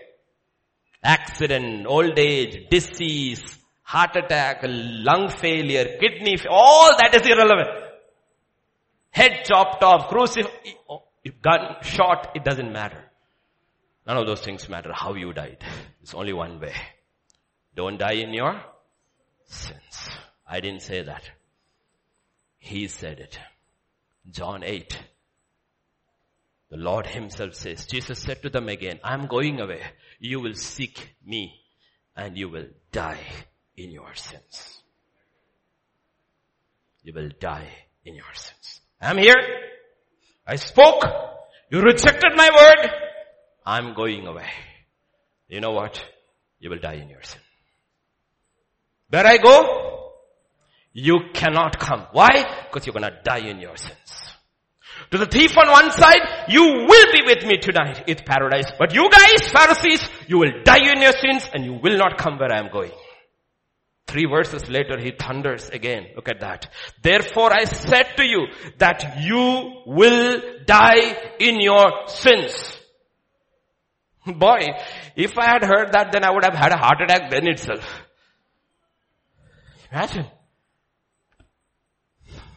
Accident, 1.00 1.86
old 1.86 2.18
age, 2.18 2.68
disease, 2.68 3.40
heart 3.82 4.16
attack, 4.16 4.64
lung 4.64 5.28
failure, 5.28 5.96
kidney, 6.00 6.38
all 6.50 6.96
that 6.96 7.14
is 7.14 7.24
irrelevant. 7.24 7.68
Head 9.10 9.44
chopped 9.44 9.84
off, 9.84 10.08
crucified, 10.08 10.50
oh, 10.88 11.04
gun 11.40 11.76
shot, 11.82 12.32
it 12.34 12.42
doesn't 12.42 12.72
matter. 12.72 13.04
None 14.06 14.18
of 14.18 14.26
those 14.26 14.40
things 14.40 14.68
matter 14.68 14.92
how 14.92 15.14
you 15.14 15.32
died. 15.32 15.64
It's 16.02 16.14
only 16.14 16.32
one 16.32 16.60
way. 16.60 16.74
Don't 17.74 17.98
die 17.98 18.14
in 18.14 18.34
your 18.34 18.60
sins. 19.46 20.08
I 20.46 20.60
didn't 20.60 20.82
say 20.82 21.02
that. 21.02 21.30
He 22.58 22.88
said 22.88 23.18
it. 23.20 23.38
John 24.30 24.62
8. 24.62 24.98
The 26.70 26.76
Lord 26.76 27.06
himself 27.06 27.54
says, 27.54 27.86
Jesus 27.86 28.18
said 28.18 28.42
to 28.42 28.50
them 28.50 28.68
again, 28.68 29.00
I'm 29.04 29.26
going 29.26 29.60
away. 29.60 29.80
You 30.18 30.40
will 30.40 30.54
seek 30.54 31.14
me 31.24 31.60
and 32.16 32.36
you 32.36 32.48
will 32.48 32.66
die 32.92 33.20
in 33.76 33.90
your 33.90 34.14
sins. 34.14 34.82
You 37.02 37.12
will 37.12 37.30
die 37.38 37.68
in 38.04 38.14
your 38.14 38.32
sins. 38.34 38.80
I'm 39.00 39.18
here. 39.18 39.34
I 40.46 40.56
spoke. 40.56 41.04
You 41.70 41.80
rejected 41.80 42.32
my 42.34 42.50
word. 42.50 42.90
I'm 43.64 43.94
going 43.94 44.26
away. 44.26 44.48
You 45.48 45.60
know 45.60 45.72
what? 45.72 46.02
You 46.58 46.70
will 46.70 46.78
die 46.78 46.94
in 46.94 47.08
your 47.08 47.22
sin. 47.22 47.40
Where 49.10 49.26
I 49.26 49.36
go, 49.38 50.12
you 50.92 51.30
cannot 51.32 51.78
come. 51.78 52.06
Why? 52.12 52.64
Because 52.64 52.86
you're 52.86 52.94
gonna 52.94 53.18
die 53.22 53.48
in 53.48 53.60
your 53.60 53.76
sins. 53.76 54.34
To 55.10 55.18
the 55.18 55.26
thief 55.26 55.56
on 55.58 55.70
one 55.70 55.90
side, 55.90 56.46
you 56.48 56.62
will 56.62 57.12
be 57.12 57.22
with 57.26 57.44
me 57.44 57.58
tonight 57.58 58.04
in 58.08 58.16
paradise. 58.16 58.70
But 58.78 58.94
you 58.94 59.08
guys, 59.10 59.48
Pharisees, 59.50 60.08
you 60.28 60.38
will 60.38 60.62
die 60.64 60.92
in 60.92 61.02
your 61.02 61.12
sins 61.12 61.48
and 61.52 61.64
you 61.64 61.74
will 61.74 61.96
not 61.96 62.18
come 62.18 62.38
where 62.38 62.52
I 62.52 62.58
am 62.58 62.70
going. 62.72 62.92
Three 64.06 64.26
verses 64.26 64.68
later, 64.68 64.98
he 64.98 65.12
thunders 65.12 65.68
again. 65.70 66.08
Look 66.14 66.28
at 66.28 66.40
that. 66.40 66.68
Therefore 67.02 67.52
I 67.52 67.64
said 67.64 68.16
to 68.16 68.24
you 68.24 68.46
that 68.78 69.20
you 69.20 69.82
will 69.86 70.40
die 70.66 71.34
in 71.38 71.60
your 71.60 72.06
sins. 72.06 72.73
Boy, 74.38 74.60
if 75.16 75.36
I 75.38 75.46
had 75.46 75.64
heard 75.64 75.92
that, 75.92 76.12
then 76.12 76.24
I 76.24 76.30
would 76.30 76.44
have 76.44 76.54
had 76.54 76.72
a 76.72 76.76
heart 76.76 77.00
attack 77.02 77.30
then 77.30 77.46
itself. 77.46 77.84
Imagine. 79.92 80.26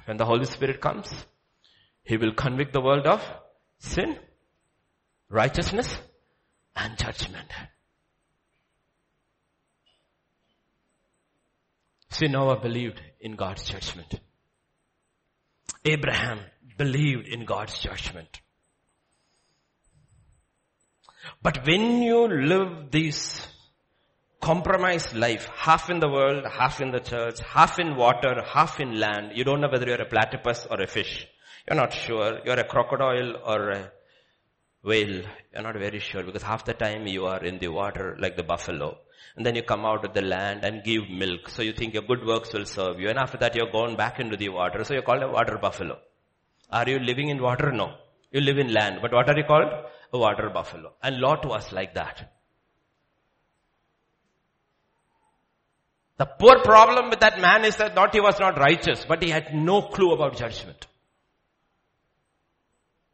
When 0.05 0.17
the 0.17 0.25
Holy 0.25 0.45
Spirit 0.45 0.79
comes, 0.79 1.11
He 2.03 2.15
will 2.15 2.33
convict 2.33 2.71
the 2.71 2.81
world 2.81 3.05
of 3.05 3.21
sin, 3.79 4.17
righteousness, 5.29 5.97
and 6.75 6.97
judgment. 6.97 7.51
See, 12.09 12.27
Noah 12.27 12.59
believed 12.61 13.01
in 13.19 13.35
God's 13.35 13.67
judgment. 13.67 14.21
Abraham 15.83 16.39
believed 16.77 17.27
in 17.27 17.45
God's 17.45 17.77
judgment. 17.79 18.41
But 21.41 21.65
when 21.65 22.01
you 22.01 22.27
live 22.27 22.91
this 22.91 23.47
compromised 24.41 25.15
life, 25.15 25.45
half 25.55 25.89
in 25.89 25.99
the 25.99 26.09
world, 26.09 26.45
half 26.51 26.79
in 26.81 26.91
the 26.91 26.99
church, 26.99 27.39
half 27.39 27.79
in 27.79 27.95
water, 27.95 28.41
half 28.45 28.79
in 28.79 28.99
land, 28.99 29.31
you 29.35 29.43
don't 29.43 29.61
know 29.61 29.69
whether 29.69 29.87
you're 29.87 30.01
a 30.01 30.05
platypus 30.05 30.67
or 30.69 30.81
a 30.81 30.87
fish. 30.87 31.27
You're 31.67 31.75
not 31.75 31.93
sure. 31.93 32.39
You're 32.45 32.59
a 32.59 32.63
crocodile 32.63 33.35
or 33.45 33.71
a 33.71 33.91
whale. 34.83 35.23
You're 35.53 35.63
not 35.63 35.75
very 35.75 35.99
sure 35.99 36.23
because 36.23 36.43
half 36.43 36.65
the 36.65 36.73
time 36.73 37.07
you 37.07 37.25
are 37.25 37.43
in 37.43 37.59
the 37.59 37.67
water 37.67 38.15
like 38.19 38.37
the 38.37 38.43
buffalo. 38.43 38.97
And 39.35 39.45
then 39.45 39.55
you 39.55 39.63
come 39.63 39.85
out 39.85 40.05
of 40.05 40.13
the 40.13 40.21
land 40.21 40.63
and 40.63 40.83
give 40.83 41.09
milk. 41.09 41.49
So 41.49 41.61
you 41.61 41.73
think 41.73 41.93
your 41.93 42.03
good 42.03 42.25
works 42.25 42.53
will 42.53 42.65
serve 42.65 42.99
you. 42.99 43.09
And 43.09 43.19
after 43.19 43.37
that 43.39 43.55
you're 43.55 43.71
gone 43.71 43.95
back 43.95 44.19
into 44.19 44.37
the 44.37 44.49
water. 44.49 44.83
So 44.83 44.93
you're 44.93 45.03
called 45.03 45.23
a 45.23 45.29
water 45.29 45.57
buffalo. 45.57 45.99
Are 46.71 46.87
you 46.89 46.99
living 46.99 47.29
in 47.29 47.41
water? 47.41 47.71
No. 47.71 47.95
You 48.31 48.41
live 48.41 48.57
in 48.57 48.73
land. 48.73 48.99
But 49.01 49.13
what 49.13 49.29
are 49.29 49.37
you 49.37 49.43
called? 49.43 49.71
A 50.13 50.17
water 50.17 50.49
buffalo. 50.53 50.93
And 51.03 51.19
Lot 51.19 51.45
was 51.45 51.71
like 51.71 51.95
that. 51.95 52.33
The 56.17 56.25
poor 56.25 56.63
problem 56.63 57.09
with 57.11 57.19
that 57.19 57.39
man 57.39 57.63
is 57.63 57.77
that 57.77 57.93
not 57.93 58.13
he 58.13 58.19
was 58.19 58.39
not 58.39 58.57
righteous, 58.57 59.05
but 59.07 59.21
he 59.21 59.29
had 59.29 59.53
no 59.53 59.83
clue 59.83 60.13
about 60.13 60.35
judgment. 60.37 60.87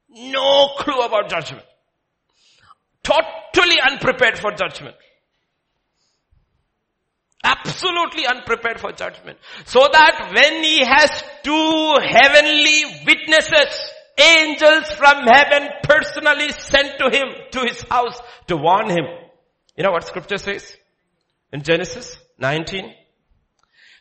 No 0.10 0.70
clue 0.78 1.02
about 1.02 1.30
judgment. 1.30 1.66
Totally 3.04 3.80
unprepared 3.82 4.40
for 4.40 4.52
judgment. 4.52 4.96
Absolutely 7.44 8.26
unprepared 8.26 8.80
for 8.80 8.94
judgment. 8.94 9.38
So 9.66 9.86
that 9.92 10.32
when 10.34 10.64
he 10.64 10.86
has 10.86 11.24
two 11.44 11.96
heavenly 12.02 13.04
witnesses, 13.06 13.93
angels 14.18 14.92
from 14.92 15.26
heaven 15.26 15.70
personally 15.84 16.52
sent 16.52 16.98
to 17.00 17.10
him, 17.10 17.28
to 17.52 17.62
his 17.68 17.82
house 17.84 18.20
to 18.48 18.58
warn 18.58 18.90
him. 18.90 19.06
You 19.76 19.84
know 19.84 19.92
what 19.92 20.06
scripture 20.06 20.38
says? 20.38 20.76
In 21.52 21.64
Genesis 21.64 22.18
19. 22.40 22.94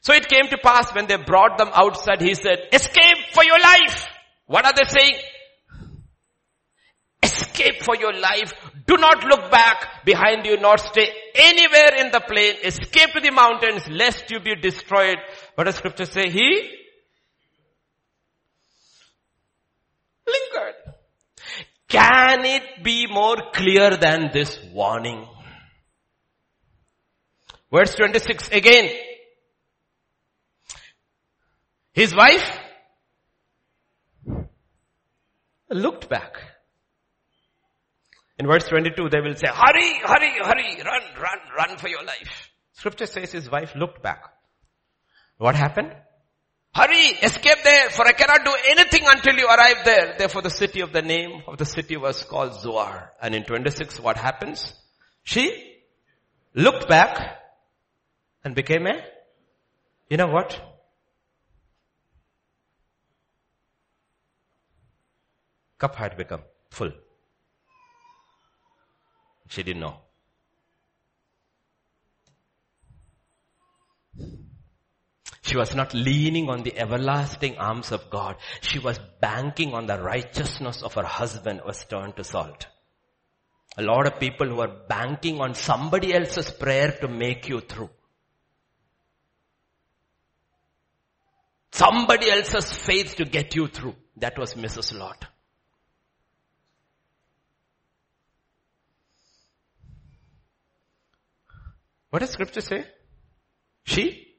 So 0.03 0.13
it 0.13 0.29
came 0.29 0.49
to 0.49 0.59
pass 0.59 0.93
when 0.95 1.07
they 1.07 1.17
brought 1.17 1.59
them 1.59 1.71
outside, 1.73 2.21
he 2.21 2.35
said, 2.35 2.59
escape 2.73 3.19
for 3.33 3.45
your 3.45 3.59
life. 3.61 4.09
What 4.47 4.67
are 4.67 4.73
they 4.73 4.89
saying? 4.89 5.17
Escape 7.23 7.83
for 7.83 7.97
your 7.97 8.13
life. 8.13 8.53
Do 8.87 8.97
not 8.97 9.25
look 9.25 9.51
back 9.51 10.05
behind 10.05 10.45
you, 10.45 10.57
nor 10.59 10.77
stay 10.77 11.09
anywhere 11.37 11.95
in 12.05 12.11
the 12.11 12.21
plain. 12.21 12.57
Escape 12.65 13.13
to 13.13 13.21
the 13.21 13.31
mountains, 13.31 13.89
lest 13.89 14.29
you 14.31 14.41
be 14.41 14.57
destroyed. 14.57 15.19
What 15.55 15.65
does 15.65 15.77
scripture 15.77 16.05
say? 16.05 16.31
He 16.31 16.69
lingered. 20.35 20.95
Can 21.89 22.45
it 22.45 22.83
be 22.83 23.07
more 23.07 23.37
clear 23.53 23.97
than 23.97 24.31
this 24.33 24.59
warning? 24.73 25.27
Verse 27.71 27.95
26 27.95 28.49
again. 28.49 28.91
His 31.93 32.15
wife 32.15 32.59
looked 35.71 36.09
back. 36.09 36.35
In 38.39 38.47
verse 38.47 38.67
22 38.69 39.09
they 39.09 39.21
will 39.21 39.37
say, 39.37 39.49
hurry, 39.49 39.95
hurry, 40.05 40.33
hurry, 40.43 40.83
run, 40.85 41.03
run, 41.21 41.39
run 41.57 41.77
for 41.79 41.89
your 41.89 42.03
life. 42.03 42.51
Scripture 42.73 43.07
says 43.07 43.33
his 43.33 43.51
wife 43.51 43.75
looked 43.77 44.03
back. 44.03 44.23
What 45.39 45.55
happened? 45.55 45.93
Hurry, 46.75 47.19
escape 47.23 47.59
there, 47.65 47.91
for 47.91 48.07
I 48.07 48.13
cannot 48.13 48.47
do 48.47 48.55
anything 48.71 49.03
until 49.07 49.35
you 49.35 49.47
arrive 49.47 49.85
there. 49.85 50.15
Therefore 50.17 50.41
the 50.41 50.51
city 50.51 50.81
of 50.81 50.93
the 50.93 51.03
name 51.03 51.43
of 51.47 51.59
the 51.59 51.67
city 51.67 51.99
was 51.99 52.25
called 52.25 52.59
Zoar. 52.61 53.13
And 53.21 53.35
in 53.35 53.45
26 53.45 54.01
what 54.01 54.17
happens? 54.17 54.73
She 55.23 55.81
looked 56.55 56.89
back 56.89 57.39
and 58.43 58.55
became 58.55 58.87
a, 58.87 59.05
you 60.09 60.17
know 60.17 60.29
what? 60.29 60.59
Cup 65.79 65.95
had 65.97 66.17
become 66.17 66.43
full. 66.71 66.93
She 69.49 69.63
didn't 69.63 69.81
know. 69.81 69.97
She 75.53 75.59
was 75.59 75.75
not 75.75 75.93
leaning 75.93 76.49
on 76.49 76.63
the 76.63 76.79
everlasting 76.79 77.59
arms 77.59 77.93
of 77.93 78.09
God. 78.09 78.37
She 78.63 78.79
was 78.79 78.99
banking 79.21 79.75
on 79.75 79.87
the 79.87 80.01
righteousness 80.01 80.83
of 80.83 80.95
her 80.95 81.05
husband 81.05 81.61
was 81.67 81.85
turned 81.85 82.17
to 82.17 82.25
salt. 82.25 82.69
A 83.77 83.83
lot 83.83 84.07
of 84.07 84.19
people 84.19 84.49
who 84.49 84.61
are 84.63 84.75
banking 84.89 85.43
on 85.43 85.55
somebody 85.55 86.15
else's 86.15 86.51
prayer 86.51 86.97
to 87.03 87.07
make 87.07 87.51
you 87.51 87.61
through. 87.61 87.91
Somebody 91.71 92.31
else's 92.31 92.73
faith 92.73 93.17
to 93.17 93.27
get 93.27 93.55
you 93.55 93.67
through. 93.67 93.97
That 94.17 94.39
was 94.39 94.55
Mrs. 94.55 94.99
Lot. 94.99 95.27
What 102.09 102.21
does 102.21 102.31
scripture 102.31 102.63
say? 102.63 102.87
She 103.85 104.32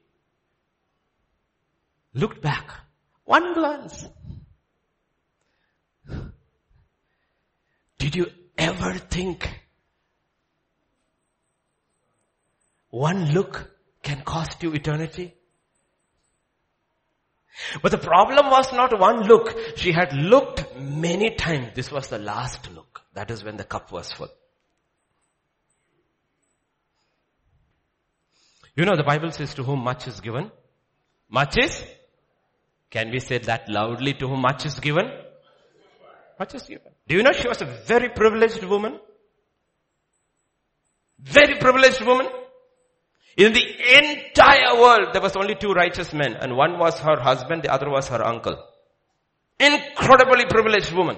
looked 2.14 2.40
back. 2.40 2.70
One 3.24 3.54
glance. 3.54 4.06
Did 7.98 8.16
you 8.16 8.26
ever 8.56 8.94
think 8.98 9.48
one 12.90 13.32
look 13.32 13.70
can 14.02 14.22
cost 14.22 14.62
you 14.62 14.72
eternity? 14.72 15.34
But 17.82 17.92
the 17.92 17.98
problem 17.98 18.50
was 18.50 18.72
not 18.72 18.98
one 18.98 19.22
look. 19.22 19.56
She 19.76 19.92
had 19.92 20.12
looked 20.12 20.76
many 20.76 21.34
times. 21.34 21.70
This 21.74 21.90
was 21.90 22.08
the 22.08 22.18
last 22.18 22.70
look. 22.72 23.02
That 23.14 23.30
is 23.30 23.44
when 23.44 23.56
the 23.56 23.64
cup 23.64 23.92
was 23.92 24.12
full. 24.12 24.28
You 28.76 28.84
know 28.84 28.96
the 28.96 29.04
Bible 29.04 29.30
says 29.30 29.54
to 29.54 29.62
whom 29.62 29.80
much 29.80 30.08
is 30.08 30.20
given, 30.20 30.50
much 31.28 31.56
is, 31.58 31.84
can 32.94 33.10
we 33.10 33.18
say 33.18 33.38
that 33.38 33.68
loudly 33.68 34.12
to 34.14 34.28
whom 34.28 34.42
much 34.42 34.64
is 34.66 34.78
given? 34.78 35.06
Much 36.38 36.54
is 36.54 36.62
given. 36.62 36.92
Do 37.08 37.16
you 37.16 37.24
know 37.24 37.32
she 37.32 37.48
was 37.48 37.60
a 37.60 37.64
very 37.64 38.08
privileged 38.08 38.62
woman? 38.62 39.00
Very 41.18 41.56
privileged 41.58 42.02
woman. 42.02 42.28
In 43.36 43.52
the 43.52 43.64
entire 44.00 44.80
world, 44.80 45.08
there 45.12 45.20
was 45.20 45.34
only 45.34 45.56
two 45.56 45.72
righteous 45.72 46.12
men 46.12 46.34
and 46.34 46.56
one 46.56 46.78
was 46.78 47.00
her 47.00 47.18
husband, 47.20 47.64
the 47.64 47.72
other 47.72 47.90
was 47.90 48.06
her 48.08 48.24
uncle. 48.24 48.56
Incredibly 49.58 50.44
privileged 50.46 50.92
woman. 50.92 51.16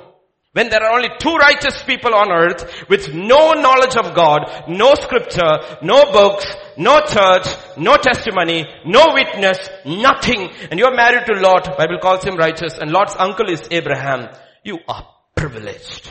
When 0.56 0.70
there 0.70 0.82
are 0.82 0.96
only 0.96 1.10
two 1.18 1.34
righteous 1.36 1.82
people 1.82 2.14
on 2.14 2.32
earth 2.32 2.88
with 2.88 3.12
no 3.12 3.52
knowledge 3.52 3.94
of 3.94 4.14
God, 4.14 4.64
no 4.66 4.94
scripture, 4.94 5.60
no 5.82 6.10
books, 6.10 6.46
no 6.78 7.00
church, 7.00 7.46
no 7.76 7.96
testimony, 7.96 8.64
no 8.86 9.04
witness, 9.12 9.58
nothing, 9.84 10.48
and 10.70 10.80
you're 10.80 10.96
married 10.96 11.26
to 11.26 11.34
Lot, 11.34 11.76
Bible 11.76 11.98
calls 12.00 12.24
him 12.24 12.36
righteous, 12.36 12.78
and 12.78 12.90
Lot's 12.90 13.14
uncle 13.18 13.50
is 13.50 13.68
Abraham, 13.70 14.34
you 14.64 14.78
are 14.88 15.06
privileged. 15.34 16.08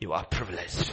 You 0.00 0.14
are 0.14 0.24
privileged. 0.24 0.90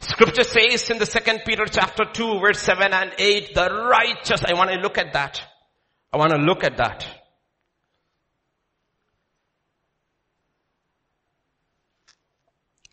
Scripture 0.00 0.42
says 0.42 0.90
in 0.90 0.98
the 0.98 1.06
second 1.06 1.42
Peter 1.46 1.66
chapter 1.66 2.06
2 2.12 2.40
verse 2.40 2.60
7 2.60 2.92
and 2.92 3.12
8, 3.16 3.54
the 3.54 3.70
righteous, 3.88 4.42
I 4.44 4.54
want 4.54 4.70
to 4.70 4.80
look 4.80 4.98
at 4.98 5.12
that. 5.12 5.46
I 6.12 6.16
want 6.16 6.32
to 6.32 6.38
look 6.38 6.64
at 6.64 6.76
that. 6.78 7.06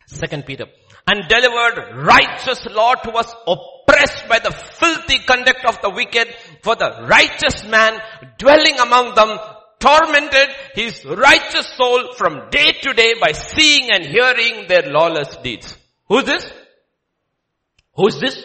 Second 0.06 0.46
Peter. 0.46 0.66
And 1.06 1.28
delivered 1.28 2.04
righteous 2.04 2.66
Lot 2.66 3.04
who 3.04 3.12
was 3.12 3.34
oppressed 3.46 4.28
by 4.28 4.38
the 4.38 4.50
filthy 4.50 5.18
conduct 5.18 5.64
of 5.64 5.80
the 5.80 5.90
wicked 5.90 6.34
for 6.62 6.76
the 6.76 7.06
righteous 7.08 7.64
man 7.66 8.00
dwelling 8.38 8.78
among 8.78 9.14
them 9.14 9.38
tormented 9.80 10.48
his 10.74 11.04
righteous 11.04 11.66
soul 11.76 12.12
from 12.14 12.50
day 12.50 12.72
to 12.82 12.92
day 12.92 13.14
by 13.20 13.32
seeing 13.32 13.90
and 13.90 14.04
hearing 14.04 14.66
their 14.68 14.90
lawless 14.90 15.36
deeds. 15.36 15.76
Who's 16.08 16.24
this? 16.24 16.52
Who's 17.94 18.20
this? 18.20 18.44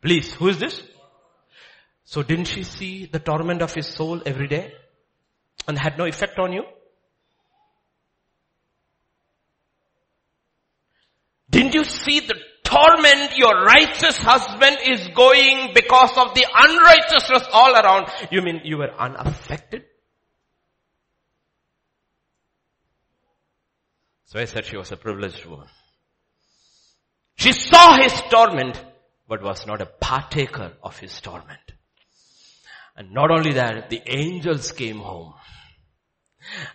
Please, 0.00 0.32
who 0.34 0.48
is 0.48 0.58
this? 0.58 0.82
So 2.12 2.22
didn't 2.22 2.44
she 2.44 2.62
see 2.62 3.06
the 3.06 3.18
torment 3.18 3.62
of 3.62 3.72
his 3.72 3.86
soul 3.86 4.20
every 4.26 4.46
day? 4.46 4.74
And 5.66 5.78
had 5.78 5.96
no 5.96 6.04
effect 6.04 6.38
on 6.38 6.52
you? 6.52 6.64
Didn't 11.48 11.72
you 11.72 11.84
see 11.84 12.20
the 12.20 12.38
torment 12.64 13.38
your 13.38 13.64
righteous 13.64 14.18
husband 14.18 14.76
is 14.90 15.08
going 15.14 15.70
because 15.72 16.10
of 16.18 16.34
the 16.34 16.44
unrighteousness 16.54 17.48
all 17.50 17.74
around? 17.74 18.08
You 18.30 18.42
mean 18.42 18.60
you 18.62 18.76
were 18.76 18.92
unaffected? 18.92 19.84
So 24.26 24.38
I 24.38 24.44
said 24.44 24.66
she 24.66 24.76
was 24.76 24.92
a 24.92 24.98
privileged 24.98 25.46
woman. 25.46 25.68
She 27.36 27.54
saw 27.54 27.96
his 27.96 28.12
torment, 28.28 28.78
but 29.26 29.42
was 29.42 29.66
not 29.66 29.80
a 29.80 29.86
partaker 29.86 30.74
of 30.82 30.98
his 30.98 31.18
torment. 31.18 31.72
And 32.96 33.12
not 33.12 33.30
only 33.30 33.54
that, 33.54 33.90
the 33.90 34.02
angels 34.06 34.72
came 34.72 34.98
home. 34.98 35.34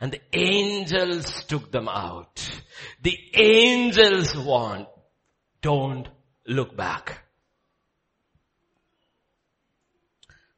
And 0.02 0.12
the 0.12 0.22
angels 0.34 1.44
took 1.46 1.72
them 1.72 1.88
out. 1.88 2.50
The 3.02 3.18
angels 3.34 4.36
want, 4.36 4.88
don't 5.62 6.08
look 6.48 6.76
back. 6.76 7.24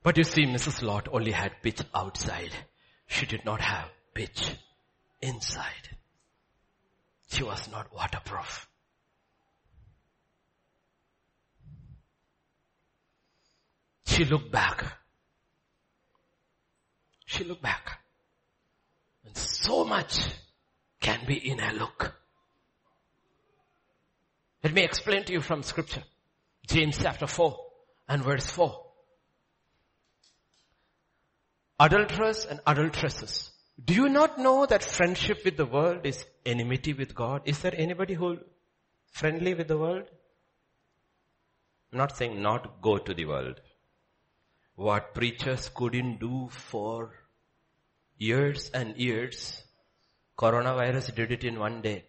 But 0.03 0.17
you 0.17 0.23
see, 0.23 0.45
Mrs. 0.45 0.81
Lot 0.81 1.09
only 1.11 1.31
had 1.31 1.61
pitch 1.61 1.81
outside. 1.93 2.51
She 3.07 3.25
did 3.25 3.43
not 3.43 3.59
have 3.59 3.89
pitch 4.13 4.51
inside. 5.21 5.97
She 7.31 7.43
was 7.43 7.69
not 7.69 7.93
waterproof. 7.93 8.67
She 14.05 14.25
looked 14.25 14.51
back. 14.51 14.83
She 17.29 17.43
looked 17.43 17.61
back. 17.61 17.99
And 19.23 19.37
so 19.37 19.85
much 19.85 20.19
can 20.99 21.19
be 21.27 21.35
in 21.35 21.59
a 21.59 21.73
look. 21.73 22.15
Let 24.63 24.73
me 24.73 24.83
explain 24.83 25.23
to 25.25 25.33
you 25.33 25.41
from 25.41 25.61
scripture. 25.61 26.03
James 26.67 26.97
chapter 26.97 27.27
4 27.27 27.55
and 28.09 28.23
verse 28.23 28.49
4. 28.49 28.83
Adulterers 31.79 32.45
and 32.45 32.61
adulteresses. 32.65 33.51
Do 33.85 33.93
you 33.93 34.09
not 34.09 34.39
know 34.39 34.65
that 34.65 34.83
friendship 34.83 35.45
with 35.45 35.55
the 35.55 35.67
world 35.67 36.07
is 36.07 36.25
enmity 36.47 36.93
with 36.93 37.13
God? 37.13 37.43
Is 37.45 37.59
there 37.59 37.75
anybody 37.77 38.15
who 38.15 38.39
friendly 39.11 39.53
with 39.53 39.67
the 39.67 39.77
world? 39.77 40.05
I'm 41.91 41.99
not 41.99 42.17
saying 42.17 42.41
not 42.41 42.81
go 42.81 42.97
to 42.97 43.13
the 43.13 43.25
world 43.25 43.61
what 44.79 45.13
preachers 45.13 45.69
couldn't 45.75 46.21
do 46.21 46.47
for 46.49 47.11
years 48.19 48.69
and 48.73 48.95
years. 48.97 49.63
Coronavirus 50.37 51.15
did 51.15 51.31
it 51.31 51.43
in 51.43 51.57
one 51.57 51.81
day. 51.81 52.03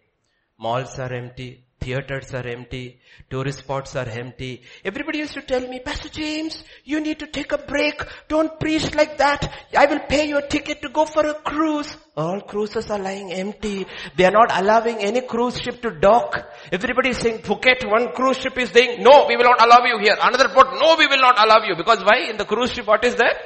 Malls 0.59 0.99
are 0.99 1.11
empty. 1.11 1.65
Theaters 1.79 2.31
are 2.35 2.47
empty. 2.47 2.99
Tourist 3.31 3.59
spots 3.59 3.95
are 3.95 4.07
empty. 4.07 4.61
Everybody 4.85 5.17
used 5.17 5.33
to 5.33 5.41
tell 5.41 5.67
me, 5.67 5.79
Pastor 5.79 6.09
James, 6.09 6.63
you 6.83 6.99
need 6.99 7.17
to 7.17 7.25
take 7.25 7.51
a 7.51 7.57
break. 7.57 8.03
Don't 8.27 8.59
preach 8.59 8.93
like 8.93 9.17
that. 9.17 9.51
I 9.75 9.87
will 9.87 10.01
pay 10.01 10.27
your 10.29 10.43
ticket 10.43 10.83
to 10.83 10.89
go 10.89 11.05
for 11.05 11.25
a 11.25 11.33
cruise. 11.33 11.91
All 12.15 12.39
cruises 12.41 12.91
are 12.91 12.99
lying 12.99 13.33
empty. 13.33 13.87
They 14.15 14.25
are 14.25 14.31
not 14.31 14.51
allowing 14.61 14.99
any 14.99 15.21
cruise 15.21 15.59
ship 15.59 15.81
to 15.81 15.89
dock. 15.89 16.47
Everybody 16.71 17.09
is 17.09 17.17
saying 17.17 17.39
Phuket, 17.39 17.89
one 17.89 18.11
cruise 18.13 18.37
ship 18.37 18.55
is 18.59 18.69
saying, 18.69 19.01
no, 19.01 19.25
we 19.27 19.35
will 19.35 19.45
not 19.45 19.65
allow 19.65 19.83
you 19.83 19.97
here. 20.03 20.15
Another 20.21 20.49
port, 20.49 20.67
no, 20.79 20.95
we 20.99 21.07
will 21.07 21.21
not 21.21 21.43
allow 21.43 21.65
you. 21.65 21.75
Because 21.75 22.03
why? 22.03 22.29
In 22.29 22.37
the 22.37 22.45
cruise 22.45 22.71
ship, 22.71 22.85
what 22.85 23.03
is 23.03 23.15
there? 23.15 23.39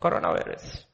Coronavirus. 0.00 0.85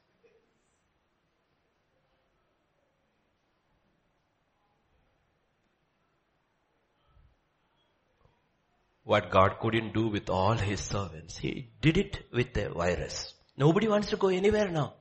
what 9.04 9.30
God 9.30 9.58
couldn't 9.60 9.94
do 9.94 10.08
with 10.08 10.28
all 10.28 10.54
his 10.54 10.80
servants. 10.80 11.38
He 11.38 11.70
did 11.80 11.96
it 11.96 12.26
with 12.32 12.52
the 12.52 12.68
virus. 12.68 13.32
Nobody 13.56 13.88
wants 13.88 14.10
to 14.10 14.16
go 14.16 14.28
anywhere 14.28 14.68
now. 14.70 14.94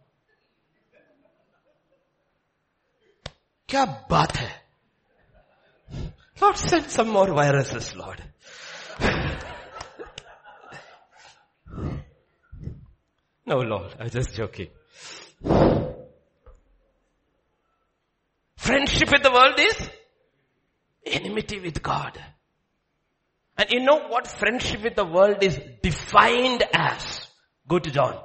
क्या 3.69 3.83
बात 4.09 4.35
है 4.37 4.51
Lord 6.41 6.57
send 6.57 6.89
some 6.89 7.09
more 7.09 7.27
viruses, 7.33 7.95
Lord. 7.95 8.23
no, 13.45 13.57
Lord, 13.57 13.95
I'm 13.99 14.09
just 14.09 14.35
joking. 14.35 14.69
Friendship 18.55 19.11
with 19.11 19.23
the 19.23 19.31
world 19.31 19.59
is 19.59 19.89
enmity 21.05 21.59
with 21.59 21.81
God. 21.81 22.19
And 23.56 23.70
you 23.70 23.80
know 23.80 24.08
what 24.08 24.26
friendship 24.26 24.82
with 24.82 24.96
the 24.96 25.04
world 25.04 25.42
is 25.42 25.60
defined 25.82 26.64
as? 26.74 27.26
Go 27.68 27.78
to 27.78 27.90
John. 27.90 28.18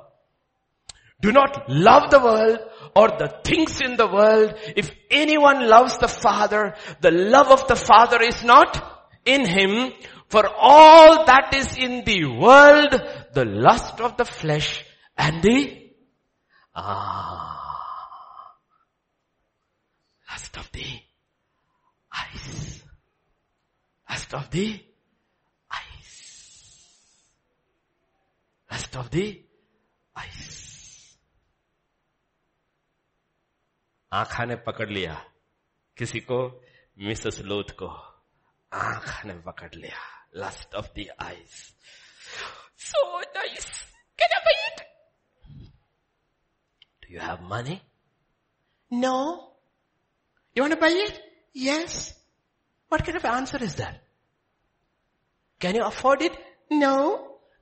Do 1.19 1.31
not 1.31 1.67
love 1.67 2.11
the 2.11 2.19
world 2.19 2.59
or 2.95 3.07
the 3.09 3.39
things 3.43 3.81
in 3.81 3.97
the 3.97 4.07
world. 4.07 4.53
If 4.75 4.91
anyone 5.09 5.67
loves 5.67 5.97
the 5.97 6.07
Father, 6.07 6.75
the 7.01 7.11
love 7.11 7.47
of 7.47 7.67
the 7.67 7.75
Father 7.75 8.21
is 8.21 8.43
not 8.43 9.09
in 9.25 9.45
him. 9.45 9.93
For 10.29 10.47
all 10.47 11.25
that 11.25 11.55
is 11.55 11.77
in 11.77 12.03
the 12.03 12.25
world, 12.25 13.01
the 13.33 13.45
lust 13.45 13.99
of 14.01 14.17
the 14.17 14.25
flesh 14.25 14.83
and 15.17 15.41
the, 15.41 15.91
ah, 16.75 17.57
lust 20.29 20.57
of 20.57 20.71
the 20.71 20.85
eyes. 22.13 22.83
Lust 24.09 24.33
of 24.33 24.51
the 24.51 24.79
eyes 25.71 26.87
Lust 28.70 28.96
of 28.96 29.10
the 29.10 29.44
eyes. 30.18 30.58
आखा 34.12 34.44
ने 34.44 34.56
पकड़ 34.56 34.88
लिया 34.88 35.14
किसी 35.96 36.20
को 36.20 36.38
Mrs 36.98 37.38
लोथ 37.40 37.70
को 37.82 37.86
आंख 38.72 39.24
ने 39.26 39.34
पकड़ 39.34 39.74
लिया 39.74 40.00
lust 40.34 40.74
of 40.74 40.92
the 40.94 41.10
eyes. 41.18 41.72
So 42.76 42.98
nice. 43.34 43.84
Can 44.18 44.28
I 44.36 44.40
buy 44.44 44.56
it? 44.68 44.82
Do 47.02 47.12
you 47.12 47.20
have 47.20 47.42
money? 47.42 47.82
No. 48.90 49.52
You 50.54 50.62
want 50.62 50.74
to 50.74 50.80
buy 50.80 50.88
it? 50.88 51.20
Yes. 51.52 52.14
What 52.88 53.04
kind 53.04 53.16
of 53.16 53.24
answer 53.24 53.62
is 53.62 53.74
that? 53.76 54.02
Can 55.58 55.74
you 55.74 55.84
afford 55.84 56.22
it? 56.22 56.32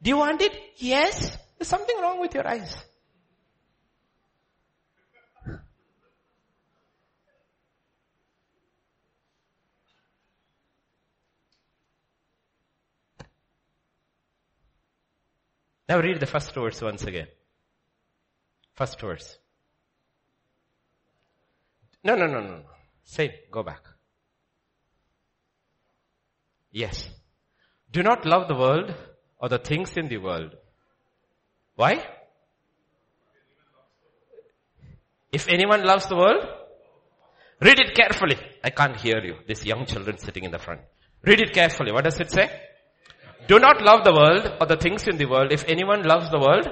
do 0.05 0.09
you 0.09 0.17
want 0.17 0.39
it? 0.39 0.55
Yes. 0.77 1.35
There's 1.57 1.67
something 1.67 1.99
wrong 1.99 2.19
with 2.19 2.35
your 2.35 2.47
eyes. 2.47 2.77
Now 15.89 15.99
read 15.99 16.19
the 16.19 16.27
first 16.27 16.53
verse 16.53 16.79
once 16.83 17.03
again. 17.05 17.27
First 18.75 19.01
verse. 19.01 19.39
No, 22.03 22.15
no, 22.15 22.27
no, 22.27 22.41
no, 22.41 22.57
no. 22.57 22.63
Say, 23.03 23.39
go 23.49 23.63
back. 23.63 23.81
Yes. 26.69 27.09
Do 27.91 28.03
not 28.03 28.23
love 28.23 28.47
the 28.47 28.55
world 28.55 28.93
or 29.39 29.49
the 29.49 29.57
things 29.57 29.97
in 29.97 30.07
the 30.07 30.17
world. 30.17 30.55
Why? 31.75 32.03
If 35.31 35.47
anyone 35.49 35.83
loves 35.83 36.07
the 36.07 36.15
world, 36.15 36.45
read 37.61 37.79
it 37.79 37.95
carefully. 37.95 38.37
I 38.63 38.69
can't 38.69 38.95
hear 38.95 39.21
you. 39.23 39.35
These 39.47 39.65
young 39.65 39.85
children 39.85 40.17
sitting 40.17 40.43
in 40.43 40.51
the 40.51 40.59
front. 40.59 40.81
Read 41.23 41.41
it 41.41 41.53
carefully. 41.53 41.91
What 41.91 42.05
does 42.05 42.19
it 42.19 42.31
say? 42.31 42.49
Do 43.47 43.59
not 43.59 43.81
love 43.81 44.03
the 44.03 44.13
world 44.13 44.53
or 44.59 44.67
the 44.67 44.77
things 44.77 45.07
in 45.07 45.17
the 45.17 45.25
world. 45.25 45.51
If 45.51 45.65
anyone 45.67 46.03
loves 46.03 46.29
the 46.31 46.39
world, 46.39 46.67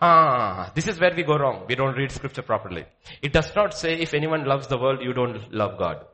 Ah, 0.00 0.70
this 0.74 0.86
is 0.86 1.00
where 1.00 1.12
we 1.14 1.24
go 1.24 1.36
wrong. 1.36 1.64
We 1.68 1.74
don't 1.74 1.96
read 1.96 2.12
scripture 2.12 2.42
properly. 2.42 2.84
It 3.20 3.32
does 3.32 3.52
not 3.56 3.74
say 3.74 3.98
if 3.98 4.14
anyone 4.14 4.44
loves 4.44 4.68
the 4.68 4.78
world, 4.78 5.00
you 5.02 5.12
don't 5.12 5.52
love 5.52 5.76
God. 5.76 6.04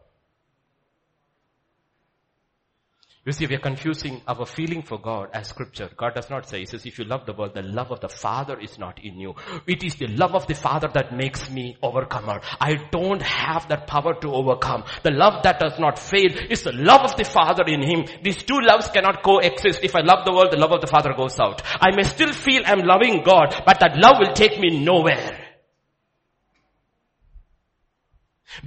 You 3.27 3.33
see, 3.33 3.47
we 3.47 3.55
are 3.55 3.61
confusing 3.61 4.21
our 4.29 4.45
feeling 4.45 4.83
for 4.83 5.01
God 5.01 5.31
as 5.33 5.49
scripture. 5.49 5.89
God 5.97 6.15
does 6.15 6.29
not 6.29 6.47
say, 6.47 6.59
He 6.59 6.67
says, 6.67 6.85
if 6.85 6.99
you 6.99 7.07
love 7.07 7.25
the 7.25 7.33
world, 7.33 7.55
the 7.55 7.63
love 7.63 7.91
of 7.91 8.01
the 8.01 8.09
Father 8.11 8.61
is 8.61 8.79
not 8.79 9.03
in 9.03 9.19
you. 9.19 9.35
It 9.67 9.83
is 9.83 9.95
the 9.95 10.09
love 10.09 10.35
of 10.35 10.47
the 10.47 10.55
Father 10.55 10.91
that 10.93 11.17
makes 11.17 11.49
me 11.49 11.79
overcomer. 11.83 12.43
I 12.61 12.75
don't 12.91 13.23
have 13.23 13.67
that 13.71 13.87
power 13.87 14.13
to 14.21 14.29
overcome. 14.29 14.85
The 15.03 15.11
love 15.11 15.43
that 15.45 15.59
does 15.59 15.79
not 15.79 15.99
fail 15.99 16.37
is 16.51 16.65
the 16.65 16.73
love 16.73 17.01
of 17.01 17.17
the 17.17 17.25
Father 17.25 17.65
in 17.67 17.83
Him. 17.83 18.05
These 18.23 18.43
two 18.43 18.61
loves 18.61 18.89
cannot 18.89 19.23
coexist. 19.23 19.81
If 19.83 19.97
I 19.97 20.01
love 20.01 20.27
the 20.27 20.33
world, 20.33 20.53
the 20.53 20.59
love 20.59 20.73
of 20.73 20.83
the 20.83 20.87
Father 20.87 21.15
goes 21.17 21.41
out. 21.41 21.63
I 21.81 21.97
may 21.97 22.03
still 22.03 22.33
feel 22.35 22.61
I'm 22.67 22.81
loving 22.81 23.23
God, 23.25 23.55
but 23.65 23.81
that 23.81 23.97
love 23.97 24.17
will 24.19 24.35
take 24.35 24.61
me 24.61 24.85
nowhere. 24.85 25.44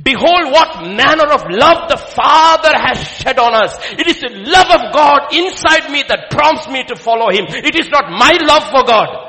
Behold 0.04 0.52
what 0.52 0.84
manner 0.84 1.32
of 1.32 1.44
love 1.50 1.90
the 1.90 1.98
Father 1.98 2.72
has 2.76 2.98
shed 3.08 3.40
on 3.40 3.54
us. 3.54 3.78
It 3.94 4.08
is 4.08 4.20
the 4.20 4.30
love 4.30 4.68
of 4.68 4.94
God 4.94 5.34
inside 5.34 5.92
me 5.92 6.04
that 6.08 6.30
prompts 6.30 6.68
me 6.68 6.84
to 6.86 6.96
follow 6.96 7.30
Him. 7.30 7.46
It 7.48 7.76
is 7.76 7.90
not 7.90 8.12
my 8.12 8.38
love 8.42 8.64
for 8.70 8.84
God. 8.84 9.28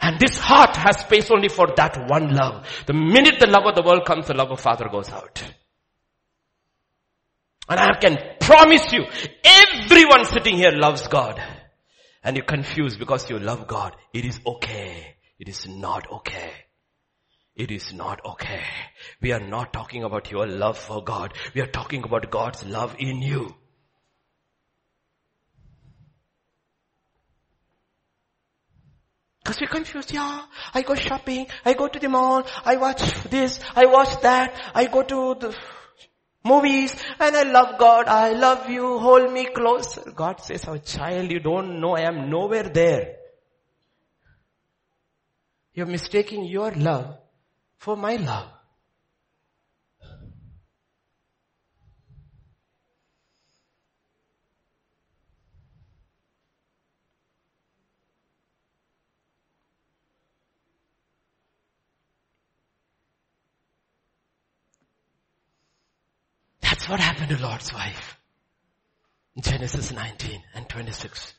And 0.00 0.18
this 0.18 0.38
heart 0.38 0.76
has 0.76 1.00
space 1.00 1.30
only 1.30 1.48
for 1.48 1.68
that 1.76 2.08
one 2.08 2.34
love. 2.34 2.66
The 2.86 2.94
minute 2.94 3.38
the 3.38 3.46
love 3.46 3.66
of 3.66 3.74
the 3.74 3.82
world 3.82 4.06
comes, 4.06 4.28
the 4.28 4.34
love 4.34 4.50
of 4.50 4.60
Father 4.60 4.88
goes 4.90 5.10
out. 5.10 5.42
And 7.68 7.78
I 7.78 7.98
can 8.00 8.18
promise 8.40 8.92
you, 8.92 9.04
everyone 9.44 10.24
sitting 10.24 10.56
here 10.56 10.72
loves 10.72 11.06
God. 11.06 11.40
And 12.24 12.36
you're 12.36 12.46
confused 12.46 12.98
because 12.98 13.28
you 13.30 13.38
love 13.38 13.66
God. 13.66 13.94
It 14.12 14.24
is 14.24 14.40
okay. 14.44 15.16
It 15.40 15.48
is 15.48 15.66
not 15.66 16.06
okay. 16.12 16.52
It 17.56 17.70
is 17.70 17.94
not 17.94 18.20
okay. 18.26 18.62
We 19.22 19.32
are 19.32 19.40
not 19.40 19.72
talking 19.72 20.04
about 20.04 20.30
your 20.30 20.46
love 20.46 20.76
for 20.76 21.02
God. 21.02 21.32
We 21.54 21.62
are 21.62 21.66
talking 21.66 22.04
about 22.04 22.30
God's 22.30 22.62
love 22.66 22.94
in 22.98 23.22
you. 23.22 23.54
Because 29.42 29.62
we're 29.62 29.68
confused. 29.68 30.12
Yeah, 30.12 30.42
I 30.74 30.82
go 30.82 30.94
shopping. 30.94 31.46
I 31.64 31.72
go 31.72 31.88
to 31.88 31.98
the 31.98 32.10
mall. 32.10 32.46
I 32.62 32.76
watch 32.76 33.02
this. 33.30 33.60
I 33.74 33.86
watch 33.86 34.20
that. 34.20 34.72
I 34.74 34.84
go 34.88 35.02
to 35.02 35.36
the 35.40 35.56
movies 36.44 36.94
and 37.18 37.34
I 37.34 37.44
love 37.44 37.78
God. 37.78 38.08
I 38.08 38.32
love 38.32 38.68
you. 38.68 38.98
Hold 38.98 39.32
me 39.32 39.46
close. 39.46 39.98
God 40.14 40.42
says, 40.42 40.66
oh 40.68 40.76
child, 40.76 41.30
you 41.30 41.40
don't 41.40 41.80
know 41.80 41.96
I 41.96 42.02
am 42.02 42.28
nowhere 42.28 42.64
there. 42.64 43.19
You're 45.72 45.86
mistaking 45.86 46.44
your 46.44 46.72
love 46.72 47.16
for 47.78 47.96
my 47.96 48.16
love. 48.16 48.48
That's 66.62 66.88
what 66.88 67.00
happened 67.00 67.28
to 67.28 67.42
Lot's 67.42 67.72
wife. 67.72 68.16
Genesis 69.38 69.92
19 69.92 70.42
and 70.54 70.68
26. 70.68 71.34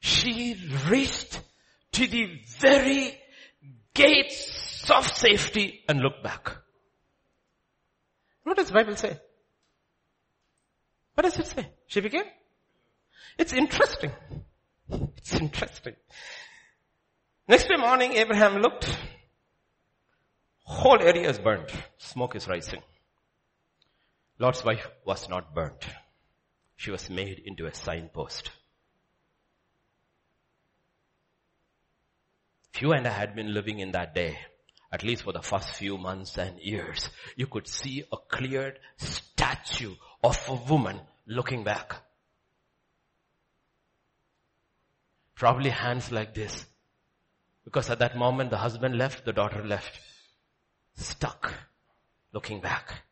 She 0.00 0.56
reached 0.88 1.40
to 1.92 2.06
the 2.06 2.40
very 2.58 3.18
gates 3.98 4.90
of 4.90 5.06
safety 5.06 5.82
and 5.88 6.00
look 6.00 6.22
back. 6.22 6.56
What 8.44 8.56
does 8.56 8.68
the 8.68 8.74
Bible 8.74 8.96
say? 8.96 9.18
What 11.14 11.24
does 11.24 11.38
it 11.38 11.46
say? 11.46 11.68
She 11.86 12.00
became? 12.00 12.24
It's 13.36 13.52
interesting. 13.52 14.12
It's 15.18 15.34
interesting. 15.34 15.94
Next 17.48 17.68
day 17.68 17.76
morning, 17.76 18.12
Abraham 18.14 18.62
looked. 18.62 18.88
Whole 20.64 21.00
area 21.00 21.28
is 21.28 21.38
burnt. 21.38 21.72
Smoke 21.98 22.36
is 22.36 22.46
rising. 22.46 22.82
Lot's 24.38 24.64
wife 24.64 24.86
was 25.04 25.28
not 25.28 25.54
burnt. 25.54 25.84
She 26.76 26.90
was 26.90 27.10
made 27.10 27.42
into 27.44 27.66
a 27.66 27.74
signpost. 27.74 28.50
If 32.67 32.67
you 32.80 32.92
and 32.92 33.06
I 33.06 33.10
had 33.10 33.34
been 33.34 33.52
living 33.52 33.80
in 33.80 33.92
that 33.92 34.14
day, 34.14 34.38
at 34.92 35.02
least 35.02 35.22
for 35.22 35.32
the 35.32 35.42
first 35.42 35.70
few 35.70 35.98
months 35.98 36.36
and 36.38 36.58
years, 36.60 37.10
you 37.36 37.46
could 37.46 37.68
see 37.68 38.04
a 38.12 38.16
cleared 38.16 38.78
statue 38.96 39.94
of 40.22 40.38
a 40.48 40.54
woman 40.54 41.00
looking 41.26 41.64
back. 41.64 41.94
Probably 45.34 45.70
hands 45.70 46.10
like 46.10 46.34
this. 46.34 46.66
Because 47.64 47.90
at 47.90 47.98
that 47.98 48.16
moment 48.16 48.50
the 48.50 48.56
husband 48.56 48.96
left, 48.96 49.24
the 49.24 49.32
daughter 49.32 49.64
left. 49.64 50.00
Stuck. 50.94 51.52
Looking 52.32 52.60
back. 52.60 53.02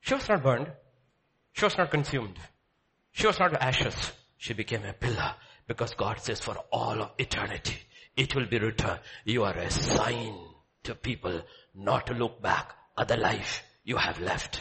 She 0.00 0.14
was 0.14 0.28
not 0.28 0.42
burned. 0.42 0.70
She 1.52 1.64
was 1.64 1.76
not 1.76 1.90
consumed. 1.90 2.38
She 3.12 3.26
was 3.26 3.38
not 3.38 3.54
ashes. 3.54 4.12
She 4.36 4.52
became 4.52 4.84
a 4.84 4.92
pillar 4.92 5.34
because 5.66 5.94
God 5.94 6.20
says 6.20 6.40
for 6.40 6.56
all 6.72 7.02
of 7.02 7.10
eternity, 7.18 7.76
it 8.16 8.34
will 8.34 8.46
be 8.46 8.58
returned. 8.58 9.00
You 9.24 9.44
are 9.44 9.56
a 9.56 9.70
sign 9.70 10.34
to 10.84 10.94
people 10.94 11.42
not 11.74 12.06
to 12.06 12.14
look 12.14 12.40
back 12.40 12.72
at 12.96 13.08
the 13.08 13.16
life 13.16 13.62
you 13.84 13.96
have 13.96 14.20
left. 14.20 14.60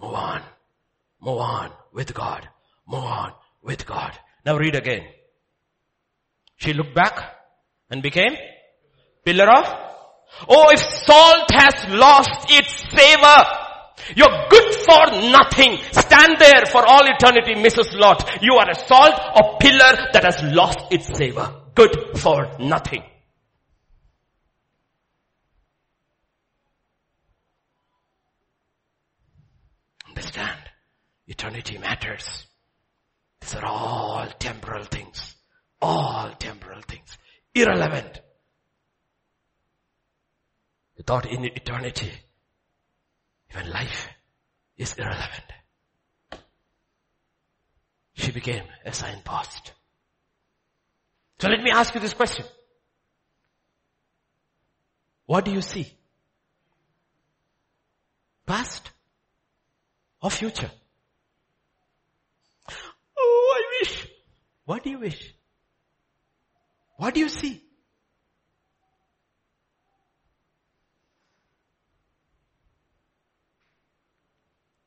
Move 0.00 0.14
on. 0.14 0.42
Move 1.20 1.38
on 1.38 1.72
with 1.92 2.14
God. 2.14 2.48
Move 2.86 3.04
on 3.04 3.32
with 3.62 3.86
God. 3.86 4.12
Now 4.44 4.56
read 4.56 4.76
again. 4.76 5.04
She 6.56 6.72
looked 6.72 6.94
back 6.94 7.18
and 7.90 8.02
became 8.02 8.36
pillar 9.24 9.48
of 9.48 9.88
Oh, 10.48 10.70
if 10.70 10.80
salt 10.80 11.50
has 11.50 11.88
lost 11.94 12.50
its 12.50 12.70
savor, 12.90 13.67
you're 14.14 14.46
good 14.48 14.74
for 14.74 15.30
nothing. 15.30 15.78
Stand 15.92 16.36
there 16.38 16.66
for 16.66 16.84
all 16.86 17.02
eternity, 17.04 17.54
Mrs. 17.54 17.98
Lot. 17.98 18.38
You 18.42 18.54
are 18.54 18.70
a 18.70 18.74
salt 18.74 19.14
or 19.36 19.58
pillar 19.58 20.08
that 20.12 20.24
has 20.24 20.42
lost 20.42 20.78
its 20.90 21.16
savor. 21.16 21.54
Good 21.74 22.18
for 22.18 22.56
nothing. 22.58 23.02
Understand? 30.08 30.58
Eternity 31.26 31.78
matters. 31.78 32.46
These 33.40 33.54
are 33.54 33.64
all 33.66 34.26
temporal 34.38 34.84
things. 34.84 35.36
All 35.80 36.30
temporal 36.38 36.80
things. 36.82 37.16
Irrelevant. 37.54 38.20
Without 40.96 41.26
in 41.30 41.44
eternity, 41.44 42.10
even 43.50 43.70
life 43.70 44.08
is 44.76 44.94
irrelevant. 44.94 45.52
She 48.14 48.32
became 48.32 48.64
a 48.84 48.92
signpost. 48.92 49.72
So 51.38 51.48
let 51.48 51.62
me 51.62 51.70
ask 51.70 51.94
you 51.94 52.00
this 52.00 52.14
question. 52.14 52.44
What 55.26 55.44
do 55.44 55.52
you 55.52 55.62
see? 55.62 55.92
Past 58.46 58.90
or 60.22 60.30
future? 60.30 60.70
Oh, 63.16 63.54
I 63.56 63.80
wish. 63.80 64.08
What 64.64 64.82
do 64.82 64.90
you 64.90 64.98
wish? 64.98 65.34
What 66.96 67.14
do 67.14 67.20
you 67.20 67.28
see? 67.28 67.62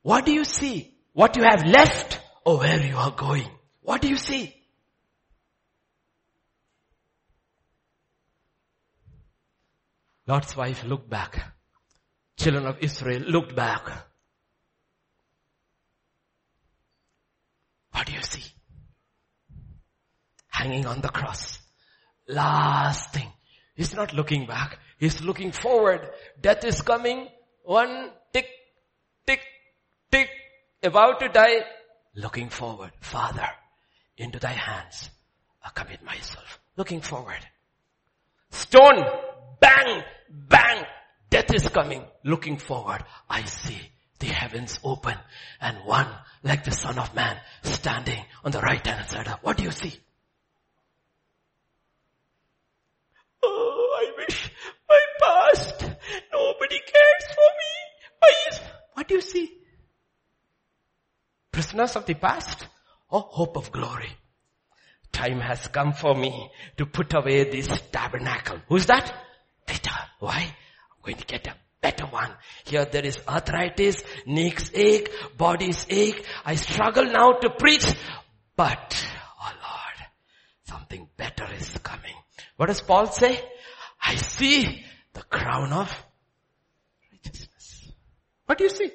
What 0.01 0.25
do 0.25 0.33
you 0.33 0.43
see? 0.43 0.93
What 1.13 1.35
you 1.37 1.43
have 1.43 1.65
left 1.65 2.19
or 2.45 2.59
where 2.59 2.83
you 2.83 2.95
are 2.95 3.11
going? 3.11 3.47
What 3.81 4.01
do 4.01 4.07
you 4.07 4.17
see? 4.17 4.55
Lot's 10.27 10.55
wife 10.55 10.83
looked 10.85 11.09
back. 11.09 11.43
Children 12.37 12.65
of 12.65 12.77
Israel 12.79 13.21
looked 13.21 13.55
back. 13.55 13.89
What 17.91 18.07
do 18.07 18.13
you 18.13 18.21
see? 18.21 18.43
Hanging 20.47 20.85
on 20.85 21.01
the 21.01 21.09
cross. 21.09 21.59
Last 22.27 23.13
thing. 23.13 23.27
He's 23.75 23.93
not 23.93 24.13
looking 24.13 24.47
back. 24.47 24.79
He's 24.97 25.21
looking 25.21 25.51
forward. 25.51 26.09
Death 26.39 26.63
is 26.63 26.81
coming. 26.81 27.27
One 27.63 28.11
tick. 30.11 30.29
About 30.83 31.19
to 31.19 31.29
die. 31.29 31.63
Looking 32.15 32.49
forward. 32.49 32.91
Father, 32.99 33.47
into 34.17 34.39
thy 34.39 34.51
hands 34.51 35.09
I 35.63 35.69
commit 35.69 36.03
myself. 36.03 36.59
Looking 36.75 37.01
forward. 37.01 37.39
Stone, 38.49 39.05
bang, 39.59 40.03
bang. 40.29 40.83
Death 41.29 41.53
is 41.53 41.69
coming. 41.69 42.03
Looking 42.23 42.57
forward. 42.57 43.03
I 43.29 43.43
see 43.43 43.79
the 44.19 44.27
heavens 44.27 44.79
open 44.83 45.15
and 45.59 45.77
one 45.85 46.07
like 46.43 46.63
the 46.63 46.71
son 46.71 46.97
of 46.99 47.15
man 47.15 47.37
standing 47.63 48.23
on 48.43 48.51
the 48.51 48.59
right 48.59 48.85
hand 48.85 49.07
side. 49.07 49.27
What 49.41 49.57
do 49.57 49.63
you 49.63 49.71
see? 49.71 49.93
Oh, 53.43 53.99
I 53.99 54.23
wish 54.23 54.51
my 54.89 54.99
past. 55.19 55.81
Nobody 56.31 56.79
cares 56.79 57.25
for 57.29 57.49
me. 57.59 57.71
What 58.93 59.07
do 59.07 59.15
you 59.15 59.21
see? 59.21 59.60
Prisoners 61.61 61.95
of 61.95 62.07
the 62.07 62.15
past 62.15 62.65
or 63.11 63.21
hope 63.21 63.55
of 63.55 63.71
glory? 63.71 64.09
Time 65.11 65.39
has 65.41 65.67
come 65.67 65.93
for 65.93 66.15
me 66.15 66.49
to 66.75 66.87
put 66.87 67.13
away 67.13 67.51
this 67.51 67.67
tabernacle. 67.91 68.57
Who's 68.67 68.87
that? 68.87 69.13
Peter. 69.67 69.93
Why? 70.17 70.39
I'm 70.41 71.03
going 71.03 71.17
to 71.17 71.25
get 71.27 71.45
a 71.45 71.53
better 71.79 72.07
one. 72.07 72.31
Here 72.65 72.85
there 72.85 73.05
is 73.05 73.19
arthritis, 73.27 74.03
knees 74.25 74.71
ache, 74.73 75.11
bodies 75.37 75.85
ache. 75.87 76.25
I 76.43 76.55
struggle 76.55 77.05
now 77.05 77.33
to 77.33 77.51
preach, 77.51 77.85
but, 78.55 79.05
oh 79.39 79.51
Lord, 79.53 80.07
something 80.63 81.07
better 81.15 81.45
is 81.55 81.77
coming. 81.83 82.15
What 82.57 82.69
does 82.69 82.81
Paul 82.81 83.05
say? 83.05 83.39
I 84.01 84.15
see 84.15 84.83
the 85.13 85.21
crown 85.21 85.73
of 85.73 85.95
righteousness. 87.11 87.91
What 88.47 88.57
do 88.57 88.63
you 88.63 88.71
see? 88.71 88.91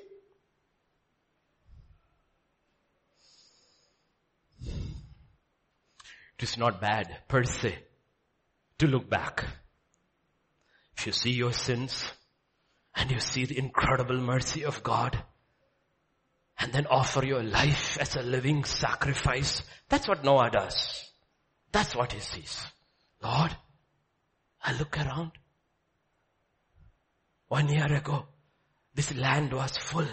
It 6.39 6.43
is 6.43 6.59
not 6.59 6.81
bad 6.81 7.23
per 7.29 7.45
se 7.45 7.79
to 8.79 8.87
look 8.87 9.09
back. 9.09 9.45
If 10.97 11.07
you 11.07 11.13
see 11.13 11.31
your 11.31 11.53
sins 11.53 12.11
and 12.95 13.11
you 13.11 13.21
see 13.21 13.47
the 13.47 13.59
incredible 13.59 14.21
mercy 14.21 14.65
of 14.65 14.83
God 14.83 15.19
and 16.59 16.73
then 16.73 16.87
offer 16.87 17.25
your 17.25 17.43
life 17.43 17.97
as 17.99 18.17
a 18.17 18.23
living 18.23 18.65
sacrifice, 18.65 19.63
that's 19.89 20.09
what 20.09 20.25
Noah 20.25 20.51
does. 20.51 21.11
That's 21.73 21.95
what 21.95 22.13
he 22.13 22.21
sees. 22.21 22.67
Lord, 23.23 23.57
I 24.63 24.77
look 24.77 24.97
around. 24.99 25.33
One 27.49 27.69
year 27.69 27.93
ago, 27.95 28.27
this 28.95 29.15
land 29.15 29.53
was 29.53 29.77
full. 29.77 30.09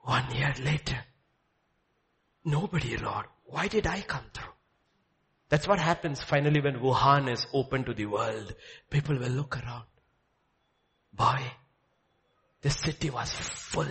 One 0.00 0.30
year 0.34 0.54
later, 0.62 0.98
nobody, 2.44 2.96
Lord. 2.98 3.26
Why 3.44 3.68
did 3.68 3.86
I 3.86 4.00
come 4.02 4.24
through? 4.32 4.52
That's 5.48 5.68
what 5.68 5.78
happens 5.78 6.22
finally 6.22 6.60
when 6.60 6.80
Wuhan 6.80 7.30
is 7.30 7.46
open 7.52 7.84
to 7.84 7.94
the 7.94 8.06
world. 8.06 8.54
People 8.90 9.16
will 9.18 9.30
look 9.30 9.56
around. 9.56 9.84
Boy, 11.12 11.40
the 12.62 12.70
city 12.70 13.10
was 13.10 13.32
full. 13.32 13.86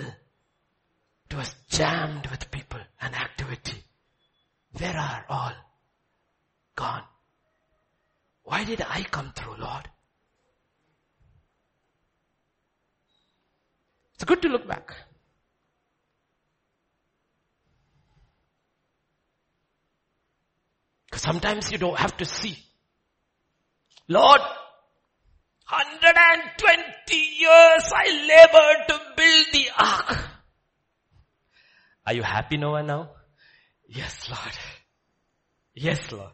It 1.30 1.36
was 1.36 1.56
jammed 1.70 2.28
with 2.28 2.52
people 2.52 2.80
and 3.00 3.16
activity. 3.16 3.84
Where 4.78 4.98
are 4.98 5.26
all 5.30 5.54
gone? 6.76 7.04
Why 8.44 8.64
did 8.64 8.82
I 8.82 9.04
come 9.04 9.32
through, 9.36 9.56
Lord? 9.58 9.90
It's 14.16 14.26
good 14.26 14.42
to 14.42 14.50
look 14.50 14.68
back. 14.68 14.94
Sometimes 21.16 21.72
you 21.72 21.78
don't 21.78 21.98
have 21.98 22.18
to 22.18 22.26
see. 22.26 22.58
Lord, 24.08 24.42
120 25.70 27.16
years 27.16 27.92
I 27.96 28.06
labored 28.28 28.88
to 28.90 29.00
build 29.16 29.46
the 29.54 29.70
ark. 29.78 30.30
Are 32.06 32.14
you 32.14 32.22
happy 32.22 32.58
Noah 32.58 32.84
now? 32.84 33.12
Yes, 33.88 34.30
Lord. 34.30 34.58
Yes, 35.74 36.12
Lord. 36.12 36.32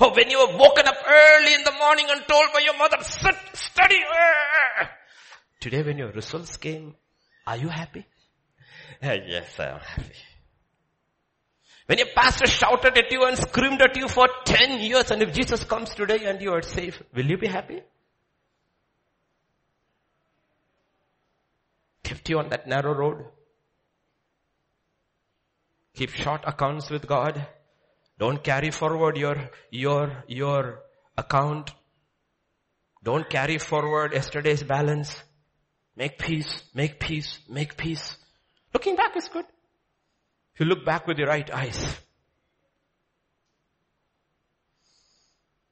Oh, 0.00 0.12
when 0.14 0.30
you 0.30 0.38
were 0.38 0.56
woken 0.56 0.86
up 0.86 0.96
early 1.06 1.54
in 1.54 1.62
the 1.62 1.72
morning 1.78 2.06
and 2.10 2.26
told 2.26 2.46
by 2.52 2.60
your 2.60 2.76
mother, 2.76 2.96
sit, 3.02 3.36
study. 3.52 4.00
Today 5.60 5.82
when 5.82 5.98
your 5.98 6.10
results 6.10 6.56
came, 6.56 6.94
are 7.46 7.56
you 7.56 7.68
happy? 7.68 8.04
yes, 9.02 9.58
I 9.60 9.66
am 9.66 9.80
happy. 9.80 10.14
When 11.86 11.98
your 11.98 12.08
pastor 12.14 12.46
shouted 12.46 12.96
at 12.96 13.12
you 13.12 13.24
and 13.26 13.36
screamed 13.36 13.82
at 13.82 13.96
you 13.96 14.08
for 14.08 14.26
10 14.44 14.80
years 14.80 15.10
and 15.10 15.22
if 15.22 15.32
Jesus 15.34 15.64
comes 15.64 15.94
today 15.94 16.24
and 16.24 16.40
you 16.40 16.52
are 16.52 16.62
safe, 16.62 17.02
will 17.14 17.26
you 17.26 17.36
be 17.36 17.46
happy? 17.46 17.82
Kept 22.02 22.28
you 22.30 22.38
on 22.38 22.48
that 22.50 22.66
narrow 22.66 22.94
road. 22.94 23.26
Keep 25.94 26.10
short 26.10 26.42
accounts 26.46 26.90
with 26.90 27.06
God. 27.06 27.46
Don't 28.18 28.42
carry 28.42 28.70
forward 28.70 29.16
your, 29.16 29.50
your, 29.70 30.24
your 30.26 30.80
account. 31.18 31.72
Don't 33.02 33.28
carry 33.28 33.58
forward 33.58 34.12
yesterday's 34.12 34.62
balance. 34.62 35.22
Make 35.96 36.18
peace, 36.18 36.62
make 36.74 36.98
peace, 36.98 37.38
make 37.48 37.76
peace. 37.76 38.16
Looking 38.72 38.96
back 38.96 39.16
is 39.16 39.28
good. 39.28 39.44
If 40.54 40.60
you 40.60 40.66
look 40.66 40.84
back 40.84 41.06
with 41.06 41.18
your 41.18 41.28
right 41.28 41.50
eyes, 41.50 41.96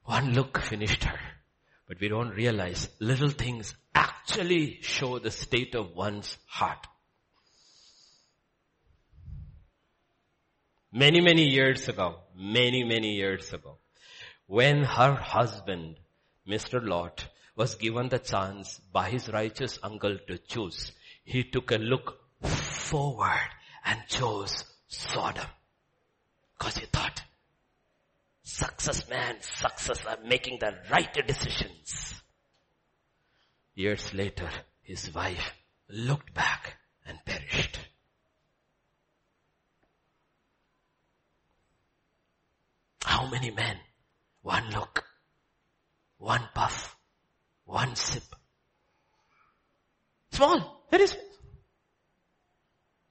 One 0.05 0.33
look 0.33 0.59
finished 0.59 1.05
her. 1.05 1.19
But 1.87 1.99
we 1.99 2.07
don't 2.07 2.29
realize 2.29 2.89
little 2.99 3.29
things 3.29 3.73
actually 3.95 4.79
show 4.81 5.19
the 5.19 5.31
state 5.31 5.75
of 5.75 5.95
one's 5.95 6.37
heart. 6.45 6.87
Many, 10.91 11.21
many 11.21 11.45
years 11.45 11.87
ago, 11.87 12.19
many, 12.35 12.83
many 12.83 13.15
years 13.15 13.51
ago, 13.53 13.77
when 14.45 14.83
her 14.83 15.15
husband, 15.15 15.95
Mr. 16.47 16.85
Lot, 16.85 17.27
was 17.55 17.75
given 17.75 18.09
the 18.09 18.19
chance 18.19 18.79
by 18.91 19.09
his 19.09 19.29
righteous 19.29 19.79
uncle 19.81 20.17
to 20.27 20.37
choose, 20.37 20.91
he 21.23 21.43
took 21.43 21.71
a 21.71 21.77
look 21.77 22.19
forward 22.41 23.49
and 23.85 23.99
chose 24.07 24.63
Sodom. 24.93 25.47
Cause 26.59 26.77
he 26.77 26.85
thought, 26.85 27.21
success 28.43 29.09
man, 29.09 29.37
success 29.41 30.05
are 30.05 30.19
making 30.23 30.59
the 30.59 30.75
right 30.91 31.11
decisions. 31.27 32.21
Years 33.73 34.13
later, 34.13 34.49
his 34.83 35.11
wife 35.13 35.53
looked 35.89 36.33
back 36.35 36.77
and 37.07 37.17
perished. 37.25 37.79
How 43.03 43.27
many 43.29 43.49
men? 43.49 43.77
One 44.43 44.69
look, 44.69 45.03
one 46.17 46.47
puff, 46.53 46.95
one 47.65 47.95
sip. 47.95 48.23
Small, 50.31 50.85
very 50.91 51.07
small. 51.07 51.23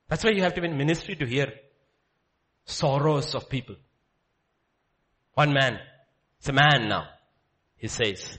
That's 0.09 0.23
why 0.23 0.31
you 0.31 0.43
have 0.43 0.55
to 0.55 0.61
be 0.61 0.69
in 0.69 0.77
ministry 0.77 1.17
to 1.17 1.27
hear 1.27 1.53
sorrows 2.64 3.34
of 3.34 3.48
people. 3.48 3.76
One 5.34 5.52
man, 5.52 5.78
it's 6.39 6.48
a 6.48 6.52
man 6.52 6.89
now. 6.89 7.09
He 7.76 7.89
says, 7.89 8.39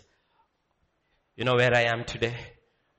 you 1.35 1.43
know 1.43 1.55
where 1.55 1.75
I 1.75 1.83
am 1.83 2.03
today? 2.05 2.35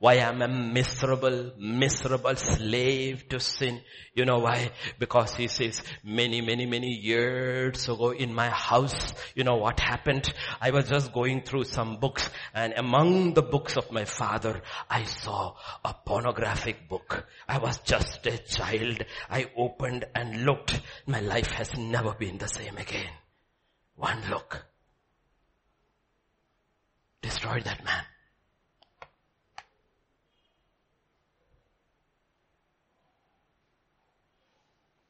Why 0.05 0.19
I'm 0.19 0.39
a 0.43 0.47
miserable, 0.47 1.53
miserable 1.57 2.35
slave 2.35 3.27
to 3.29 3.39
sin. 3.39 3.81
You 4.13 4.25
know 4.25 4.37
why? 4.37 4.69
Because 4.99 5.33
he 5.33 5.47
says, 5.47 5.81
many, 6.03 6.41
many, 6.41 6.67
many 6.67 6.89
years 6.89 7.89
ago 7.89 8.11
in 8.11 8.31
my 8.31 8.49
house, 8.49 9.15
you 9.33 9.43
know 9.43 9.55
what 9.55 9.79
happened? 9.79 10.31
I 10.61 10.69
was 10.69 10.87
just 10.89 11.11
going 11.11 11.41
through 11.41 11.63
some 11.63 11.97
books 11.97 12.29
and 12.53 12.73
among 12.77 13.33
the 13.33 13.41
books 13.41 13.77
of 13.77 13.91
my 13.91 14.05
father, 14.05 14.61
I 14.87 15.05
saw 15.05 15.55
a 15.83 15.95
pornographic 16.05 16.87
book. 16.87 17.25
I 17.49 17.57
was 17.57 17.79
just 17.79 18.27
a 18.27 18.37
child. 18.37 19.03
I 19.27 19.49
opened 19.57 20.05
and 20.13 20.45
looked. 20.45 20.81
My 21.07 21.21
life 21.21 21.49
has 21.49 21.75
never 21.79 22.13
been 22.13 22.37
the 22.37 22.47
same 22.47 22.77
again. 22.77 23.09
One 23.95 24.21
look. 24.29 24.67
Destroyed 27.23 27.63
that 27.63 27.83
man. 27.83 28.03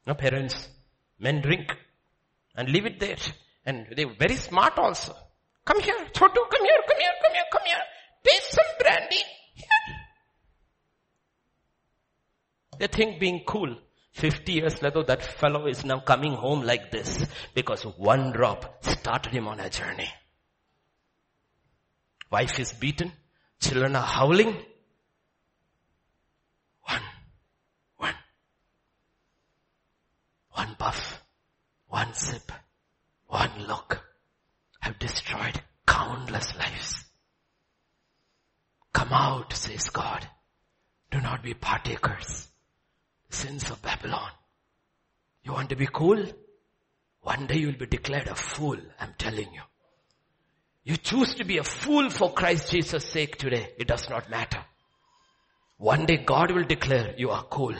No 0.06 0.14
parents, 0.14 0.68
men 1.18 1.40
drink 1.40 1.76
and 2.54 2.68
leave 2.68 2.86
it 2.86 3.00
there. 3.00 3.16
And 3.64 3.86
they're 3.96 4.14
very 4.18 4.36
smart 4.36 4.78
also. 4.78 5.14
Come 5.64 5.80
here, 5.80 5.96
Chotu, 6.12 6.48
come 6.48 6.64
here, 6.64 6.82
come 6.86 6.98
here, 6.98 7.14
come 7.22 7.32
here, 7.32 7.44
come 7.52 7.62
here. 7.66 7.82
Taste 8.24 8.52
some 8.52 8.64
brandy. 8.78 9.22
Here. 9.54 9.66
They 12.78 12.86
think 12.86 13.18
being 13.18 13.42
cool. 13.46 13.76
50 14.12 14.52
years 14.52 14.80
later, 14.82 15.02
that 15.02 15.22
fellow 15.22 15.66
is 15.66 15.84
now 15.84 16.00
coming 16.00 16.32
home 16.32 16.62
like 16.62 16.90
this 16.90 17.26
because 17.54 17.82
one 17.82 18.32
drop 18.32 18.82
started 18.84 19.32
him 19.32 19.48
on 19.48 19.60
a 19.60 19.68
journey. 19.68 20.08
Wife 22.30 22.58
is 22.58 22.72
beaten. 22.72 23.12
Children 23.60 23.96
are 23.96 24.06
howling. 24.06 24.56
One 26.84 27.02
one 30.56 30.74
puff, 30.76 31.22
one 31.88 32.14
sip, 32.14 32.50
one 33.26 33.66
look 33.68 34.02
have 34.80 34.98
destroyed 34.98 35.60
countless 35.86 36.56
lives. 36.56 37.04
Come 38.94 39.12
out, 39.12 39.52
says 39.52 39.90
God. 39.90 40.26
Do 41.10 41.20
not 41.20 41.42
be 41.42 41.52
partakers. 41.52 42.48
Sins 43.28 43.70
of 43.70 43.82
Babylon. 43.82 44.30
You 45.44 45.52
want 45.52 45.68
to 45.68 45.76
be 45.76 45.88
cool? 45.92 46.24
One 47.20 47.46
day 47.46 47.58
you 47.58 47.66
will 47.66 47.78
be 47.78 47.86
declared 47.86 48.28
a 48.28 48.34
fool, 48.34 48.78
I'm 48.98 49.14
telling 49.18 49.52
you. 49.52 49.60
You 50.84 50.96
choose 50.96 51.34
to 51.34 51.44
be 51.44 51.58
a 51.58 51.64
fool 51.64 52.08
for 52.08 52.32
Christ 52.32 52.70
Jesus' 52.70 53.04
sake 53.04 53.36
today. 53.36 53.74
It 53.78 53.88
does 53.88 54.08
not 54.08 54.30
matter. 54.30 54.64
One 55.76 56.06
day 56.06 56.16
God 56.16 56.52
will 56.52 56.64
declare 56.64 57.14
you 57.18 57.30
are 57.30 57.44
cool. 57.44 57.74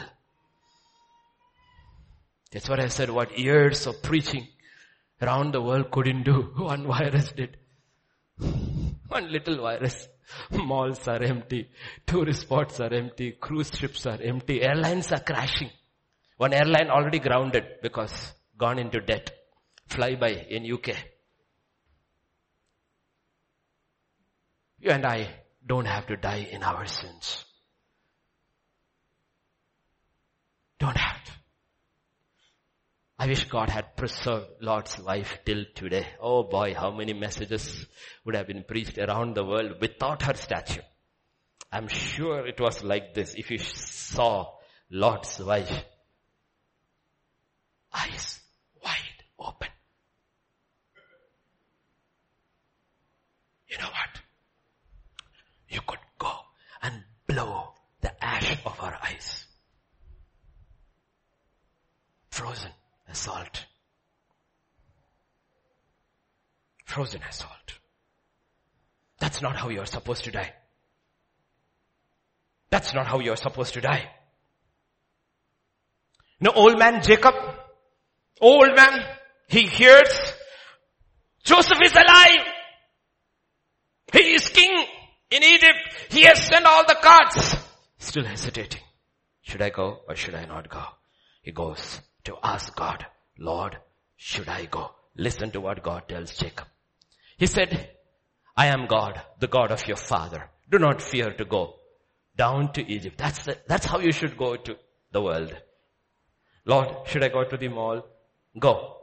That's 2.57 2.71
what 2.71 2.81
I 2.81 2.89
said, 2.89 3.11
what 3.11 3.39
years 3.39 3.87
of 3.87 4.03
preaching 4.03 4.49
around 5.21 5.53
the 5.53 5.61
world 5.61 5.91
couldn't 5.91 6.23
do. 6.23 6.41
One 6.57 6.87
virus 6.87 7.31
did. 7.33 7.59
One 9.09 9.31
little 9.31 9.59
virus. 9.61 10.09
Malls 10.51 11.07
are 11.07 11.23
empty. 11.23 11.69
Tourist 12.07 12.41
spots 12.41 12.81
are 12.81 12.91
empty. 12.95 13.33
Cruise 13.33 13.71
ships 13.79 14.07
are 14.07 14.19
empty. 14.23 14.63
Airlines 14.63 15.13
are 15.13 15.21
crashing. 15.21 15.69
One 16.39 16.55
airline 16.55 16.89
already 16.89 17.19
grounded 17.19 17.65
because 17.83 18.33
gone 18.57 18.79
into 18.79 19.03
debt. 19.03 19.33
Flybe 19.91 20.49
in 20.49 20.73
UK. 20.73 20.97
You 24.79 24.93
and 24.93 25.05
I 25.05 25.29
don't 25.67 25.85
have 25.85 26.07
to 26.07 26.17
die 26.17 26.49
in 26.51 26.63
our 26.63 26.87
sins. 26.87 27.45
Don't 30.79 30.97
have 30.97 31.23
to. 31.27 31.36
I 33.19 33.27
wish 33.27 33.45
God 33.45 33.71
had 33.71 33.97
preserved 33.97 34.47
Lot's 34.61 34.99
wife 34.99 35.39
till 35.47 35.65
today. 35.75 36.07
Oh 36.21 36.43
boy, 36.43 36.75
how 36.75 36.91
many 36.91 37.15
messages 37.15 37.87
would 38.25 38.35
have 38.35 38.47
been 38.47 38.63
preached 38.63 38.99
around 38.99 39.35
the 39.35 39.45
world 39.45 39.81
without 39.81 40.23
her 40.23 40.35
statue. 40.35 40.83
I'm 41.73 41.89
sure 41.89 42.47
it 42.47 42.61
was 42.61 42.85
like 42.85 43.15
this. 43.15 43.35
If 43.35 43.51
you 43.51 43.59
saw 43.59 44.53
Lot's 44.91 45.39
wife, 45.39 45.85
eyes 47.93 48.41
wide 48.85 49.25
open. 49.39 49.69
You 53.69 53.79
know 53.79 53.89
what? 53.89 54.21
You 55.71 55.81
could 55.87 55.99
go 56.19 56.33
and 56.83 57.03
blow 57.27 57.73
the 58.03 58.13
ash 58.23 58.59
of 58.67 58.79
her 58.79 58.99
eyes. 59.03 59.47
Frozen 62.31 62.73
as 63.09 63.19
salt. 63.19 63.67
Frozen 66.85 67.21
as 67.29 67.37
salt. 67.37 67.79
That's 69.19 69.43
not 69.43 69.57
how 69.57 69.69
you're 69.69 69.87
supposed 69.87 70.25
to 70.25 70.31
die. 70.31 70.53
That's 72.71 72.95
not 72.95 73.07
how 73.07 73.21
you're 73.21 73.37
supposed 73.37 73.75
to 73.75 73.81
die. 73.81 74.11
No 76.41 76.51
old 76.51 76.79
man 76.79 77.03
Jacob, 77.03 77.35
old 78.41 78.77
man, 78.77 79.05
he 79.49 79.63
hears 79.63 80.35
Joseph 81.45 81.79
is 81.83 81.95
alive. 81.95 82.45
He 84.13 84.35
is 84.35 84.49
king 84.49 84.85
in 85.31 85.43
Egypt. 85.43 85.79
He 86.11 86.23
has 86.25 86.43
sent 86.43 86.67
all 86.67 86.85
the 86.87 86.97
cards. 87.01 87.57
Still 87.99 88.25
hesitating. 88.25 88.83
Should 89.43 89.63
I 89.63 89.71
go 89.71 90.01
or 90.09 90.17
should 90.17 90.35
I 90.35 90.45
not 90.45 90.69
go? 90.69 90.83
He 91.43 91.53
goes 91.53 92.01
to 92.27 92.37
ask 92.43 92.75
God, 92.77 93.07
Lord, 93.39 93.79
should 94.17 94.49
I 94.49 94.67
go? 94.67 94.91
Listen 95.17 95.51
to 95.53 95.61
what 95.61 95.83
God 95.83 96.09
tells 96.09 96.37
Jacob. 96.37 96.67
He 97.39 97.47
said, 97.47 97.91
I 98.57 98.67
am 98.67 98.87
God, 98.87 99.21
the 99.41 99.47
God 99.47 99.71
of 99.71 99.87
your 99.87 99.97
father. 99.97 100.51
Do 100.71 100.79
not 100.79 101.03
fear 101.03 101.33
to 101.33 101.45
go 101.45 101.77
down 102.37 102.73
to 102.73 102.87
Egypt. 102.91 103.19
That's 103.19 103.45
the, 103.45 103.59
that's 103.67 103.87
how 103.87 103.99
you 103.99 104.13
should 104.13 104.37
go 104.37 104.57
to 104.57 104.77
the 105.13 105.23
world. 105.23 105.55
Lord, 106.65 106.89
should 107.07 107.25
I 107.25 107.29
go 107.29 107.45
to 107.45 107.57
the 107.57 107.69
mall? 107.69 108.03
Go. 108.59 108.97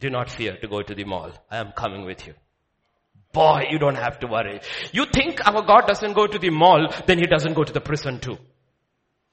Do 0.00 0.10
not 0.10 0.30
fear 0.30 0.56
to 0.56 0.68
go 0.68 0.82
to 0.82 0.94
the 0.94 1.04
mall. 1.04 1.32
I 1.50 1.58
am 1.58 1.72
coming 1.72 2.04
with 2.04 2.26
you. 2.26 2.34
Boy, 3.32 3.66
you 3.70 3.78
don't 3.78 3.96
have 3.96 4.18
to 4.20 4.26
worry. 4.26 4.60
You 4.92 5.04
think 5.04 5.46
our 5.46 5.62
God 5.62 5.86
doesn't 5.86 6.14
go 6.14 6.26
to 6.26 6.38
the 6.38 6.50
mall, 6.50 6.88
then 7.06 7.18
he 7.18 7.26
doesn't 7.26 7.54
go 7.54 7.64
to 7.64 7.72
the 7.72 7.80
prison 7.80 8.20
too. 8.20 8.38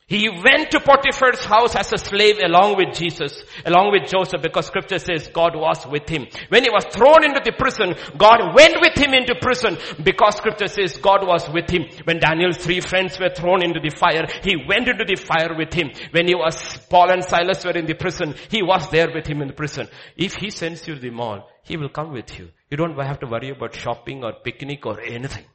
He 0.08 0.30
went 0.30 0.70
to 0.70 0.80
Potiphar's 0.80 1.44
house 1.46 1.76
as 1.76 1.92
a 1.92 1.98
slave 1.98 2.38
along 2.38 2.78
with 2.78 2.94
Jesus, 2.94 3.42
along 3.66 3.92
with 3.92 4.08
Joseph 4.08 4.44
because 4.44 4.68
scripture 4.68 5.00
says 5.00 5.32
God 5.34 5.56
was 5.56 5.84
with 5.88 6.08
him. 6.08 6.28
When 6.50 6.64
he 6.64 6.70
was 6.70 6.86
thrown 6.86 7.24
into 7.26 7.42
the 7.44 7.54
prison, 7.58 7.96
God 8.16 8.54
went 8.54 8.76
with 8.82 8.94
him 8.94 9.16
into 9.16 9.34
prison 9.42 9.80
because 10.04 10.38
scripture 10.38 10.68
says 10.68 10.98
God 10.98 11.26
was 11.26 11.50
with 11.50 11.72
him. 11.72 11.86
When 12.04 12.20
Daniel's 12.20 12.58
three 12.58 12.82
friends 12.82 13.20
were 13.20 13.34
thrown 13.34 13.64
into 13.64 13.80
the 13.80 13.90
fire, 13.90 14.28
he 14.44 14.56
went 14.70 14.88
into 14.88 15.06
the 15.06 15.16
fire 15.16 15.58
with 15.58 15.74
him. 15.74 15.90
When 16.12 16.28
he 16.28 16.36
was, 16.36 16.78
Paul 16.88 17.10
and 17.10 17.24
Silas 17.24 17.66
were 17.66 17.72
in 17.72 17.88
the 17.88 17.96
prison, 17.96 18.36
he 18.50 18.62
was 18.62 18.88
there 18.92 19.12
with 19.12 19.26
him 19.26 19.42
in 19.42 19.48
the 19.48 19.56
prison. 19.56 19.88
If 20.16 20.36
he 20.36 20.52
sends 20.52 20.88
you 20.88 20.94
to 20.94 21.02
the 21.02 21.10
mall, 21.10 21.50
he 21.64 21.78
will 21.78 21.90
come 21.90 22.14
with 22.14 22.38
you. 22.38 22.52
You 22.70 22.78
don't 22.78 22.96
have 22.96 23.22
to 23.22 23.26
worry 23.26 23.50
about 23.50 23.74
shopping 23.74 24.24
or 24.24 24.34
picnic 24.44 24.86
or 24.86 25.02
anything. 25.02 25.46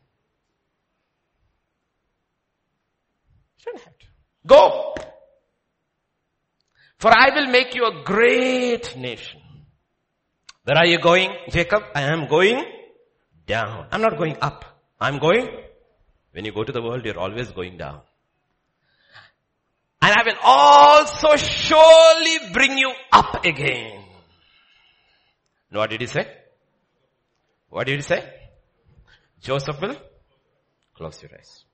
You 3.59 3.65
don't 3.67 3.81
have. 3.85 4.00
Go! 4.51 4.95
For 6.99 7.11
I 7.17 7.31
will 7.35 7.47
make 7.47 7.75
you 7.77 7.87
a 7.87 8.03
great 8.05 8.97
nation. 8.97 9.41
Where 10.65 10.77
are 10.77 10.87
you 10.87 10.99
going, 10.99 11.31
Jacob? 11.51 11.85
I 11.95 12.03
am 12.03 12.27
going 12.29 12.65
down. 13.47 13.87
I'm 13.93 14.03
not 14.03 14.19
going 14.19 14.37
up. 14.43 14.65
I'm 15.01 15.19
going. 15.19 15.47
When 16.33 16.45
you 16.45 16.53
go 16.53 16.65
to 16.65 16.73
the 16.73 16.83
world, 16.83 17.05
you're 17.05 17.19
always 17.19 17.53
going 17.53 17.79
down. 17.79 18.01
And 20.03 20.13
I 20.19 20.23
will 20.25 20.41
also 20.43 21.37
surely 21.37 22.53
bring 22.53 22.77
you 22.77 22.93
up 23.13 23.45
again. 23.45 24.05
What 25.71 25.91
did 25.91 26.01
he 26.01 26.07
say? 26.09 26.27
What 27.69 27.87
did 27.87 27.97
he 27.97 28.03
say? 28.03 28.23
Joseph 29.41 29.81
will 29.81 29.97
close 30.95 31.23
your 31.23 31.31
eyes. 31.39 31.65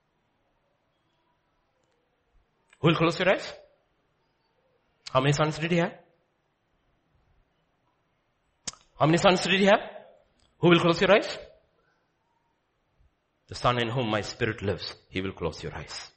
Who 2.79 2.87
will 2.87 2.95
close 2.95 3.19
your 3.19 3.29
eyes? 3.29 3.51
How 5.11 5.21
many 5.21 5.33
sons 5.33 5.57
did 5.57 5.71
he 5.71 5.77
have? 5.77 5.93
How 8.99 9.05
many 9.05 9.17
sons 9.17 9.41
did 9.41 9.59
he 9.59 9.65
have? 9.65 9.79
Who 10.59 10.69
will 10.69 10.79
close 10.79 10.99
your 11.01 11.11
eyes? 11.15 11.37
The 13.47 13.55
son 13.55 13.79
in 13.79 13.89
whom 13.89 14.09
my 14.09 14.21
spirit 14.21 14.61
lives, 14.61 14.93
he 15.09 15.21
will 15.21 15.31
close 15.31 15.63
your 15.63 15.75
eyes. 15.75 16.11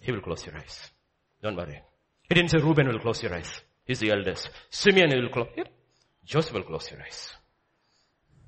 He 0.00 0.12
will 0.12 0.20
close 0.20 0.46
your 0.46 0.56
eyes. 0.56 0.90
Don't 1.42 1.56
worry. 1.56 1.82
He 2.28 2.34
didn't 2.34 2.50
say 2.50 2.58
Reuben 2.58 2.86
will 2.88 3.00
close 3.00 3.22
your 3.22 3.34
eyes. 3.34 3.50
He's 3.84 4.00
the 4.00 4.10
eldest. 4.10 4.50
Simeon 4.70 5.10
will 5.10 5.30
close. 5.30 5.48
Here. 5.54 5.64
Joseph 6.24 6.54
will 6.54 6.62
close 6.62 6.90
your 6.90 7.00
eyes. 7.02 7.32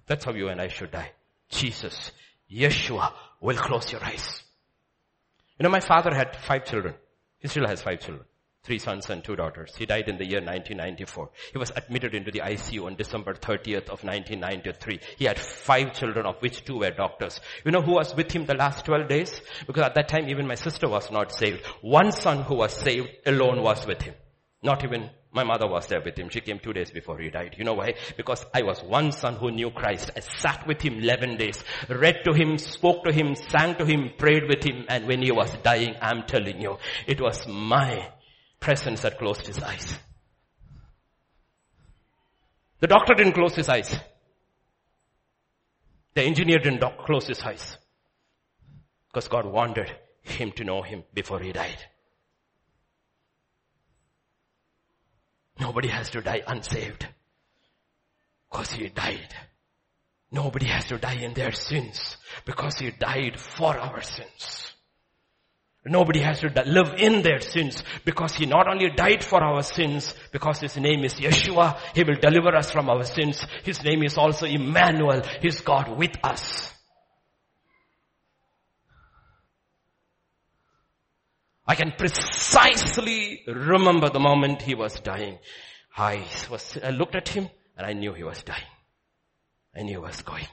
That's 0.06 0.24
how 0.24 0.32
you 0.32 0.48
and 0.48 0.60
I 0.60 0.68
should 0.68 0.90
die. 0.90 1.12
Jesus, 1.48 2.12
Yeshua 2.50 3.12
will 3.40 3.56
close 3.56 3.90
your 3.92 4.04
eyes. 4.04 4.42
You 5.58 5.64
know, 5.64 5.70
my 5.70 5.80
father 5.80 6.14
had 6.14 6.36
five 6.36 6.64
children. 6.64 6.94
He 7.40 7.48
still 7.48 7.66
has 7.66 7.82
five 7.82 8.00
children. 8.00 8.26
Three 8.62 8.78
sons 8.78 9.08
and 9.10 9.24
two 9.24 9.34
daughters. 9.34 9.74
He 9.76 9.86
died 9.86 10.08
in 10.08 10.18
the 10.18 10.26
year 10.26 10.40
1994. 10.40 11.30
He 11.52 11.58
was 11.58 11.72
admitted 11.74 12.14
into 12.14 12.30
the 12.30 12.40
ICU 12.40 12.84
on 12.84 12.96
December 12.96 13.34
30th 13.34 13.88
of 13.88 14.04
1993. 14.04 15.00
He 15.16 15.24
had 15.24 15.38
five 15.38 15.94
children 15.94 16.26
of 16.26 16.40
which 16.42 16.64
two 16.64 16.78
were 16.78 16.90
doctors. 16.90 17.40
You 17.64 17.72
know 17.72 17.80
who 17.80 17.94
was 17.94 18.14
with 18.14 18.30
him 18.30 18.46
the 18.46 18.54
last 18.54 18.84
12 18.84 19.08
days? 19.08 19.40
Because 19.66 19.84
at 19.84 19.94
that 19.94 20.08
time 20.08 20.28
even 20.28 20.46
my 20.46 20.54
sister 20.54 20.88
was 20.88 21.10
not 21.10 21.32
saved. 21.32 21.64
One 21.80 22.12
son 22.12 22.42
who 22.42 22.56
was 22.56 22.72
saved 22.72 23.08
alone 23.26 23.62
was 23.62 23.86
with 23.86 24.02
him. 24.02 24.14
Not 24.62 24.84
even 24.84 25.10
my 25.32 25.44
mother 25.44 25.68
was 25.68 25.86
there 25.86 26.00
with 26.00 26.18
him. 26.18 26.28
She 26.30 26.40
came 26.40 26.58
two 26.58 26.72
days 26.72 26.90
before 26.90 27.18
he 27.18 27.28
died. 27.28 27.56
You 27.58 27.64
know 27.64 27.74
why? 27.74 27.94
Because 28.16 28.44
I 28.54 28.62
was 28.62 28.82
one 28.82 29.12
son 29.12 29.36
who 29.36 29.50
knew 29.50 29.70
Christ. 29.70 30.10
I 30.16 30.20
sat 30.20 30.66
with 30.66 30.80
him 30.80 30.98
11 30.98 31.36
days, 31.36 31.62
read 31.88 32.20
to 32.24 32.32
him, 32.32 32.56
spoke 32.56 33.04
to 33.04 33.12
him, 33.12 33.34
sang 33.34 33.76
to 33.76 33.84
him, 33.84 34.12
prayed 34.16 34.44
with 34.48 34.64
him, 34.64 34.86
and 34.88 35.06
when 35.06 35.22
he 35.22 35.30
was 35.30 35.50
dying, 35.62 35.94
I'm 36.00 36.22
telling 36.22 36.60
you, 36.60 36.78
it 37.06 37.20
was 37.20 37.46
my 37.46 38.10
presence 38.58 39.02
that 39.02 39.18
closed 39.18 39.46
his 39.46 39.62
eyes. 39.62 39.98
The 42.80 42.86
doctor 42.86 43.14
didn't 43.14 43.32
close 43.34 43.54
his 43.54 43.68
eyes. 43.68 43.94
The 46.14 46.22
engineer 46.22 46.58
didn't 46.58 46.82
close 47.04 47.26
his 47.26 47.40
eyes. 47.42 47.76
Because 49.08 49.28
God 49.28 49.46
wanted 49.46 49.90
him 50.22 50.52
to 50.52 50.64
know 50.64 50.82
him 50.82 51.04
before 51.12 51.40
he 51.40 51.52
died. 51.52 51.78
Nobody 55.60 55.88
has 55.88 56.10
to 56.10 56.20
die 56.20 56.42
unsaved. 56.46 57.06
Because 58.50 58.72
he 58.72 58.88
died. 58.88 59.34
Nobody 60.30 60.66
has 60.66 60.86
to 60.86 60.98
die 60.98 61.14
in 61.14 61.34
their 61.34 61.52
sins 61.52 62.16
because 62.44 62.76
he 62.78 62.90
died 62.90 63.40
for 63.40 63.78
our 63.78 64.02
sins. 64.02 64.72
Nobody 65.86 66.20
has 66.20 66.40
to 66.40 66.48
live 66.66 66.94
in 66.98 67.22
their 67.22 67.40
sins 67.40 67.82
because 68.04 68.34
he 68.34 68.44
not 68.44 68.68
only 68.68 68.90
died 68.90 69.24
for 69.24 69.42
our 69.42 69.62
sins, 69.62 70.14
because 70.32 70.60
his 70.60 70.76
name 70.76 71.02
is 71.04 71.14
Yeshua, 71.14 71.78
he 71.94 72.04
will 72.04 72.16
deliver 72.16 72.54
us 72.54 72.70
from 72.70 72.90
our 72.90 73.04
sins. 73.04 73.46
His 73.62 73.82
name 73.82 74.02
is 74.02 74.18
also 74.18 74.44
Emmanuel, 74.44 75.22
he's 75.40 75.60
God 75.62 75.96
with 75.96 76.16
us. 76.22 76.74
I 81.68 81.74
can 81.74 81.92
precisely 81.92 83.42
remember 83.46 84.08
the 84.08 84.18
moment 84.18 84.62
he 84.62 84.74
was 84.74 84.98
dying. 85.00 85.38
I 85.94 86.26
was, 86.50 86.78
I 86.82 86.88
looked 86.88 87.14
at 87.14 87.28
him 87.28 87.50
and 87.76 87.86
I 87.86 87.92
knew 87.92 88.14
he 88.14 88.24
was 88.24 88.42
dying. 88.42 88.62
I 89.76 89.82
knew 89.82 90.00
he 90.00 90.06
was 90.06 90.22
going. 90.22 90.46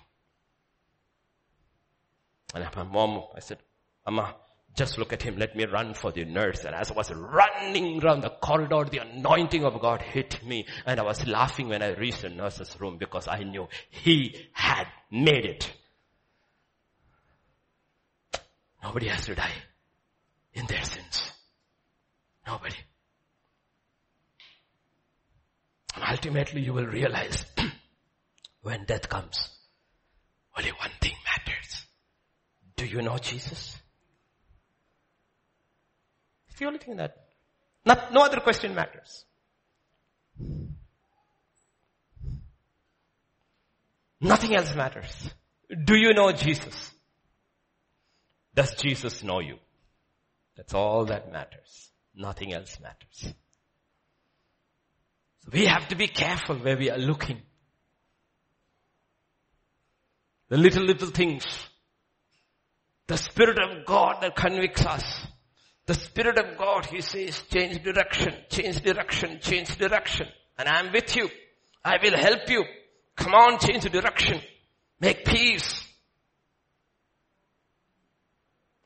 And 2.53 2.67
my 2.75 2.83
mom, 2.83 3.23
I 3.33 3.39
said, 3.39 3.59
Mama, 4.05 4.35
just 4.75 4.97
look 4.97 5.13
at 5.13 5.21
him. 5.21 5.37
Let 5.37 5.55
me 5.55 5.65
run 5.65 5.93
for 5.93 6.11
the 6.11 6.25
nurse. 6.25 6.65
And 6.65 6.75
as 6.75 6.91
I 6.91 6.93
was 6.93 7.09
running 7.13 8.03
around 8.03 8.21
the 8.21 8.29
corridor, 8.29 8.83
the 8.83 8.97
anointing 8.97 9.63
of 9.63 9.79
God 9.79 10.01
hit 10.01 10.45
me. 10.45 10.65
And 10.85 10.99
I 10.99 11.03
was 11.03 11.25
laughing 11.25 11.69
when 11.69 11.81
I 11.81 11.93
reached 11.93 12.23
the 12.23 12.29
nurse's 12.29 12.75
room 12.79 12.97
because 12.97 13.29
I 13.29 13.43
knew 13.43 13.69
he 13.89 14.35
had 14.51 14.87
made 15.09 15.45
it. 15.45 15.71
Nobody 18.83 19.07
has 19.07 19.25
to 19.27 19.35
die 19.35 19.53
in 20.55 20.65
their 20.65 20.83
sins. 20.83 21.31
Nobody. 22.47 22.75
And 25.95 26.03
ultimately 26.09 26.61
you 26.61 26.73
will 26.73 26.87
realize 26.87 27.45
when 28.61 28.85
death 28.85 29.07
comes, 29.09 29.49
only 30.57 30.71
one 30.71 30.91
thing 31.01 31.13
matters. 31.25 31.85
Do 32.77 32.85
you 32.85 33.01
know 33.01 33.17
Jesus? 33.17 33.77
It's 36.49 36.59
the 36.59 36.65
only 36.65 36.79
thing 36.79 36.95
that, 36.97 37.15
not, 37.85 38.13
no 38.13 38.21
other 38.21 38.39
question 38.39 38.73
matters. 38.73 39.25
Nothing 44.21 44.55
else 44.55 44.73
matters. 44.75 45.29
Do 45.83 45.95
you 45.95 46.13
know 46.13 46.31
Jesus? 46.31 46.91
Does 48.53 48.73
Jesus 48.75 49.23
know 49.23 49.39
you? 49.39 49.57
That's 50.55 50.73
all 50.73 51.05
that 51.05 51.31
matters. 51.31 51.91
Nothing 52.15 52.53
else 52.53 52.79
matters. 52.81 53.33
So 55.43 55.49
we 55.51 55.65
have 55.65 55.87
to 55.89 55.95
be 55.95 56.07
careful 56.07 56.55
where 56.55 56.77
we 56.77 56.89
are 56.89 56.97
looking. 56.97 57.41
The 60.49 60.57
little, 60.57 60.83
little 60.83 61.09
things. 61.09 61.45
The 63.07 63.17
Spirit 63.17 63.59
of 63.59 63.85
God 63.85 64.21
that 64.21 64.35
convicts 64.35 64.85
us. 64.85 65.27
The 65.85 65.93
Spirit 65.93 66.39
of 66.39 66.57
God, 66.57 66.85
He 66.85 67.01
says, 67.01 67.43
change 67.51 67.83
direction, 67.83 68.33
change 68.49 68.81
direction, 68.81 69.39
change 69.41 69.77
direction. 69.77 70.27
And 70.57 70.67
I 70.67 70.79
am 70.79 70.91
with 70.91 71.15
you. 71.15 71.29
I 71.83 71.97
will 72.01 72.17
help 72.17 72.49
you. 72.49 72.63
Come 73.15 73.33
on, 73.33 73.59
change 73.59 73.83
direction. 73.83 74.41
Make 74.99 75.25
peace. 75.25 75.85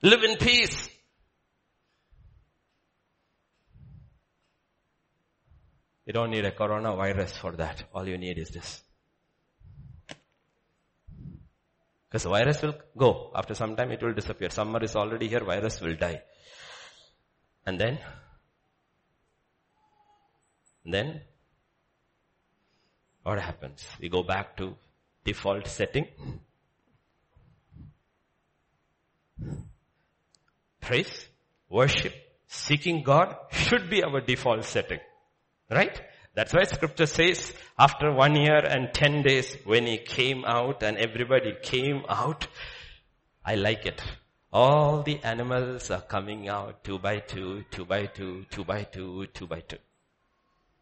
Live 0.02 0.24
in 0.24 0.38
peace. 0.38 0.90
You 6.10 6.14
don't 6.14 6.32
need 6.32 6.44
a 6.44 6.50
coronavirus 6.50 7.38
for 7.38 7.52
that. 7.52 7.84
All 7.94 8.08
you 8.08 8.18
need 8.18 8.40
is 8.40 8.50
this. 8.50 8.82
Because 12.08 12.24
the 12.24 12.30
virus 12.30 12.64
will 12.64 12.74
go. 12.98 13.32
After 13.36 13.54
some 13.54 13.76
time 13.76 13.92
it 13.92 14.02
will 14.02 14.14
disappear. 14.14 14.50
Summer 14.50 14.84
is 14.84 14.96
already 14.96 15.28
here, 15.28 15.44
virus 15.44 15.80
will 15.80 15.96
die. 15.96 16.24
And 17.64 17.80
then? 17.80 18.00
And 20.84 20.94
then? 20.96 21.22
What 23.22 23.40
happens? 23.40 23.86
We 24.02 24.10
go 24.10 24.24
back 24.24 24.58
to 24.58 24.74
default 25.24 25.68
setting. 25.68 26.08
Praise, 30.82 31.28
worship, 31.70 32.16
seeking 32.48 33.04
God 33.04 33.36
should 33.52 33.92
be 33.92 34.04
our 34.04 34.22
default 34.22 34.66
setting. 34.66 35.02
Right? 35.70 36.02
That's 36.36 36.54
why 36.54 36.64
scripture 36.64 37.06
says 37.06 37.54
after 37.78 38.12
one 38.14 38.36
year 38.36 38.58
and 38.58 38.94
ten 38.94 39.24
days 39.24 39.56
when 39.66 39.86
he 39.86 39.98
came 39.98 40.46
out 40.46 40.84
and 40.84 40.98
everybody 40.98 41.54
came 41.62 42.04
out, 42.08 42.48
I 43.46 43.56
like 43.56 43.86
it. 43.86 44.02
All 44.52 45.04
the 45.04 45.20
animals 45.24 45.92
are 45.92 46.02
coming 46.02 46.50
out 46.50 46.84
two 46.84 46.98
by 46.98 47.20
two, 47.20 47.64
two 47.70 47.86
by 47.86 48.08
two, 48.08 48.46
two 48.50 48.64
by 48.64 48.84
two, 48.84 49.28
two 49.28 49.48
by 49.48 49.60
two. 49.60 49.78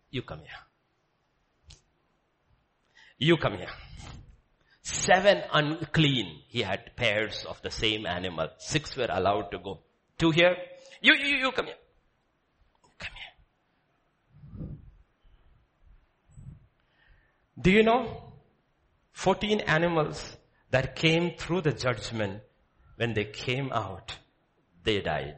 You 0.10 0.22
come 0.22 0.40
here. 0.40 0.64
You 3.18 3.38
come 3.38 3.58
here. 3.58 3.74
Seven 4.84 5.44
unclean, 5.52 6.44
he 6.48 6.62
had 6.62 6.96
pairs 6.96 7.46
of 7.46 7.62
the 7.62 7.72
same 7.72 8.06
animal. 8.06 8.48
Six 8.58 8.96
were 8.96 9.10
allowed 9.10 9.52
to 9.52 9.60
go. 9.60 9.80
Two 10.18 10.32
here. 10.32 10.56
You, 11.02 11.14
you, 11.14 11.36
you 11.36 11.52
come 11.52 11.66
here. 11.66 11.76
Come 12.98 13.12
here. 13.14 14.68
Do 17.60 17.72
you 17.72 17.84
know 17.84 18.28
14 19.14 19.62
animals 19.62 20.38
that 20.70 20.96
came 20.96 21.32
through 21.38 21.62
the 21.62 21.74
judgment, 21.74 22.42
when 22.98 23.14
they 23.14 23.26
came 23.26 23.72
out, 23.72 24.16
they 24.84 25.02
died. 25.02 25.38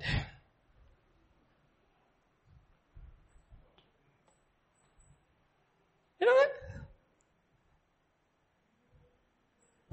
You 6.20 6.28
know 6.28 6.36
that? 6.36 6.52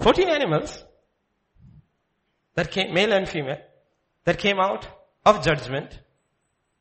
14 0.02 0.28
animals 0.28 0.84
that 2.54 2.70
came, 2.72 2.92
male 2.92 3.12
and 3.12 3.28
female, 3.28 3.60
that 4.24 4.38
came 4.38 4.58
out 4.58 4.88
of 5.24 5.44
judgment. 5.44 6.00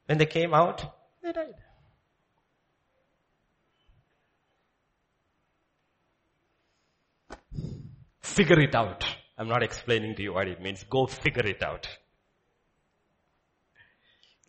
When 0.08 0.18
they 0.18 0.26
came 0.26 0.54
out, 0.54 0.92
they 1.22 1.32
died. 1.32 1.56
Figure 8.26 8.60
it 8.60 8.74
out. 8.74 9.06
I'm 9.38 9.48
not 9.48 9.62
explaining 9.62 10.16
to 10.16 10.24
you 10.24 10.34
what 10.34 10.48
it 10.48 10.60
means. 10.60 10.84
Go 10.90 11.06
figure 11.06 11.46
it 11.46 11.64
out. 11.64 11.88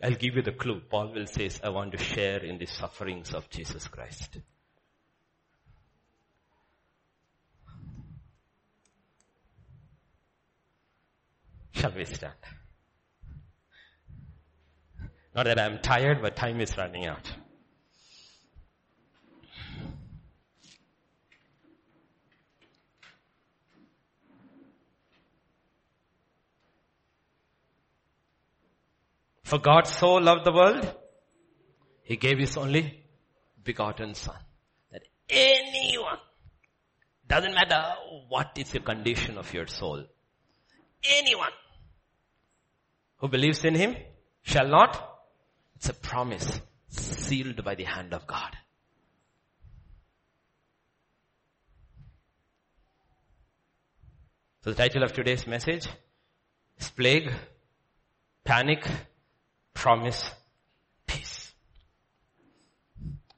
I'll 0.02 0.14
give 0.14 0.34
you 0.34 0.42
the 0.42 0.52
clue. 0.52 0.80
Paul 0.88 1.12
will 1.12 1.26
say, 1.26 1.50
I 1.62 1.68
want 1.68 1.92
to 1.92 1.98
share 1.98 2.42
in 2.42 2.56
the 2.58 2.66
sufferings 2.66 3.34
of 3.34 3.48
Jesus 3.50 3.86
Christ. 3.86 4.38
Shall 11.72 11.92
we 11.92 12.06
stand? 12.06 12.32
Not 15.34 15.44
that 15.44 15.60
I'm 15.60 15.80
tired, 15.80 16.22
but 16.22 16.34
time 16.34 16.62
is 16.62 16.76
running 16.78 17.06
out. 17.06 17.30
For 29.46 29.60
God 29.60 29.86
so 29.86 30.14
loved 30.14 30.44
the 30.44 30.50
world, 30.50 30.92
He 32.02 32.16
gave 32.16 32.40
His 32.40 32.56
only 32.56 33.04
begotten 33.62 34.12
Son. 34.14 34.34
That 34.90 35.02
anyone, 35.30 36.18
doesn't 37.28 37.54
matter 37.54 37.94
what 38.28 38.58
is 38.58 38.72
the 38.72 38.80
condition 38.80 39.38
of 39.38 39.54
your 39.54 39.68
soul, 39.68 40.02
anyone 41.20 41.52
who 43.18 43.28
believes 43.28 43.64
in 43.64 43.76
Him 43.76 43.94
shall 44.42 44.66
not, 44.66 45.00
it's 45.76 45.90
a 45.90 45.94
promise 45.94 46.60
sealed 46.88 47.62
by 47.62 47.76
the 47.76 47.84
hand 47.84 48.14
of 48.14 48.26
God. 48.26 48.50
So 54.64 54.70
the 54.70 54.76
title 54.76 55.04
of 55.04 55.12
today's 55.12 55.46
message 55.46 55.86
is 56.80 56.90
Plague, 56.90 57.30
Panic, 58.42 58.84
promise 59.76 60.30
peace. 61.06 61.52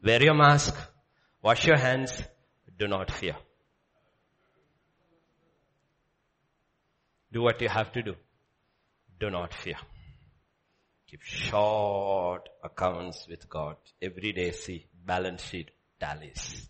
Wear 0.02 0.22
your 0.22 0.34
mask, 0.34 0.74
wash 1.42 1.66
your 1.66 1.76
hands, 1.76 2.22
do 2.78 2.86
not 2.86 3.10
fear. 3.10 3.36
Do 7.32 7.42
what 7.42 7.60
you 7.60 7.68
have 7.68 7.92
to 7.92 8.02
do. 8.02 8.14
Do 9.20 9.30
not 9.30 9.52
fear. 9.52 9.74
Keep 11.08 11.22
short 11.22 12.48
accounts 12.62 13.26
with 13.28 13.48
God. 13.48 13.76
Every 14.00 14.32
day 14.32 14.52
see 14.52 14.86
balance 15.04 15.42
sheet 15.42 15.70
tallies. 16.00 16.68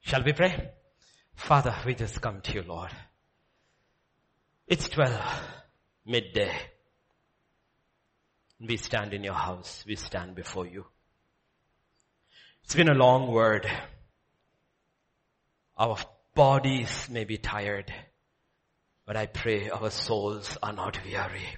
Shall 0.00 0.22
we 0.22 0.32
pray? 0.32 0.70
Father, 1.34 1.74
we 1.86 1.94
just 1.94 2.20
come 2.20 2.40
to 2.42 2.52
you, 2.52 2.62
Lord. 2.62 2.90
It's 4.66 4.88
12, 4.88 5.20
midday. 6.06 6.52
We 8.60 8.76
stand 8.76 9.14
in 9.14 9.24
your 9.24 9.34
house. 9.34 9.84
We 9.86 9.96
stand 9.96 10.34
before 10.34 10.66
you. 10.66 10.84
It's 12.64 12.74
been 12.74 12.90
a 12.90 12.94
long 12.94 13.32
word. 13.32 13.66
Our 15.78 15.96
bodies 16.34 17.08
may 17.10 17.24
be 17.24 17.38
tired, 17.38 17.92
but 19.06 19.16
I 19.16 19.26
pray 19.26 19.70
our 19.70 19.90
souls 19.90 20.58
are 20.62 20.74
not 20.74 21.00
weary. 21.04 21.56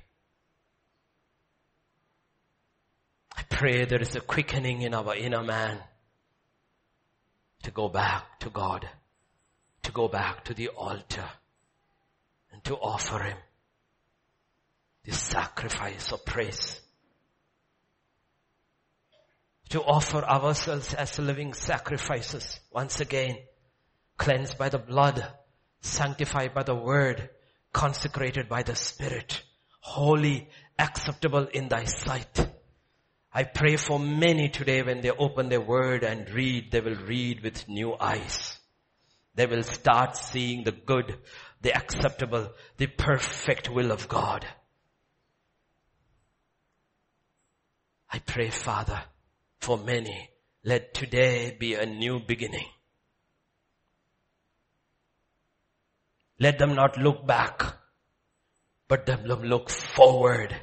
I 3.36 3.42
pray 3.48 3.84
there 3.84 4.00
is 4.00 4.14
a 4.14 4.20
quickening 4.20 4.82
in 4.82 4.94
our 4.94 5.16
inner 5.16 5.42
man 5.42 5.80
to 7.64 7.72
go 7.72 7.88
back 7.88 8.38
to 8.40 8.50
God, 8.50 8.88
to 9.82 9.92
go 9.92 10.06
back 10.06 10.44
to 10.44 10.54
the 10.54 10.68
altar 10.68 11.28
and 12.52 12.62
to 12.64 12.76
offer 12.76 13.18
Him 13.18 13.38
this 15.04 15.18
sacrifice 15.18 16.12
of 16.12 16.24
praise 16.24 16.80
to 19.72 19.82
offer 19.82 20.22
ourselves 20.22 20.92
as 20.92 21.18
living 21.18 21.54
sacrifices 21.54 22.60
once 22.70 23.00
again, 23.00 23.38
cleansed 24.18 24.58
by 24.58 24.68
the 24.68 24.78
blood, 24.78 25.26
sanctified 25.80 26.52
by 26.52 26.62
the 26.62 26.74
word, 26.74 27.30
consecrated 27.72 28.50
by 28.50 28.62
the 28.62 28.74
spirit, 28.76 29.42
holy, 29.80 30.46
acceptable 30.78 31.46
in 31.54 31.68
thy 31.68 31.84
sight. 31.84 32.46
I 33.32 33.44
pray 33.44 33.76
for 33.76 33.98
many 33.98 34.50
today 34.50 34.82
when 34.82 35.00
they 35.00 35.10
open 35.10 35.48
their 35.48 35.62
word 35.62 36.04
and 36.04 36.28
read, 36.28 36.70
they 36.70 36.82
will 36.82 37.06
read 37.06 37.42
with 37.42 37.66
new 37.66 37.96
eyes. 37.98 38.58
They 39.36 39.46
will 39.46 39.62
start 39.62 40.18
seeing 40.18 40.64
the 40.64 40.72
good, 40.72 41.16
the 41.62 41.74
acceptable, 41.74 42.50
the 42.76 42.88
perfect 42.88 43.70
will 43.70 43.90
of 43.90 44.06
God. 44.06 44.44
I 48.10 48.18
pray, 48.18 48.50
Father, 48.50 49.02
for 49.62 49.78
many, 49.78 50.28
let 50.64 50.92
today 50.92 51.56
be 51.58 51.74
a 51.74 51.86
new 51.86 52.20
beginning. 52.20 52.66
Let 56.40 56.58
them 56.58 56.74
not 56.74 56.98
look 56.98 57.26
back, 57.26 57.62
but 58.88 59.06
let 59.08 59.26
them 59.26 59.42
look 59.44 59.70
forward 59.70 60.54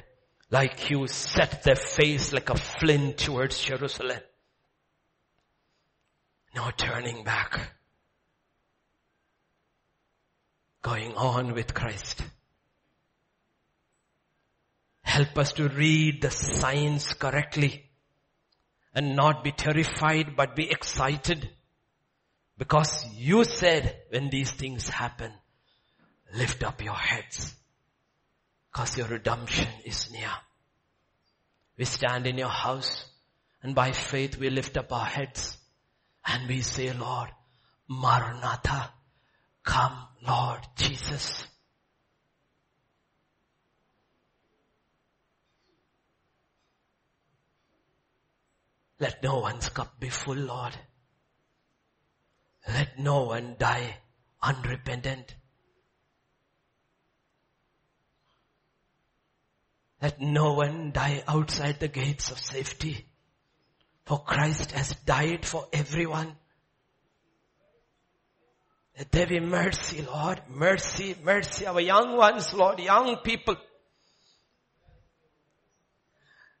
like 0.50 0.90
you 0.90 1.06
set 1.06 1.62
their 1.62 1.76
face 1.76 2.32
like 2.32 2.50
a 2.50 2.56
flint 2.56 3.18
towards 3.18 3.58
Jerusalem. 3.60 4.20
No 6.54 6.70
turning 6.76 7.24
back. 7.24 7.76
Going 10.82 11.14
on 11.14 11.54
with 11.54 11.72
Christ. 11.72 12.22
Help 15.02 15.38
us 15.38 15.52
to 15.54 15.68
read 15.68 16.20
the 16.22 16.30
signs 16.30 17.14
correctly 17.14 17.89
and 18.94 19.16
not 19.16 19.44
be 19.44 19.52
terrified 19.52 20.36
but 20.36 20.56
be 20.56 20.70
excited. 20.70 21.48
Because 22.58 23.06
you 23.14 23.44
said 23.44 23.96
when 24.10 24.28
these 24.30 24.50
things 24.50 24.88
happen, 24.88 25.32
lift 26.34 26.62
up 26.62 26.82
your 26.84 26.94
heads. 26.94 27.54
Because 28.72 28.96
your 28.98 29.08
redemption 29.08 29.68
is 29.84 30.10
near. 30.12 30.30
We 31.76 31.84
stand 31.86 32.26
in 32.26 32.36
your 32.36 32.48
house 32.48 33.06
and 33.62 33.74
by 33.74 33.92
faith 33.92 34.36
we 34.36 34.50
lift 34.50 34.76
up 34.76 34.92
our 34.92 35.06
heads 35.06 35.56
and 36.26 36.48
we 36.48 36.60
say, 36.60 36.92
Lord, 36.92 37.30
Maranatha, 37.88 38.90
come 39.64 39.96
Lord 40.26 40.60
Jesus. 40.76 41.46
Let 49.00 49.22
no 49.22 49.38
one's 49.38 49.70
cup 49.70 49.98
be 49.98 50.10
full, 50.10 50.36
Lord. 50.36 50.76
Let 52.68 52.98
no 52.98 53.22
one 53.22 53.56
die 53.58 53.96
unrepentant. 54.42 55.34
Let 60.02 60.20
no 60.20 60.52
one 60.52 60.92
die 60.92 61.22
outside 61.26 61.80
the 61.80 61.88
gates 61.88 62.30
of 62.30 62.38
safety. 62.38 63.06
For 64.04 64.18
Christ 64.18 64.72
has 64.72 64.94
died 65.06 65.46
for 65.46 65.66
everyone. 65.72 66.36
Let 68.98 69.12
there 69.12 69.26
be 69.26 69.40
mercy, 69.40 70.02
Lord. 70.02 70.42
Mercy, 70.50 71.16
mercy. 71.24 71.66
Our 71.66 71.80
young 71.80 72.18
ones, 72.18 72.52
Lord, 72.52 72.80
young 72.80 73.16
people. 73.24 73.56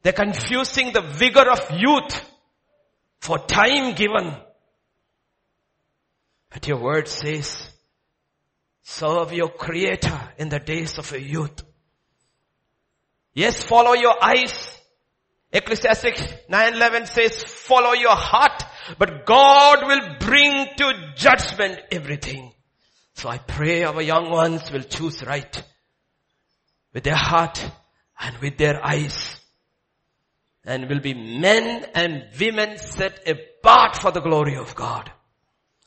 They're 0.02 0.14
confusing 0.14 0.92
the 0.94 1.02
vigor 1.02 1.50
of 1.50 1.70
youth 1.72 2.29
for 3.20 3.38
time 3.38 3.94
given. 3.94 4.34
But 6.50 6.66
your 6.66 6.78
word 6.78 7.06
says, 7.06 7.70
serve 8.82 9.32
your 9.32 9.50
creator 9.50 10.20
in 10.38 10.48
the 10.48 10.58
days 10.58 10.98
of 10.98 11.10
your 11.12 11.20
youth. 11.20 11.62
Yes, 13.34 13.62
follow 13.62 13.92
your 13.92 14.16
eyes. 14.22 14.76
Ecclesiastic 15.52 16.48
9.11 16.48 17.06
says, 17.08 17.42
follow 17.42 17.92
your 17.92 18.16
heart, 18.16 18.64
but 18.98 19.26
God 19.26 19.86
will 19.86 20.16
bring 20.20 20.66
to 20.76 21.12
judgment 21.14 21.78
everything. 21.92 22.52
So 23.14 23.28
I 23.28 23.38
pray 23.38 23.84
our 23.84 24.00
young 24.00 24.30
ones 24.30 24.70
will 24.72 24.82
choose 24.82 25.24
right 25.24 25.62
with 26.92 27.04
their 27.04 27.16
heart 27.16 27.64
and 28.18 28.38
with 28.38 28.56
their 28.58 28.84
eyes 28.84 29.40
and 30.64 30.88
will 30.88 31.00
be 31.00 31.14
men 31.14 31.86
and 31.94 32.24
women 32.38 32.78
set 32.78 33.26
apart 33.26 33.96
for 33.96 34.10
the 34.10 34.20
glory 34.20 34.56
of 34.56 34.74
God. 34.74 35.10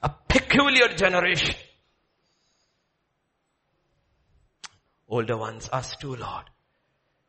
A 0.02 0.10
peculiar 0.10 0.90
generation. 0.90 1.56
Older 5.08 5.38
ones, 5.38 5.70
us 5.72 5.96
too, 5.98 6.16
Lord. 6.16 6.50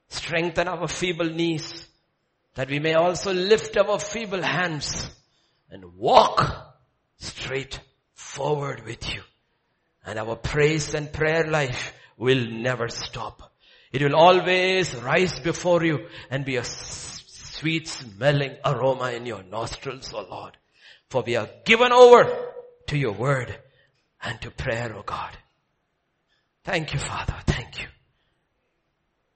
Strengthen 0.09 0.69
our 0.69 0.89
feeble 0.89 1.29
knees 1.29 1.89
that 2.55 2.71
we 2.71 2.79
may 2.79 2.95
also 2.95 3.33
lift 3.33 3.77
our 3.77 3.99
feeble 3.99 4.43
hands 4.43 5.11
and 5.71 5.97
walk 5.97 6.75
straight 7.19 7.81
forward 8.15 8.85
with 8.87 9.13
you. 9.13 9.23
And 10.07 10.19
our 10.19 10.37
praise 10.37 10.95
and 10.95 11.13
prayer 11.13 11.47
life 11.47 11.93
will 12.17 12.47
never 12.51 12.89
stop. 12.89 13.53
It 13.93 14.03
will 14.03 14.17
always 14.17 14.95
rise 14.95 15.39
before 15.41 15.85
you 15.85 16.07
and 16.31 16.45
be 16.45 16.57
a 16.57 16.65
sweet 17.65 17.89
smelling 17.89 18.55
aroma 18.63 19.13
in 19.13 19.25
your 19.25 19.43
nostrils, 19.43 20.13
O 20.13 20.21
Lord. 20.31 20.55
For 21.09 21.23
we 21.23 21.37
are 21.37 21.49
given 21.65 21.93
over 21.93 22.31
to 22.89 22.99
your 22.99 23.13
word 23.13 23.59
and 24.23 24.39
to 24.43 24.51
prayer, 24.51 24.95
O 24.95 25.03
God. 25.03 25.31
Thank 26.63 26.93
you, 26.93 26.99
Father. 26.99 27.37
Thank 27.47 27.81
you. 27.81 27.87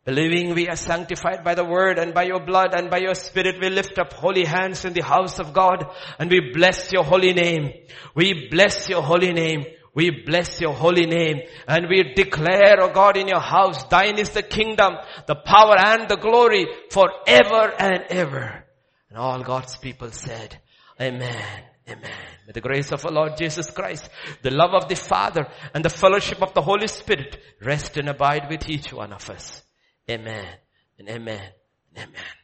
Believing 0.05 0.55
we 0.55 0.69
are 0.69 0.77
sanctified 0.77 1.43
by 1.43 1.55
the 1.55 1.65
word 1.65 1.99
and 1.99 2.13
by 2.13 2.25
your 2.25 2.45
blood 2.45 2.75
and 2.75 2.91
by 2.91 2.99
your 2.99 3.15
spirit, 3.15 3.63
we 3.63 3.71
lift 3.71 3.99
up 3.99 4.13
holy 4.13 4.45
hands 4.45 4.85
in 4.85 4.93
the 4.93 5.03
house 5.03 5.39
of 5.39 5.55
God 5.55 5.87
and 6.19 6.31
we 6.31 6.53
bless 6.53 6.93
your 6.93 7.05
holy 7.05 7.33
name. 7.33 7.73
We 8.15 8.49
bless 8.51 8.91
your 8.91 9.01
holy 9.01 9.33
name. 9.33 9.65
We 9.95 10.11
bless 10.11 10.61
your 10.61 10.75
holy 10.75 11.07
name 11.07 11.43
and 11.67 11.89
we 11.89 12.15
declare, 12.15 12.81
O 12.81 12.89
oh 12.89 12.93
God, 12.93 13.17
in 13.17 13.29
your 13.29 13.41
house, 13.41 13.85
thine 13.85 14.19
is 14.19 14.31
the 14.31 14.43
kingdom, 14.43 14.95
the 15.27 15.35
power 15.35 15.77
and 15.79 16.09
the 16.09 16.17
glory 16.17 16.67
forever 16.91 17.73
and 17.79 18.05
ever. 18.11 18.65
And 19.09 19.19
all 19.19 19.43
God's 19.43 19.77
people 19.77 20.11
said, 20.11 20.61
Amen. 21.01 21.65
Amen. 21.89 22.11
May 22.47 22.53
the 22.53 22.61
grace 22.61 22.93
of 22.93 23.05
our 23.07 23.13
Lord 23.13 23.37
Jesus 23.39 23.71
Christ, 23.71 24.09
the 24.43 24.51
love 24.51 24.75
of 24.75 24.89
the 24.89 24.97
Father 24.97 25.47
and 25.73 25.85
the 25.85 25.91
fellowship 25.91 26.43
of 26.43 26.53
the 26.53 26.63
Holy 26.63 26.87
Spirit 26.87 27.39
rest 27.63 27.97
and 27.97 28.09
abide 28.09 28.49
with 28.51 28.69
each 28.69 28.93
one 28.93 29.13
of 29.13 29.29
us. 29.31 29.63
Amen 30.11 30.47
and 30.99 31.09
amen 31.09 31.43
and 31.95 32.09
amen. 32.09 32.38